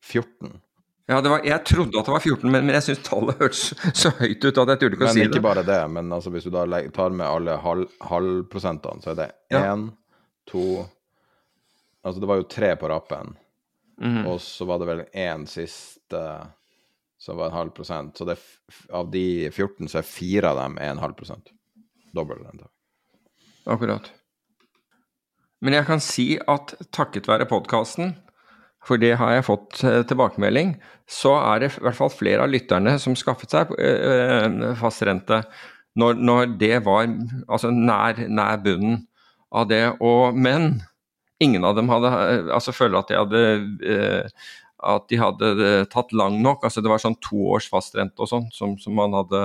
14. 0.04 0.60
Ja, 1.06 1.20
var, 1.20 1.42
jeg 1.44 1.60
trodde 1.68 2.00
at 2.00 2.06
det 2.06 2.12
var 2.14 2.22
14, 2.24 2.48
men, 2.48 2.64
men 2.64 2.76
jeg 2.78 2.86
syns 2.86 3.02
tallet 3.04 3.40
hørtes 3.40 3.64
så 4.00 4.12
høyt 4.16 4.44
ut 4.46 4.60
at 4.62 4.72
jeg 4.72 4.80
turte 4.80 4.96
ikke 4.96 5.04
å 5.04 5.12
si 5.12 5.20
det. 5.20 5.28
Men 5.28 5.36
ikke 5.36 5.44
bare 5.44 5.64
det, 5.68 5.80
men 5.92 6.12
altså, 6.16 6.32
hvis 6.32 6.46
du 6.48 6.52
da 6.54 6.64
tar 6.96 7.16
med 7.16 7.26
alle 7.28 7.56
halv, 7.60 7.90
halvprosentene, 8.08 9.04
så 9.04 9.12
er 9.12 9.18
det 9.20 9.30
én, 9.52 9.88
ja. 9.90 10.20
to 10.50 10.66
Altså 12.04 12.20
det 12.20 12.28
var 12.28 12.36
jo 12.36 12.44
tre 12.52 12.74
på 12.76 12.88
rappen, 12.88 13.30
mm 13.96 14.10
-hmm. 14.12 14.26
og 14.28 14.40
så 14.40 14.64
var 14.68 14.78
det 14.78 14.86
vel 14.86 15.04
én 15.16 15.46
siste 15.46 16.20
som 17.18 17.36
var 17.36 17.46
en 17.46 17.52
halv 17.56 17.70
prosent. 17.70 18.18
Så 18.18 18.24
det, 18.24 18.36
av 18.90 19.10
de 19.10 19.50
14 19.50 19.88
så 19.88 19.98
er 19.98 20.02
fire 20.02 20.50
av 20.50 20.56
dem 20.56 20.78
en 20.78 20.98
halv 20.98 21.14
prosent. 21.14 21.48
Dobbel 22.12 22.38
rente. 22.44 22.68
Akkurat. 23.64 24.12
Men 25.60 25.72
jeg 25.72 25.86
kan 25.86 26.00
si 26.00 26.38
at 26.48 26.74
takket 26.92 27.28
være 27.28 27.46
podkasten 27.48 28.12
for 28.84 29.00
det 29.00 29.14
har 29.20 29.36
jeg 29.36 29.46
fått 29.46 29.82
eh, 29.86 30.02
tilbakemelding, 30.08 30.74
så 31.08 31.34
er 31.40 31.62
det 31.62 31.70
i 31.72 31.84
hvert 31.84 31.98
fall 31.98 32.12
flere 32.12 32.44
av 32.44 32.52
lytterne 32.52 32.96
som 33.00 33.16
skaffet 33.18 33.54
seg 33.54 33.72
eh, 33.80 34.74
fastrente 34.80 35.42
når, 36.00 36.18
når 36.18 36.56
det 36.60 36.74
var 36.86 37.06
altså 37.46 37.70
nær, 37.72 38.18
nær, 38.28 38.58
bunnen 38.64 39.04
av 39.54 39.68
det. 39.70 39.84
Og, 40.02 40.36
men 40.36 40.82
ingen 41.42 41.64
av 41.64 41.78
dem 41.78 41.88
hadde 41.92 42.12
eh, 42.12 42.52
altså 42.54 42.74
føler 42.74 43.00
at 43.00 43.12
de 43.12 43.20
hadde 43.20 44.28
at 44.84 45.06
de 45.08 45.16
hadde 45.16 45.68
tatt 45.88 46.10
lang 46.12 46.34
nok. 46.44 46.66
altså 46.66 46.82
Det 46.84 46.90
var 46.92 47.00
sånn 47.00 47.16
to 47.24 47.38
års 47.54 47.70
fastrente 47.72 48.20
og 48.20 48.28
sånn 48.28 48.50
som, 48.52 48.74
som, 48.76 48.92
man 48.92 49.14
hadde, 49.16 49.40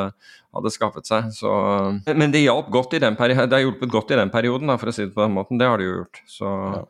hadde 0.51 0.71
skaffet 0.75 1.07
seg. 1.07 1.29
Så, 1.31 1.51
men 2.11 2.33
det 2.33 2.41
hjalp 2.43 2.67
godt 2.73 2.97
i 2.97 2.99
den 2.99 3.15
perioden, 3.15 3.47
det 3.47 3.55
har 3.55 3.63
hjulpet 3.63 3.93
godt 3.93 4.11
i 4.11 4.17
den 4.19 4.33
perioden, 4.33 4.67
da, 4.67 4.75
for 4.81 4.91
å 4.91 4.95
si 4.97 5.05
det 5.05 5.13
på 5.15 5.23
den 5.23 5.37
måten. 5.37 5.61
Det 5.61 5.69
har 5.69 5.79
det 5.79 5.87
jo 5.87 5.99
gjort. 6.01 6.23
så... 6.27 6.55
Ja. 6.75 6.87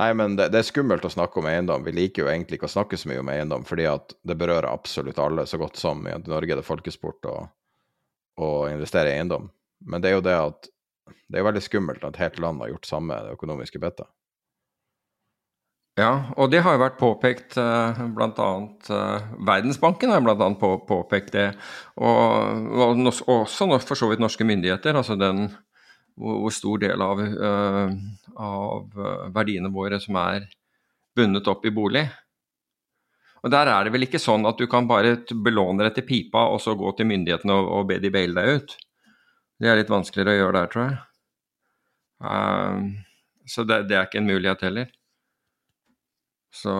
Nei, 0.00 0.14
men 0.16 0.36
det, 0.36 0.46
det, 0.48 0.62
er 0.62 0.64
skummelt 0.64 1.04
å 1.04 1.12
snakke 1.12 1.42
om 1.42 1.46
eiendom. 1.50 1.82
Vi 1.84 1.92
liker 1.92 2.22
jo 2.22 2.28
egentlig 2.32 2.56
ikke 2.56 2.70
å 2.70 2.72
snakke 2.72 2.96
så 2.96 3.10
mye 3.10 3.20
om 3.20 3.28
eiendom, 3.28 3.66
fordi 3.68 3.84
at 3.90 4.14
det 4.24 4.36
berører 4.40 4.70
absolutt 4.70 5.20
alle, 5.20 5.44
så 5.44 5.60
godt 5.60 5.76
som 5.76 6.06
i 6.08 6.14
Norge 6.24 6.54
er 6.54 6.60
det 6.62 6.64
folkesport 6.64 7.28
å, 7.28 7.34
investere 8.72 9.10
i 9.10 9.18
eiendom. 9.18 9.50
Men 9.84 10.00
det 10.00 10.08
er 10.08 10.16
jo 10.16 10.24
det 10.24 10.38
at 10.38 10.70
det 11.28 11.40
er 11.40 11.44
veldig 11.44 11.60
skummelt 11.66 12.06
at 12.06 12.14
et 12.14 12.22
helt 12.22 12.40
land 12.40 12.64
har 12.64 12.72
gjort 12.72 12.88
samme 12.88 13.18
økonomiske 13.34 13.82
bettet. 13.82 14.08
Ja, 16.00 16.30
og 16.40 16.48
det 16.48 16.62
har 16.64 16.78
jo 16.78 16.80
vært 16.86 16.96
påpekt 16.96 17.58
eh, 17.60 18.00
bl.a. 18.16 18.50
Eh, 18.96 19.30
Verdensbanken 19.44 20.14
har 20.14 20.24
bl.a. 20.24 20.48
På, 20.56 20.78
påpekt 20.88 21.34
det. 21.36 21.50
Og, 22.00 22.70
og 22.72 23.10
også 23.10 23.68
for 23.84 23.98
så 23.98 24.08
vidt 24.08 24.22
norske 24.22 24.46
myndigheter. 24.48 24.96
altså 24.96 25.18
den 25.20 25.50
hvor, 26.18 26.40
hvor 26.44 26.54
stor 26.54 26.80
del 26.82 27.04
av, 27.04 27.20
uh, 27.20 27.92
av, 28.36 28.98
verdiene 29.34 29.72
våre 29.74 30.00
som 30.02 30.18
er 30.20 30.48
bundet 31.16 31.48
opp 31.50 31.66
i 31.66 31.74
bolig. 31.74 32.06
Og 33.40 33.52
Der 33.52 33.70
er 33.72 33.84
det 33.84 33.92
vel 33.94 34.04
ikke 34.04 34.20
sånn 34.20 34.44
at 34.48 34.60
du 34.60 34.66
kan 34.68 34.88
bare 34.88 35.16
belåne 35.32 35.86
deg 35.86 35.96
til 35.96 36.08
pipa 36.08 36.44
og 36.52 36.60
så 36.60 36.76
gå 36.76 36.92
til 36.96 37.08
myndighetene 37.08 37.56
og, 37.56 37.70
og 37.78 37.88
be 37.88 38.00
de 38.02 38.12
baile 38.12 38.36
deg 38.36 38.60
ut. 38.60 38.76
Det 39.60 39.68
er 39.68 39.80
litt 39.80 39.92
vanskeligere 39.92 40.36
å 40.36 40.40
gjøre 40.40 40.56
der, 40.58 40.72
tror 40.72 40.86
jeg. 40.86 40.98
Uh, 42.20 43.46
så 43.48 43.64
det, 43.64 43.84
det, 43.88 43.96
er 43.96 44.08
ikke 44.08 44.20
en 44.20 44.28
mulighet 44.28 44.64
heller. 44.68 44.90
Så 46.52 46.72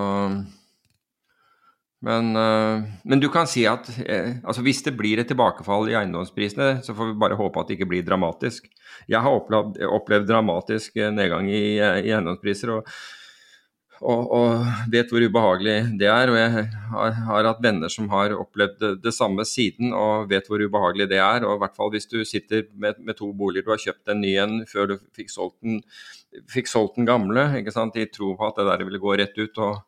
men, 2.01 2.37
uh, 2.37 2.81
men, 3.05 3.21
du 3.21 3.29
kan 3.29 3.49
si 3.49 3.67
at 3.69 3.89
eh, 4.07 4.39
altså 4.41 4.65
hvis 4.65 4.81
det 4.87 4.95
blir 4.97 5.21
et 5.21 5.29
tilbakefall 5.29 5.91
i 5.91 5.97
eiendomsprisene, 5.99 6.79
så 6.85 6.97
får 6.97 7.11
vi 7.11 7.21
bare 7.21 7.37
håpe 7.37 7.61
at 7.61 7.69
det 7.69 7.77
ikke 7.77 7.91
blir 7.91 8.07
dramatisk. 8.07 8.71
Jeg 9.11 9.21
har 9.21 9.37
opplevd, 9.37 9.77
opplevd 9.85 10.31
dramatisk 10.31 10.97
eh, 10.97 11.13
nedgang 11.13 11.51
i, 11.53 11.77
i 11.77 12.09
eiendomspriser 12.09 12.73
og, 12.73 12.89
og, 14.01 14.23
og, 14.33 14.71
vet 14.95 15.13
hvor 15.13 15.27
ubehagelig 15.29 15.77
det 16.01 16.09
er. 16.09 16.33
Og 16.33 16.39
jeg 16.41 16.71
har, 16.95 17.19
har 17.27 17.51
hatt 17.51 17.61
venner 17.69 17.93
som 17.93 18.09
har 18.15 18.33
opplevd 18.33 18.81
det, 18.81 18.95
det, 19.05 19.13
samme 19.13 19.45
siden 19.45 19.93
og 19.93 20.31
vet 20.33 20.49
hvor 20.49 20.65
ubehagelig 20.65 21.11
det 21.13 21.21
er. 21.21 21.45
Og 21.45 21.59
i 21.59 21.63
hvert 21.67 21.77
fall 21.77 21.93
hvis 21.93 22.09
du 22.09 22.23
sitter 22.25 22.65
med, 22.73 22.97
med 23.05 23.21
to 23.21 23.29
boliger, 23.37 23.69
du 23.69 23.75
har 23.75 23.85
kjøpt 23.85 24.15
en 24.15 24.25
ny 24.25 24.33
en 24.41 24.57
før 24.73 24.95
du 24.95 24.97
fikk 25.21 25.37
solgt 25.37 25.61
den, 25.61 25.85
fikk 26.49 26.73
solgt 26.73 26.97
den 26.97 27.13
gamle, 27.13 27.51
i 27.61 28.09
tro 28.09 28.33
på 28.41 28.49
at 28.49 28.57
det 28.57 28.69
der 28.73 28.89
ville 28.89 29.05
gå 29.05 29.21
rett 29.21 29.37
ut. 29.37 29.65
og 29.69 29.85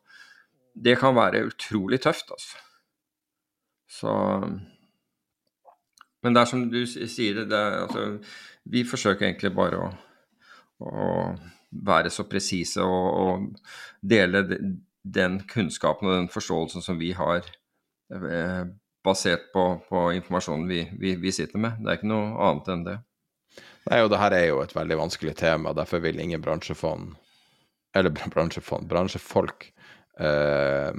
det 0.73 0.97
kan 0.99 1.15
være 1.15 1.45
utrolig 1.47 2.01
tøft, 2.01 2.31
altså. 2.31 2.57
Så 3.89 4.13
Men 6.23 6.33
det 6.33 6.41
er 6.41 6.47
som 6.47 6.69
du 6.71 6.85
sier, 6.87 7.43
det, 7.43 7.57
er, 7.57 7.81
altså, 7.83 8.03
vi 8.63 8.85
forsøker 8.87 9.27
egentlig 9.27 9.51
bare 9.55 9.81
å, 9.83 9.89
å 10.87 11.07
være 11.83 12.11
så 12.13 12.23
presise 12.29 12.81
og, 12.81 13.07
og, 13.19 13.73
dele 13.99 14.45
den 15.03 15.41
kunnskapen 15.51 16.07
og 16.07 16.15
den 16.15 16.29
forståelsen 16.31 16.85
som 16.85 16.99
vi 17.01 17.11
har, 17.17 17.43
eh, 18.15 18.63
basert 19.03 19.49
på, 19.51 19.65
på 19.89 20.05
informasjonen 20.15 20.69
vi, 20.69 20.85
vi, 20.99 21.17
vi, 21.19 21.33
sitter 21.35 21.59
med. 21.59 21.81
Det 21.83 21.91
er 21.91 21.99
ikke 21.99 22.13
noe 22.13 22.47
annet 22.47 22.71
enn 22.71 22.87
det. 22.87 22.97
Nei, 23.89 23.99
og 23.99 24.13
det 24.13 24.21
her 24.21 24.37
er 24.37 24.45
jo 24.47 24.61
et 24.63 24.75
veldig 24.77 24.99
vanskelig 25.01 25.35
tema. 25.43 25.75
Derfor 25.75 25.99
vil 26.05 26.23
ingen 26.23 26.41
bransjefond, 26.41 27.17
eller 27.99 28.15
bransjefond, 28.35 28.87
bransjefolk 28.87 29.73
eh, 30.19 30.93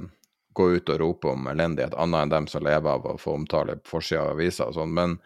gå 0.55 0.69
ut 0.77 0.91
og 0.93 1.01
rope 1.01 1.31
om 1.33 1.49
elendighet, 1.51 1.95
annet 1.99 2.25
enn 2.25 2.33
dem 2.33 2.47
som 2.51 2.63
lever 2.63 2.91
av 2.91 3.05
å 3.11 3.17
få 3.19 3.35
omtale 3.35 3.77
på 3.81 3.97
forsida 3.97 4.23
av 4.23 4.35
aviser 4.35 4.69
og 4.69 4.77
sånn. 4.77 4.93
Men 4.95 5.17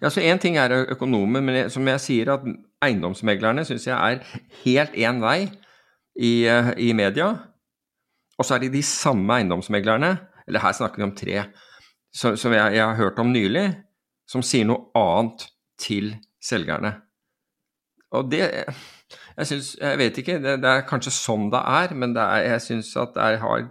ja, 0.00 0.10
så 0.10 0.22
Én 0.22 0.40
ting 0.40 0.56
er 0.60 0.74
økonomer, 0.94 1.42
men 1.42 1.70
som 1.70 1.86
jeg 1.90 2.02
sier, 2.02 2.30
at 2.36 2.46
eiendomsmeglerne 2.84 3.64
syns 3.66 3.88
jeg 3.88 3.96
er 3.96 4.22
helt 4.62 4.94
én 4.94 5.22
vei 5.22 5.38
i, 6.14 6.46
eh, 6.46 6.72
i 6.78 6.92
media. 6.96 7.32
Og 8.38 8.46
så 8.46 8.56
er 8.56 8.64
det 8.64 8.72
de 8.76 8.82
samme 8.86 9.40
eiendomsmeglerne, 9.40 10.14
eller 10.46 10.62
her 10.62 10.76
snakker 10.76 11.02
vi 11.02 11.08
om 11.08 11.16
tre, 11.16 11.44
som, 12.14 12.36
som 12.36 12.54
jeg, 12.54 12.76
jeg, 12.76 12.84
har 12.84 12.98
hørt 12.98 13.18
om 13.22 13.32
nylig, 13.32 13.66
som 14.28 14.44
sier 14.44 14.68
noe 14.68 14.90
annet 14.98 15.48
til 15.80 16.14
selgerne. 16.42 16.94
Og 18.12 18.30
det 18.30 18.44
jeg 19.36 19.48
syns 19.48 19.68
Jeg 19.80 19.98
vet 20.00 20.18
ikke, 20.22 20.38
det, 20.42 20.58
det, 20.62 20.70
er 20.70 20.86
kanskje 20.88 21.14
sånn 21.14 21.48
det 21.52 21.60
er, 21.60 21.94
men 21.98 22.14
det 22.16 22.22
er, 22.22 22.46
jeg 22.54 22.64
syns 22.66 22.92
at 23.00 23.14
det 23.16 23.40
har 23.42 23.66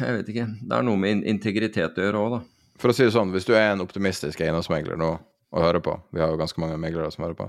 Jeg 0.00 0.18
vet 0.18 0.30
ikke. 0.32 0.46
Det 0.62 0.76
er 0.76 0.86
noe 0.86 1.00
med 1.00 1.24
integritet 1.28 1.98
å 1.98 2.06
gjøre 2.06 2.22
òg, 2.22 2.36
da. 2.38 2.42
For 2.80 2.90
å 2.90 2.96
si 2.96 3.06
det 3.06 3.14
sånn, 3.14 3.32
hvis 3.34 3.46
du 3.46 3.52
er 3.54 3.72
en 3.72 3.84
optimistisk 3.84 4.40
eiendomsmegler 4.42 4.98
nå 4.98 5.10
og 5.54 5.62
hører 5.62 5.82
på, 5.84 5.92
vi 6.10 6.22
har 6.22 6.32
jo 6.32 6.38
ganske 6.40 6.58
mange 6.58 6.78
meglere 6.82 7.10
som 7.14 7.22
hører 7.22 7.36
på, 7.38 7.46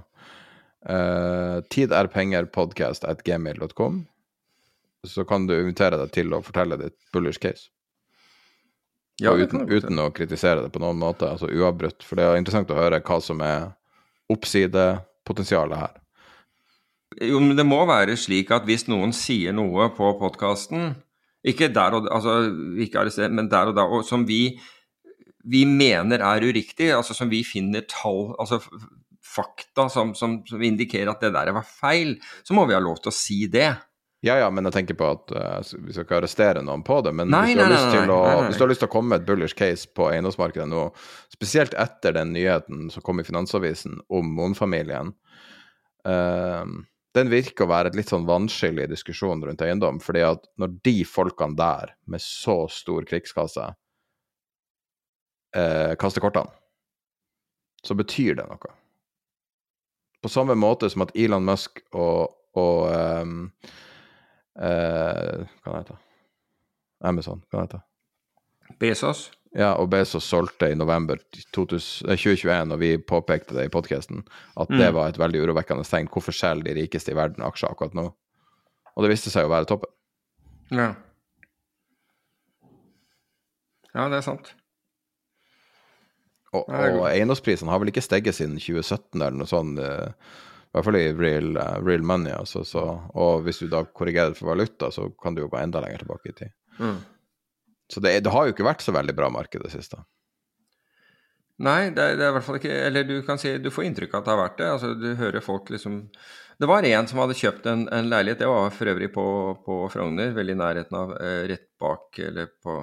uh, 0.86 1.64
tid 1.74 1.96
er 1.96 2.12
penger 2.14 2.46
podcast 2.54 3.08
at 3.10 3.24
gmail.com, 3.26 4.04
så 5.10 5.26
kan 5.26 5.48
du 5.50 5.56
invitere 5.56 5.98
deg 6.02 6.14
til 6.14 6.36
å 6.36 6.44
fortelle 6.46 6.78
ditt 6.82 6.98
bullish 7.16 7.42
case. 7.42 7.72
Ja, 9.24 9.32
uten, 9.32 9.64
uten, 9.72 10.00
å 10.04 10.12
kritisere 10.12 10.66
det 10.66 10.74
på 10.76 10.82
noen 10.84 11.00
måte, 11.00 11.30
altså 11.32 11.48
uavbrutt. 11.48 12.04
For 12.04 12.20
det 12.20 12.26
er 12.28 12.40
interessant 12.40 12.72
å 12.74 12.78
høre 12.78 13.00
hva 13.00 13.20
som 13.24 13.40
er 13.46 13.70
oppsidepotensialet 14.34 15.80
her. 15.80 15.94
Jo, 17.24 17.40
men 17.40 17.56
det 17.56 17.64
må 17.68 17.80
være 17.88 18.18
slik 18.20 18.52
at 18.52 18.66
hvis 18.68 18.88
noen 18.92 19.14
sier 19.16 19.56
noe 19.56 19.88
på 19.96 20.12
podkasten, 20.20 20.94
ikke 21.46 21.70
der 21.74 21.96
og 21.96 22.10
altså, 22.12 22.40
ikke 22.82 23.04
arrester, 23.04 23.32
men 23.32 23.48
der 23.52 23.72
og 23.72 23.78
da, 23.78 23.86
og 23.86 24.04
som 24.08 24.26
vi, 24.28 24.58
vi 25.46 25.64
mener 25.70 26.24
er 26.26 26.44
uriktig, 26.44 26.90
altså 26.96 27.16
som 27.16 27.32
vi 27.32 27.44
finner 27.48 27.86
tall, 27.88 28.34
altså 28.42 28.60
fakta 29.36 29.88
som, 29.92 30.14
som, 30.18 30.40
som 30.48 30.64
indikerer 30.64 31.12
at 31.12 31.24
det 31.24 31.34
der 31.36 31.54
var 31.56 31.68
feil, 31.68 32.16
så 32.44 32.56
må 32.58 32.66
vi 32.68 32.76
ha 32.76 32.82
lov 32.84 33.00
til 33.04 33.12
å 33.14 33.16
si 33.16 33.46
det. 33.52 33.70
Ja, 34.26 34.40
ja, 34.42 34.48
men 34.50 34.66
jeg 34.66 34.74
tenker 34.74 34.98
på 34.98 35.08
at 35.12 35.32
uh, 35.36 35.60
vi 35.86 35.94
skal 35.94 36.08
ikke 36.08 36.18
arrestere 36.18 36.64
noen 36.66 36.82
på 36.86 36.98
det. 37.06 37.12
Men 37.14 37.30
nei, 37.30 37.52
hvis, 37.52 37.60
du 37.60 38.00
nei, 38.00 38.08
nei, 38.10 38.16
å, 38.16 38.40
hvis, 38.48 38.58
du 38.58 38.64
har 38.64 38.72
lyst 38.72 38.82
til 38.82 38.90
å 38.90 38.94
komme 38.96 39.14
med 39.14 39.22
et 39.22 39.28
bullish 39.28 39.58
case 39.58 39.86
på 39.94 40.08
eiendomsmarkedet 40.10 40.66
nå, 40.72 40.88
spesielt 41.36 41.76
etter 41.78 42.16
den 42.18 42.34
nyheten 42.34 42.88
som 42.94 43.06
kom 43.06 43.22
i 43.22 43.28
Finansavisen 43.28 44.00
om 44.10 44.32
Moen-familien 44.40 45.14
uh, 46.10 46.66
Den 47.16 47.32
virker 47.32 47.64
å 47.64 47.72
være 47.72 47.92
et 47.92 47.96
litt 47.96 48.12
sånn 48.12 48.28
vanskelig 48.28 48.90
diskusjon 48.92 49.44
rundt 49.46 49.64
eiendom. 49.64 50.02
fordi 50.04 50.26
at 50.28 50.48
når 50.60 50.76
de 50.84 51.04
folkene 51.08 51.56
der, 51.56 51.96
med 52.06 52.22
så 52.22 52.68
stor 52.68 53.06
krigskasse, 53.08 53.70
eh, 55.56 55.96
kaster 55.96 56.22
kortene, 56.22 56.52
så 57.86 57.96
betyr 57.96 58.36
det 58.36 58.48
noe. 58.50 58.74
På 60.22 60.30
samme 60.30 60.56
måte 60.58 60.90
som 60.90 61.06
at 61.06 61.14
Elon 61.16 61.46
Musk 61.46 61.84
og, 61.94 62.34
og 62.58 62.88
um, 62.90 63.52
eh, 64.58 65.46
Hva 65.62 65.78
heter 65.78 65.94
det? 65.94 66.02
Amazon, 67.06 67.44
hva 67.52 67.62
heter 67.62 67.84
det? 67.84 68.78
Bezos? 68.82 69.30
Ja, 69.56 69.72
og 69.80 69.88
Bezos 69.94 70.28
solgte 70.28 70.68
i 70.72 70.76
november 70.76 71.22
2021, 71.56 72.50
eh, 72.52 72.74
og 72.76 72.82
vi 72.82 72.92
påpekte 73.00 73.56
det 73.56 73.70
i 73.70 73.72
podkasten, 73.72 74.26
at 74.60 74.72
mm. 74.72 74.80
det 74.82 74.90
var 74.98 75.12
et 75.12 75.20
veldig 75.22 75.46
urovekkende 75.46 75.86
tegn. 75.88 76.10
Hvorfor 76.12 76.36
selger 76.36 76.68
de 76.68 76.76
rikeste 76.82 77.14
i 77.14 77.16
verden 77.16 77.46
aksjer 77.46 77.72
akkurat 77.72 77.96
nå? 77.96 78.10
Og 78.96 79.06
det 79.06 79.14
viste 79.14 79.32
seg 79.32 79.48
å 79.48 79.54
være 79.54 79.70
toppen. 79.70 79.92
Ja. 80.76 80.92
Ja, 83.96 84.10
det 84.12 84.20
er 84.20 84.28
sant. 84.28 84.52
Og, 86.56 86.68
og 86.68 87.06
eiendomsprisene 87.10 87.72
har 87.72 87.80
vel 87.80 87.92
ikke 87.92 88.04
steget 88.04 88.36
siden 88.36 88.60
2017 88.60 89.22
eller 89.22 89.40
noe 89.40 89.50
sånt. 89.50 89.80
Eh, 89.80 90.12
i 90.76 90.76
hvert 90.76 90.90
fall 90.90 91.00
i 91.00 91.08
real, 91.16 91.54
uh, 91.56 91.78
real 91.80 92.04
money. 92.04 92.34
Altså, 92.36 92.66
så, 92.68 92.82
og 93.16 93.46
hvis 93.46 93.62
du 93.64 93.70
da 93.72 93.86
korrigerer 93.88 94.36
for 94.36 94.52
valuta, 94.52 94.90
så 94.92 95.08
kan 95.24 95.36
du 95.36 95.46
jo 95.46 95.52
gå 95.52 95.62
enda 95.62 95.80
lenger 95.80 96.04
tilbake 96.04 96.34
i 96.34 96.36
tid. 96.36 96.52
Mm. 96.82 96.98
Så 97.92 98.02
det, 98.02 98.20
det, 98.26 98.32
har 98.34 98.48
jo 98.48 98.56
ikke 98.56 98.66
vært 98.66 98.84
så 98.86 98.94
veldig 98.96 99.16
bra 99.18 99.30
marked 99.34 99.62
det 99.62 99.74
siste. 99.74 100.02
Nei, 101.66 101.92
det 101.96 102.08
det 102.20 102.26
er, 102.26 102.32
i 102.34 102.36
hvert 102.36 102.44
fall 102.44 102.58
ikke 102.60 102.80
Eller 102.90 103.06
du 103.08 103.14
kan 103.24 103.40
si 103.40 103.54
du 103.64 103.70
får 103.72 103.86
inntrykk 103.88 104.18
av 104.18 104.20
at 104.20 104.26
det 104.26 104.34
har 104.34 104.42
vært 104.42 104.58
det. 104.60 104.72
altså 104.74 104.90
Du 105.00 105.06
hører 105.16 105.46
folk 105.46 105.70
liksom 105.72 106.02
Det 106.60 106.68
var 106.68 106.84
en 106.90 107.08
som 107.08 107.22
hadde 107.22 107.38
kjøpt 107.40 107.70
en, 107.72 107.86
en 107.96 108.10
leilighet, 108.12 108.42
det 108.42 108.50
var 108.52 108.74
for 108.76 108.92
øvrig 108.92 109.08
på, 109.14 109.26
på 109.64 109.78
Frogner, 109.94 110.36
veldig 110.36 110.56
i 110.56 110.60
nærheten 110.60 110.98
av 111.00 111.16
eh, 111.16 111.42
rett 111.52 111.70
bak, 111.80 112.20
eller 112.20 112.52
på 112.64 112.76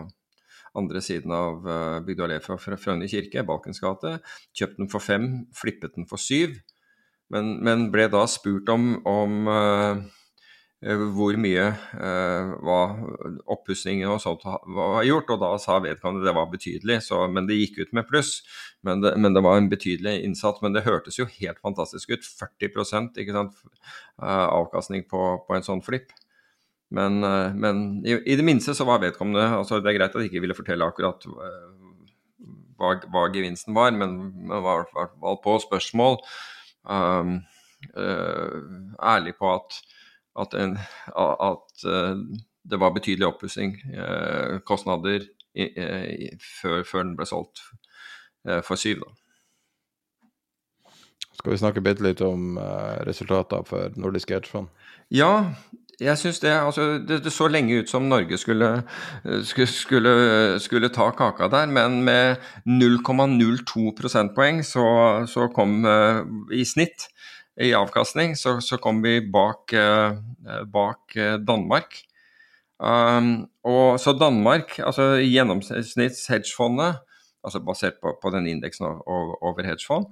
andre 0.77 1.01
siden 1.05 1.33
av 1.37 1.67
uh, 1.69 2.01
Bygdøy 2.05 2.27
allé 2.27 2.39
fra 2.45 2.59
Frogner 2.61 3.09
kirke, 3.09 3.45
Balkens 3.49 3.81
gate. 3.83 4.19
Kjøpt 4.57 4.79
den 4.81 4.91
for 4.93 5.05
fem, 5.05 5.27
flippet 5.57 5.97
den 5.97 6.09
for 6.09 6.21
syv. 6.21 6.59
Men, 7.33 7.55
men 7.65 7.89
ble 7.93 8.09
da 8.13 8.27
spurt 8.29 8.69
om, 8.73 8.95
om 9.09 9.49
uh, 9.49 10.05
hvor 10.83 11.37
mye 11.39 11.65
eh, 11.95 12.53
oppussingen 13.55 14.11
og 14.11 14.19
sånt 14.23 14.43
var 14.43 15.05
gjort, 15.07 15.31
og 15.31 15.43
da 15.43 15.51
sa 15.63 15.77
vedkommende 15.83 16.27
det 16.27 16.35
var 16.35 16.49
betydelig. 16.51 16.97
Så, 17.07 17.21
men 17.31 17.47
det 17.47 17.61
gikk 17.61 17.79
ut 17.85 17.93
med 17.95 18.09
pluss. 18.09 18.41
Men 18.83 19.05
det, 19.05 19.15
men 19.17 19.37
det, 19.37 19.45
var 19.47 19.61
en 19.61 19.71
betydelig 19.71 20.17
innsats. 20.27 20.63
Men 20.65 20.75
det 20.75 20.83
hørtes 20.87 21.21
jo 21.21 21.29
helt 21.39 21.63
fantastisk 21.63 22.11
ut. 22.11 22.27
40 22.27 23.13
ikke 23.23 23.37
sant, 23.37 23.63
uh, 24.19 24.49
avkastning 24.49 25.07
på, 25.07 25.23
på, 25.47 25.55
en 25.55 25.67
sånn 25.67 25.85
flipp. 25.87 26.11
Men, 26.93 27.23
men 27.57 27.79
i, 28.05 28.19
i, 28.19 28.35
det 28.37 28.45
minste 28.45 28.75
så 28.77 28.85
var 28.85 28.99
vedkommende 29.01 29.47
altså 29.57 29.79
Det 29.81 29.89
er 29.89 29.95
greit 29.97 30.13
at 30.13 30.21
de 30.21 30.27
ikke 30.29 30.43
ville 30.45 30.57
fortelle 30.59 30.85
akkurat 30.85 31.25
hva, 32.77 32.91
hva 33.15 33.23
gevinsten 33.33 33.73
var, 33.73 33.95
men, 33.97 34.19
det 34.51 34.61
var, 34.61 34.85
fall 34.93 35.39
på 35.41 35.57
spørsmål 35.63 36.19
um, 36.85 37.39
uh, 37.97 38.59
ærlig 39.15 39.37
på 39.39 39.55
at, 39.55 39.79
at, 40.41 40.55
en, 40.55 40.77
at 41.17 41.85
uh, 41.87 42.17
det 42.71 42.81
var 42.81 42.95
betydelig 42.95 43.27
oppussing, 43.27 43.77
uh, 43.97 44.61
kostnader, 44.67 45.27
i, 45.55 45.67
i, 45.69 46.31
før, 46.63 46.81
før, 46.89 47.03
den 47.03 47.17
ble 47.19 47.27
solgt 47.29 47.61
for 48.65 48.81
syv. 48.81 49.03
Da. 49.05 50.95
Skal 51.37 51.53
vi 51.53 51.59
snakke 51.61 51.83
bitte 51.85 52.03
litt 52.07 52.23
om 52.25 52.57
resultater 53.05 53.61
for 53.69 53.93
Nordisk 54.01 54.33
Edgefond? 54.33 54.73
Ja, 55.13 55.53
jeg 56.01 56.19
syns 56.19 56.41
det, 56.41 56.51
altså, 56.57 56.87
det, 57.09 57.21
det. 57.27 57.33
så 57.33 57.51
lenge 57.53 57.83
ut 57.83 57.91
som 57.91 58.09
Norge 58.09 58.39
skulle, 58.41 58.71
skulle, 59.45 60.15
skulle 60.65 60.89
ta 60.89 61.11
kaka 61.11 61.51
der, 61.53 61.69
men 61.69 62.01
med 62.03 62.41
0,02 62.65 63.93
prosentpoeng 64.01 64.65
så, 64.65 64.87
så, 65.29 65.51
kom 65.55 65.85
i 66.53 66.65
snitt 66.65 67.07
i 67.61 67.73
avkastning, 67.77 68.37
så, 68.39 68.57
så 68.65 68.79
kom 68.81 69.03
vi 69.05 69.19
bak, 69.33 69.75
uh, 69.77 70.17
bak 70.73 71.17
uh, 71.19 71.37
Danmark. 71.43 71.99
Um, 72.83 73.47
og 73.63 74.01
så 74.01 74.15
Danmark, 74.19 74.79
altså 74.83 75.21
gjennomsnittshedgefondet, 75.21 77.03
altså 77.45 77.61
basert 77.63 78.01
på, 78.03 78.17
på 78.23 78.33
den 78.35 78.49
indeksen 78.51 78.87
over 78.87 79.63
hedgefond, 79.67 80.09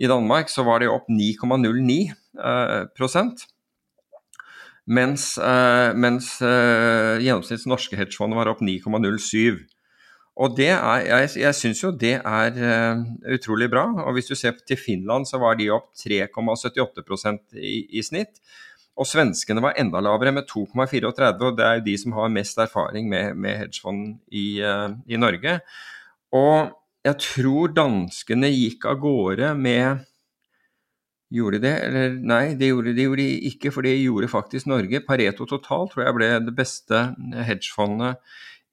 i 0.00 0.08
Danmark 0.08 0.48
så 0.48 0.64
var 0.64 0.80
det 0.80 0.88
opp 0.88 1.08
9,09 1.12 2.12
prosent. 2.96 3.44
Mens, 4.90 5.36
eh, 5.38 5.92
mens 5.94 6.40
eh, 6.42 7.20
gjennomsnitts 7.22 7.68
norske 7.70 7.98
hedgefondet 7.98 8.38
var 8.40 8.50
opp 8.50 8.62
9,07. 8.64 9.60
Og 10.40 10.56
det 10.56 10.70
er, 10.72 11.04
jeg, 11.04 11.28
jeg 11.42 11.56
syns 11.58 11.82
jo 11.82 11.90
det 11.92 12.14
er 12.16 12.56
uh, 12.56 13.02
utrolig 13.34 13.68
bra. 13.72 13.84
Og 14.06 14.16
hvis 14.16 14.30
du 14.30 14.34
ser 14.38 14.56
til 14.66 14.80
Finland, 14.80 15.28
så 15.28 15.40
var 15.42 15.58
de 15.58 15.68
opp 15.74 15.90
3,78 16.00 17.58
i, 17.60 17.74
i 18.00 18.04
snitt. 18.04 18.40
Og 19.00 19.08
svenskene 19.08 19.62
var 19.64 19.76
enda 19.80 20.00
lavere, 20.02 20.32
med 20.32 20.48
2,34. 20.48 21.32
Og 21.44 21.58
det 21.58 21.66
er 21.66 21.78
jo 21.78 21.86
de 21.86 21.96
som 22.00 22.16
har 22.16 22.32
mest 22.32 22.60
erfaring 22.60 23.08
med, 23.12 23.36
med 23.36 23.58
hedgefond 23.64 24.14
i, 24.32 24.46
i 24.60 25.20
Norge. 25.20 25.58
Og 26.36 26.72
jeg 27.04 27.16
tror 27.24 27.72
danskene 27.76 28.50
gikk 28.52 28.88
av 28.88 29.02
gårde 29.02 29.54
med 29.56 30.06
Gjorde 31.30 31.60
de 31.60 31.62
det? 31.62 31.74
Eller 31.86 32.14
nei, 32.26 32.44
det 32.58 32.72
gjorde, 32.72 32.90
de 32.96 33.04
gjorde 33.06 33.22
de 33.22 33.50
ikke, 33.52 33.70
for 33.70 33.86
det 33.86 33.92
gjorde 34.00 34.28
faktisk 34.32 34.66
Norge. 34.66 34.98
Pareto 35.06 35.44
Total 35.46 35.86
tror 35.86 36.02
jeg 36.02 36.16
ble 36.16 36.30
det 36.42 36.54
beste 36.58 37.02
hedgefondet 37.46 38.18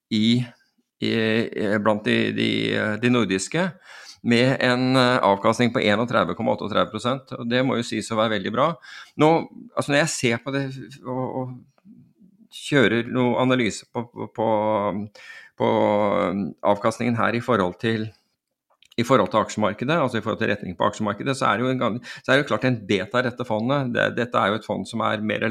i, 0.09 0.39
i, 1.03 1.13
blant 1.83 2.05
de, 2.07 2.17
de, 2.35 2.49
de, 3.01 3.13
nordiske. 3.13 3.69
Med 4.27 4.57
en 4.65 4.97
avkastning 4.97 5.69
på 5.71 5.79
31,38% 5.79 7.35
og 7.37 7.43
Det 7.47 7.61
må 7.63 7.77
jo 7.77 7.85
sies 7.85 8.09
å 8.11 8.17
være 8.17 8.33
veldig 8.35 8.51
bra. 8.51 8.71
Nå, 9.21 9.29
altså 9.75 9.93
Når 9.93 9.99
jeg 10.01 10.13
ser 10.15 10.41
på 10.43 10.53
det 10.55 10.63
og, 11.05 11.25
og 11.41 11.51
kjører 12.57 13.09
noe 13.13 13.37
analyse 13.43 13.85
på, 13.93 14.03
på, 14.35 14.47
på 15.59 15.67
avkastningen 16.73 17.19
her 17.19 17.37
i 17.37 17.43
forhold 17.43 17.77
til 17.83 18.09
i 18.97 19.05
forhold 19.05 19.29
til 19.29 19.43
aksjemarkedet, 19.43 19.93
altså 19.93 20.17
i 20.17 20.23
forhold 20.25 20.39
til 20.41 20.49
retning 20.49 20.73
på 20.77 20.87
aksjemarkedet, 20.87 21.35
så 21.37 21.51
er 21.51 21.59
det 21.59 21.67
jo, 21.67 21.73
en, 21.75 21.99
så 22.25 22.31
er 22.31 22.39
det 22.39 22.41
jo 22.41 22.47
klart 22.49 22.63
en 22.65 22.79
beta 22.89 23.21
i 23.21 23.27
dette 23.27 23.45
fondet. 23.45 23.91
Det, 23.93 24.05
dette 24.17 24.41
er 24.41 24.49
jo 24.49 24.57
et 24.57 24.65
fond 24.65 24.87
som 24.89 25.03
er 25.05 25.21
mer, 25.21 25.45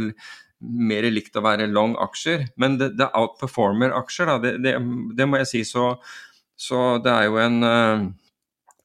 mer 0.60 1.08
likt 1.12 1.36
å 1.36 1.44
være 1.44 1.68
long 1.68 1.96
aksjer, 2.00 2.46
men 2.60 2.78
det, 2.80 2.92
det 2.98 3.10
outperformer 3.16 3.94
aksjer. 3.96 4.30
Da. 4.30 4.52
Det, 4.56 4.76
det, 5.18 5.26
må 5.28 5.40
jeg 5.42 5.50
si. 5.50 5.64
Så, 5.68 5.90
så, 6.56 6.96
det 7.04 7.12
er 7.12 7.28
jo 7.28 7.40
en 7.42 7.58
eh, 7.66 8.06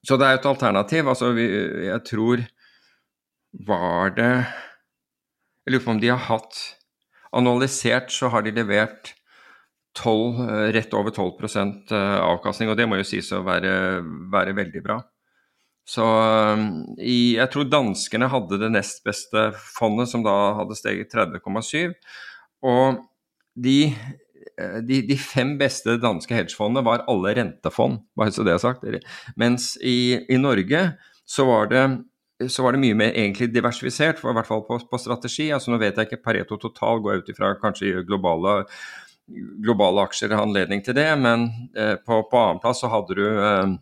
Så 0.04 0.18
det 0.18 0.28
er 0.28 0.36
jo 0.36 0.42
et 0.42 0.52
alternativ. 0.52 1.08
Altså, 1.08 1.32
vi, 1.38 1.48
jeg 1.88 2.04
tror 2.10 2.44
Var 3.68 4.14
det 4.18 4.32
Jeg 4.32 5.74
lurer 5.74 5.86
på 5.86 5.96
om 5.96 6.04
de 6.04 6.12
har 6.12 6.28
hatt 6.28 6.60
Analysert 7.32 8.12
så 8.12 8.28
har 8.28 8.44
de 8.44 8.52
levert 8.52 9.14
12, 9.96 10.42
eh, 10.44 10.72
rett 10.76 10.94
over 10.94 11.12
12 11.16 11.48
eh, 11.92 12.20
avkastning, 12.20 12.72
og 12.72 12.78
det 12.80 12.88
må 12.88 13.00
jo 13.00 13.08
sies 13.08 13.32
å 13.32 13.40
være, 13.44 14.02
være 14.32 14.56
veldig 14.56 14.84
bra. 14.84 14.98
Så 15.92 16.08
eh, 16.08 16.66
i, 17.04 17.20
jeg 17.36 17.52
tror 17.52 17.70
danskene 17.70 18.32
hadde 18.32 18.62
det 18.62 18.72
nest 18.74 19.04
beste 19.08 19.50
fondet, 19.76 20.12
som 20.12 20.24
da 20.26 20.36
hadde 20.62 20.78
steget 20.80 21.14
30,7. 21.14 21.96
Og 22.72 23.02
de 23.60 23.80
de, 24.88 25.02
de, 25.08 25.18
fem 25.18 25.56
beste 25.60 25.96
danske 26.02 26.36
hedgefondene 26.36 26.84
var 26.86 27.06
alle 27.10 27.34
rentefond, 27.38 28.02
bare 28.18 28.34
så 28.34 28.46
det 28.46 28.56
er 28.56 28.62
sagt. 28.62 28.86
Mens 29.40 29.74
i, 29.78 30.22
i 30.30 30.38
Norge 30.38 30.84
så 31.28 31.46
var, 31.48 31.70
det, 31.72 31.84
så 32.52 32.66
var 32.66 32.76
det 32.76 32.82
mye 32.84 32.98
mer 32.98 33.14
egentlig 33.16 33.52
diversifisert, 33.54 34.22
i 34.22 34.36
hvert 34.36 34.50
fall 34.50 34.66
på, 34.68 34.80
på 34.90 35.00
strategi. 35.02 35.50
altså 35.54 35.72
Nå 35.72 35.80
vet 35.82 35.98
jeg 35.98 36.10
ikke 36.10 36.24
Pareto 36.26 36.60
total, 36.62 37.02
går 37.04 37.22
ut 37.22 37.32
ifra 37.32 37.54
kanskje 37.62 38.04
globale, 38.08 38.62
globale 39.64 40.06
aksjer 40.08 40.36
har 40.36 40.46
anledning 40.46 40.84
til 40.86 40.98
det, 40.98 41.10
men 41.22 41.48
eh, 41.78 41.96
på, 42.02 42.24
på 42.30 42.44
annenplass 42.44 42.84
så 42.84 42.92
hadde 42.92 43.18
du 43.18 43.26
eh, 43.32 43.78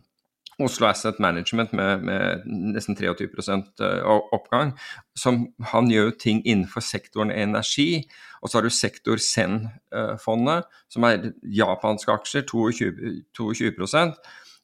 Oslo 0.64 0.88
Asset 0.88 1.20
Management 1.22 1.72
med, 1.76 2.04
med 2.06 2.44
nesten 2.74 2.96
23 2.98 3.28
eh, 3.28 4.10
oppgang. 4.34 4.74
Som, 5.18 5.48
han 5.72 5.90
gjør 5.90 6.12
ting 6.20 6.42
innenfor 6.44 6.84
sektoren 6.84 7.32
energi. 7.32 8.04
Og 8.40 8.50
så 8.50 8.58
har 8.58 8.66
du 8.66 8.72
Sektor 8.72 9.20
Zen-fondet, 9.20 10.68
som 10.88 11.04
er 11.08 11.32
japanske 11.44 12.12
aksjer, 12.14 12.46
22, 12.48 13.20
22 13.36 13.76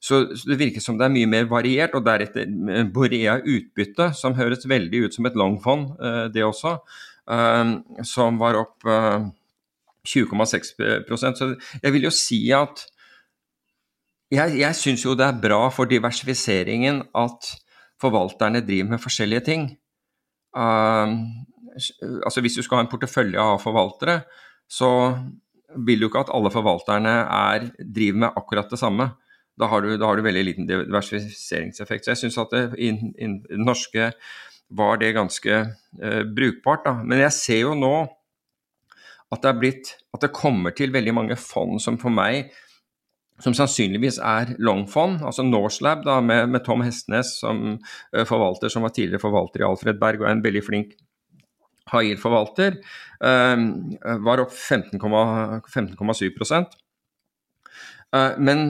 så, 0.07 0.21
det 0.47 0.59
virker 0.61 0.83
som 0.85 0.99
det 0.99 1.07
er 1.07 1.15
mye 1.15 1.29
mer 1.31 1.49
variert. 1.51 1.97
Og 1.97 2.05
deretter 2.07 2.47
Borea 2.95 3.39
utbytte, 3.41 4.13
som 4.17 4.37
høres 4.39 4.69
veldig 4.69 5.07
ut 5.07 5.17
som 5.17 5.27
et 5.29 5.39
longfond, 5.39 5.97
eh, 6.01 6.27
det 6.33 6.45
også, 6.47 6.77
eh, 7.33 7.73
som 8.05 8.39
var 8.39 8.61
opp 8.61 8.87
20,6% 10.07 11.39
Så 11.41 11.57
jeg 11.83 11.93
vil 11.93 12.07
jo 12.07 12.13
si 12.15 12.53
at 12.55 12.87
jeg, 14.33 14.59
jeg 14.59 14.75
syns 14.79 15.05
jo 15.05 15.15
det 15.19 15.27
er 15.27 15.43
bra 15.43 15.67
for 15.75 15.89
diversifiseringen 15.91 17.03
at 17.15 17.51
forvalterne 18.03 18.63
driver 18.67 18.95
med 18.95 19.03
forskjellige 19.03 19.45
ting. 19.47 19.69
Uh, 20.57 21.15
altså 22.25 22.41
Hvis 22.41 22.57
du 22.59 22.63
skal 22.65 22.81
ha 22.81 22.87
en 22.87 22.91
portefølje 22.91 23.41
av 23.41 23.61
forvaltere, 23.63 24.23
så 24.69 24.91
vil 25.87 26.01
du 26.01 26.09
ikke 26.09 26.25
at 26.25 26.33
alle 26.35 26.51
forvalterne 26.51 27.15
er, 27.23 27.71
driver 27.79 28.25
med 28.25 28.41
akkurat 28.41 28.71
det 28.71 28.81
samme. 28.81 29.11
Da 29.57 29.69
har 29.71 29.85
du, 29.85 29.95
da 29.97 30.09
har 30.09 30.17
du 30.17 30.25
veldig 30.25 30.45
liten 30.45 30.69
diversifiseringseffekt. 30.69 32.05
Så 32.05 32.15
jeg 32.15 32.23
syns 32.25 32.39
at 32.41 32.53
det, 32.53 32.65
i, 32.79 32.91
i, 32.93 33.31
det 33.47 33.61
norske 33.61 34.11
var 34.77 35.01
det 35.01 35.15
ganske 35.17 35.63
uh, 36.03 36.23
brukbart. 36.37 36.85
Da. 36.89 36.97
Men 37.05 37.23
jeg 37.23 37.37
ser 37.37 37.63
jo 37.63 37.75
nå 37.79 37.95
at 39.33 39.43
det, 39.43 39.57
blitt, 39.59 39.97
at 40.15 40.23
det 40.23 40.35
kommer 40.35 40.75
til 40.77 40.93
veldig 40.95 41.15
mange 41.15 41.37
fond 41.41 41.81
som 41.83 41.97
for 41.99 42.15
meg 42.15 42.53
som 43.43 43.55
sannsynligvis 43.57 44.19
er 44.25 44.55
longfond, 44.63 45.21
altså 45.25 45.45
Norselab 45.45 46.07
med, 46.25 46.49
med, 46.53 46.63
Tom 46.65 46.85
Hestnes 46.85 47.35
som 47.43 47.77
uh, 47.77 48.25
forvalter, 48.29 48.73
som 48.73 48.87
var 48.87 48.95
tidligere 48.97 49.23
forvalter 49.23 49.63
i 49.63 49.69
Alfred 49.69 50.01
Berg 50.01 50.23
og 50.23 50.31
er 50.31 50.37
en 50.39 50.45
veldig 50.45 50.65
flink 50.65 50.97
high-yield-forvalter, 51.93 52.81
uh, 53.21 53.67
var 54.25 54.43
opp 54.43 54.55
15,7 54.57 55.03
15, 55.69 56.65
uh, 58.17 58.33
Men 58.41 58.65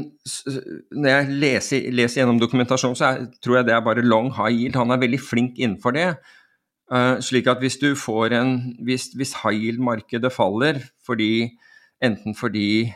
når 0.91 1.11
jeg 1.13 1.39
leser, 1.45 1.87
leser 1.95 2.23
gjennom 2.23 2.43
dokumentasjonen, 2.43 2.99
så 2.99 3.13
er, 3.13 3.29
tror 3.39 3.61
jeg 3.61 3.71
det 3.71 3.77
er 3.77 3.87
bare 3.87 4.05
long 4.05 4.33
high 4.35 4.51
yield. 4.51 4.81
Han 4.81 4.91
er 4.91 5.05
veldig 5.05 5.23
flink 5.23 5.61
innenfor 5.61 5.95
det. 5.95 6.11
Slik 7.27 7.49
at 7.51 7.59
hvis 7.59 7.81
du 7.83 7.97
får 7.99 8.31
en 8.37 8.51
Hvis, 8.87 9.09
hvis 9.19 9.33
high 9.43 9.59
yield-markedet 9.59 10.31
faller 10.31 10.77
fordi 11.03 11.49
enten 11.99 12.37
fordi 12.39 12.93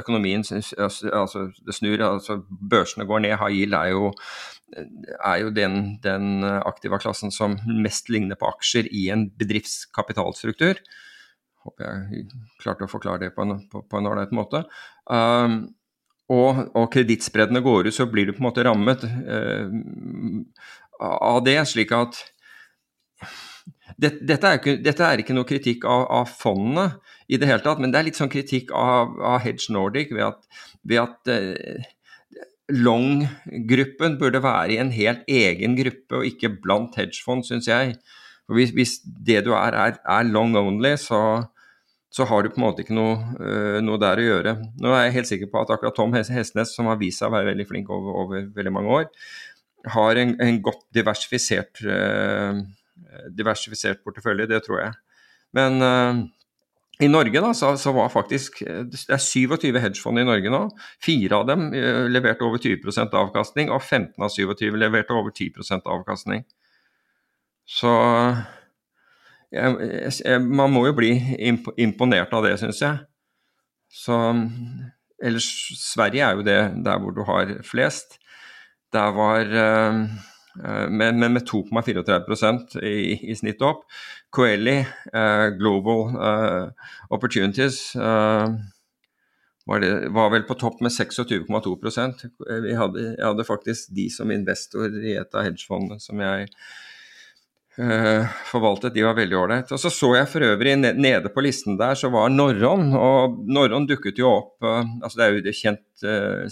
økonomien 0.00 0.44
altså, 0.44 1.46
det 1.66 1.76
snur, 1.76 2.02
altså 2.02 2.40
børsene 2.48 3.06
går 3.08 3.24
ned. 3.24 3.36
High 3.40 3.74
er 3.74 3.92
jo, 3.92 4.10
er 4.74 5.38
jo 5.42 5.54
den, 5.54 5.96
den 6.04 6.44
aktiva 6.44 7.00
klassen 7.02 7.34
som 7.34 7.58
mest 7.66 8.10
ligner 8.12 8.38
på 8.40 8.50
aksjer 8.50 8.90
i 8.92 9.08
en 9.14 9.28
bedriftskapitalstruktur. 9.38 10.82
Håper 11.64 11.86
jeg 11.86 12.26
klarte 12.60 12.86
å 12.86 12.92
forklare 12.92 13.24
det 13.24 13.32
på 13.36 13.46
en, 13.46 13.56
på, 13.70 13.84
på 13.88 14.04
måte. 14.36 14.64
Um, 15.08 15.74
og, 16.32 16.60
og 16.76 16.88
kredittspredene 16.92 17.60
går 17.64 17.88
ut, 17.88 17.96
så 17.96 18.06
blir 18.08 18.26
du 18.26 18.32
på 18.32 18.40
en 18.40 18.48
måte 18.48 18.64
rammet 18.64 19.04
uh, 19.04 19.68
av 21.00 21.42
det. 21.44 21.58
slik 21.68 21.92
at 21.92 22.20
dette, 24.00 24.40
er 24.40 24.58
ikke, 24.58 24.78
dette, 24.82 25.04
er 25.06 25.20
ikke, 25.22 25.36
noe 25.36 25.48
kritikk 25.48 25.84
av, 25.88 26.06
av 26.22 26.30
fondene 26.30 26.88
i 27.28 27.38
det 27.40 27.48
hele 27.48 27.62
tatt, 27.64 27.80
men 27.80 27.92
det 27.92 28.00
er 28.00 28.08
litt 28.08 28.18
sånn 28.18 28.32
kritikk 28.32 28.72
av, 28.76 29.14
av 29.24 29.40
Hedge 29.44 29.72
Nordic 29.72 30.12
ved 30.12 30.26
at, 30.26 30.64
ved 30.84 31.00
at 31.06 31.32
eh, 31.32 31.86
Long-gruppen 32.72 34.14
burde 34.20 34.40
være 34.40 34.72
i 34.72 34.78
en 34.80 34.92
helt 34.94 35.26
egen 35.28 35.74
gruppe 35.76 36.20
og 36.20 36.28
ikke 36.28 36.54
blant 36.64 36.94
hedgefond, 36.96 37.44
syns 37.44 37.68
jeg. 37.68 37.98
For 38.46 38.56
hvis, 38.56 38.72
hvis, 38.76 38.94
det 39.04 39.42
du 39.44 39.50
er, 39.56 39.76
er, 39.76 39.98
er 40.00 40.30
long 40.30 40.56
only, 40.56 40.94
så, 41.00 41.18
så, 42.08 42.24
har 42.28 42.44
du 42.44 42.48
på 42.52 42.60
en 42.60 42.64
måte 42.64 42.84
ikke 42.84 42.96
noe, 42.96 43.18
uh, 43.36 43.80
noe, 43.84 44.00
der 44.00 44.20
å 44.20 44.24
gjøre. 44.24 44.56
Nå 44.80 44.94
er 44.94 45.06
jeg 45.06 45.16
helt 45.18 45.30
sikker 45.32 45.52
på 45.52 45.60
at 45.60 45.74
akkurat 45.76 45.96
Tom 45.96 46.16
Hestnes, 46.16 46.72
som 46.72 46.88
har 46.88 47.00
vist 47.00 47.20
seg 47.20 47.28
å 47.28 47.36
være 47.36 47.50
veldig 47.52 47.68
flink 47.68 47.92
over, 47.92 48.16
over 48.24 48.48
veldig 48.56 48.72
mange 48.72 48.96
år, 49.00 49.10
har 49.92 50.22
en, 50.22 50.32
en 50.40 50.60
godt 50.64 50.86
diversifisert 50.96 51.84
uh, 51.84 52.64
diversifisert 53.28 54.00
portefølje, 54.04 54.48
det 54.50 54.64
tror 54.64 54.80
jeg. 54.86 54.96
Men 55.56 55.84
uh, 55.84 56.24
i 57.02 57.08
Norge 57.10 57.40
da, 57.42 57.50
så, 57.58 57.72
så, 57.80 57.90
var 57.90 58.12
faktisk 58.12 58.60
Det 58.62 59.00
er 59.10 59.18
27 59.18 59.80
hedgefond 59.82 60.20
i 60.20 60.26
Norge 60.26 60.50
nå. 60.52 60.60
Fire 61.02 61.40
av 61.40 61.48
dem 61.48 61.68
uh, 61.74 62.04
leverte 62.06 62.46
over 62.46 62.62
20% 62.62 63.16
avkastning, 63.18 63.72
og 63.74 63.82
15 63.82 64.22
av 64.22 64.30
27 64.30 64.76
leverte 64.78 65.16
over 65.16 65.34
10% 65.34 65.90
avkastning. 65.90 66.44
Så 67.66 67.90
jeg, 69.54 69.90
jeg, 70.20 70.40
man 70.44 70.70
må 70.74 70.84
jo 70.86 70.94
bli 70.98 71.12
imponert 71.80 72.34
av 72.36 72.46
det, 72.46 72.58
syns 72.60 72.82
jeg. 72.84 73.00
Så 73.94 74.18
Ellers 75.24 75.46
Sverige 75.80 76.26
er 76.26 76.36
jo 76.36 76.44
det 76.46 76.60
der 76.84 77.00
hvor 77.00 77.14
du 77.14 77.22
har 77.26 77.56
flest. 77.64 78.18
Der 78.92 79.14
var 79.16 79.50
Eh, 79.50 80.33
men, 80.62 81.18
men 81.18 81.32
med 81.34 81.48
2,34% 81.48 82.76
i, 82.82 83.30
i 83.30 83.34
snitt 83.34 83.62
opp. 83.66 83.82
Coeli, 84.34 84.86
uh, 85.14 85.48
Global 85.58 86.16
uh, 86.16 86.70
Opportunities, 87.10 87.96
uh, 87.96 88.48
var, 89.66 89.80
det, 89.80 90.08
var, 90.08 90.30
vel 90.30 90.42
på 90.42 90.56
topp 90.60 90.80
med 90.84 90.92
26,2 90.92 91.76
jeg 92.68 92.76
hadde, 92.76 93.04
jeg 93.16 93.24
hadde 93.24 93.46
faktisk 93.48 93.94
de 93.96 94.08
som 94.12 94.30
investor 94.30 94.92
i 95.00 95.14
et 95.16 95.34
av 95.34 95.46
hedgefondene 95.46 96.02
som 96.02 96.20
jeg 96.20 96.50
forvaltet. 98.46 98.92
De 98.94 99.02
var 99.02 99.16
veldig 99.18 99.34
ålreite. 99.34 99.74
Og 99.74 99.80
så 99.82 99.90
så 99.90 100.12
jeg 100.14 100.28
for 100.30 100.46
øvrig 100.46 100.76
nede 100.78 101.32
på 101.34 101.42
listen 101.42 101.74
der, 101.80 101.96
så 101.98 102.06
var 102.12 102.28
Norron. 102.30 102.92
Og 102.94 103.40
Norron 103.50 103.88
dukket 103.88 104.20
jo 104.20 104.28
opp 104.30 104.62
altså 104.68 105.18
Det 105.18 105.24
er 105.24 105.32
jo 105.32 105.40
et 105.42 105.58
kjent 105.58 106.04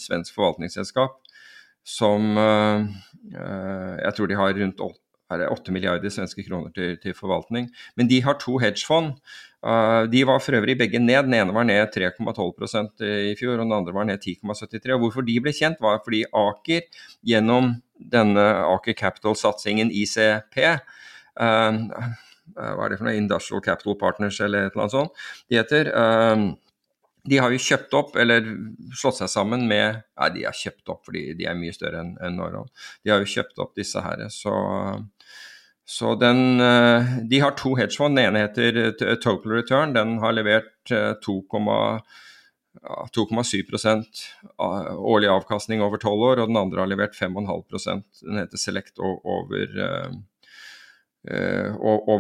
svensk 0.03 0.35
forvaltningsselskap 0.35 1.21
som 1.85 2.37
uh, 2.39 2.83
Jeg 4.03 4.15
tror 4.17 4.29
de 4.31 4.39
har 4.39 4.59
rundt 4.59 4.83
8, 4.83 4.99
8 5.49 5.73
milliarder 5.75 6.13
svenske 6.13 6.45
kroner 6.47 6.73
til, 6.77 6.97
til, 7.03 7.15
forvaltning. 7.17 7.71
Men 7.97 8.11
de 8.11 8.21
har 8.25 8.39
to 8.41 8.59
hedgefond. 8.63 9.15
Uh, 9.63 10.05
de 10.11 10.25
var 10.29 10.43
for 10.43 10.59
øvrig 10.59 10.77
begge 10.79 11.01
ned. 11.03 11.29
Den 11.29 11.39
ene 11.39 11.55
var 11.55 11.67
ned 11.69 11.95
3,12% 11.95 13.05
i 13.31 13.37
fjor, 13.39 13.57
og 13.57 13.65
den 13.65 13.77
andre 13.79 13.95
var 13.95 14.09
ned 14.09 14.21
10,73. 14.21 14.93
Og 14.95 15.07
Hvorfor 15.07 15.27
de 15.27 15.39
ble 15.43 15.55
kjent, 15.57 15.81
var 15.81 16.03
fordi 16.05 16.25
Aker 16.29 16.87
gjennom 17.27 17.77
denne 18.13 18.47
Aker 18.67 18.99
Capital-satsingen 18.99 19.93
ICP 19.95 20.59
Hva 21.39 22.83
er 22.83 22.91
det 22.91 22.99
for 22.99 23.07
noe? 23.07 23.15
Industrial 23.15 23.63
Capital 23.63 23.95
Partners 24.01 24.41
eller 24.43 24.67
et 24.67 24.75
eller 24.75 24.89
annet 24.89 24.97
sånt 24.97 25.23
de 25.47 25.61
heter. 25.61 25.93
De 27.29 27.39
har 27.39 27.53
jo 27.55 27.61
kjøpt 27.63 27.93
opp, 27.95 28.17
eller 28.19 28.43
slått 28.99 29.21
seg 29.21 29.31
sammen 29.31 29.69
med 29.71 30.01
Nei, 30.19 30.29
de 30.35 30.47
har 30.49 30.57
kjøpt 30.57 30.91
opp 30.91 31.05
fordi 31.07 31.35
de 31.39 31.47
er 31.47 31.59
mye 31.59 31.75
større 31.75 32.01
enn 32.03 32.17
en 32.23 32.39
Norron. 32.39 32.71
De 33.05 33.13
har 33.13 33.23
jo 33.23 33.33
kjøpt 33.37 33.63
opp 33.63 33.77
disse 33.79 34.03
her. 34.03 34.25
Så, 34.35 34.55
så 35.87 36.15
den 36.19 36.61
eh, 36.63 37.15
De 37.31 37.41
har 37.45 37.55
to 37.59 37.77
hedgefond. 37.79 38.19
Den 38.19 38.27
ene 38.33 38.43
heter 38.49 38.81
eh, 38.89 38.93
Total 38.99 39.55
Return. 39.55 39.95
Den 39.95 40.19
har 40.23 40.35
levert 40.35 40.91
2,7 40.91 41.63
eh, 43.87 44.03
årlig 44.99 45.31
avkastning 45.31 45.79
over 45.87 46.03
tolv 46.03 46.21
år, 46.33 46.43
og 46.43 46.51
den 46.51 46.59
andre 46.59 46.83
har 46.83 46.91
levert 46.91 47.15
5,5% 47.15 48.03
Den 48.27 48.43
heter 48.43 48.59
Select 48.59 48.99
over 48.99 49.63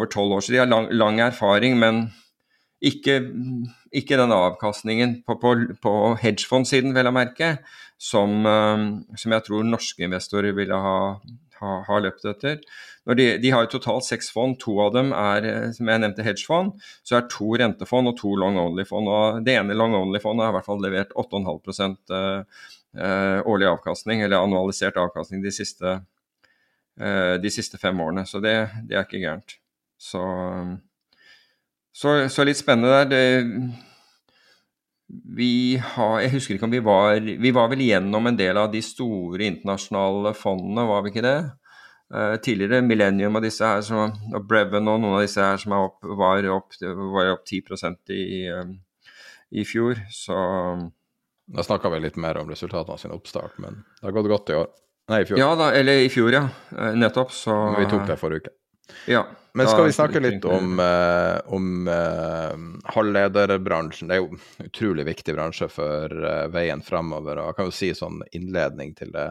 tolv 0.06 0.38
år. 0.38 0.40
Så 0.46 0.54
de 0.54 0.62
har 0.62 0.70
lang, 0.70 0.92
lang 0.94 1.18
erfaring, 1.26 1.74
men 1.82 2.06
ikke, 2.82 3.18
ikke 3.94 4.18
den 4.18 4.34
avkastningen 4.34 5.20
på, 5.26 5.36
på, 5.38 5.54
på 5.82 5.92
hedgefond-siden, 6.22 6.94
vel 6.96 7.10
å 7.10 7.14
merke, 7.14 7.54
som, 8.02 8.42
um, 8.42 8.86
som, 9.14 9.34
jeg 9.36 9.46
tror 9.46 9.68
norske 9.68 10.02
investorer 10.02 10.56
ville 10.56 10.78
ha, 10.86 10.96
ha, 11.60 11.76
ha 11.86 12.00
løpt 12.02 12.26
etter. 12.32 12.58
De, 13.06 13.26
de, 13.42 13.50
har 13.50 13.64
jo 13.64 13.72
totalt 13.76 14.06
seks 14.06 14.30
fond, 14.34 14.56
to 14.62 14.76
av 14.82 14.92
dem 14.94 15.10
er 15.14 15.72
som 15.74 15.90
jeg 15.90 16.02
nevnte 16.02 16.26
hedgefond. 16.26 16.74
Så 17.06 17.18
er 17.18 17.30
to 17.30 17.54
rentefond 17.58 18.10
og 18.10 18.18
to 18.18 18.34
long 18.38 18.58
only-fond. 18.62 19.10
og 19.10 19.42
Det 19.46 19.56
ene 19.58 19.78
long 19.78 19.94
only-fondet 19.98 20.46
har 20.46 20.54
i 20.54 20.58
hvert 20.58 20.70
fall 20.70 20.82
levert 20.82 21.14
8,5 21.18 21.96
uh, 22.10 22.62
uh, 22.98 23.40
årlig 23.46 23.70
avkastning, 23.70 24.22
eller 24.26 24.42
annualisert 24.42 24.98
avkastning 25.02 25.42
de 25.44 25.54
siste, 25.54 26.00
de 26.92 27.50
siste 27.50 27.78
fem 27.80 28.00
årene. 28.04 28.26
Så 28.28 28.42
det, 28.44 28.52
det 28.84 28.98
er 28.98 29.06
ikke 29.06 29.22
gærent. 29.22 29.54
Så 30.02 30.20
så, 31.92 32.28
så, 32.32 32.44
litt 32.44 32.60
spennende 32.60 33.02
der. 33.04 33.48
Vi 35.36 35.76
har 35.76 36.20
Jeg 36.22 36.32
husker 36.32 36.56
ikke 36.56 36.64
om 36.64 36.72
vi 36.72 36.80
var 36.80 37.18
Vi 37.20 37.50
var 37.52 37.68
vel 37.68 37.82
gjennom 37.84 38.30
en 38.30 38.38
del 38.38 38.56
av 38.56 38.70
de 38.72 38.80
store 38.84 39.44
internasjonale 39.44 40.32
fondene, 40.38 40.86
var 40.88 41.04
vi 41.04 41.12
ikke 41.12 41.26
det? 41.26 41.40
Uh, 42.12 42.36
tidligere 42.44 42.82
Millennium 42.84 43.36
og 43.38 43.44
disse 43.44 43.64
her, 43.64 43.80
som, 43.84 44.12
og 44.36 44.48
Breven 44.48 44.88
og 44.88 44.98
noen 45.00 45.16
av 45.16 45.22
disse 45.24 45.40
her 45.40 45.56
som 45.60 45.72
opp, 45.78 46.02
var, 46.04 46.44
opp, 46.52 46.74
var 47.14 47.30
opp 47.32 47.46
10% 47.48 48.12
i, 48.12 48.24
uh, 48.52 48.66
i 49.48 49.64
fjor, 49.64 50.00
så 50.12 50.36
Da 51.52 51.64
snakka 51.64 51.90
vi 51.92 52.02
litt 52.04 52.18
mer 52.20 52.38
om 52.40 52.48
resultatene 52.52 52.94
av 52.94 53.00
sin 53.00 53.12
oppstart, 53.12 53.56
men 53.60 53.80
det 53.98 54.06
har 54.06 54.14
gått 54.16 54.28
godt 54.30 54.52
i 54.52 54.58
år. 54.60 54.68
Nei, 55.10 55.22
i 55.22 55.26
fjor. 55.28 55.40
Ja 55.40 55.48
da, 55.58 55.70
eller 55.76 56.04
i 56.04 56.10
fjor, 56.12 56.30
ja. 56.32 56.44
Nettopp, 56.96 57.32
så 57.34 57.56
Vi 57.78 57.88
tok 57.90 58.04
det 58.08 58.18
forrige 58.20 58.44
uke. 58.44 58.52
Ja. 59.10 59.24
Men 59.54 59.68
skal 59.68 59.84
vi 59.84 59.92
snakke 59.92 60.20
litt 60.20 60.44
om, 60.48 60.78
uh, 60.80 61.38
om 61.52 61.88
uh, 61.88 62.54
halvlederbransjen? 62.94 64.08
Det 64.08 64.16
er 64.16 64.22
jo 64.22 64.30
en 64.32 64.68
utrolig 64.68 65.04
viktig 65.10 65.34
bransje 65.36 65.68
for 65.68 66.12
uh, 66.12 66.46
veien 66.52 66.80
fremover. 66.84 67.36
Og 67.36 67.50
jeg 67.50 67.58
kan 67.58 67.68
jo 67.68 67.74
si 67.76 67.90
sånn 67.96 68.22
innledning 68.32 68.94
til 68.96 69.12
det. 69.12 69.28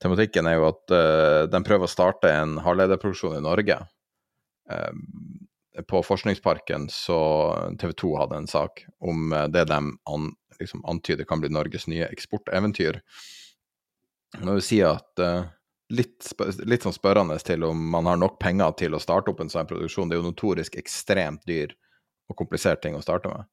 Tematikken 0.00 0.48
er 0.48 0.58
jo 0.58 0.66
at 0.68 0.92
de 1.48 1.58
prøver 1.64 1.88
å 1.88 1.88
starte 1.88 2.28
en 2.28 2.58
halvlederproduksjon 2.60 3.38
i 3.38 3.40
Norge. 3.40 3.78
på 5.88 6.02
Forskningsparken 6.04 6.84
så 6.92 7.16
TV 7.80 7.94
2 8.02 8.10
hadde 8.20 8.36
en 8.42 8.50
sak 8.50 8.82
om 9.00 9.32
det 9.48 9.64
de 9.70 9.78
an, 10.12 10.28
liksom 10.60 10.84
antyder 10.84 11.24
kan 11.24 11.40
bli 11.40 11.48
Norges 11.48 11.88
nye 11.88 12.10
eksporteventyr. 12.12 13.00
Når 14.36 14.60
vi 14.60 14.66
sier 14.68 14.68
si 14.68 14.82
at 14.84 15.55
litt, 15.94 16.28
litt 16.66 16.84
sånn 16.86 16.94
spørrende 16.94 17.38
til 17.46 17.64
om 17.66 17.80
man 17.92 18.08
har 18.10 18.18
nok 18.20 18.38
penger 18.42 18.74
til 18.80 18.96
å 18.96 19.02
starte 19.02 19.32
opp 19.32 19.42
en 19.42 19.52
sånn 19.52 19.68
produksjon. 19.68 20.10
Det 20.10 20.16
er 20.16 20.22
jo 20.22 20.30
notorisk 20.30 20.78
ekstremt 20.80 21.44
dyr 21.48 21.74
og 22.30 22.38
komplisert 22.38 22.82
ting 22.82 22.96
å 22.98 23.04
starte 23.04 23.30
med. 23.30 23.46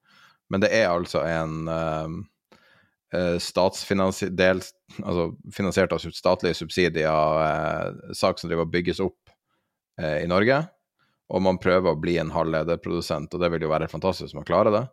Men 0.52 0.64
det 0.64 0.72
er 0.76 0.90
altså 0.92 1.24
en 1.26 1.70
uh, 1.70 3.38
statsfinansiert 3.42 4.72
altså 5.02 5.30
finansiert 5.54 5.94
av 5.96 6.04
statlige 6.14 6.58
subsidier, 6.58 7.10
uh, 7.10 8.14
sak 8.18 8.42
som 8.42 8.50
driver 8.50 8.68
og 8.68 8.74
bygges 8.74 9.02
opp 9.04 9.20
uh, 10.02 10.20
i 10.20 10.30
Norge. 10.30 10.60
Og 11.34 11.42
man 11.42 11.62
prøver 11.62 11.94
å 11.94 12.00
bli 12.00 12.18
en 12.22 12.34
halvlederprodusent, 12.34 13.34
og 13.34 13.42
det 13.42 13.50
vil 13.54 13.66
jo 13.66 13.72
være 13.72 13.90
fantastisk 13.90 14.34
om 14.34 14.42
man 14.42 14.50
klarer 14.50 14.76
det. 14.76 14.84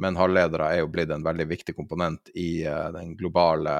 Men 0.00 0.18
halvledere 0.18 0.66
er 0.72 0.82
jo 0.82 0.90
blitt 0.92 1.12
en 1.12 1.24
veldig 1.24 1.46
viktig 1.50 1.74
komponent 1.76 2.30
i 2.38 2.62
den 2.94 3.16
globale 3.18 3.72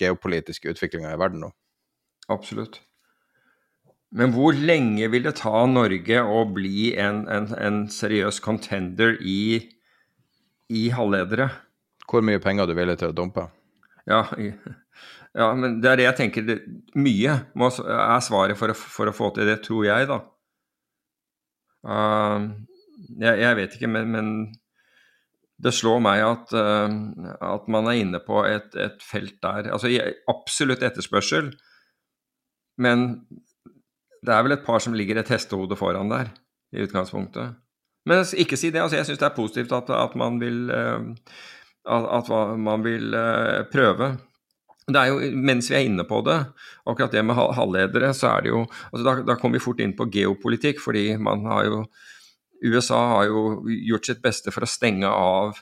geopolitiske 0.00 0.70
utviklinga 0.72 1.10
i 1.12 1.18
verden 1.20 1.42
nå. 1.44 1.50
Absolutt. 2.32 2.80
Men 4.14 4.30
hvor 4.34 4.54
lenge 4.54 5.08
vil 5.10 5.26
det 5.26 5.36
ta 5.40 5.64
Norge 5.66 6.20
å 6.22 6.44
bli 6.54 6.92
en, 7.00 7.24
en, 7.26 7.48
en 7.58 7.80
seriøs 7.90 8.38
contender 8.44 9.16
i, 9.18 9.58
i 10.70 10.86
halvledere? 10.94 11.48
Hvor 12.06 12.22
mye 12.22 12.42
penger 12.42 12.70
du 12.70 12.76
villig 12.78 13.00
til 13.00 13.10
å 13.10 13.16
dumpe? 13.16 13.48
Ja, 14.06 14.22
ja, 15.34 15.48
men 15.58 15.80
det 15.82 15.90
er 15.90 15.98
det 15.98 16.06
jeg 16.06 16.18
tenker. 16.20 16.46
Det, 16.46 16.60
mye 16.94 17.40
må, 17.58 17.72
er 17.74 18.22
svaret 18.22 18.60
for 18.60 18.70
å, 18.70 18.76
for 18.78 19.10
å, 19.10 19.16
få 19.16 19.32
til 19.34 19.50
det, 19.50 19.58
tror 19.66 19.88
jeg, 19.88 20.06
da. 20.12 20.20
Uh, 21.84 22.46
jeg, 23.18 23.40
jeg, 23.42 23.56
vet 23.58 23.74
ikke, 23.76 23.90
men, 23.90 24.14
men, 24.14 24.28
det 25.64 25.74
slår 25.74 26.00
meg 26.04 26.22
at, 26.24 26.54
uh, 26.54 27.34
at 27.50 27.66
man 27.72 27.90
er 27.90 27.98
inne 27.98 28.22
på 28.22 28.40
et, 28.46 28.72
et 28.80 29.02
felt 29.04 29.36
der 29.44 29.68
Altså 29.74 29.90
absolutt 30.30 30.82
etterspørsel 30.82 31.52
men 32.80 33.08
det 34.24 34.32
er 34.32 34.46
vel 34.46 34.56
et 34.56 34.64
par 34.64 34.80
som 34.82 34.96
ligger 34.96 35.20
et 35.20 35.30
hestehode 35.30 35.76
foran 35.78 36.12
der, 36.12 36.30
i 36.74 36.84
utgangspunktet. 36.84 37.58
Men 38.08 38.24
ikke 38.36 38.58
si 38.60 38.70
det. 38.70 38.82
altså 38.82 38.98
Jeg 38.98 39.08
syns 39.08 39.20
det 39.20 39.28
er 39.28 39.36
positivt 39.36 39.72
at, 39.72 39.90
at 39.90 40.14
man 40.20 40.38
vil, 40.40 40.68
uh, 40.70 41.04
at, 41.88 42.30
man 42.60 42.84
vil 42.84 43.14
uh, 43.16 43.64
prøve. 43.72 44.14
Det 44.84 45.00
er 45.00 45.12
jo, 45.12 45.20
Mens 45.36 45.70
vi 45.70 45.78
er 45.78 45.86
inne 45.88 46.04
på 46.04 46.20
det, 46.26 46.38
akkurat 46.84 47.12
det 47.12 47.24
med 47.24 47.38
halvledere, 47.56 48.12
så 48.14 48.34
er 48.34 48.44
det 48.44 48.50
jo 48.52 48.66
altså 48.92 49.04
Da, 49.04 49.14
da 49.32 49.36
kommer 49.40 49.58
vi 49.58 49.64
fort 49.64 49.80
inn 49.80 49.96
på 49.96 50.10
geopolitikk, 50.12 50.82
fordi 50.84 51.14
man 51.16 51.46
har 51.48 51.64
jo 51.70 51.84
USA 52.64 53.00
har 53.16 53.24
jo 53.28 53.64
gjort 53.68 54.06
sitt 54.08 54.20
beste 54.24 54.52
for 54.52 54.64
å 54.64 54.68
stenge 54.68 55.08
av 55.08 55.56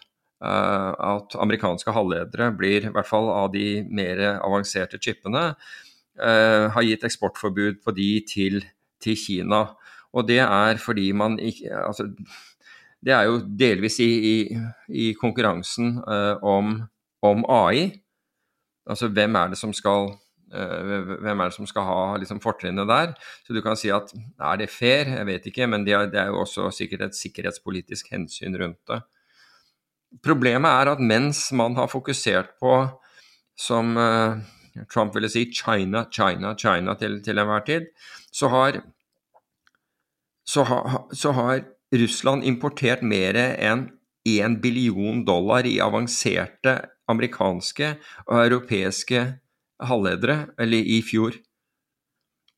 uh, 0.45 0.91
at 0.95 1.35
amerikanske 1.39 1.95
halvledere 1.95 2.51
blir, 2.59 2.87
i 2.87 2.93
hvert 2.95 3.09
fall 3.09 3.31
av 3.31 3.49
de 3.55 3.83
mer 3.91 4.23
avanserte 4.35 5.01
chipene, 5.03 5.53
har 6.21 6.85
gitt 6.85 7.05
eksportforbud 7.09 7.79
på 7.85 7.95
de 7.97 8.09
til, 8.29 8.59
til, 9.01 9.17
Kina. 9.17 9.63
Og 10.13 10.27
det 10.29 10.43
er 10.45 10.77
fordi 10.77 11.07
man 11.17 11.39
ikke 11.41 11.73
Altså, 11.73 12.05
det 13.03 13.15
er 13.15 13.27
jo 13.27 13.41
delvis 13.59 13.99
i, 14.03 14.11
i, 14.31 14.37
i 14.89 15.13
konkurransen 15.19 15.97
uh, 16.07 16.39
om, 16.47 16.77
om, 17.23 17.45
AI. 17.51 17.89
Altså 18.87 19.09
hvem 19.11 19.39
er 19.39 19.53
det 19.53 19.59
som 19.59 19.73
skal 19.75 20.13
uh, 20.13 20.93
hvem 21.25 21.43
er 21.43 21.51
det 21.51 21.57
som 21.57 21.67
skal 21.67 21.87
ha 21.89 22.05
liksom, 22.23 22.41
fortrinnet 22.43 22.87
der? 22.89 23.17
Så 23.43 23.57
du 23.57 23.63
kan 23.65 23.79
si 23.79 23.91
at 23.91 24.15
er 24.15 24.63
det 24.63 24.71
fair? 24.71 25.11
Jeg 25.19 25.27
vet 25.27 25.51
ikke, 25.51 25.67
men 25.67 25.87
det 25.87 25.97
er, 25.99 26.07
det 26.13 26.23
er 26.23 26.31
jo 26.31 26.45
også 26.45 26.71
sikkert 26.75 27.09
et 27.09 27.19
sikkerhetspolitisk 27.19 28.13
hensyn 28.15 28.57
rundt 28.61 28.81
det. 28.91 29.03
Problemet 30.23 30.69
er 30.69 30.93
at 30.93 31.01
mens 31.01 31.47
man 31.57 31.75
har 31.75 31.89
fokusert 31.89 32.53
på, 32.61 32.75
som 33.59 33.97
Trump 34.93 35.17
ville 35.17 35.31
si 35.31 35.47
China, 35.53 36.07
China, 36.11 36.55
China 36.59 36.95
til, 36.99 37.21
til 37.25 37.39
enhver 37.39 37.65
tid, 37.67 37.89
så 38.33 38.49
har, 38.53 38.81
så, 40.49 40.65
ha, 40.69 40.81
så 41.13 41.35
har 41.37 41.65
Russland 41.93 42.47
importert 42.49 43.05
mer 43.05 43.37
enn 43.37 43.91
1 44.29 44.61
billion 44.63 45.25
dollar 45.27 45.67
i 45.67 45.79
avanserte 45.83 46.79
amerikanske 47.11 47.97
og 48.29 48.37
europeiske 48.39 49.25
halvledere, 49.83 50.53
eller 50.63 50.79
i 50.79 51.01
fjor. 51.05 51.37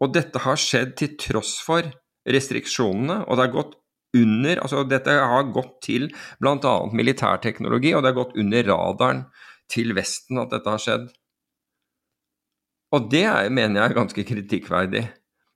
Og 0.03 0.13
dette 0.15 0.43
har 0.45 0.61
skjedd 0.61 0.95
til 1.01 1.17
tross 1.21 1.57
for 1.65 1.89
restriksjonene, 2.29 3.23
og 3.25 3.37
det 3.37 3.47
har 3.47 3.57
gått 3.57 3.81
under 4.15 4.61
altså 4.63 4.85
Dette 4.87 5.11
har 5.11 5.49
gått 5.51 5.81
til 5.83 6.05
bl.a. 6.39 6.75
militærteknologi, 6.95 7.95
og 7.97 8.05
det 8.05 8.13
har 8.13 8.21
gått 8.21 8.37
under 8.39 8.69
radaren 8.69 9.25
til 9.73 9.95
Vesten 9.97 10.39
at 10.39 10.53
dette 10.55 10.71
har 10.71 10.83
skjedd. 10.83 11.09
Og 12.95 13.11
det 13.11 13.25
er, 13.27 13.51
mener 13.51 13.81
jeg 13.81 13.91
er 13.91 13.99
ganske 13.99 14.25
kritikkverdig. 14.27 15.05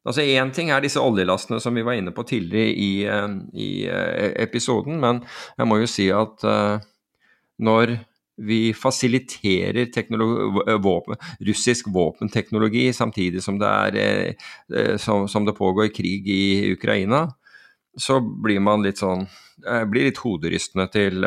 Altså 0.09 0.25
Én 0.25 0.51
ting 0.55 0.71
er 0.73 0.83
disse 0.83 1.01
oljelastene 1.03 1.61
som 1.61 1.77
vi 1.77 1.85
var 1.85 1.99
inne 1.99 2.15
på 2.17 2.25
tidligere 2.27 2.73
i, 2.73 2.93
eh, 3.05 3.33
i 3.53 3.71
eh, 3.87 4.31
episoden, 4.45 5.01
men 5.03 5.21
jeg 5.59 5.69
må 5.69 5.81
jo 5.83 5.89
si 5.91 6.09
at 6.15 6.45
uh, 6.49 6.79
når 7.61 7.99
vi 8.49 8.73
fasiliterer 8.73 9.91
våpen, 10.79 11.19
russisk 11.43 11.89
våpenteknologi 11.91 12.87
samtidig 12.95 13.43
som 13.43 13.59
det, 13.59 13.67
er, 13.67 14.97
som, 15.03 15.27
som 15.27 15.45
det 15.45 15.57
pågår 15.59 15.91
krig 15.91 16.29
i 16.31 16.71
Ukraina, 16.71 17.25
så 17.99 18.21
blir 18.23 18.63
man 18.63 18.87
litt 18.87 19.03
sånn 19.03 19.27
Blir 19.59 20.07
litt 20.07 20.21
hoderystende 20.23 20.85
til, 20.95 21.25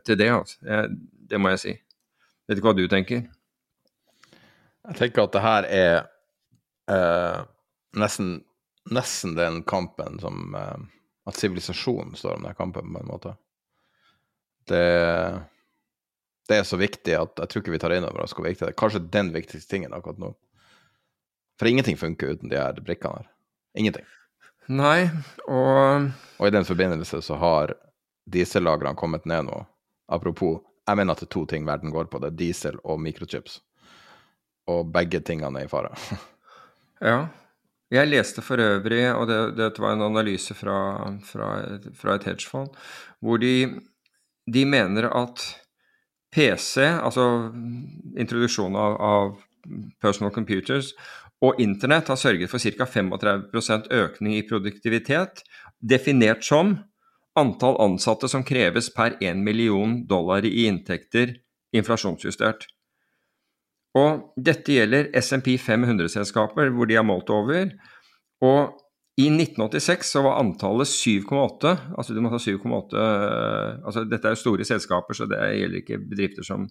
til 0.00 0.16
det, 0.16 0.30
altså. 0.32 0.78
Det 1.28 1.36
må 1.36 1.52
jeg 1.52 1.60
si. 1.60 1.74
Vet 2.48 2.56
ikke 2.56 2.70
hva 2.70 2.78
du 2.78 2.86
tenker? 2.88 3.26
Jeg 4.88 4.98
tenker 4.98 5.26
at 5.26 5.34
det 5.34 5.42
her 5.44 5.68
er 5.70 5.96
eh, 6.90 7.42
nesten, 7.98 8.34
nesten 8.90 9.36
den 9.38 9.62
kampen 9.68 10.18
som 10.22 10.56
eh, 10.58 10.82
At 11.30 11.38
sivilisasjonen 11.38 12.16
står 12.18 12.40
om 12.40 12.46
den 12.48 12.54
kampen, 12.58 12.88
på 12.94 12.98
en 13.00 13.06
måte. 13.06 13.36
Det, 14.66 14.80
det, 16.48 16.56
er 16.56 16.64
så 16.66 16.78
viktig 16.80 17.14
at 17.14 17.38
jeg 17.38 17.50
tror 17.50 17.62
ikke 17.62 17.74
vi 17.76 17.78
tar 17.82 17.94
inn 17.94 18.06
over 18.08 18.24
oss 18.24 18.34
hvor 18.34 18.48
viktig 18.48 18.64
det 18.64 18.72
er. 18.72 18.78
Kanskje 18.78 19.04
den 19.06 19.30
viktigste 19.34 19.70
tingen 19.70 19.94
akkurat 19.94 20.18
nå. 20.18 20.32
For 21.60 21.70
ingenting 21.70 21.98
funker 22.00 22.34
uten 22.34 22.50
de 22.50 22.58
her 22.58 22.74
brikkene 22.82 23.22
her. 23.22 23.30
Ingenting. 23.78 24.08
Nei, 24.66 25.10
og 25.46 26.10
Og 26.38 26.48
i 26.48 26.54
den 26.54 26.66
forbindelse 26.66 27.22
så 27.22 27.38
har 27.38 27.76
diesellagrene 28.26 28.98
kommet 28.98 29.26
ned 29.30 29.46
nå. 29.46 29.62
Apropos, 30.10 30.58
jeg 30.88 30.98
mener 30.98 31.14
at 31.14 31.22
det 31.22 31.30
er 31.30 31.34
to 31.38 31.46
ting 31.46 31.66
verden 31.66 31.94
går 31.94 32.10
på. 32.10 32.18
Det 32.18 32.32
er 32.32 32.40
diesel 32.42 32.82
og 32.82 32.98
mikrochips 32.98 33.60
og 34.70 34.92
begge 34.94 35.22
tingene 35.24 35.62
er 35.62 35.68
i 35.68 35.70
fare. 35.70 35.94
ja. 37.10 37.22
Jeg 37.92 38.08
leste 38.08 38.40
for 38.40 38.60
øvrig, 38.62 39.04
og 39.12 39.26
det, 39.28 39.38
det 39.58 39.72
var 39.82 39.92
en 39.92 40.06
analyse 40.06 40.54
fra, 40.56 40.76
fra, 41.28 41.48
fra 41.92 42.14
et 42.16 42.24
hedgefond, 42.24 42.70
hvor 43.20 43.36
de, 43.36 43.68
de, 44.48 44.62
mener 44.64 45.10
at 45.12 45.42
PC, 46.32 46.80
altså 46.80 47.26
introduksjonen 48.16 48.78
av, 48.80 48.96
av 48.96 49.34
personal 50.00 50.32
computers, 50.32 50.94
og 51.44 51.60
internett 51.60 52.08
har 52.08 52.16
sørget 52.16 52.48
for 52.48 52.62
ca. 52.62 52.86
35% 52.88 53.90
økning 53.92 54.38
i 54.38 54.46
produktivitet, 54.48 55.42
definert 55.82 56.46
som 56.46 56.78
antall 57.38 57.76
ansatte 57.82 58.28
som 58.28 58.44
kreves 58.44 58.88
per 58.94 59.18
1 59.20 59.42
million 59.44 59.98
dollar 60.08 60.46
i 60.48 60.66
inntekter 60.68 61.34
inflasjonsjustert. 61.76 62.66
Og 63.98 64.32
dette 64.40 64.72
gjelder 64.72 65.10
SMP 65.20 65.54
500-selskaper, 65.60 66.70
hvor 66.72 66.88
de 66.88 66.96
har 66.96 67.04
målt 67.04 67.30
over. 67.32 67.68
Og 68.42 68.78
I 69.20 69.26
1986 69.28 70.14
så 70.14 70.22
var 70.24 70.38
antallet 70.40 70.88
7,8. 70.88 71.74
Altså 71.98 72.16
du 72.16 72.22
må 72.24 72.32
ta 72.32 72.40
7,8 72.40 73.02
altså 73.84 74.06
Dette 74.08 74.30
er 74.30 74.36
jo 74.36 74.40
store 74.40 74.64
selskaper, 74.64 75.16
så 75.16 75.28
det 75.28 75.40
gjelder 75.58 75.82
ikke 75.82 76.00
bedrifter 76.08 76.46
som, 76.46 76.64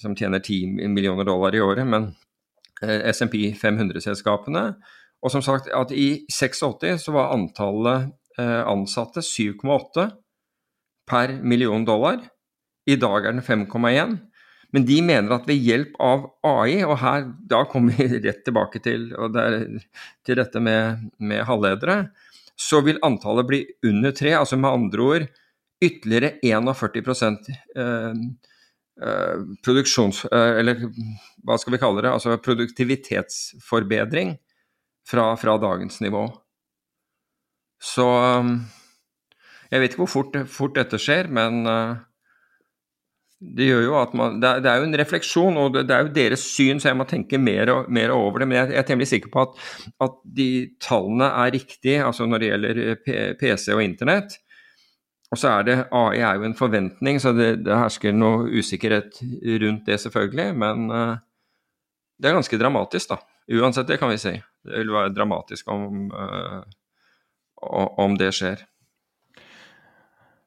som 0.00 0.16
tjener 0.16 0.40
10 0.40 0.88
millioner 0.88 1.28
dollar 1.28 1.54
i 1.54 1.60
året, 1.60 1.84
men 1.86 2.14
eh, 2.80 3.04
SMP 3.12 3.52
500-selskapene. 3.60 4.70
Og 5.20 5.32
som 5.32 5.44
sagt, 5.44 5.68
at 5.68 5.92
i 5.92 6.24
86 6.32 7.04
så 7.04 7.12
var 7.12 7.34
antallet 7.34 8.08
eh, 8.40 8.62
ansatte 8.64 9.20
7,8 9.20 10.08
per 11.06 11.36
million 11.42 11.84
dollar. 11.84 12.24
I 12.86 12.96
dag 12.96 13.26
er 13.26 13.36
den 13.36 13.44
5,1. 13.44 14.16
Men 14.74 14.86
de 14.88 14.98
mener 15.04 15.34
at 15.36 15.46
ved 15.48 15.62
hjelp 15.62 15.94
av 16.02 16.26
AI, 16.46 16.80
og 16.84 16.96
her 17.02 17.28
da 17.48 17.62
kommer 17.70 17.96
vi 17.96 18.20
rett 18.26 18.42
tilbake 18.46 18.82
til, 18.84 19.10
der, 19.34 19.60
til 20.26 20.40
dette 20.40 20.62
med, 20.62 21.08
med 21.18 21.44
halvledere, 21.48 22.08
så 22.56 22.80
vil 22.84 23.00
antallet 23.04 23.48
bli 23.48 23.60
under 23.86 24.14
tre. 24.16 24.32
Altså 24.38 24.58
med 24.58 24.72
andre 24.72 25.06
ord 25.06 25.26
ytterligere 25.84 26.38
41 26.42 26.96
eh, 27.76 28.14
eh, 29.02 29.44
produksjons... 29.64 30.24
Eh, 30.30 30.52
eller 30.62 30.86
hva 31.46 31.58
skal 31.60 31.76
vi 31.76 31.82
kalle 31.82 32.02
det? 32.02 32.14
Altså 32.16 32.38
produktivitetsforbedring 32.42 34.34
fra, 35.06 35.28
fra 35.36 35.58
dagens 35.62 36.00
nivå. 36.00 36.24
Så 37.82 38.08
eh, 38.24 38.50
jeg 39.70 39.82
vet 39.82 39.94
ikke 39.94 40.04
hvor 40.04 40.12
fort, 40.12 40.36
fort 40.50 40.76
dette 40.78 40.98
skjer, 41.02 41.28
men 41.32 41.66
uh, 41.66 41.98
det 43.36 43.66
gjør 43.68 43.82
jo 43.84 43.96
at 44.00 44.14
man 44.16 44.38
det 44.40 44.48
er, 44.64 44.78
jo 44.80 44.86
en 44.86 44.96
refleksjon, 44.96 45.58
og 45.60 45.74
det, 45.76 45.90
er 45.92 46.06
jo 46.06 46.14
deres 46.14 46.44
syn, 46.54 46.80
så 46.80 46.88
jeg 46.88 46.96
må 46.96 47.04
tenke 47.08 47.40
mer, 47.40 47.68
og, 47.72 47.90
mer 47.92 48.14
over 48.14 48.40
det. 48.40 48.48
Men 48.48 48.58
jeg, 48.62 48.72
er 48.78 48.86
temmelig 48.88 49.10
sikker 49.10 49.32
på 49.32 49.44
at, 49.44 49.60
at, 50.06 50.16
de 50.38 50.48
tallene 50.82 51.28
er 51.44 51.52
riktige, 51.52 52.00
altså 52.04 52.26
når 52.26 52.42
det 52.42 52.50
gjelder 52.50 52.82
eh, 52.86 53.30
PC 53.36 53.68
og 53.74 53.84
internett. 53.84 54.38
Og 55.34 55.40
så 55.40 55.50
er 55.52 55.66
det 55.66 55.76
AI 55.90 56.22
er 56.22 56.38
jo 56.38 56.46
en 56.48 56.56
forventning, 56.56 57.20
så 57.20 57.34
det, 57.36 57.50
det 57.66 57.76
hersker 57.76 58.14
noe 58.14 58.46
usikkerhet 58.56 59.18
rundt 59.64 59.88
det, 59.88 59.98
selvfølgelig. 60.00 60.52
Men 60.62 60.86
uh, 60.92 61.16
det 62.16 62.30
er 62.30 62.38
ganske 62.38 62.60
dramatisk, 62.60 63.10
da. 63.10 63.18
Uansett, 63.58 63.88
det 63.90 63.98
kan 64.00 64.12
vi 64.12 64.20
si. 64.22 64.36
Det 64.66 64.84
vil 64.84 64.94
være 64.94 65.12
dramatisk 65.14 65.68
om, 65.74 66.06
uh, 66.14 66.62
om 67.98 68.14
det 68.18 68.30
skjer. 68.38 68.62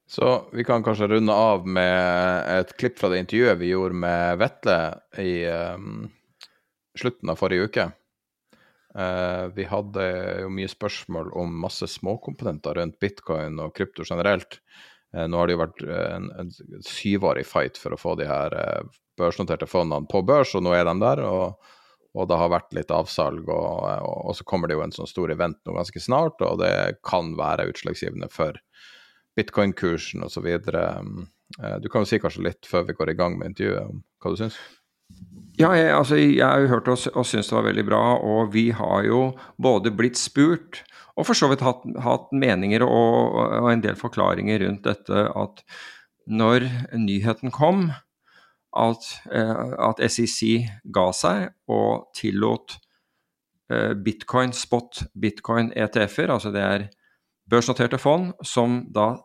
Så 0.10 0.50
vi 0.52 0.64
kan 0.64 0.84
kanskje 0.84 1.08
runde 1.08 1.34
av 1.34 1.68
med 1.68 2.48
et 2.50 2.72
klipp 2.82 2.96
fra 2.98 3.12
det 3.12 3.20
intervjuet 3.22 3.60
vi 3.60 3.68
gjorde 3.70 3.98
med 4.02 4.40
Vetle 4.42 4.78
i 5.22 5.34
um, 5.46 6.08
slutten 6.98 7.30
av 7.30 7.38
forrige 7.38 7.68
uke. 7.70 7.86
Uh, 8.98 9.46
vi 9.54 9.68
hadde 9.70 10.08
jo 10.42 10.50
mye 10.50 10.72
spørsmål 10.72 11.30
om 11.38 11.54
masse 11.62 11.86
småkomponenter 11.94 12.80
rundt 12.82 12.98
bitcoin 12.98 13.62
og 13.62 13.76
krypto 13.78 14.02
generelt. 14.10 14.58
Uh, 15.14 15.28
nå 15.30 15.38
har 15.38 15.46
det 15.46 15.60
jo 15.60 15.62
vært 15.62 15.86
en, 15.86 16.32
en, 16.42 16.50
syvårig 16.90 17.46
fight 17.46 17.78
for 17.78 17.94
å 17.94 18.02
få 18.02 18.16
de 18.18 18.26
her 18.32 18.56
uh, 18.58 18.90
børsnoterte 19.22 19.70
fondene 19.70 20.10
på 20.10 20.24
børs, 20.26 20.56
og 20.58 20.66
nå 20.66 20.74
er 20.74 20.90
de 20.90 20.98
der. 21.06 21.22
og 21.30 21.76
og 22.18 22.26
det 22.26 22.40
har 22.42 22.50
vært 22.50 22.74
litt 22.74 22.90
avsalg, 22.90 23.46
og, 23.54 23.84
og, 23.86 24.16
og, 24.26 24.32
så 24.34 24.46
kommer 24.50 24.66
det 24.66 24.74
jo 24.74 24.82
en 24.82 24.94
sånn 24.96 25.10
stor 25.10 25.30
event 25.30 25.60
nå 25.62 25.76
ganske 25.76 26.02
snart, 26.02 26.42
og 26.42 26.58
det 26.58 26.98
kan 27.06 27.36
være 27.38 27.68
utslagsgivende 27.70 28.32
for 28.34 28.58
bitcoin-kursen 29.40 30.28
osv. 30.28 30.52
Eh, 30.52 31.78
du 31.82 31.90
kan 31.90 32.04
jo 32.04 32.12
si 32.12 32.20
kanskje 32.22 32.46
litt 32.52 32.70
før 32.70 32.86
vi 32.90 32.98
går 33.00 33.14
i 33.14 33.18
gang 33.20 33.40
med 33.40 33.54
intervjuet, 33.54 33.90
om 33.90 34.04
hva 34.20 34.36
du 34.36 34.44
syns? 34.44 34.60
Ja, 35.60 35.74
jeg, 35.76 35.90
altså, 35.92 36.20
jeg 36.20 36.46
har 36.46 36.62
jo 36.62 36.70
hørt 36.72 36.88
og, 36.92 37.02
og 37.18 37.26
syns 37.28 37.50
det 37.50 37.58
var 37.58 37.66
veldig 37.68 37.88
bra. 37.88 38.04
Og 38.22 38.54
vi 38.54 38.70
har 38.76 39.08
jo 39.08 39.24
både 39.60 39.92
blitt 39.96 40.20
spurt 40.20 40.84
og 41.20 41.28
for 41.28 41.36
så 41.36 41.50
vidt 41.52 41.64
hatt, 41.66 41.84
hatt 42.00 42.30
meninger 42.32 42.84
og, 42.86 43.36
og, 43.36 43.66
en 43.72 43.84
del 43.84 43.98
forklaringer 44.00 44.64
rundt 44.64 44.86
dette 44.88 45.26
at 45.28 45.64
når 46.30 46.68
nyheten 46.96 47.52
kom 47.52 47.90
at, 48.78 49.08
eh, 49.34 49.64
at 49.90 50.00
SEC 50.14 50.70
ga 50.96 51.10
seg 51.16 51.50
og 51.74 52.12
tillot 52.16 52.78
eh, 53.74 53.96
bitcoin, 53.98 54.54
spot 54.56 55.04
bitcoin 55.20 55.74
ETF-er, 55.74 56.32
altså 56.38 56.54
det 56.56 56.64
er 56.64 56.88
børsnoterte 57.50 58.00
fond 58.00 58.32
som 58.46 58.84
da 58.94 59.16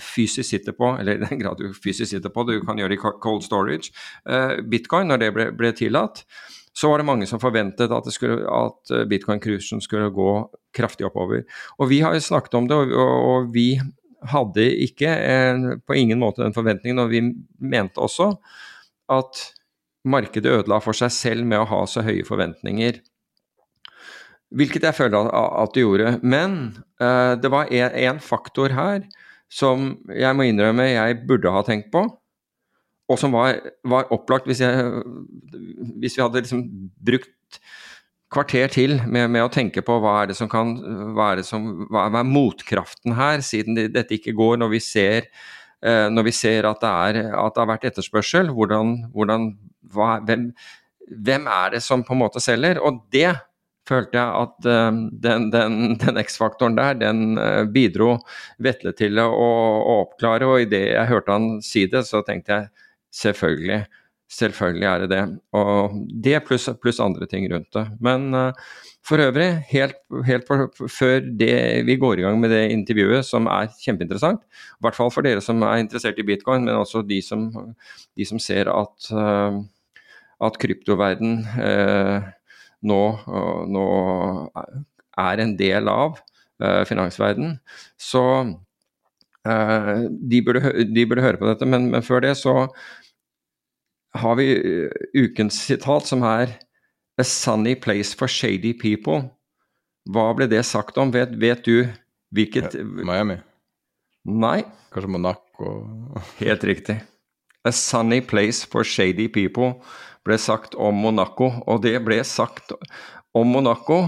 fysisk 0.00 0.48
sitter 0.48 0.76
på, 0.76 0.94
eller 1.00 1.18
i 1.18 1.24
den 1.24 1.42
grad 1.42 1.60
du 1.60 1.72
fysisk 1.76 2.10
sitter 2.10 2.32
på, 2.32 2.44
du 2.48 2.60
kan 2.66 2.78
gjøre 2.80 2.96
i 2.96 3.00
cold 3.00 3.44
storage, 3.44 3.92
uh, 4.30 4.58
bitcoin, 4.64 5.10
når 5.10 5.22
det 5.22 5.32
ble, 5.36 5.50
ble, 5.56 5.72
tillatt, 5.76 6.24
så 6.78 6.92
var 6.92 7.00
det 7.00 7.08
mange 7.08 7.26
som 7.26 7.40
forventet 7.42 7.90
at, 7.90 8.06
at 8.06 8.90
eh, 8.94 9.06
bitcoin-kursen 9.10 9.80
skulle 9.82 10.12
gå 10.14 10.28
kraftig 10.76 11.08
oppover. 11.08 11.40
Og 11.82 11.88
vi 11.90 11.98
har 12.04 12.14
jo 12.14 12.22
snakket 12.22 12.54
om 12.54 12.68
det, 12.70 12.76
og, 12.76 12.92
og 12.94 13.48
vi 13.50 13.72
hadde 14.30 14.66
ikke 14.84 15.10
en, 15.10 15.80
på 15.82 15.96
ingen 15.98 16.20
måte 16.22 16.44
den 16.44 16.54
forventningen, 16.54 17.02
og 17.02 17.10
vi 17.10 17.24
mente 17.58 17.98
også 17.98 18.30
at 19.10 19.42
markedet 20.06 20.52
ødela 20.60 20.78
for 20.84 20.94
seg 20.94 21.10
selv 21.14 21.48
med 21.48 21.64
å 21.64 21.68
ha 21.72 21.82
så 21.90 22.04
høye 22.06 22.26
forventninger. 22.26 23.00
Hvilket 24.54 24.86
jeg 24.88 24.96
føler 24.96 25.28
at 25.28 25.74
det 25.74 25.82
gjorde. 25.82 26.12
Men 26.22 26.58
uh, 27.02 27.34
det 27.36 27.50
var 27.52 27.72
en 27.74 28.20
faktor 28.22 28.72
her 28.76 29.02
som 29.48 29.94
jeg 30.12 30.36
må 30.36 30.46
innrømme 30.48 30.90
jeg 30.90 31.22
burde 31.28 31.52
ha 31.52 31.62
tenkt 31.66 31.90
på, 31.92 32.04
og 33.08 33.16
som 33.20 33.32
var, 33.32 33.60
var 33.88 34.10
opplagt 34.12 34.48
hvis, 34.48 34.60
jeg, 34.60 34.88
hvis, 35.96 36.16
vi 36.16 36.22
hadde 36.22 36.42
liksom 36.44 36.64
brukt 37.00 37.60
kvarter 38.32 38.68
til 38.72 38.98
med, 39.06 39.30
med, 39.32 39.46
å 39.46 39.52
tenke 39.52 39.80
på 39.84 39.96
hva 40.02 40.18
er 40.22 40.30
det 40.30 40.36
som 40.36 40.50
kan 40.52 40.74
Hva 41.16 41.30
er, 41.32 41.40
som, 41.46 41.86
hva 41.88 42.10
er, 42.10 42.28
motkraften 42.28 43.16
her, 43.16 43.40
siden 43.44 43.78
det, 43.78 43.88
dette 43.94 44.18
ikke 44.18 44.36
går, 44.36 44.58
når 44.60 44.74
vi 44.74 44.82
ser, 44.84 45.30
uh, 45.80 46.08
når 46.12 46.28
vi 46.28 46.34
ser 46.36 46.68
at, 46.68 46.82
det 46.84 46.90
er, 46.92 47.20
at, 47.32 47.54
det 47.56 47.64
har 47.64 47.70
vært 47.72 47.88
etterspørsel. 47.88 48.52
Hvordan, 48.52 48.92
hvordan 49.16 49.48
hva, 49.94 50.18
hvem, 50.28 50.50
hvem 51.08 51.48
er 51.48 51.78
det 51.78 51.82
som 51.86 52.04
på 52.04 52.12
en 52.12 52.22
måte 52.26 52.44
selger? 52.44 52.82
Og 52.84 53.00
det 53.14 53.30
følte 53.88 54.18
jeg 54.18 54.42
at 54.42 54.68
uh, 54.68 54.98
den, 55.26 55.48
den, 55.54 55.78
den 56.02 56.20
X-faktoren 56.24 56.76
der, 56.78 56.98
den 57.00 57.38
uh, 57.40 57.64
bidro 57.72 58.16
Vetle 58.62 58.94
til 58.98 59.20
å, 59.22 59.28
å 59.28 60.00
oppklare. 60.02 60.48
Og 60.48 60.66
idet 60.66 60.84
jeg 60.92 61.12
hørte 61.12 61.36
han 61.36 61.48
si 61.64 61.86
det, 61.90 62.04
så 62.08 62.22
tenkte 62.26 62.54
jeg 62.56 62.86
selvfølgelig. 63.22 63.80
Selvfølgelig 64.28 64.88
er 64.90 65.02
det 65.02 65.08
det. 65.14 65.22
Og 65.56 65.96
det 66.24 66.42
pluss 66.44 66.68
pluss 66.82 67.00
andre 67.00 67.28
ting 67.30 67.46
rundt 67.48 67.70
det. 67.76 67.86
Men 68.04 68.28
uh, 68.36 68.68
for 69.08 69.22
øvrig, 69.24 69.48
helt, 69.70 69.96
helt 70.28 70.44
for, 70.44 70.68
før 70.92 71.22
det, 71.40 71.86
vi 71.88 71.96
går 71.96 72.20
i 72.20 72.26
gang 72.26 72.36
med 72.42 72.52
det 72.52 72.66
intervjuet, 72.74 73.24
som 73.24 73.48
er 73.48 73.70
kjempeinteressant, 73.80 74.42
i 74.44 74.84
hvert 74.84 74.98
fall 74.98 75.08
for 75.14 75.24
dere 75.24 75.40
som 75.40 75.64
er 75.64 75.80
interessert 75.80 76.20
i 76.20 76.26
bitcoin, 76.28 76.66
men 76.68 76.76
også 76.76 77.00
de 77.08 77.22
som, 77.24 77.46
de 77.88 78.26
som 78.28 78.42
ser 78.42 78.68
at, 78.68 79.08
at 80.44 80.60
kryptoverden 80.60 81.38
nå, 82.86 83.02
nå 83.68 83.86
er 85.18 85.42
en 85.42 85.54
del 85.58 85.90
av 85.90 86.18
uh, 86.62 86.84
finansverdenen. 86.88 87.58
Så 87.98 88.22
uh, 88.44 89.96
de, 90.08 90.42
burde, 90.44 90.72
de, 90.86 91.06
burde, 91.06 91.24
høre 91.24 91.40
på 91.40 91.50
dette, 91.50 91.66
men, 91.68 91.90
men, 91.92 92.04
før 92.06 92.22
det 92.26 92.36
så 92.38 92.54
har 94.18 94.38
vi 94.38 94.48
ukens 95.18 95.60
sitat, 95.66 96.08
som 96.08 96.24
er 96.26 96.56
A 97.18 97.24
sunny 97.26 97.74
place 97.74 98.14
for 98.14 98.30
shady 98.30 98.70
people. 98.78 99.24
Hva 100.06 100.30
ble 100.38 100.46
det 100.46 100.60
sagt 100.68 101.00
om? 101.02 101.10
Vet, 101.10 101.32
vet 101.34 101.64
du 101.66 101.88
hvilket 102.30 102.76
Miami? 102.78 103.40
Nei. 104.22 104.60
Kanskje 104.94 105.10
Monaco? 105.10 105.72
Helt 106.38 106.62
riktig. 106.62 107.00
A 107.66 107.72
sunny 107.74 108.20
place 108.22 108.62
for 108.62 108.86
shady 108.86 109.26
people 109.26 109.80
ble 110.28 110.38
sagt 110.40 110.76
om 110.78 110.96
Monaco. 111.04 111.50
Og 111.66 111.82
det 111.84 111.96
ble 112.04 112.20
sagt 112.26 112.74
om 113.36 113.48
Monaco 113.48 114.04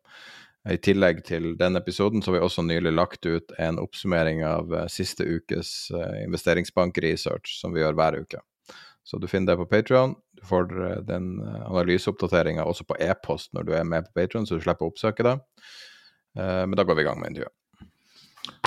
I 0.64 0.78
tillegg 0.80 1.26
til 1.28 1.58
denne 1.60 1.82
episoden 1.84 2.22
så 2.24 2.32
har 2.32 2.38
vi 2.38 2.46
også 2.46 2.64
nylig 2.64 2.94
lagt 2.94 3.26
ut 3.28 3.52
en 3.60 3.76
oppsummering 3.82 4.46
av 4.48 4.72
uh, 4.72 4.86
siste 4.88 5.26
ukes 5.28 5.92
uh, 5.92 6.24
investeringsbankresearch, 6.24 7.58
som 7.60 7.76
vi 7.76 7.84
gjør 7.84 7.98
hver 8.00 8.16
uke. 8.24 8.40
Så 9.04 9.20
du 9.20 9.28
finner 9.28 9.52
det 9.52 9.60
på 9.60 9.68
Patrion. 9.74 10.16
Du 10.40 10.48
får 10.48 10.72
uh, 10.72 11.04
den 11.04 11.44
analyseoppdateringa 11.44 12.64
også 12.64 12.88
på 12.88 12.96
e-post 13.04 13.52
når 13.52 13.68
du 13.68 13.76
er 13.76 13.84
med 13.84 14.08
på 14.08 14.16
Patrion, 14.22 14.48
så 14.48 14.56
du 14.56 14.64
slipper 14.64 14.88
å 14.88 14.92
oppsøke 14.94 15.28
det. 15.28 15.36
men 16.34 16.74
da 16.74 16.84
går 16.84 16.96
vi 16.98 17.04
i 17.04 17.06
gang 17.06 17.20
med 17.22 17.30
intervjuet. 17.30 17.54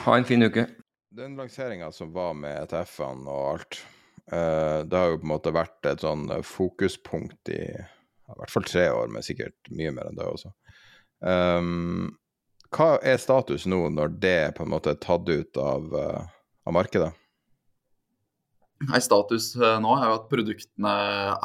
Ha 0.04 0.12
en 0.14 0.26
fin 0.28 0.46
uke. 0.46 0.68
Den 1.10 1.34
lanseringa 1.34 1.90
som 1.92 2.12
var 2.14 2.36
med 2.38 2.54
ETF-ene 2.60 3.26
og 3.26 3.56
alt, 3.56 3.80
det 4.26 4.98
har 4.98 5.12
jo 5.12 5.18
på 5.20 5.26
en 5.28 5.30
måte 5.30 5.52
vært 5.54 5.86
et 5.86 6.02
sånn 6.02 6.26
fokuspunkt 6.42 7.50
i, 7.54 7.60
i 7.78 8.38
hvert 8.40 8.50
fall 8.50 8.66
tre 8.66 8.88
år, 8.90 9.10
men 9.12 9.22
sikkert 9.22 9.70
mye 9.70 9.92
mer 9.94 10.10
enn 10.10 10.18
det 10.18 10.26
også. 10.26 10.50
Um, 11.22 12.16
hva 12.74 12.96
er 13.06 13.20
status 13.22 13.64
nå 13.70 13.86
når 13.94 14.16
det 14.20 14.40
på 14.56 14.66
en 14.66 14.72
måte 14.72 14.92
er 14.92 15.00
tatt 15.00 15.28
ut 15.30 15.60
av, 15.62 15.86
uh, 15.94 16.26
av 16.66 16.76
markedet? 16.76 17.12
Nei, 18.86 18.98
Status 19.00 19.54
nå 19.56 19.92
er 19.96 20.02
jo 20.04 20.16
at 20.18 20.24
produktene 20.28 20.90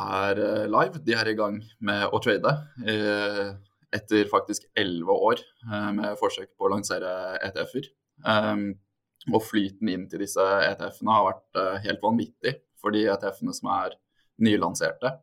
er 0.02 0.40
live. 0.68 1.00
De 1.00 1.14
er 1.16 1.30
i 1.32 1.36
gang 1.38 1.62
med 1.80 2.10
å 2.12 2.20
trade. 2.20 2.52
etter 3.96 4.28
faktisk 4.28 4.66
elleve 4.76 5.16
år 5.30 5.40
med 5.96 6.20
forsøk 6.20 6.50
på 6.60 6.68
å 6.68 6.72
lansere 6.74 7.38
ETF-er. 7.48 7.88
Um, 8.28 8.66
og 9.32 9.46
flyten 9.48 9.94
inn 9.94 10.04
til 10.12 10.26
disse 10.26 10.44
ETF-ene 10.44 11.16
har 11.16 11.30
vært 11.30 11.62
helt 11.86 12.04
vanvittig 12.04 12.58
for 12.82 12.94
de 12.96 13.06
ETF-ene 13.08 13.54
som 13.56 13.70
er 13.74 13.96
nylanserte. 14.42 15.16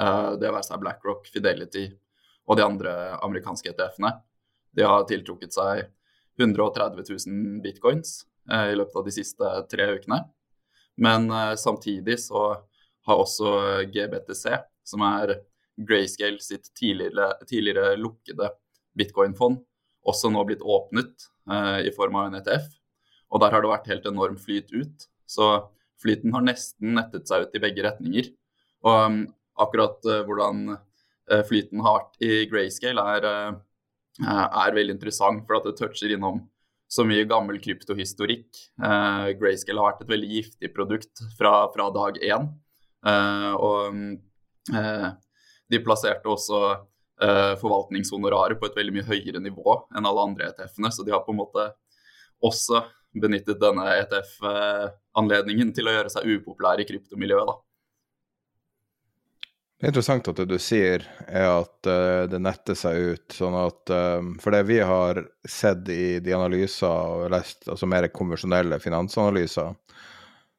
Uh, 0.00 0.34
det 0.40 0.50
være 0.50 0.66
seg 0.66 0.80
BlackRock, 0.82 1.28
Fidelity 1.32 1.86
og 2.48 2.58
de 2.58 2.66
andre 2.66 2.92
amerikanske 3.22 3.70
ETF-ene. 3.72 4.14
De 4.72 4.86
har 4.88 5.06
tiltrukket 5.08 5.54
seg 5.54 5.84
130 6.40 7.04
000 7.28 7.60
bitcoins 7.64 8.22
uh, 8.50 8.72
i 8.72 8.76
løpet 8.78 8.98
av 8.98 9.08
de 9.08 9.14
siste 9.14 9.54
tre 9.72 9.88
ukene. 9.98 10.22
Men 11.02 11.30
samtidig 11.56 12.18
så 12.20 12.40
har 13.08 13.20
også 13.22 13.48
GBTC, 13.88 14.58
som 14.84 15.00
er 15.06 15.38
Grayscale 15.80 16.36
sitt 16.44 16.68
tidligere, 16.76 17.30
tidligere 17.48 17.94
lukkede 17.96 18.50
bitcoin-fond, 19.00 19.56
også 20.04 20.28
nå 20.28 20.42
blitt 20.44 20.60
åpnet 20.60 21.30
i 21.80 21.94
form 21.96 22.18
av 22.20 22.28
en 22.28 22.36
ETF. 22.42 22.68
Og 23.32 23.40
der 23.40 23.54
har 23.56 23.64
det 23.64 23.72
vært 23.72 23.88
helt 23.88 24.08
enorm 24.10 24.36
flyt 24.36 24.68
ut. 24.76 25.06
Så 25.24 25.48
flyten 26.02 26.34
har 26.34 26.44
nesten 26.44 26.96
nettet 26.98 27.28
seg 27.30 27.46
ut 27.46 27.56
i 27.56 27.62
begge 27.62 27.84
retninger. 27.86 28.30
Og 28.86 29.04
um, 29.06 29.20
akkurat 29.62 29.98
uh, 30.08 30.22
hvordan 30.26 30.74
uh, 30.74 31.42
flyten 31.48 31.82
har 31.84 32.00
vært 32.00 32.24
i 32.26 32.40
grayscale, 32.50 33.04
er, 33.16 33.28
uh, 33.28 34.46
er 34.64 34.76
veldig 34.76 34.96
interessant, 34.98 35.44
for 35.46 35.58
at 35.58 35.68
det 35.68 35.76
toucher 35.78 36.14
innom 36.14 36.42
så 36.92 37.06
mye 37.08 37.24
gammel 37.24 37.56
kryptohistorikk. 37.56 38.50
Grayscale 39.40 39.80
har 39.80 39.94
vært 39.94 40.02
et 40.04 40.10
veldig 40.10 40.26
giftig 40.28 40.68
produkt 40.74 41.22
fra, 41.38 41.54
fra 41.72 41.86
dag 41.94 42.18
én. 42.20 42.50
Og 43.56 43.96
uh, 44.76 45.06
de 45.72 45.80
plasserte 45.80 46.28
også 46.28 46.60
forvaltningshonoraret 47.62 48.60
på 48.60 48.68
et 48.68 48.76
veldig 48.76 48.92
mye 48.98 49.06
høyere 49.06 49.40
nivå 49.40 49.78
enn 49.94 50.04
alle 50.08 50.24
andre 50.26 50.50
ETF-ene, 50.50 50.90
så 50.92 51.04
de 51.06 51.14
har 51.14 51.22
på 51.24 51.32
en 51.32 51.38
måte 51.38 51.64
også 52.44 52.82
benyttet 53.22 53.60
denne 53.62 53.86
ETF-anledningen 55.12 55.72
til 55.74 55.88
å 55.88 55.92
gjøre 55.96 56.10
seg 56.10 56.26
upopulær 56.26 56.80
i 56.80 56.86
kryptomiljøet. 56.88 57.46
da. 57.46 57.58
Det 59.78 59.88
er 59.88 59.90
interessant 59.90 60.28
at 60.28 60.36
det 60.36 60.46
du 60.46 60.58
sier 60.58 61.02
er 61.26 61.48
at 61.50 61.88
uh, 61.90 62.28
det 62.30 62.38
netter 62.38 62.74
seg 62.74 62.96
ut. 62.96 63.32
sånn 63.32 63.54
at 63.54 63.90
um, 63.90 64.38
For 64.38 64.52
det 64.52 64.62
vi 64.68 64.78
har 64.78 65.26
sett 65.44 65.88
i 65.88 66.20
de 66.20 66.32
analyser 66.32 66.86
og 66.86 67.30
lest 67.30 67.68
altså 67.68 67.86
mer 67.86 68.06
konvensjonelle 68.08 68.78
finansanalyser, 68.78 69.74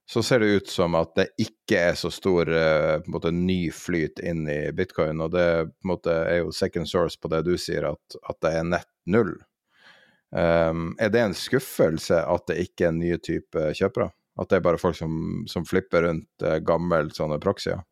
så 0.06 0.22
ser 0.22 0.40
det 0.40 0.52
ut 0.52 0.68
som 0.68 0.96
at 1.00 1.14
det 1.16 1.30
ikke 1.40 1.80
er 1.80 1.96
så 1.96 2.12
stor 2.12 2.50
uh, 2.52 3.00
måte, 3.08 3.32
ny 3.32 3.72
flyt 3.72 4.20
inn 4.20 4.44
i 4.52 4.74
bitcoin. 4.76 5.22
Og 5.24 5.32
det 5.32 5.72
måte, 5.88 6.12
er 6.12 6.44
jo 6.44 6.52
second 6.52 6.90
source 6.90 7.16
på 7.18 7.32
det 7.32 7.46
du 7.48 7.56
sier, 7.58 7.88
at, 7.94 8.20
at 8.28 8.42
det 8.44 8.52
er 8.60 8.68
nett 8.68 8.92
null. 9.08 9.38
Um, 10.36 10.98
er 11.00 11.14
det 11.14 11.22
en 11.22 11.38
skuffelse 11.38 12.20
at 12.28 12.48
det 12.50 12.60
ikke 12.66 12.90
er 12.90 12.98
nye 12.98 13.22
type 13.24 13.72
kjøpere? 13.78 14.10
At 14.40 14.50
det 14.50 14.60
er 14.60 14.66
bare 14.66 14.82
folk 14.82 14.98
som, 14.98 15.44
som 15.50 15.66
flipper 15.68 16.08
rundt 16.08 16.46
eh, 16.46 16.60
gammel 16.66 17.12
sånne 17.14 17.38
proxyer? 17.42 17.84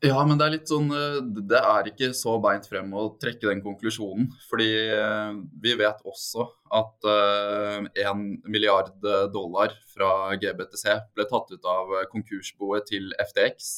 Ja, 0.00 0.22
men 0.24 0.38
det 0.40 0.46
er 0.46 0.54
litt 0.54 0.70
sånn 0.70 0.88
eh, 0.96 1.18
Det 1.50 1.58
er 1.60 1.90
ikke 1.90 2.08
så 2.16 2.38
beint 2.40 2.64
frem 2.70 2.88
å 2.96 3.10
trekke 3.20 3.50
den 3.50 3.60
konklusjonen. 3.64 4.30
Fordi 4.48 4.70
uh, 4.94 5.34
vi 5.60 5.74
vet 5.80 6.00
også 6.08 6.46
at 6.78 7.10
én 7.10 8.24
uh, 8.30 8.48
milliard 8.48 8.94
dollar 9.34 9.74
fra 9.90 10.32
GBTC 10.40 10.86
ble 11.16 11.26
tatt 11.28 11.52
ut 11.52 11.68
av 11.68 11.94
konkursboet 12.14 12.86
til 12.92 13.10
FTX. 13.26 13.70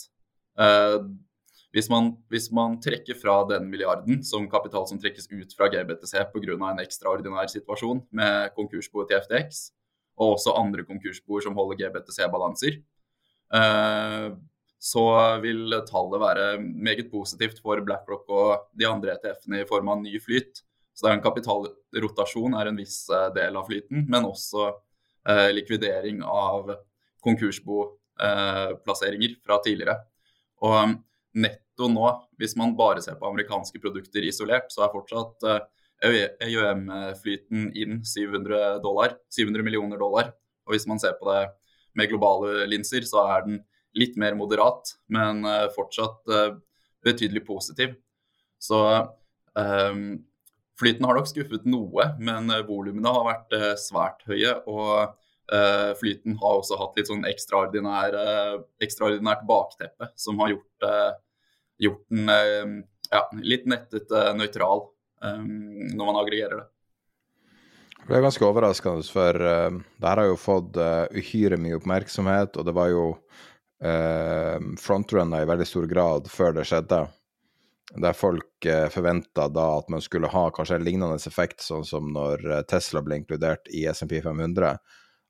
Hvis 1.72 1.88
man, 1.88 2.10
hvis 2.28 2.50
man, 2.52 2.74
trekker 2.84 3.16
fra 3.16 3.38
den 3.48 3.70
milliarden 3.72 4.20
som 4.28 4.44
kapital 4.52 4.84
som 4.88 4.98
trekkes 5.00 5.30
ut 5.32 5.54
fra 5.56 5.70
GBTC 5.72 6.26
pga. 6.34 6.56
en 6.68 6.82
ekstraordinær 6.82 7.48
situasjon 7.48 8.02
med 8.12 8.52
konkursboet 8.58 9.08
til 9.08 9.22
FTX, 9.24 9.70
og 10.22 10.36
også 10.36 10.54
andre 10.58 10.84
konkursboer 10.86 11.42
som 11.44 11.56
holder 11.58 11.76
GBTC-balanser, 11.80 12.72
eh, 13.58 14.28
så 14.82 15.04
vil 15.42 15.62
tallet 15.86 16.20
være 16.22 16.46
meget 16.58 17.10
positivt 17.12 17.60
for 17.62 17.80
BlackRock 17.86 18.24
og 18.34 18.48
de 18.78 18.84
andre 18.88 19.10
ETF-ene 19.14 19.60
i 19.62 19.68
form 19.68 19.88
av 19.92 19.98
ny 20.02 20.14
flyt. 20.22 20.52
Så 20.92 21.00
det 21.04 21.10
er 21.10 21.16
en 21.18 21.24
kapitalrotasjon 21.24 22.54
er 22.58 22.66
en 22.68 22.80
viss 22.80 22.98
eh, 23.10 23.34
del 23.36 23.52
av 23.58 23.66
flyten, 23.68 23.98
men 24.10 24.28
også 24.28 24.62
eh, 25.28 25.50
likvidering 25.54 26.16
av 26.26 26.62
konkursboplasseringer 27.22 29.32
fra 29.44 29.56
tidligere. 29.62 29.96
Og 30.66 30.78
netto 31.32 31.88
nå, 31.90 32.28
hvis 32.38 32.56
man 32.58 32.76
bare 32.78 33.02
ser 33.04 33.16
på 33.18 33.28
amerikanske 33.30 33.78
produkter 33.82 34.22
isolert, 34.26 34.68
så 34.74 34.78
er 34.84 34.94
fortsatt 34.94 35.36
EUM-flyten 36.02 37.68
eh, 37.68 37.82
inn 37.82 38.00
700, 38.04 38.78
dollar, 38.82 39.16
700 39.34 39.64
millioner 39.66 40.00
dollar. 40.00 40.32
Og 40.66 40.74
hvis 40.74 40.86
man 40.90 41.00
ser 41.02 41.14
på 41.18 41.28
det 41.30 41.46
med 41.98 42.10
globale 42.10 42.66
linser, 42.70 43.06
så 43.06 43.24
er 43.34 43.46
den 43.46 43.62
litt 43.98 44.16
mer 44.20 44.36
moderat, 44.38 44.94
men 45.12 45.44
eh, 45.48 45.68
fortsatt 45.76 46.32
eh, 46.32 46.52
betydelig 47.04 47.44
positiv. 47.46 47.96
Så 48.62 48.78
um, 49.58 50.02
flyten 50.78 51.06
har 51.08 51.16
nok 51.18 51.26
skuffet 51.26 51.64
noe, 51.66 52.04
men 52.22 52.46
volumene 52.68 53.10
har 53.10 53.26
vært 53.26 53.56
svært 53.82 54.22
høye. 54.30 54.54
og 54.70 55.18
Uh, 55.52 55.90
flyten 55.98 56.36
har 56.40 56.54
også 56.56 56.78
hatt 56.80 56.94
litt 56.96 57.08
sånn 57.10 57.26
ekstraordinær, 57.28 58.14
uh, 58.14 58.60
ekstraordinært 58.80 59.42
bakteppe, 59.44 60.06
som 60.16 60.38
har 60.40 60.54
gjort, 60.54 60.86
uh, 60.86 61.10
gjort 61.82 62.06
den 62.08 62.30
ja, 63.10 63.20
litt 63.42 63.66
nettete 63.68 64.22
nøytral 64.38 64.86
når 65.22 66.04
man 66.04 66.18
aggregerer 66.18 66.56
det. 66.58 66.68
Det 68.02 68.16
er 68.18 68.24
ganske 68.24 68.46
overraskende, 68.46 69.06
for 69.06 69.38
uh, 69.38 69.70
det 69.70 70.08
her 70.08 70.20
har 70.22 70.26
jo 70.26 70.38
fått 70.40 70.78
uhyre 71.14 71.58
mye 71.62 71.78
oppmerksomhet, 71.78 72.58
og 72.58 72.66
det 72.66 72.74
var 72.74 72.90
jo 72.90 73.04
uh, 73.14 74.56
frontrunna 74.82 75.42
i 75.42 75.48
veldig 75.48 75.66
stor 75.68 75.86
grad 75.90 76.30
før 76.30 76.56
det 76.58 76.66
skjedde. 76.66 77.04
Der 78.02 78.16
folk 78.16 78.66
uh, 78.66 78.88
forventa 78.90 79.46
da 79.52 79.68
at 79.78 79.92
man 79.92 80.02
skulle 80.02 80.32
ha 80.32 80.48
kanskje 80.54 80.80
en 80.80 80.88
lignende 80.88 81.20
effekt, 81.30 81.62
sånn 81.62 81.86
som 81.86 82.10
når 82.14 82.64
Tesla 82.70 83.04
ble 83.06 83.20
inkludert 83.22 83.70
i 83.70 83.86
SMP 83.92 84.18
500 84.24 84.74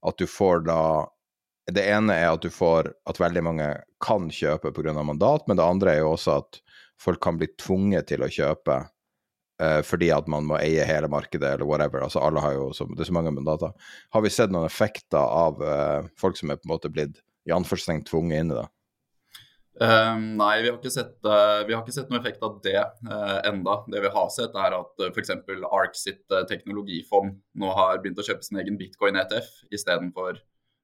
at 0.03 0.19
du 0.19 0.27
får 0.27 0.65
da 0.67 1.09
Det 1.73 1.85
ene 1.87 2.15
er 2.19 2.33
at 2.33 2.43
du 2.43 2.51
får 2.51 2.89
at 3.07 3.21
veldig 3.23 3.43
mange 3.47 3.67
kan 4.03 4.25
kjøpe 4.35 4.73
pga. 4.75 4.93
mandat, 5.03 5.47
men 5.47 5.57
det 5.57 5.63
andre 5.65 5.93
er 5.93 6.01
jo 6.01 6.17
også 6.17 6.41
at 6.41 6.59
folk 6.99 7.21
kan 7.23 7.39
bli 7.39 7.47
tvunget 7.55 8.09
til 8.11 8.25
å 8.25 8.29
kjøpe 8.29 8.81
uh, 8.83 8.92
fordi 9.87 10.09
at 10.15 10.29
man 10.31 10.47
må 10.49 10.57
eie 10.59 10.85
hele 10.89 11.11
markedet 11.13 11.55
eller 11.55 11.69
whatever. 11.69 12.03
Altså 12.07 12.23
alle 12.25 12.43
har 12.43 12.57
jo 12.57 12.71
så, 12.77 12.87
det 12.91 13.05
er 13.05 13.11
så 13.11 13.17
mange 13.17 13.35
mandater. 13.35 13.75
Har 14.15 14.25
vi 14.25 14.33
sett 14.33 14.53
noen 14.55 14.67
effekter 14.67 15.23
av 15.23 15.61
uh, 15.63 16.09
folk 16.19 16.39
som 16.39 16.51
er 16.51 16.59
på 16.59 16.67
en 16.67 16.75
måte 16.75 16.91
blitt 16.93 17.21
i 17.49 17.55
anførselstegn 17.55 18.07
tvunget 18.09 18.43
inn 18.43 18.55
i 18.55 18.59
det? 18.61 18.69
Uh, 19.81 20.19
nei, 20.37 20.61
vi 20.61 20.69
har, 20.69 20.77
ikke 20.77 20.93
sett, 20.93 21.15
uh, 21.25 21.65
sett 21.89 22.11
noen 22.11 22.21
effekt 22.21 22.43
av 22.45 22.59
det 22.65 22.77
uh, 22.77 23.39
enda. 23.49 23.79
Det 23.91 24.03
vi 24.05 24.11
har 24.15 24.29
sett, 24.35 24.53
er 24.53 24.77
at 24.77 25.01
uh, 25.01 25.09
f.eks. 25.09 25.33
ARK 25.65 25.97
sitt 25.97 26.23
uh, 26.35 26.43
teknologifond 26.49 27.39
nå 27.59 27.73
har 27.79 28.03
begynt 28.03 28.21
å 28.21 28.27
kjøpe 28.27 28.45
sin 28.47 28.61
egen 28.61 28.77
bitcoin-ETF 28.81 29.49
istedenfor 29.73 30.37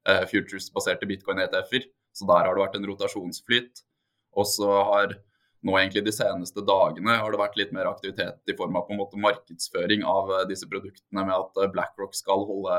uh, 0.09 0.25
futures-baserte 0.31 1.07
bitcoin-ETF-er. 1.09 1.85
Så 2.17 2.25
der 2.27 2.49
har 2.49 2.57
det 2.57 2.65
vært 2.65 2.79
en 2.79 2.89
rotasjonsflyt. 2.89 3.85
Og 4.39 4.49
så 4.49 4.71
har 4.89 5.15
nå 5.65 5.75
egentlig 5.75 6.05
de 6.05 6.13
seneste 6.15 6.63
dagene 6.63 7.17
har 7.19 7.33
det 7.33 7.41
vært 7.41 7.57
litt 7.59 7.71
mer 7.75 7.89
aktivitet 7.89 8.47
i 8.47 8.55
form 8.55 8.77
av 8.79 8.87
på 8.87 8.95
en 8.95 9.01
måte 9.01 9.19
markedsføring 9.19 10.05
av 10.07 10.31
disse 10.47 10.69
produktene 10.71 11.25
med 11.27 11.35
at 11.35 11.71
BlackRock 11.73 12.15
skal 12.15 12.45
holde 12.47 12.77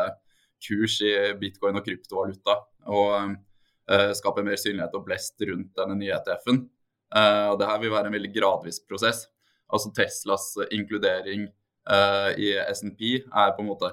kurs 0.64 0.98
i 1.04 1.12
bitcoin 1.40 1.78
og 1.78 1.86
kryptovaluta. 1.86 2.56
Og 2.90 3.36
uh, 3.90 4.10
skape 4.16 4.44
mer 4.46 4.60
synlighet 4.60 4.94
og 4.96 5.06
blest 5.08 5.40
rundt 5.48 5.72
denne 5.78 5.96
nye 5.98 6.14
ETF-en. 6.18 6.62
Uh, 7.10 7.20
eh, 7.20 7.52
det 7.58 7.66
her 7.66 7.80
vil 7.82 7.90
være 7.90 8.10
en 8.10 8.14
veldig 8.14 8.30
gradvis 8.36 8.78
prosess. 8.86 9.24
Altså 9.70 9.90
Teslas 9.94 10.52
inkludering 10.70 11.48
uh, 11.90 12.30
i 12.38 12.54
SNP 12.70 13.02
er 13.24 13.56
på 13.56 13.64
en 13.64 13.70
måte 13.72 13.90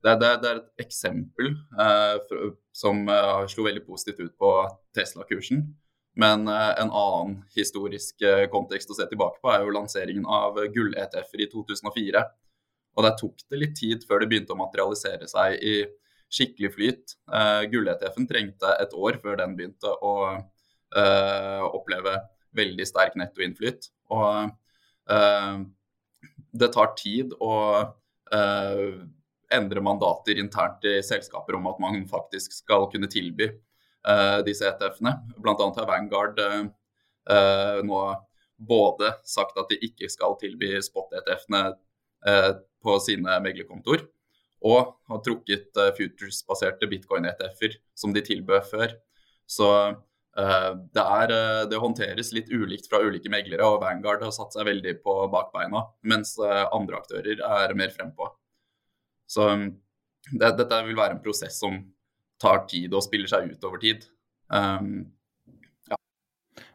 det, 0.00 0.14
det, 0.22 0.30
det 0.40 0.48
er 0.48 0.58
et 0.62 0.84
eksempel 0.86 1.50
som 2.72 3.02
slo 3.52 3.64
veldig 3.66 3.82
positivt 3.84 4.22
ut 4.22 4.32
på 4.40 4.52
Tesla-kursen. 4.96 5.58
Men 6.18 6.48
en 6.48 6.90
annen 6.90 7.36
historisk 7.54 8.22
kontekst 8.50 8.90
å 8.90 8.96
se 8.98 9.06
tilbake 9.10 9.38
på 9.42 9.52
er 9.52 9.62
jo 9.62 9.74
lanseringen 9.74 10.26
av 10.26 10.58
gull-ETF-er 10.74 11.44
i 11.44 11.48
2004. 11.52 12.22
Og 12.98 13.06
der 13.06 13.14
tok 13.20 13.44
det 13.46 13.60
litt 13.60 13.76
tid 13.78 14.02
før 14.08 14.22
det 14.22 14.30
begynte 14.32 14.52
å 14.56 14.58
materialisere 14.58 15.28
seg 15.30 15.62
i 15.62 15.76
skikkelig 16.30 16.72
flyt. 16.74 17.14
Gull-ETF-en 17.70 18.26
trengte 18.30 18.74
et 18.82 18.92
år 18.98 19.20
før 19.22 19.38
den 19.40 19.54
begynte 19.58 19.94
å 20.02 20.14
oppleve 21.70 22.16
veldig 22.58 22.86
sterk 22.90 23.14
nettoinnflyt. 23.20 23.88
Og 24.10 24.50
det 26.50 26.72
tar 26.74 26.94
tid 26.98 27.32
å 27.38 27.54
endre 29.50 29.82
mandater 29.82 30.38
internt 30.38 30.84
i 30.86 30.98
selskaper 31.06 31.58
om 31.58 31.66
at 31.70 31.78
man 31.82 32.02
faktisk 32.10 32.54
skal 32.54 32.90
kunne 32.90 33.10
tilby 33.10 33.50
disse 34.46 34.64
ETF-ene. 34.64 35.12
Annet 35.44 35.78
har 35.80 35.88
Vanguard 35.88 36.38
nå 37.84 37.98
både 38.60 39.12
sagt 39.24 39.58
at 39.58 39.70
de 39.72 39.78
ikke 39.86 40.08
skal 40.12 40.36
tilby 40.40 40.74
spot-ETF-ene 40.84 41.62
eh, 42.28 42.50
på 42.84 42.96
sine 43.02 43.38
meglerkontoer, 43.44 44.04
og 44.68 44.94
har 45.08 45.22
trukket 45.24 45.80
eh, 45.80 45.92
futures-baserte 45.96 46.88
bitcoin-ETF-er 46.90 47.78
som 47.96 48.12
de 48.16 48.24
tilbød 48.24 48.66
før. 48.68 48.96
Så 49.48 49.68
eh, 49.88 50.70
det, 50.92 51.04
er, 51.04 51.34
eh, 51.36 51.62
det, 51.70 51.80
håndteres 51.80 52.34
litt 52.36 52.52
ulikt 52.52 52.90
fra 52.90 53.00
ulike 53.04 53.32
meglere, 53.32 53.64
og 53.64 53.80
Vanguard 53.84 54.26
har 54.26 54.34
satt 54.36 54.56
seg 54.56 54.68
veldig 54.68 54.98
på 55.04 55.16
bakbeina, 55.32 55.86
mens 56.12 56.36
eh, 56.38 56.66
andre 56.68 57.00
aktører 57.00 57.40
er 57.40 57.76
mer 57.78 57.94
frempå. 57.96 58.28
Så 59.30 59.48
det, 59.56 60.52
dette 60.58 60.84
vil 60.84 60.98
være 60.98 61.16
en 61.16 61.24
prosess 61.24 61.60
som 61.62 61.80
tar 62.40 62.64
tid 62.70 62.94
og 62.96 63.04
spiller 63.04 63.30
seg 63.30 63.50
ut 63.52 63.66
over 63.68 63.82
tid. 63.82 64.06
Um, 64.50 65.10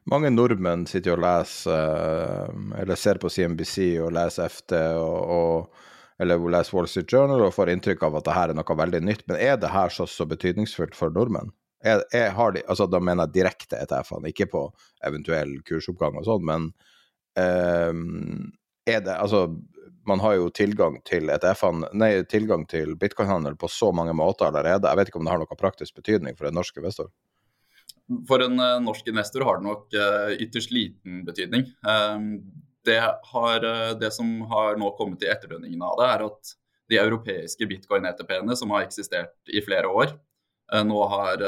mange 0.05 0.29
nordmenn 0.29 0.85
sitter 0.85 1.15
og 1.15 1.23
leser, 1.23 1.73
eh, 1.73 2.81
eller 2.81 2.97
ser 2.99 3.17
på 3.21 3.29
CNBC 3.33 3.95
og 4.05 4.11
leser 4.13 4.51
FT 4.53 4.75
og, 5.01 5.31
og, 5.35 5.85
eller 6.21 6.43
leser 6.53 6.77
Wall 6.77 6.89
Street 6.89 7.09
Journal 7.11 7.41
og 7.41 7.55
får 7.55 7.71
inntrykk 7.73 8.05
av 8.05 8.19
at 8.19 8.27
det 8.27 8.35
her 8.37 8.53
er 8.53 8.59
noe 8.59 8.77
veldig 8.81 9.01
nytt. 9.01 9.23
Men 9.25 9.41
er 9.41 9.57
det 9.57 9.73
her 9.73 9.93
så, 9.93 10.05
så 10.09 10.27
betydningsfullt 10.29 10.97
for 10.97 11.13
nordmenn? 11.15 11.49
Er, 11.85 12.03
er, 12.17 12.37
de, 12.53 12.61
altså 12.69 12.87
Da 12.89 13.01
mener 13.01 13.27
jeg 13.27 13.35
direkte 13.41 13.81
ETF-ene, 13.81 14.29
ikke 14.29 14.47
på 14.53 14.61
eventuell 15.05 15.57
kursoppgang 15.65 16.15
og 16.21 16.25
sånn, 16.25 16.45
men 16.47 16.69
um, 17.37 18.53
er 18.85 19.01
det 19.05 19.15
Altså, 19.17 19.47
man 20.05 20.21
har 20.21 20.35
jo 20.37 20.49
tilgang 20.53 20.99
til 21.05 21.29
til 22.69 22.95
bitcoin-handel 22.95 23.55
på 23.57 23.67
så 23.67 23.91
mange 23.91 24.13
måter 24.13 24.47
allerede. 24.47 24.87
Jeg 24.87 24.97
vet 24.97 25.07
ikke 25.09 25.19
om 25.19 25.25
det 25.25 25.33
har 25.33 25.41
noen 25.41 25.59
praktisk 25.59 25.95
betydning 25.95 26.37
for 26.37 26.47
en 26.47 26.53
norsk 26.53 26.77
investor? 26.77 27.09
For 28.29 28.43
en 28.45 28.59
uh, 28.61 28.77
norsk 28.83 29.07
investor 29.09 29.45
har 29.47 29.57
det 29.57 29.65
nok 29.65 29.95
uh, 29.97 30.33
ytterst 30.37 30.73
liten 30.73 31.23
betydning. 31.25 31.65
Um, 31.81 32.43
det, 32.85 32.99
har, 33.01 33.65
uh, 33.65 33.95
det, 33.97 34.11
som 34.13 34.29
har 34.51 34.77
nå 34.77 34.91
kommet 34.99 35.25
i 35.25 35.31
etterdønningene 35.33 35.89
av 35.89 35.97
det, 36.01 36.09
er 36.11 36.25
at 36.27 36.53
de 36.93 36.99
europeiske 37.01 37.65
bitcoin-ETP-ene, 37.65 38.53
som 38.53 38.75
har 38.75 38.85
eksistert 38.85 39.33
i 39.49 39.63
flere 39.65 39.89
år, 39.89 40.11
nå 40.85 40.99
har 41.09 41.41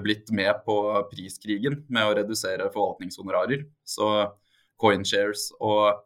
blitt 0.00 0.30
med 0.32 0.62
på 0.64 0.76
priskrigen 1.10 1.82
med 1.92 2.08
å 2.08 2.14
redusere 2.16 2.70
forvaltningshonorarer. 2.72 3.66
Så 3.84 4.08
CoinShares 4.80 5.50
og 5.60 6.00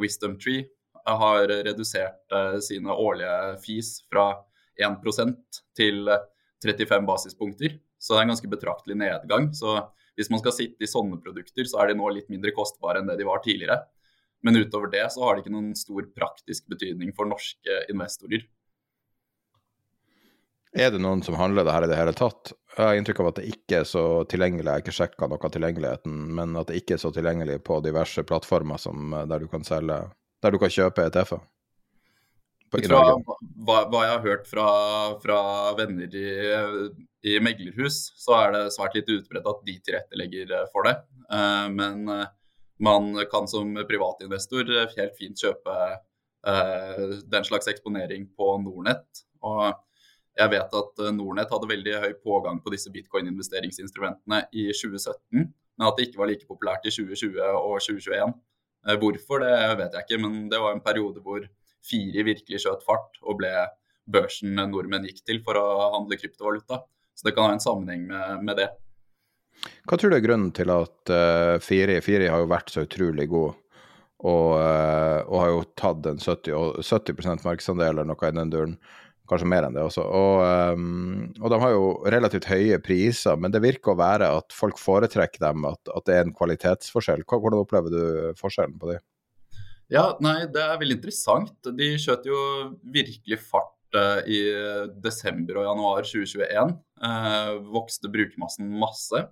Wisdom 0.00 0.36
Tree 0.38 0.66
har 1.02 1.48
redusert 1.66 2.34
sine 2.62 2.94
årlige 2.94 3.56
fees 3.64 3.96
fra 4.06 4.28
1% 4.78 5.62
til 5.76 6.06
35 6.62 7.08
basispunkter. 7.08 7.74
Så 7.98 8.14
det 8.14 8.20
er 8.20 8.26
en 8.26 8.32
ganske 8.34 8.50
betraktelig 8.50 8.96
nedgang. 8.98 9.50
Så 9.54 9.74
hvis 10.18 10.30
man 10.30 10.42
skal 10.42 10.54
sitte 10.54 10.84
i 10.84 10.90
sånne 10.90 11.18
produkter, 11.22 11.66
så 11.66 11.82
er 11.82 11.90
de 11.90 11.98
nå 11.98 12.08
litt 12.14 12.30
mindre 12.32 12.54
kostbare 12.54 13.02
enn 13.02 13.10
det 13.10 13.18
de 13.20 13.26
var 13.26 13.42
tidligere. 13.44 13.80
Men 14.42 14.58
utover 14.58 14.90
det 14.90 15.04
så 15.14 15.22
har 15.22 15.34
det 15.34 15.44
ikke 15.44 15.54
noen 15.54 15.74
stor 15.78 16.06
praktisk 16.16 16.66
betydning 16.70 17.12
for 17.16 17.30
norske 17.30 17.82
investorer. 17.92 18.46
Er 20.72 20.88
det 20.88 21.02
noen 21.04 21.20
som 21.20 21.36
handler 21.36 21.66
det 21.68 21.72
her 21.74 21.84
i 21.84 21.88
det 21.90 21.98
hele 21.98 22.14
tatt? 22.16 22.54
Jeg 22.72 22.80
har 22.80 22.96
inntrykk 22.96 23.18
av 23.20 23.28
at 23.28 23.38
det 23.42 23.48
ikke 23.52 23.82
er 23.82 23.88
så 23.88 24.02
tilgjengelig, 24.28 24.64
jeg 24.64 24.72
har 24.72 24.84
ikke 24.84 24.94
sjekka 24.96 25.28
noe 25.28 25.44
av 25.44 25.52
tilgjengeligheten, 25.52 26.14
men 26.38 26.54
at 26.56 26.70
det 26.70 26.78
ikke 26.80 26.96
er 26.96 27.02
så 27.02 27.10
tilgjengelig 27.12 27.58
på 27.66 27.76
diverse 27.84 28.24
plattformer 28.24 28.80
som, 28.80 29.12
eh, 29.12 29.26
der 29.28 29.44
du 29.44 29.50
kan 29.52 29.66
selge, 29.68 29.98
der 30.40 30.54
du 30.54 30.58
kan 30.62 30.72
kjøpe 30.72 31.04
ETF-er. 31.10 31.42
Fra 32.72 33.02
hva, 33.04 33.82
hva, 33.92 33.98
jeg 34.00 34.12
har 34.14 34.22
hørt 34.24 34.46
fra, 34.48 34.68
fra 35.20 35.38
venner 35.76 36.14
i, 36.16 36.30
i, 37.20 37.34
meglerhus, 37.44 37.98
så 38.16 38.38
er 38.38 38.54
det 38.54 38.62
svært 38.72 38.96
lite 38.96 39.18
utbredt 39.18 39.50
at 39.50 39.60
de 39.66 39.74
tilrettelegger 39.76 40.54
eh, 40.56 40.70
for 40.72 40.88
det. 40.88 40.96
Uh, 41.28 41.68
men 41.68 42.08
man 42.80 43.12
kan 43.28 43.44
som 43.48 43.76
privatinvestor 43.88 44.72
helt 44.96 45.20
fint 45.20 45.44
kjøpe 45.44 45.76
uh, 46.48 47.04
den 47.28 47.44
slags 47.44 47.68
eksponering 47.68 48.30
på 48.32 48.54
Nordnett. 48.64 49.20
Og 49.44 49.76
jeg 50.38 50.52
vet 50.54 50.76
at 50.78 51.02
Nornett 51.12 51.50
hadde 51.52 51.68
veldig 51.68 51.98
høy 52.06 52.12
pågang 52.24 52.60
på 52.64 52.72
disse 52.72 52.92
bitcoin-investeringsinstrumentene 52.94 54.46
i 54.56 54.68
2017, 54.72 55.50
men 55.50 55.88
at 55.88 55.98
det 55.98 56.08
ikke 56.08 56.22
var 56.22 56.30
like 56.30 56.48
populært 56.48 56.86
i 56.88 56.94
2020 56.94 57.42
og 57.42 57.76
2021. 57.84 58.32
Hvorfor, 59.02 59.44
det 59.44 59.76
vet 59.78 59.98
jeg 59.98 60.06
ikke, 60.06 60.20
men 60.24 60.46
det 60.50 60.60
var 60.62 60.74
en 60.74 60.84
periode 60.84 61.22
hvor 61.24 61.44
Firi 61.82 62.24
virkelig 62.26 62.62
skjøt 62.62 62.84
fart 62.86 63.18
og 63.22 63.40
ble 63.40 63.50
børsen 64.10 64.56
nordmenn 64.70 65.06
gikk 65.06 65.22
til 65.26 65.42
for 65.44 65.58
å 65.58 65.66
handle 65.96 66.18
kryptovaluta. 66.18 66.80
Så 67.14 67.28
det 67.28 67.34
kan 67.36 67.50
ha 67.50 67.56
en 67.56 67.62
sammenheng 67.62 68.06
med, 68.08 68.46
med 68.46 68.58
det. 68.62 68.68
Hva 69.86 69.98
tror 69.98 70.12
du 70.12 70.16
er 70.16 70.24
grunnen 70.24 70.52
til 70.56 70.72
at 70.72 71.12
uh, 71.12 71.58
Firi 71.62 71.98
Firi 72.02 72.30
har 72.30 72.42
jo 72.42 72.50
vært 72.50 72.72
så 72.72 72.86
utrolig 72.86 73.28
god, 73.30 73.58
og, 74.22 74.48
uh, 74.56 75.20
og 75.28 75.36
har 75.38 75.52
jo 75.52 75.62
tatt 75.78 76.08
en 76.08 76.22
70, 76.22 76.82
70% 76.82 77.46
markedsandel 77.46 77.92
eller 77.92 78.08
noe 78.08 78.30
i 78.30 78.36
den 78.38 78.52
duren. 78.54 78.76
Kanskje 79.32 79.48
mer 79.48 79.64
enn 79.64 79.76
det 79.76 79.84
også. 79.86 80.02
Og, 80.04 80.42
um, 80.76 81.22
og, 81.40 81.46
de 81.52 81.60
har 81.62 81.70
jo 81.72 81.84
relativt 82.12 82.48
høye 82.50 82.76
priser, 82.84 83.38
men 83.40 83.54
det 83.54 83.62
virker 83.64 83.94
å 83.94 84.00
være 84.00 84.28
at 84.40 84.52
folk 84.52 84.80
foretrekker 84.80 85.40
dem, 85.40 85.64
at, 85.70 85.80
at 85.88 86.08
det 86.08 86.18
er 86.18 86.26
en 86.26 86.34
kvalitetsforskjell. 86.36 87.24
Hvordan 87.24 87.62
opplever 87.62 87.94
du 87.94 88.02
forskjellen 88.40 88.76
på 88.82 88.92
de? 88.92 88.98
Ja, 89.92 90.10
nei, 90.24 90.42
det 90.52 90.60
er 90.60 90.80
veldig 90.80 90.98
interessant. 91.00 91.56
De 91.78 91.88
skjøt 92.00 92.28
jo 92.28 92.42
virkelig 92.92 93.40
fart 93.44 93.96
uh, 93.96 94.20
i 94.28 94.42
desember 95.04 95.62
og 95.62 95.68
januar 95.70 96.06
2021. 96.08 96.76
Uh, 97.02 97.08
eh, 97.08 97.56
vokste 97.72 98.12
brukermassen 98.12 98.68
masse. 98.80 99.24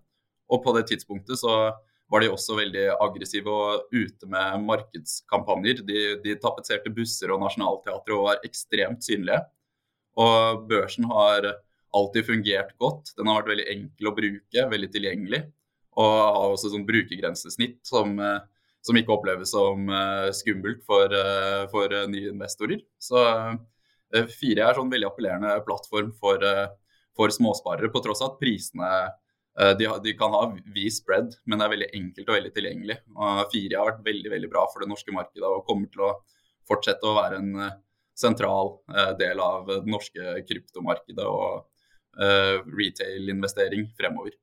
Og 0.51 0.65
på 0.65 0.75
det 0.77 0.89
tidspunktet 0.91 1.41
så 1.41 1.55
var 2.11 2.25
de 2.25 2.33
også 2.33 2.57
veldig 2.59 2.89
aggressive 2.97 3.53
og 3.53 3.93
ute 3.95 4.29
med 4.29 4.65
markedskampanjer. 4.67 5.85
De, 5.87 6.01
de 6.25 6.37
tapetserte 6.43 6.91
busser 6.93 7.31
og 7.31 7.45
Nationaltheatret 7.45 8.17
og 8.17 8.27
var 8.27 8.47
ekstremt 8.47 9.07
synlige. 9.07 9.45
Og 10.19 10.65
børsen 10.71 11.07
har 11.11 11.53
alltid 11.97 12.27
fungert 12.27 12.75
godt. 12.81 13.13
Den 13.19 13.31
har 13.31 13.41
vært 13.41 13.53
veldig 13.55 13.69
enkel 13.75 14.11
å 14.11 14.15
bruke, 14.17 14.67
veldig 14.75 14.91
tilgjengelig. 14.95 15.45
Og 16.01 16.17
har 16.19 16.55
også 16.55 16.73
sånn 16.73 16.87
brukergrensesnitt 16.89 17.81
som 17.87 18.19
uh, 18.23 18.41
som 18.85 18.97
ikke 18.97 19.13
oppleves 19.15 19.53
som 19.53 19.89
uh, 19.93 20.29
skummelt 20.35 20.85
for, 20.89 21.13
uh, 21.13 21.67
for 21.73 21.93
nye 22.11 22.33
investorer. 22.33 22.83
Så 23.01 23.21
Fire 24.11 24.65
er 24.67 24.75
sånn 24.75 24.91
veldig 24.91 25.07
appellerende 25.07 25.53
plattform 25.63 26.09
for, 26.19 26.43
for 27.15 27.31
småsparere, 27.31 27.93
på 27.95 28.01
tross 28.03 28.25
av 28.25 28.33
at 28.33 28.41
prisene 28.41 28.89
de, 29.79 29.87
de, 30.03 30.15
kan 30.19 30.35
ha 30.35 30.41
vid 30.75 30.91
spread, 30.91 31.37
men 31.47 31.61
det 31.61 31.67
er 31.67 31.73
veldig 31.77 31.89
enkelt 31.95 32.33
og 32.33 32.35
veldig 32.35 32.51
tilgjengelig. 32.57 32.97
Og 33.15 33.45
Fire 33.53 33.79
har 33.79 33.87
vært 33.93 34.03
veldig 34.09 34.33
veldig 34.33 34.51
bra 34.51 34.65
for 34.73 34.83
det 34.83 34.91
norske 34.91 35.15
markedet 35.15 35.47
og 35.47 35.63
kommer 35.69 35.93
til 35.95 36.03
å 36.09 36.11
fortsette 36.67 37.07
å 37.07 37.15
være 37.21 37.39
en 37.39 37.55
sentral 38.21 38.77
del 39.19 39.41
av 39.41 39.67
det 39.71 39.81
norske 39.89 40.43
kryptomarkedet 40.45 41.25
og 41.25 41.67
retail-investering 42.77 43.87
fremover. 43.97 44.35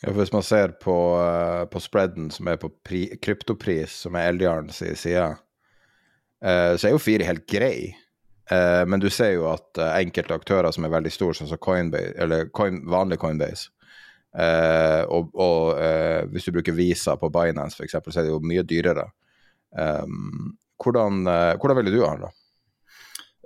Ja, 0.00 0.12
hvis 0.16 0.32
man 0.32 0.42
ser 0.42 0.72
på, 0.80 0.96
uh, 1.20 1.66
på 1.68 1.80
spreaden 1.80 2.30
som 2.32 2.48
er 2.48 2.56
på 2.60 2.70
pri, 2.86 3.02
kryptopris, 3.20 3.98
som 4.06 4.16
er 4.16 4.30
Eldjarn 4.30 4.70
sin 4.72 4.96
side, 4.96 5.26
uh, 6.40 6.72
så 6.76 6.88
er 6.88 6.94
jo 6.94 7.02
fire 7.02 7.26
helt 7.28 7.44
grei. 7.50 7.90
Uh, 8.50 8.86
men 8.88 9.02
du 9.02 9.10
ser 9.12 9.34
jo 9.34 9.44
at 9.50 9.78
enkelte 9.90 10.38
aktører 10.40 10.72
som 10.72 10.86
er 10.88 10.94
veldig 10.94 11.12
store, 11.12 11.36
sånn 11.36 11.50
som 11.52 11.60
Coinbase, 11.60 12.14
eller 12.16 12.48
Coin, 12.56 12.80
vanlig 12.90 13.20
Coinbase 13.20 13.68
Og, 15.10 15.30
og 15.34 15.78
hvis 16.30 16.44
du 16.46 16.52
bruker 16.54 16.74
Visa 16.74 17.16
på 17.18 17.30
Binance 17.34 17.76
f.eks., 17.76 17.96
så 17.98 18.20
er 18.20 18.28
det 18.28 18.30
jo 18.30 18.40
mye 18.46 18.62
dyrere. 18.62 19.08
Um, 19.74 20.52
hvordan, 20.78 21.24
hvordan 21.58 21.76
ville 21.76 21.92
du 21.92 22.04
handla? 22.06 22.30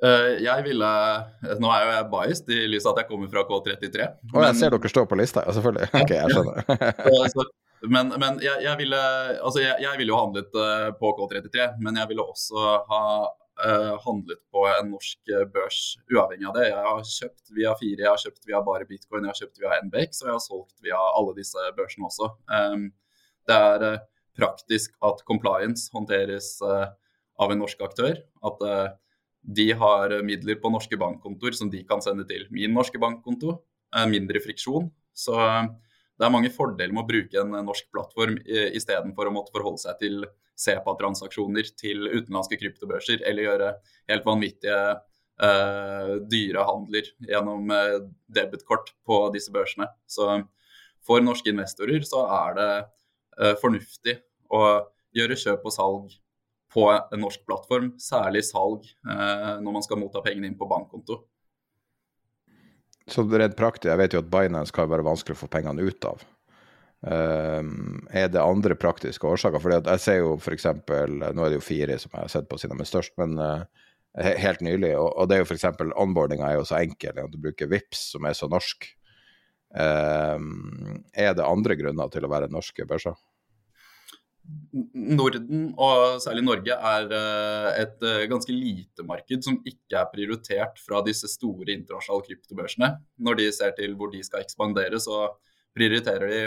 Eh, 0.04 0.30
jeg 0.44 0.64
ville 0.66 0.88
Nå 1.62 1.70
er 1.72 1.84
jo 1.84 1.92
jeg 1.94 2.08
biased 2.12 2.50
i 2.52 2.64
lys 2.68 2.86
av 2.86 2.94
at 2.94 3.04
jeg 3.04 3.10
kommer 3.10 3.30
fra 3.32 3.44
K33. 3.48 4.08
Og 4.34 4.42
jeg 4.44 4.56
ser 4.60 4.74
dere 4.74 4.90
står 4.92 5.06
på 5.10 5.18
lista, 5.20 5.44
ja, 5.46 5.54
selvfølgelig. 5.56 5.90
Ok, 6.00 6.12
jeg 6.16 6.34
skjønner. 6.34 7.46
men, 7.94 8.10
men 8.20 8.42
jeg, 8.44 8.58
jeg, 8.66 8.74
ville 8.80 9.00
altså 9.38 9.62
jeg, 9.62 9.78
jeg, 9.84 10.00
ville 10.00 10.12
jo 10.12 10.20
handlet 10.20 10.58
eh, 10.64 10.90
på 10.98 11.12
K33, 11.20 11.70
men 11.84 12.00
jeg 12.00 12.10
ville 12.10 12.26
også 12.34 12.74
ha 12.90 13.04
uh, 13.24 13.92
handlet 14.04 14.40
på 14.52 14.64
en 14.68 14.90
norsk 14.92 15.32
børs 15.54 15.78
uavhengig 16.10 16.50
av 16.50 16.58
det. 16.58 16.66
Jeg 16.68 16.88
har 16.88 17.06
kjøpt 17.12 17.54
via 17.56 17.76
Fire, 17.80 18.02
jeg 18.02 18.10
har 18.10 18.24
kjøpt 18.26 18.50
via 18.50 18.60
bare 18.66 18.88
bitcoin, 18.88 19.24
jeg 19.24 19.32
har 19.32 19.40
kjøpt 19.40 19.62
via 19.62 19.78
NBX 19.86 20.20
og 20.24 20.28
jeg 20.28 20.34
har 20.34 20.44
solgt 20.44 20.84
via 20.84 20.98
alle 21.14 21.36
disse 21.38 21.70
børsene 21.78 22.10
også. 22.10 22.28
Um, 22.50 22.90
det 23.48 23.56
er 23.70 23.86
uh, 23.86 24.04
praktisk 24.36 24.92
at 25.06 25.24
compliance 25.28 25.88
håndteres 25.94 26.58
uh, 26.66 26.90
av 27.40 27.54
en 27.54 27.62
norsk 27.62 27.80
aktør. 27.86 28.18
At 28.44 28.68
de 29.44 29.68
har 29.76 30.12
midler 30.24 30.58
på 30.60 30.70
norske 30.72 30.96
bankkontoer 31.00 31.56
som 31.56 31.70
de 31.72 31.82
kan 31.88 32.02
sende 32.04 32.24
til 32.28 32.46
min 32.54 32.72
norske 32.74 33.00
bankkonto. 33.00 33.58
Mindre 34.10 34.40
friksjon. 34.42 34.88
Så 35.14 35.34
det 36.18 36.26
er 36.26 36.32
mange 36.32 36.50
fordeler 36.54 36.94
med 36.94 37.04
å 37.04 37.08
bruke 37.08 37.42
en 37.42 37.52
norsk 37.66 37.90
plattform 37.94 38.38
istedenfor 38.46 39.28
å 39.28 39.34
måtte 39.34 39.54
forholde 39.54 39.82
seg 39.82 40.00
til 40.00 40.24
CEPA-transaksjoner 40.58 41.70
til 41.78 42.06
utenlandske 42.08 42.58
kryptobørser, 42.60 43.22
eller 43.26 43.48
gjøre 43.48 43.70
helt 44.10 44.26
vanvittige 44.26 44.80
uh, 45.42 46.12
dyre 46.30 46.66
handler 46.68 47.10
gjennom 47.26 47.72
debetkort 48.30 48.92
på 49.06 49.20
disse 49.34 49.54
børsene. 49.54 49.90
Så 50.06 50.28
for 51.04 51.22
norske 51.24 51.50
investorer 51.52 52.06
så 52.06 52.24
er 52.38 52.58
det 52.58 52.70
uh, 53.42 53.54
fornuftig 53.62 54.20
å 54.54 54.62
gjøre 55.14 55.38
kjøp 55.38 55.66
og 55.66 55.74
salg 55.74 56.14
på 56.74 56.88
en 56.90 57.22
norsk 57.22 57.44
plattform, 57.46 57.92
særlig 58.02 58.42
salg 58.48 58.88
når 59.04 59.76
man 59.76 59.84
skal 59.86 60.00
motta 60.00 60.18
pengene 60.24 60.48
inn 60.50 60.58
på 60.58 60.66
bankkonto. 60.66 61.20
Så 63.06 63.24
rent 63.28 63.56
praktisk, 63.56 63.90
jeg 63.90 64.00
vet 64.00 64.14
jo 64.16 64.22
at 64.22 64.30
Binance 64.32 64.72
kan 64.74 64.88
være 64.90 65.04
vanskelig 65.04 65.36
å 65.36 65.42
få 65.42 65.50
pengene 65.52 65.84
ut 65.84 66.06
av. 66.08 66.24
Um, 67.04 68.06
er 68.08 68.30
det 68.32 68.40
andre 68.40 68.76
praktiske 68.80 69.28
årsaker? 69.28 69.60
Fordi 69.60 69.80
jeg 69.82 70.00
ser 70.00 70.22
jo 70.22 70.36
f.eks. 70.38 70.70
Nå 70.88 71.28
er 71.28 71.52
det 71.52 71.58
jo 71.58 71.64
fire 71.64 71.98
som 72.00 72.14
jeg 72.14 72.22
har 72.22 72.32
sett 72.32 72.48
på 72.48 72.58
siden 72.60 72.80
de 72.80 72.86
er 72.86 72.88
størst, 72.88 73.12
men 73.20 73.36
uh, 73.36 73.66
helt 74.24 74.64
nylig. 74.64 74.94
Og, 74.96 75.26
det 75.28 75.36
er 75.36 75.44
jo 75.44 75.48
f.eks. 75.50 75.68
onboardinga 75.92 76.48
er 76.48 76.60
jo 76.60 76.68
så 76.68 76.80
enkel 76.80 77.20
at 77.26 77.32
du 77.32 77.40
bruker 77.44 77.68
VIPS 77.68 78.06
som 78.14 78.24
er 78.28 78.38
så 78.38 78.48
norsk. 78.48 78.88
Um, 79.74 81.02
er 81.12 81.36
det 81.36 81.44
andre 81.44 81.76
grunner 81.76 82.12
til 82.12 82.24
å 82.24 82.32
være 82.32 82.52
norske 82.52 82.88
børser? 82.88 83.18
Norden, 84.74 85.68
og 85.80 86.18
særlig 86.22 86.42
Norge, 86.44 86.74
er 86.74 87.12
eh, 87.16 87.68
et 87.84 88.02
eh, 88.04 88.24
ganske 88.30 88.52
lite 88.52 89.06
marked 89.06 89.46
som 89.46 89.56
ikke 89.64 90.00
er 90.00 90.10
prioritert 90.10 90.80
fra 90.82 91.00
disse 91.06 91.30
store 91.30 91.70
internasjonale 91.72 92.26
kryptobørsene. 92.26 92.90
Når 93.24 93.38
de 93.40 93.48
ser 93.54 93.74
til 93.78 93.94
hvor 93.98 94.12
de 94.12 94.22
skal 94.26 94.44
ekspandere, 94.44 95.00
så 95.00 95.28
prioriterer 95.76 96.26
de 96.30 96.42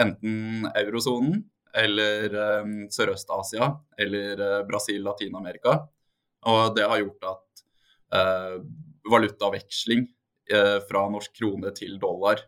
enten 0.00 0.68
eurosonen 0.74 1.42
eller 1.74 2.36
um, 2.62 2.74
Sørøst-Asia 2.92 3.66
eller 3.98 4.42
Brasil, 4.68 5.00
Latin-Amerika. 5.02 5.80
Og 6.46 6.76
det 6.76 6.86
har 6.86 7.00
gjort 7.02 7.26
at 7.32 7.64
uh, 8.14 8.56
valutaveksling 9.10 10.04
uh, 10.54 10.78
fra 10.86 11.02
norsk 11.10 11.34
krone 11.40 11.74
til 11.74 11.98
dollar 12.02 12.44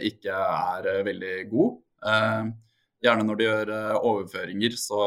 ikke 0.00 0.32
er 0.32 1.02
veldig 1.04 1.32
god. 1.50 1.72
Gjerne 3.02 3.26
når 3.26 3.38
de 3.38 3.48
gjør 3.48 3.72
overføringer, 3.98 4.76
så 4.78 5.02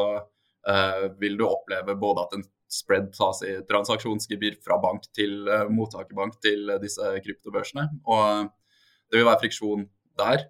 vil 1.20 1.36
du 1.38 1.44
oppleve 1.46 1.94
både 1.98 2.24
at 2.26 2.36
en 2.36 2.44
spread 2.72 3.12
tas 3.14 3.42
i 3.46 3.52
transaksjonsgebyr 3.68 4.56
fra 4.64 4.76
bank 4.82 5.04
til 5.14 5.46
mottakerbank 5.70 6.40
til 6.42 6.72
disse 6.82 7.12
kryptobørsene, 7.22 7.84
og 8.10 8.50
det 9.06 9.20
vil 9.20 9.28
være 9.28 9.42
friksjon 9.44 9.86
der. 10.18 10.48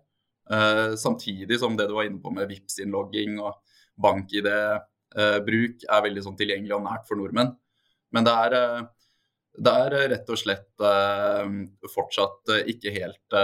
Samtidig 0.97 1.59
som 1.61 1.77
det 1.77 1.89
du 1.91 1.95
var 1.99 2.09
inne 2.09 2.23
på 2.23 2.33
med 2.33 2.49
vips 2.49 2.79
innlogging 2.81 3.37
og 3.43 3.59
bank-ID-bruk 4.01 5.87
er 5.91 6.05
veldig 6.09 6.25
sånn 6.25 6.39
tilgjengelig 6.41 6.77
og 6.79 6.85
nært 6.87 7.05
for 7.09 7.21
nordmenn. 7.21 7.53
Men 8.15 8.25
det 8.25 8.35
er, 8.47 8.57
det 9.61 9.75
er 9.85 9.97
rett 10.15 10.33
og 10.33 10.41
slett 10.41 10.87
fortsatt 11.93 12.57
ikke 12.73 12.95
helt 12.97 13.37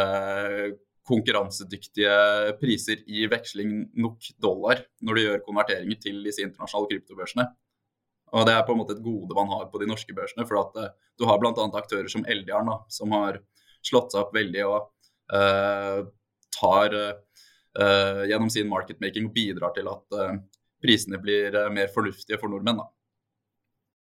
konkurransedyktige 1.09 2.13
priser 2.61 3.03
i 3.11 3.27
veksling 3.31 3.73
nok 3.99 4.29
dollar 4.43 4.85
når 5.03 5.19
du 5.19 5.23
gjør 5.25 5.45
konverteringer 5.47 5.99
til 6.01 6.23
disse 6.27 6.45
internasjonale 6.45 6.93
kryptobørsene. 6.93 7.47
Og 8.33 8.47
Det 8.49 8.55
er 8.55 8.65
på 8.65 8.73
en 8.73 8.81
måte 8.81 8.95
et 8.97 9.05
gode 9.05 9.37
man 9.37 9.51
har 9.53 9.67
på 9.69 9.81
de 9.83 9.91
norske 9.91 10.15
børsene. 10.17 10.47
For 10.49 10.63
at 10.63 10.95
du 11.21 11.27
har 11.29 11.41
bl.a. 11.43 11.53
aktører 11.53 12.09
som 12.09 12.25
Eldjarn, 12.25 12.71
som 12.89 13.13
har 13.13 13.43
slått 13.85 14.15
seg 14.15 14.23
opp 14.23 14.33
veldig 14.33 14.63
og 14.71 14.89
tar 16.63 16.95
uh, 16.95 18.23
gjennom 18.29 18.51
sin 18.51 18.69
marketmaking 18.71 19.29
og 19.29 19.37
bidrar 19.37 19.75
til 19.77 19.89
at 19.91 20.19
uh, 20.19 20.35
prisene 20.83 21.21
blir 21.23 21.55
uh, 21.57 21.71
mer 21.73 21.91
fornuftige 21.95 22.39
for 22.41 22.53
nordmenn. 22.53 22.83
Da. 22.83 22.89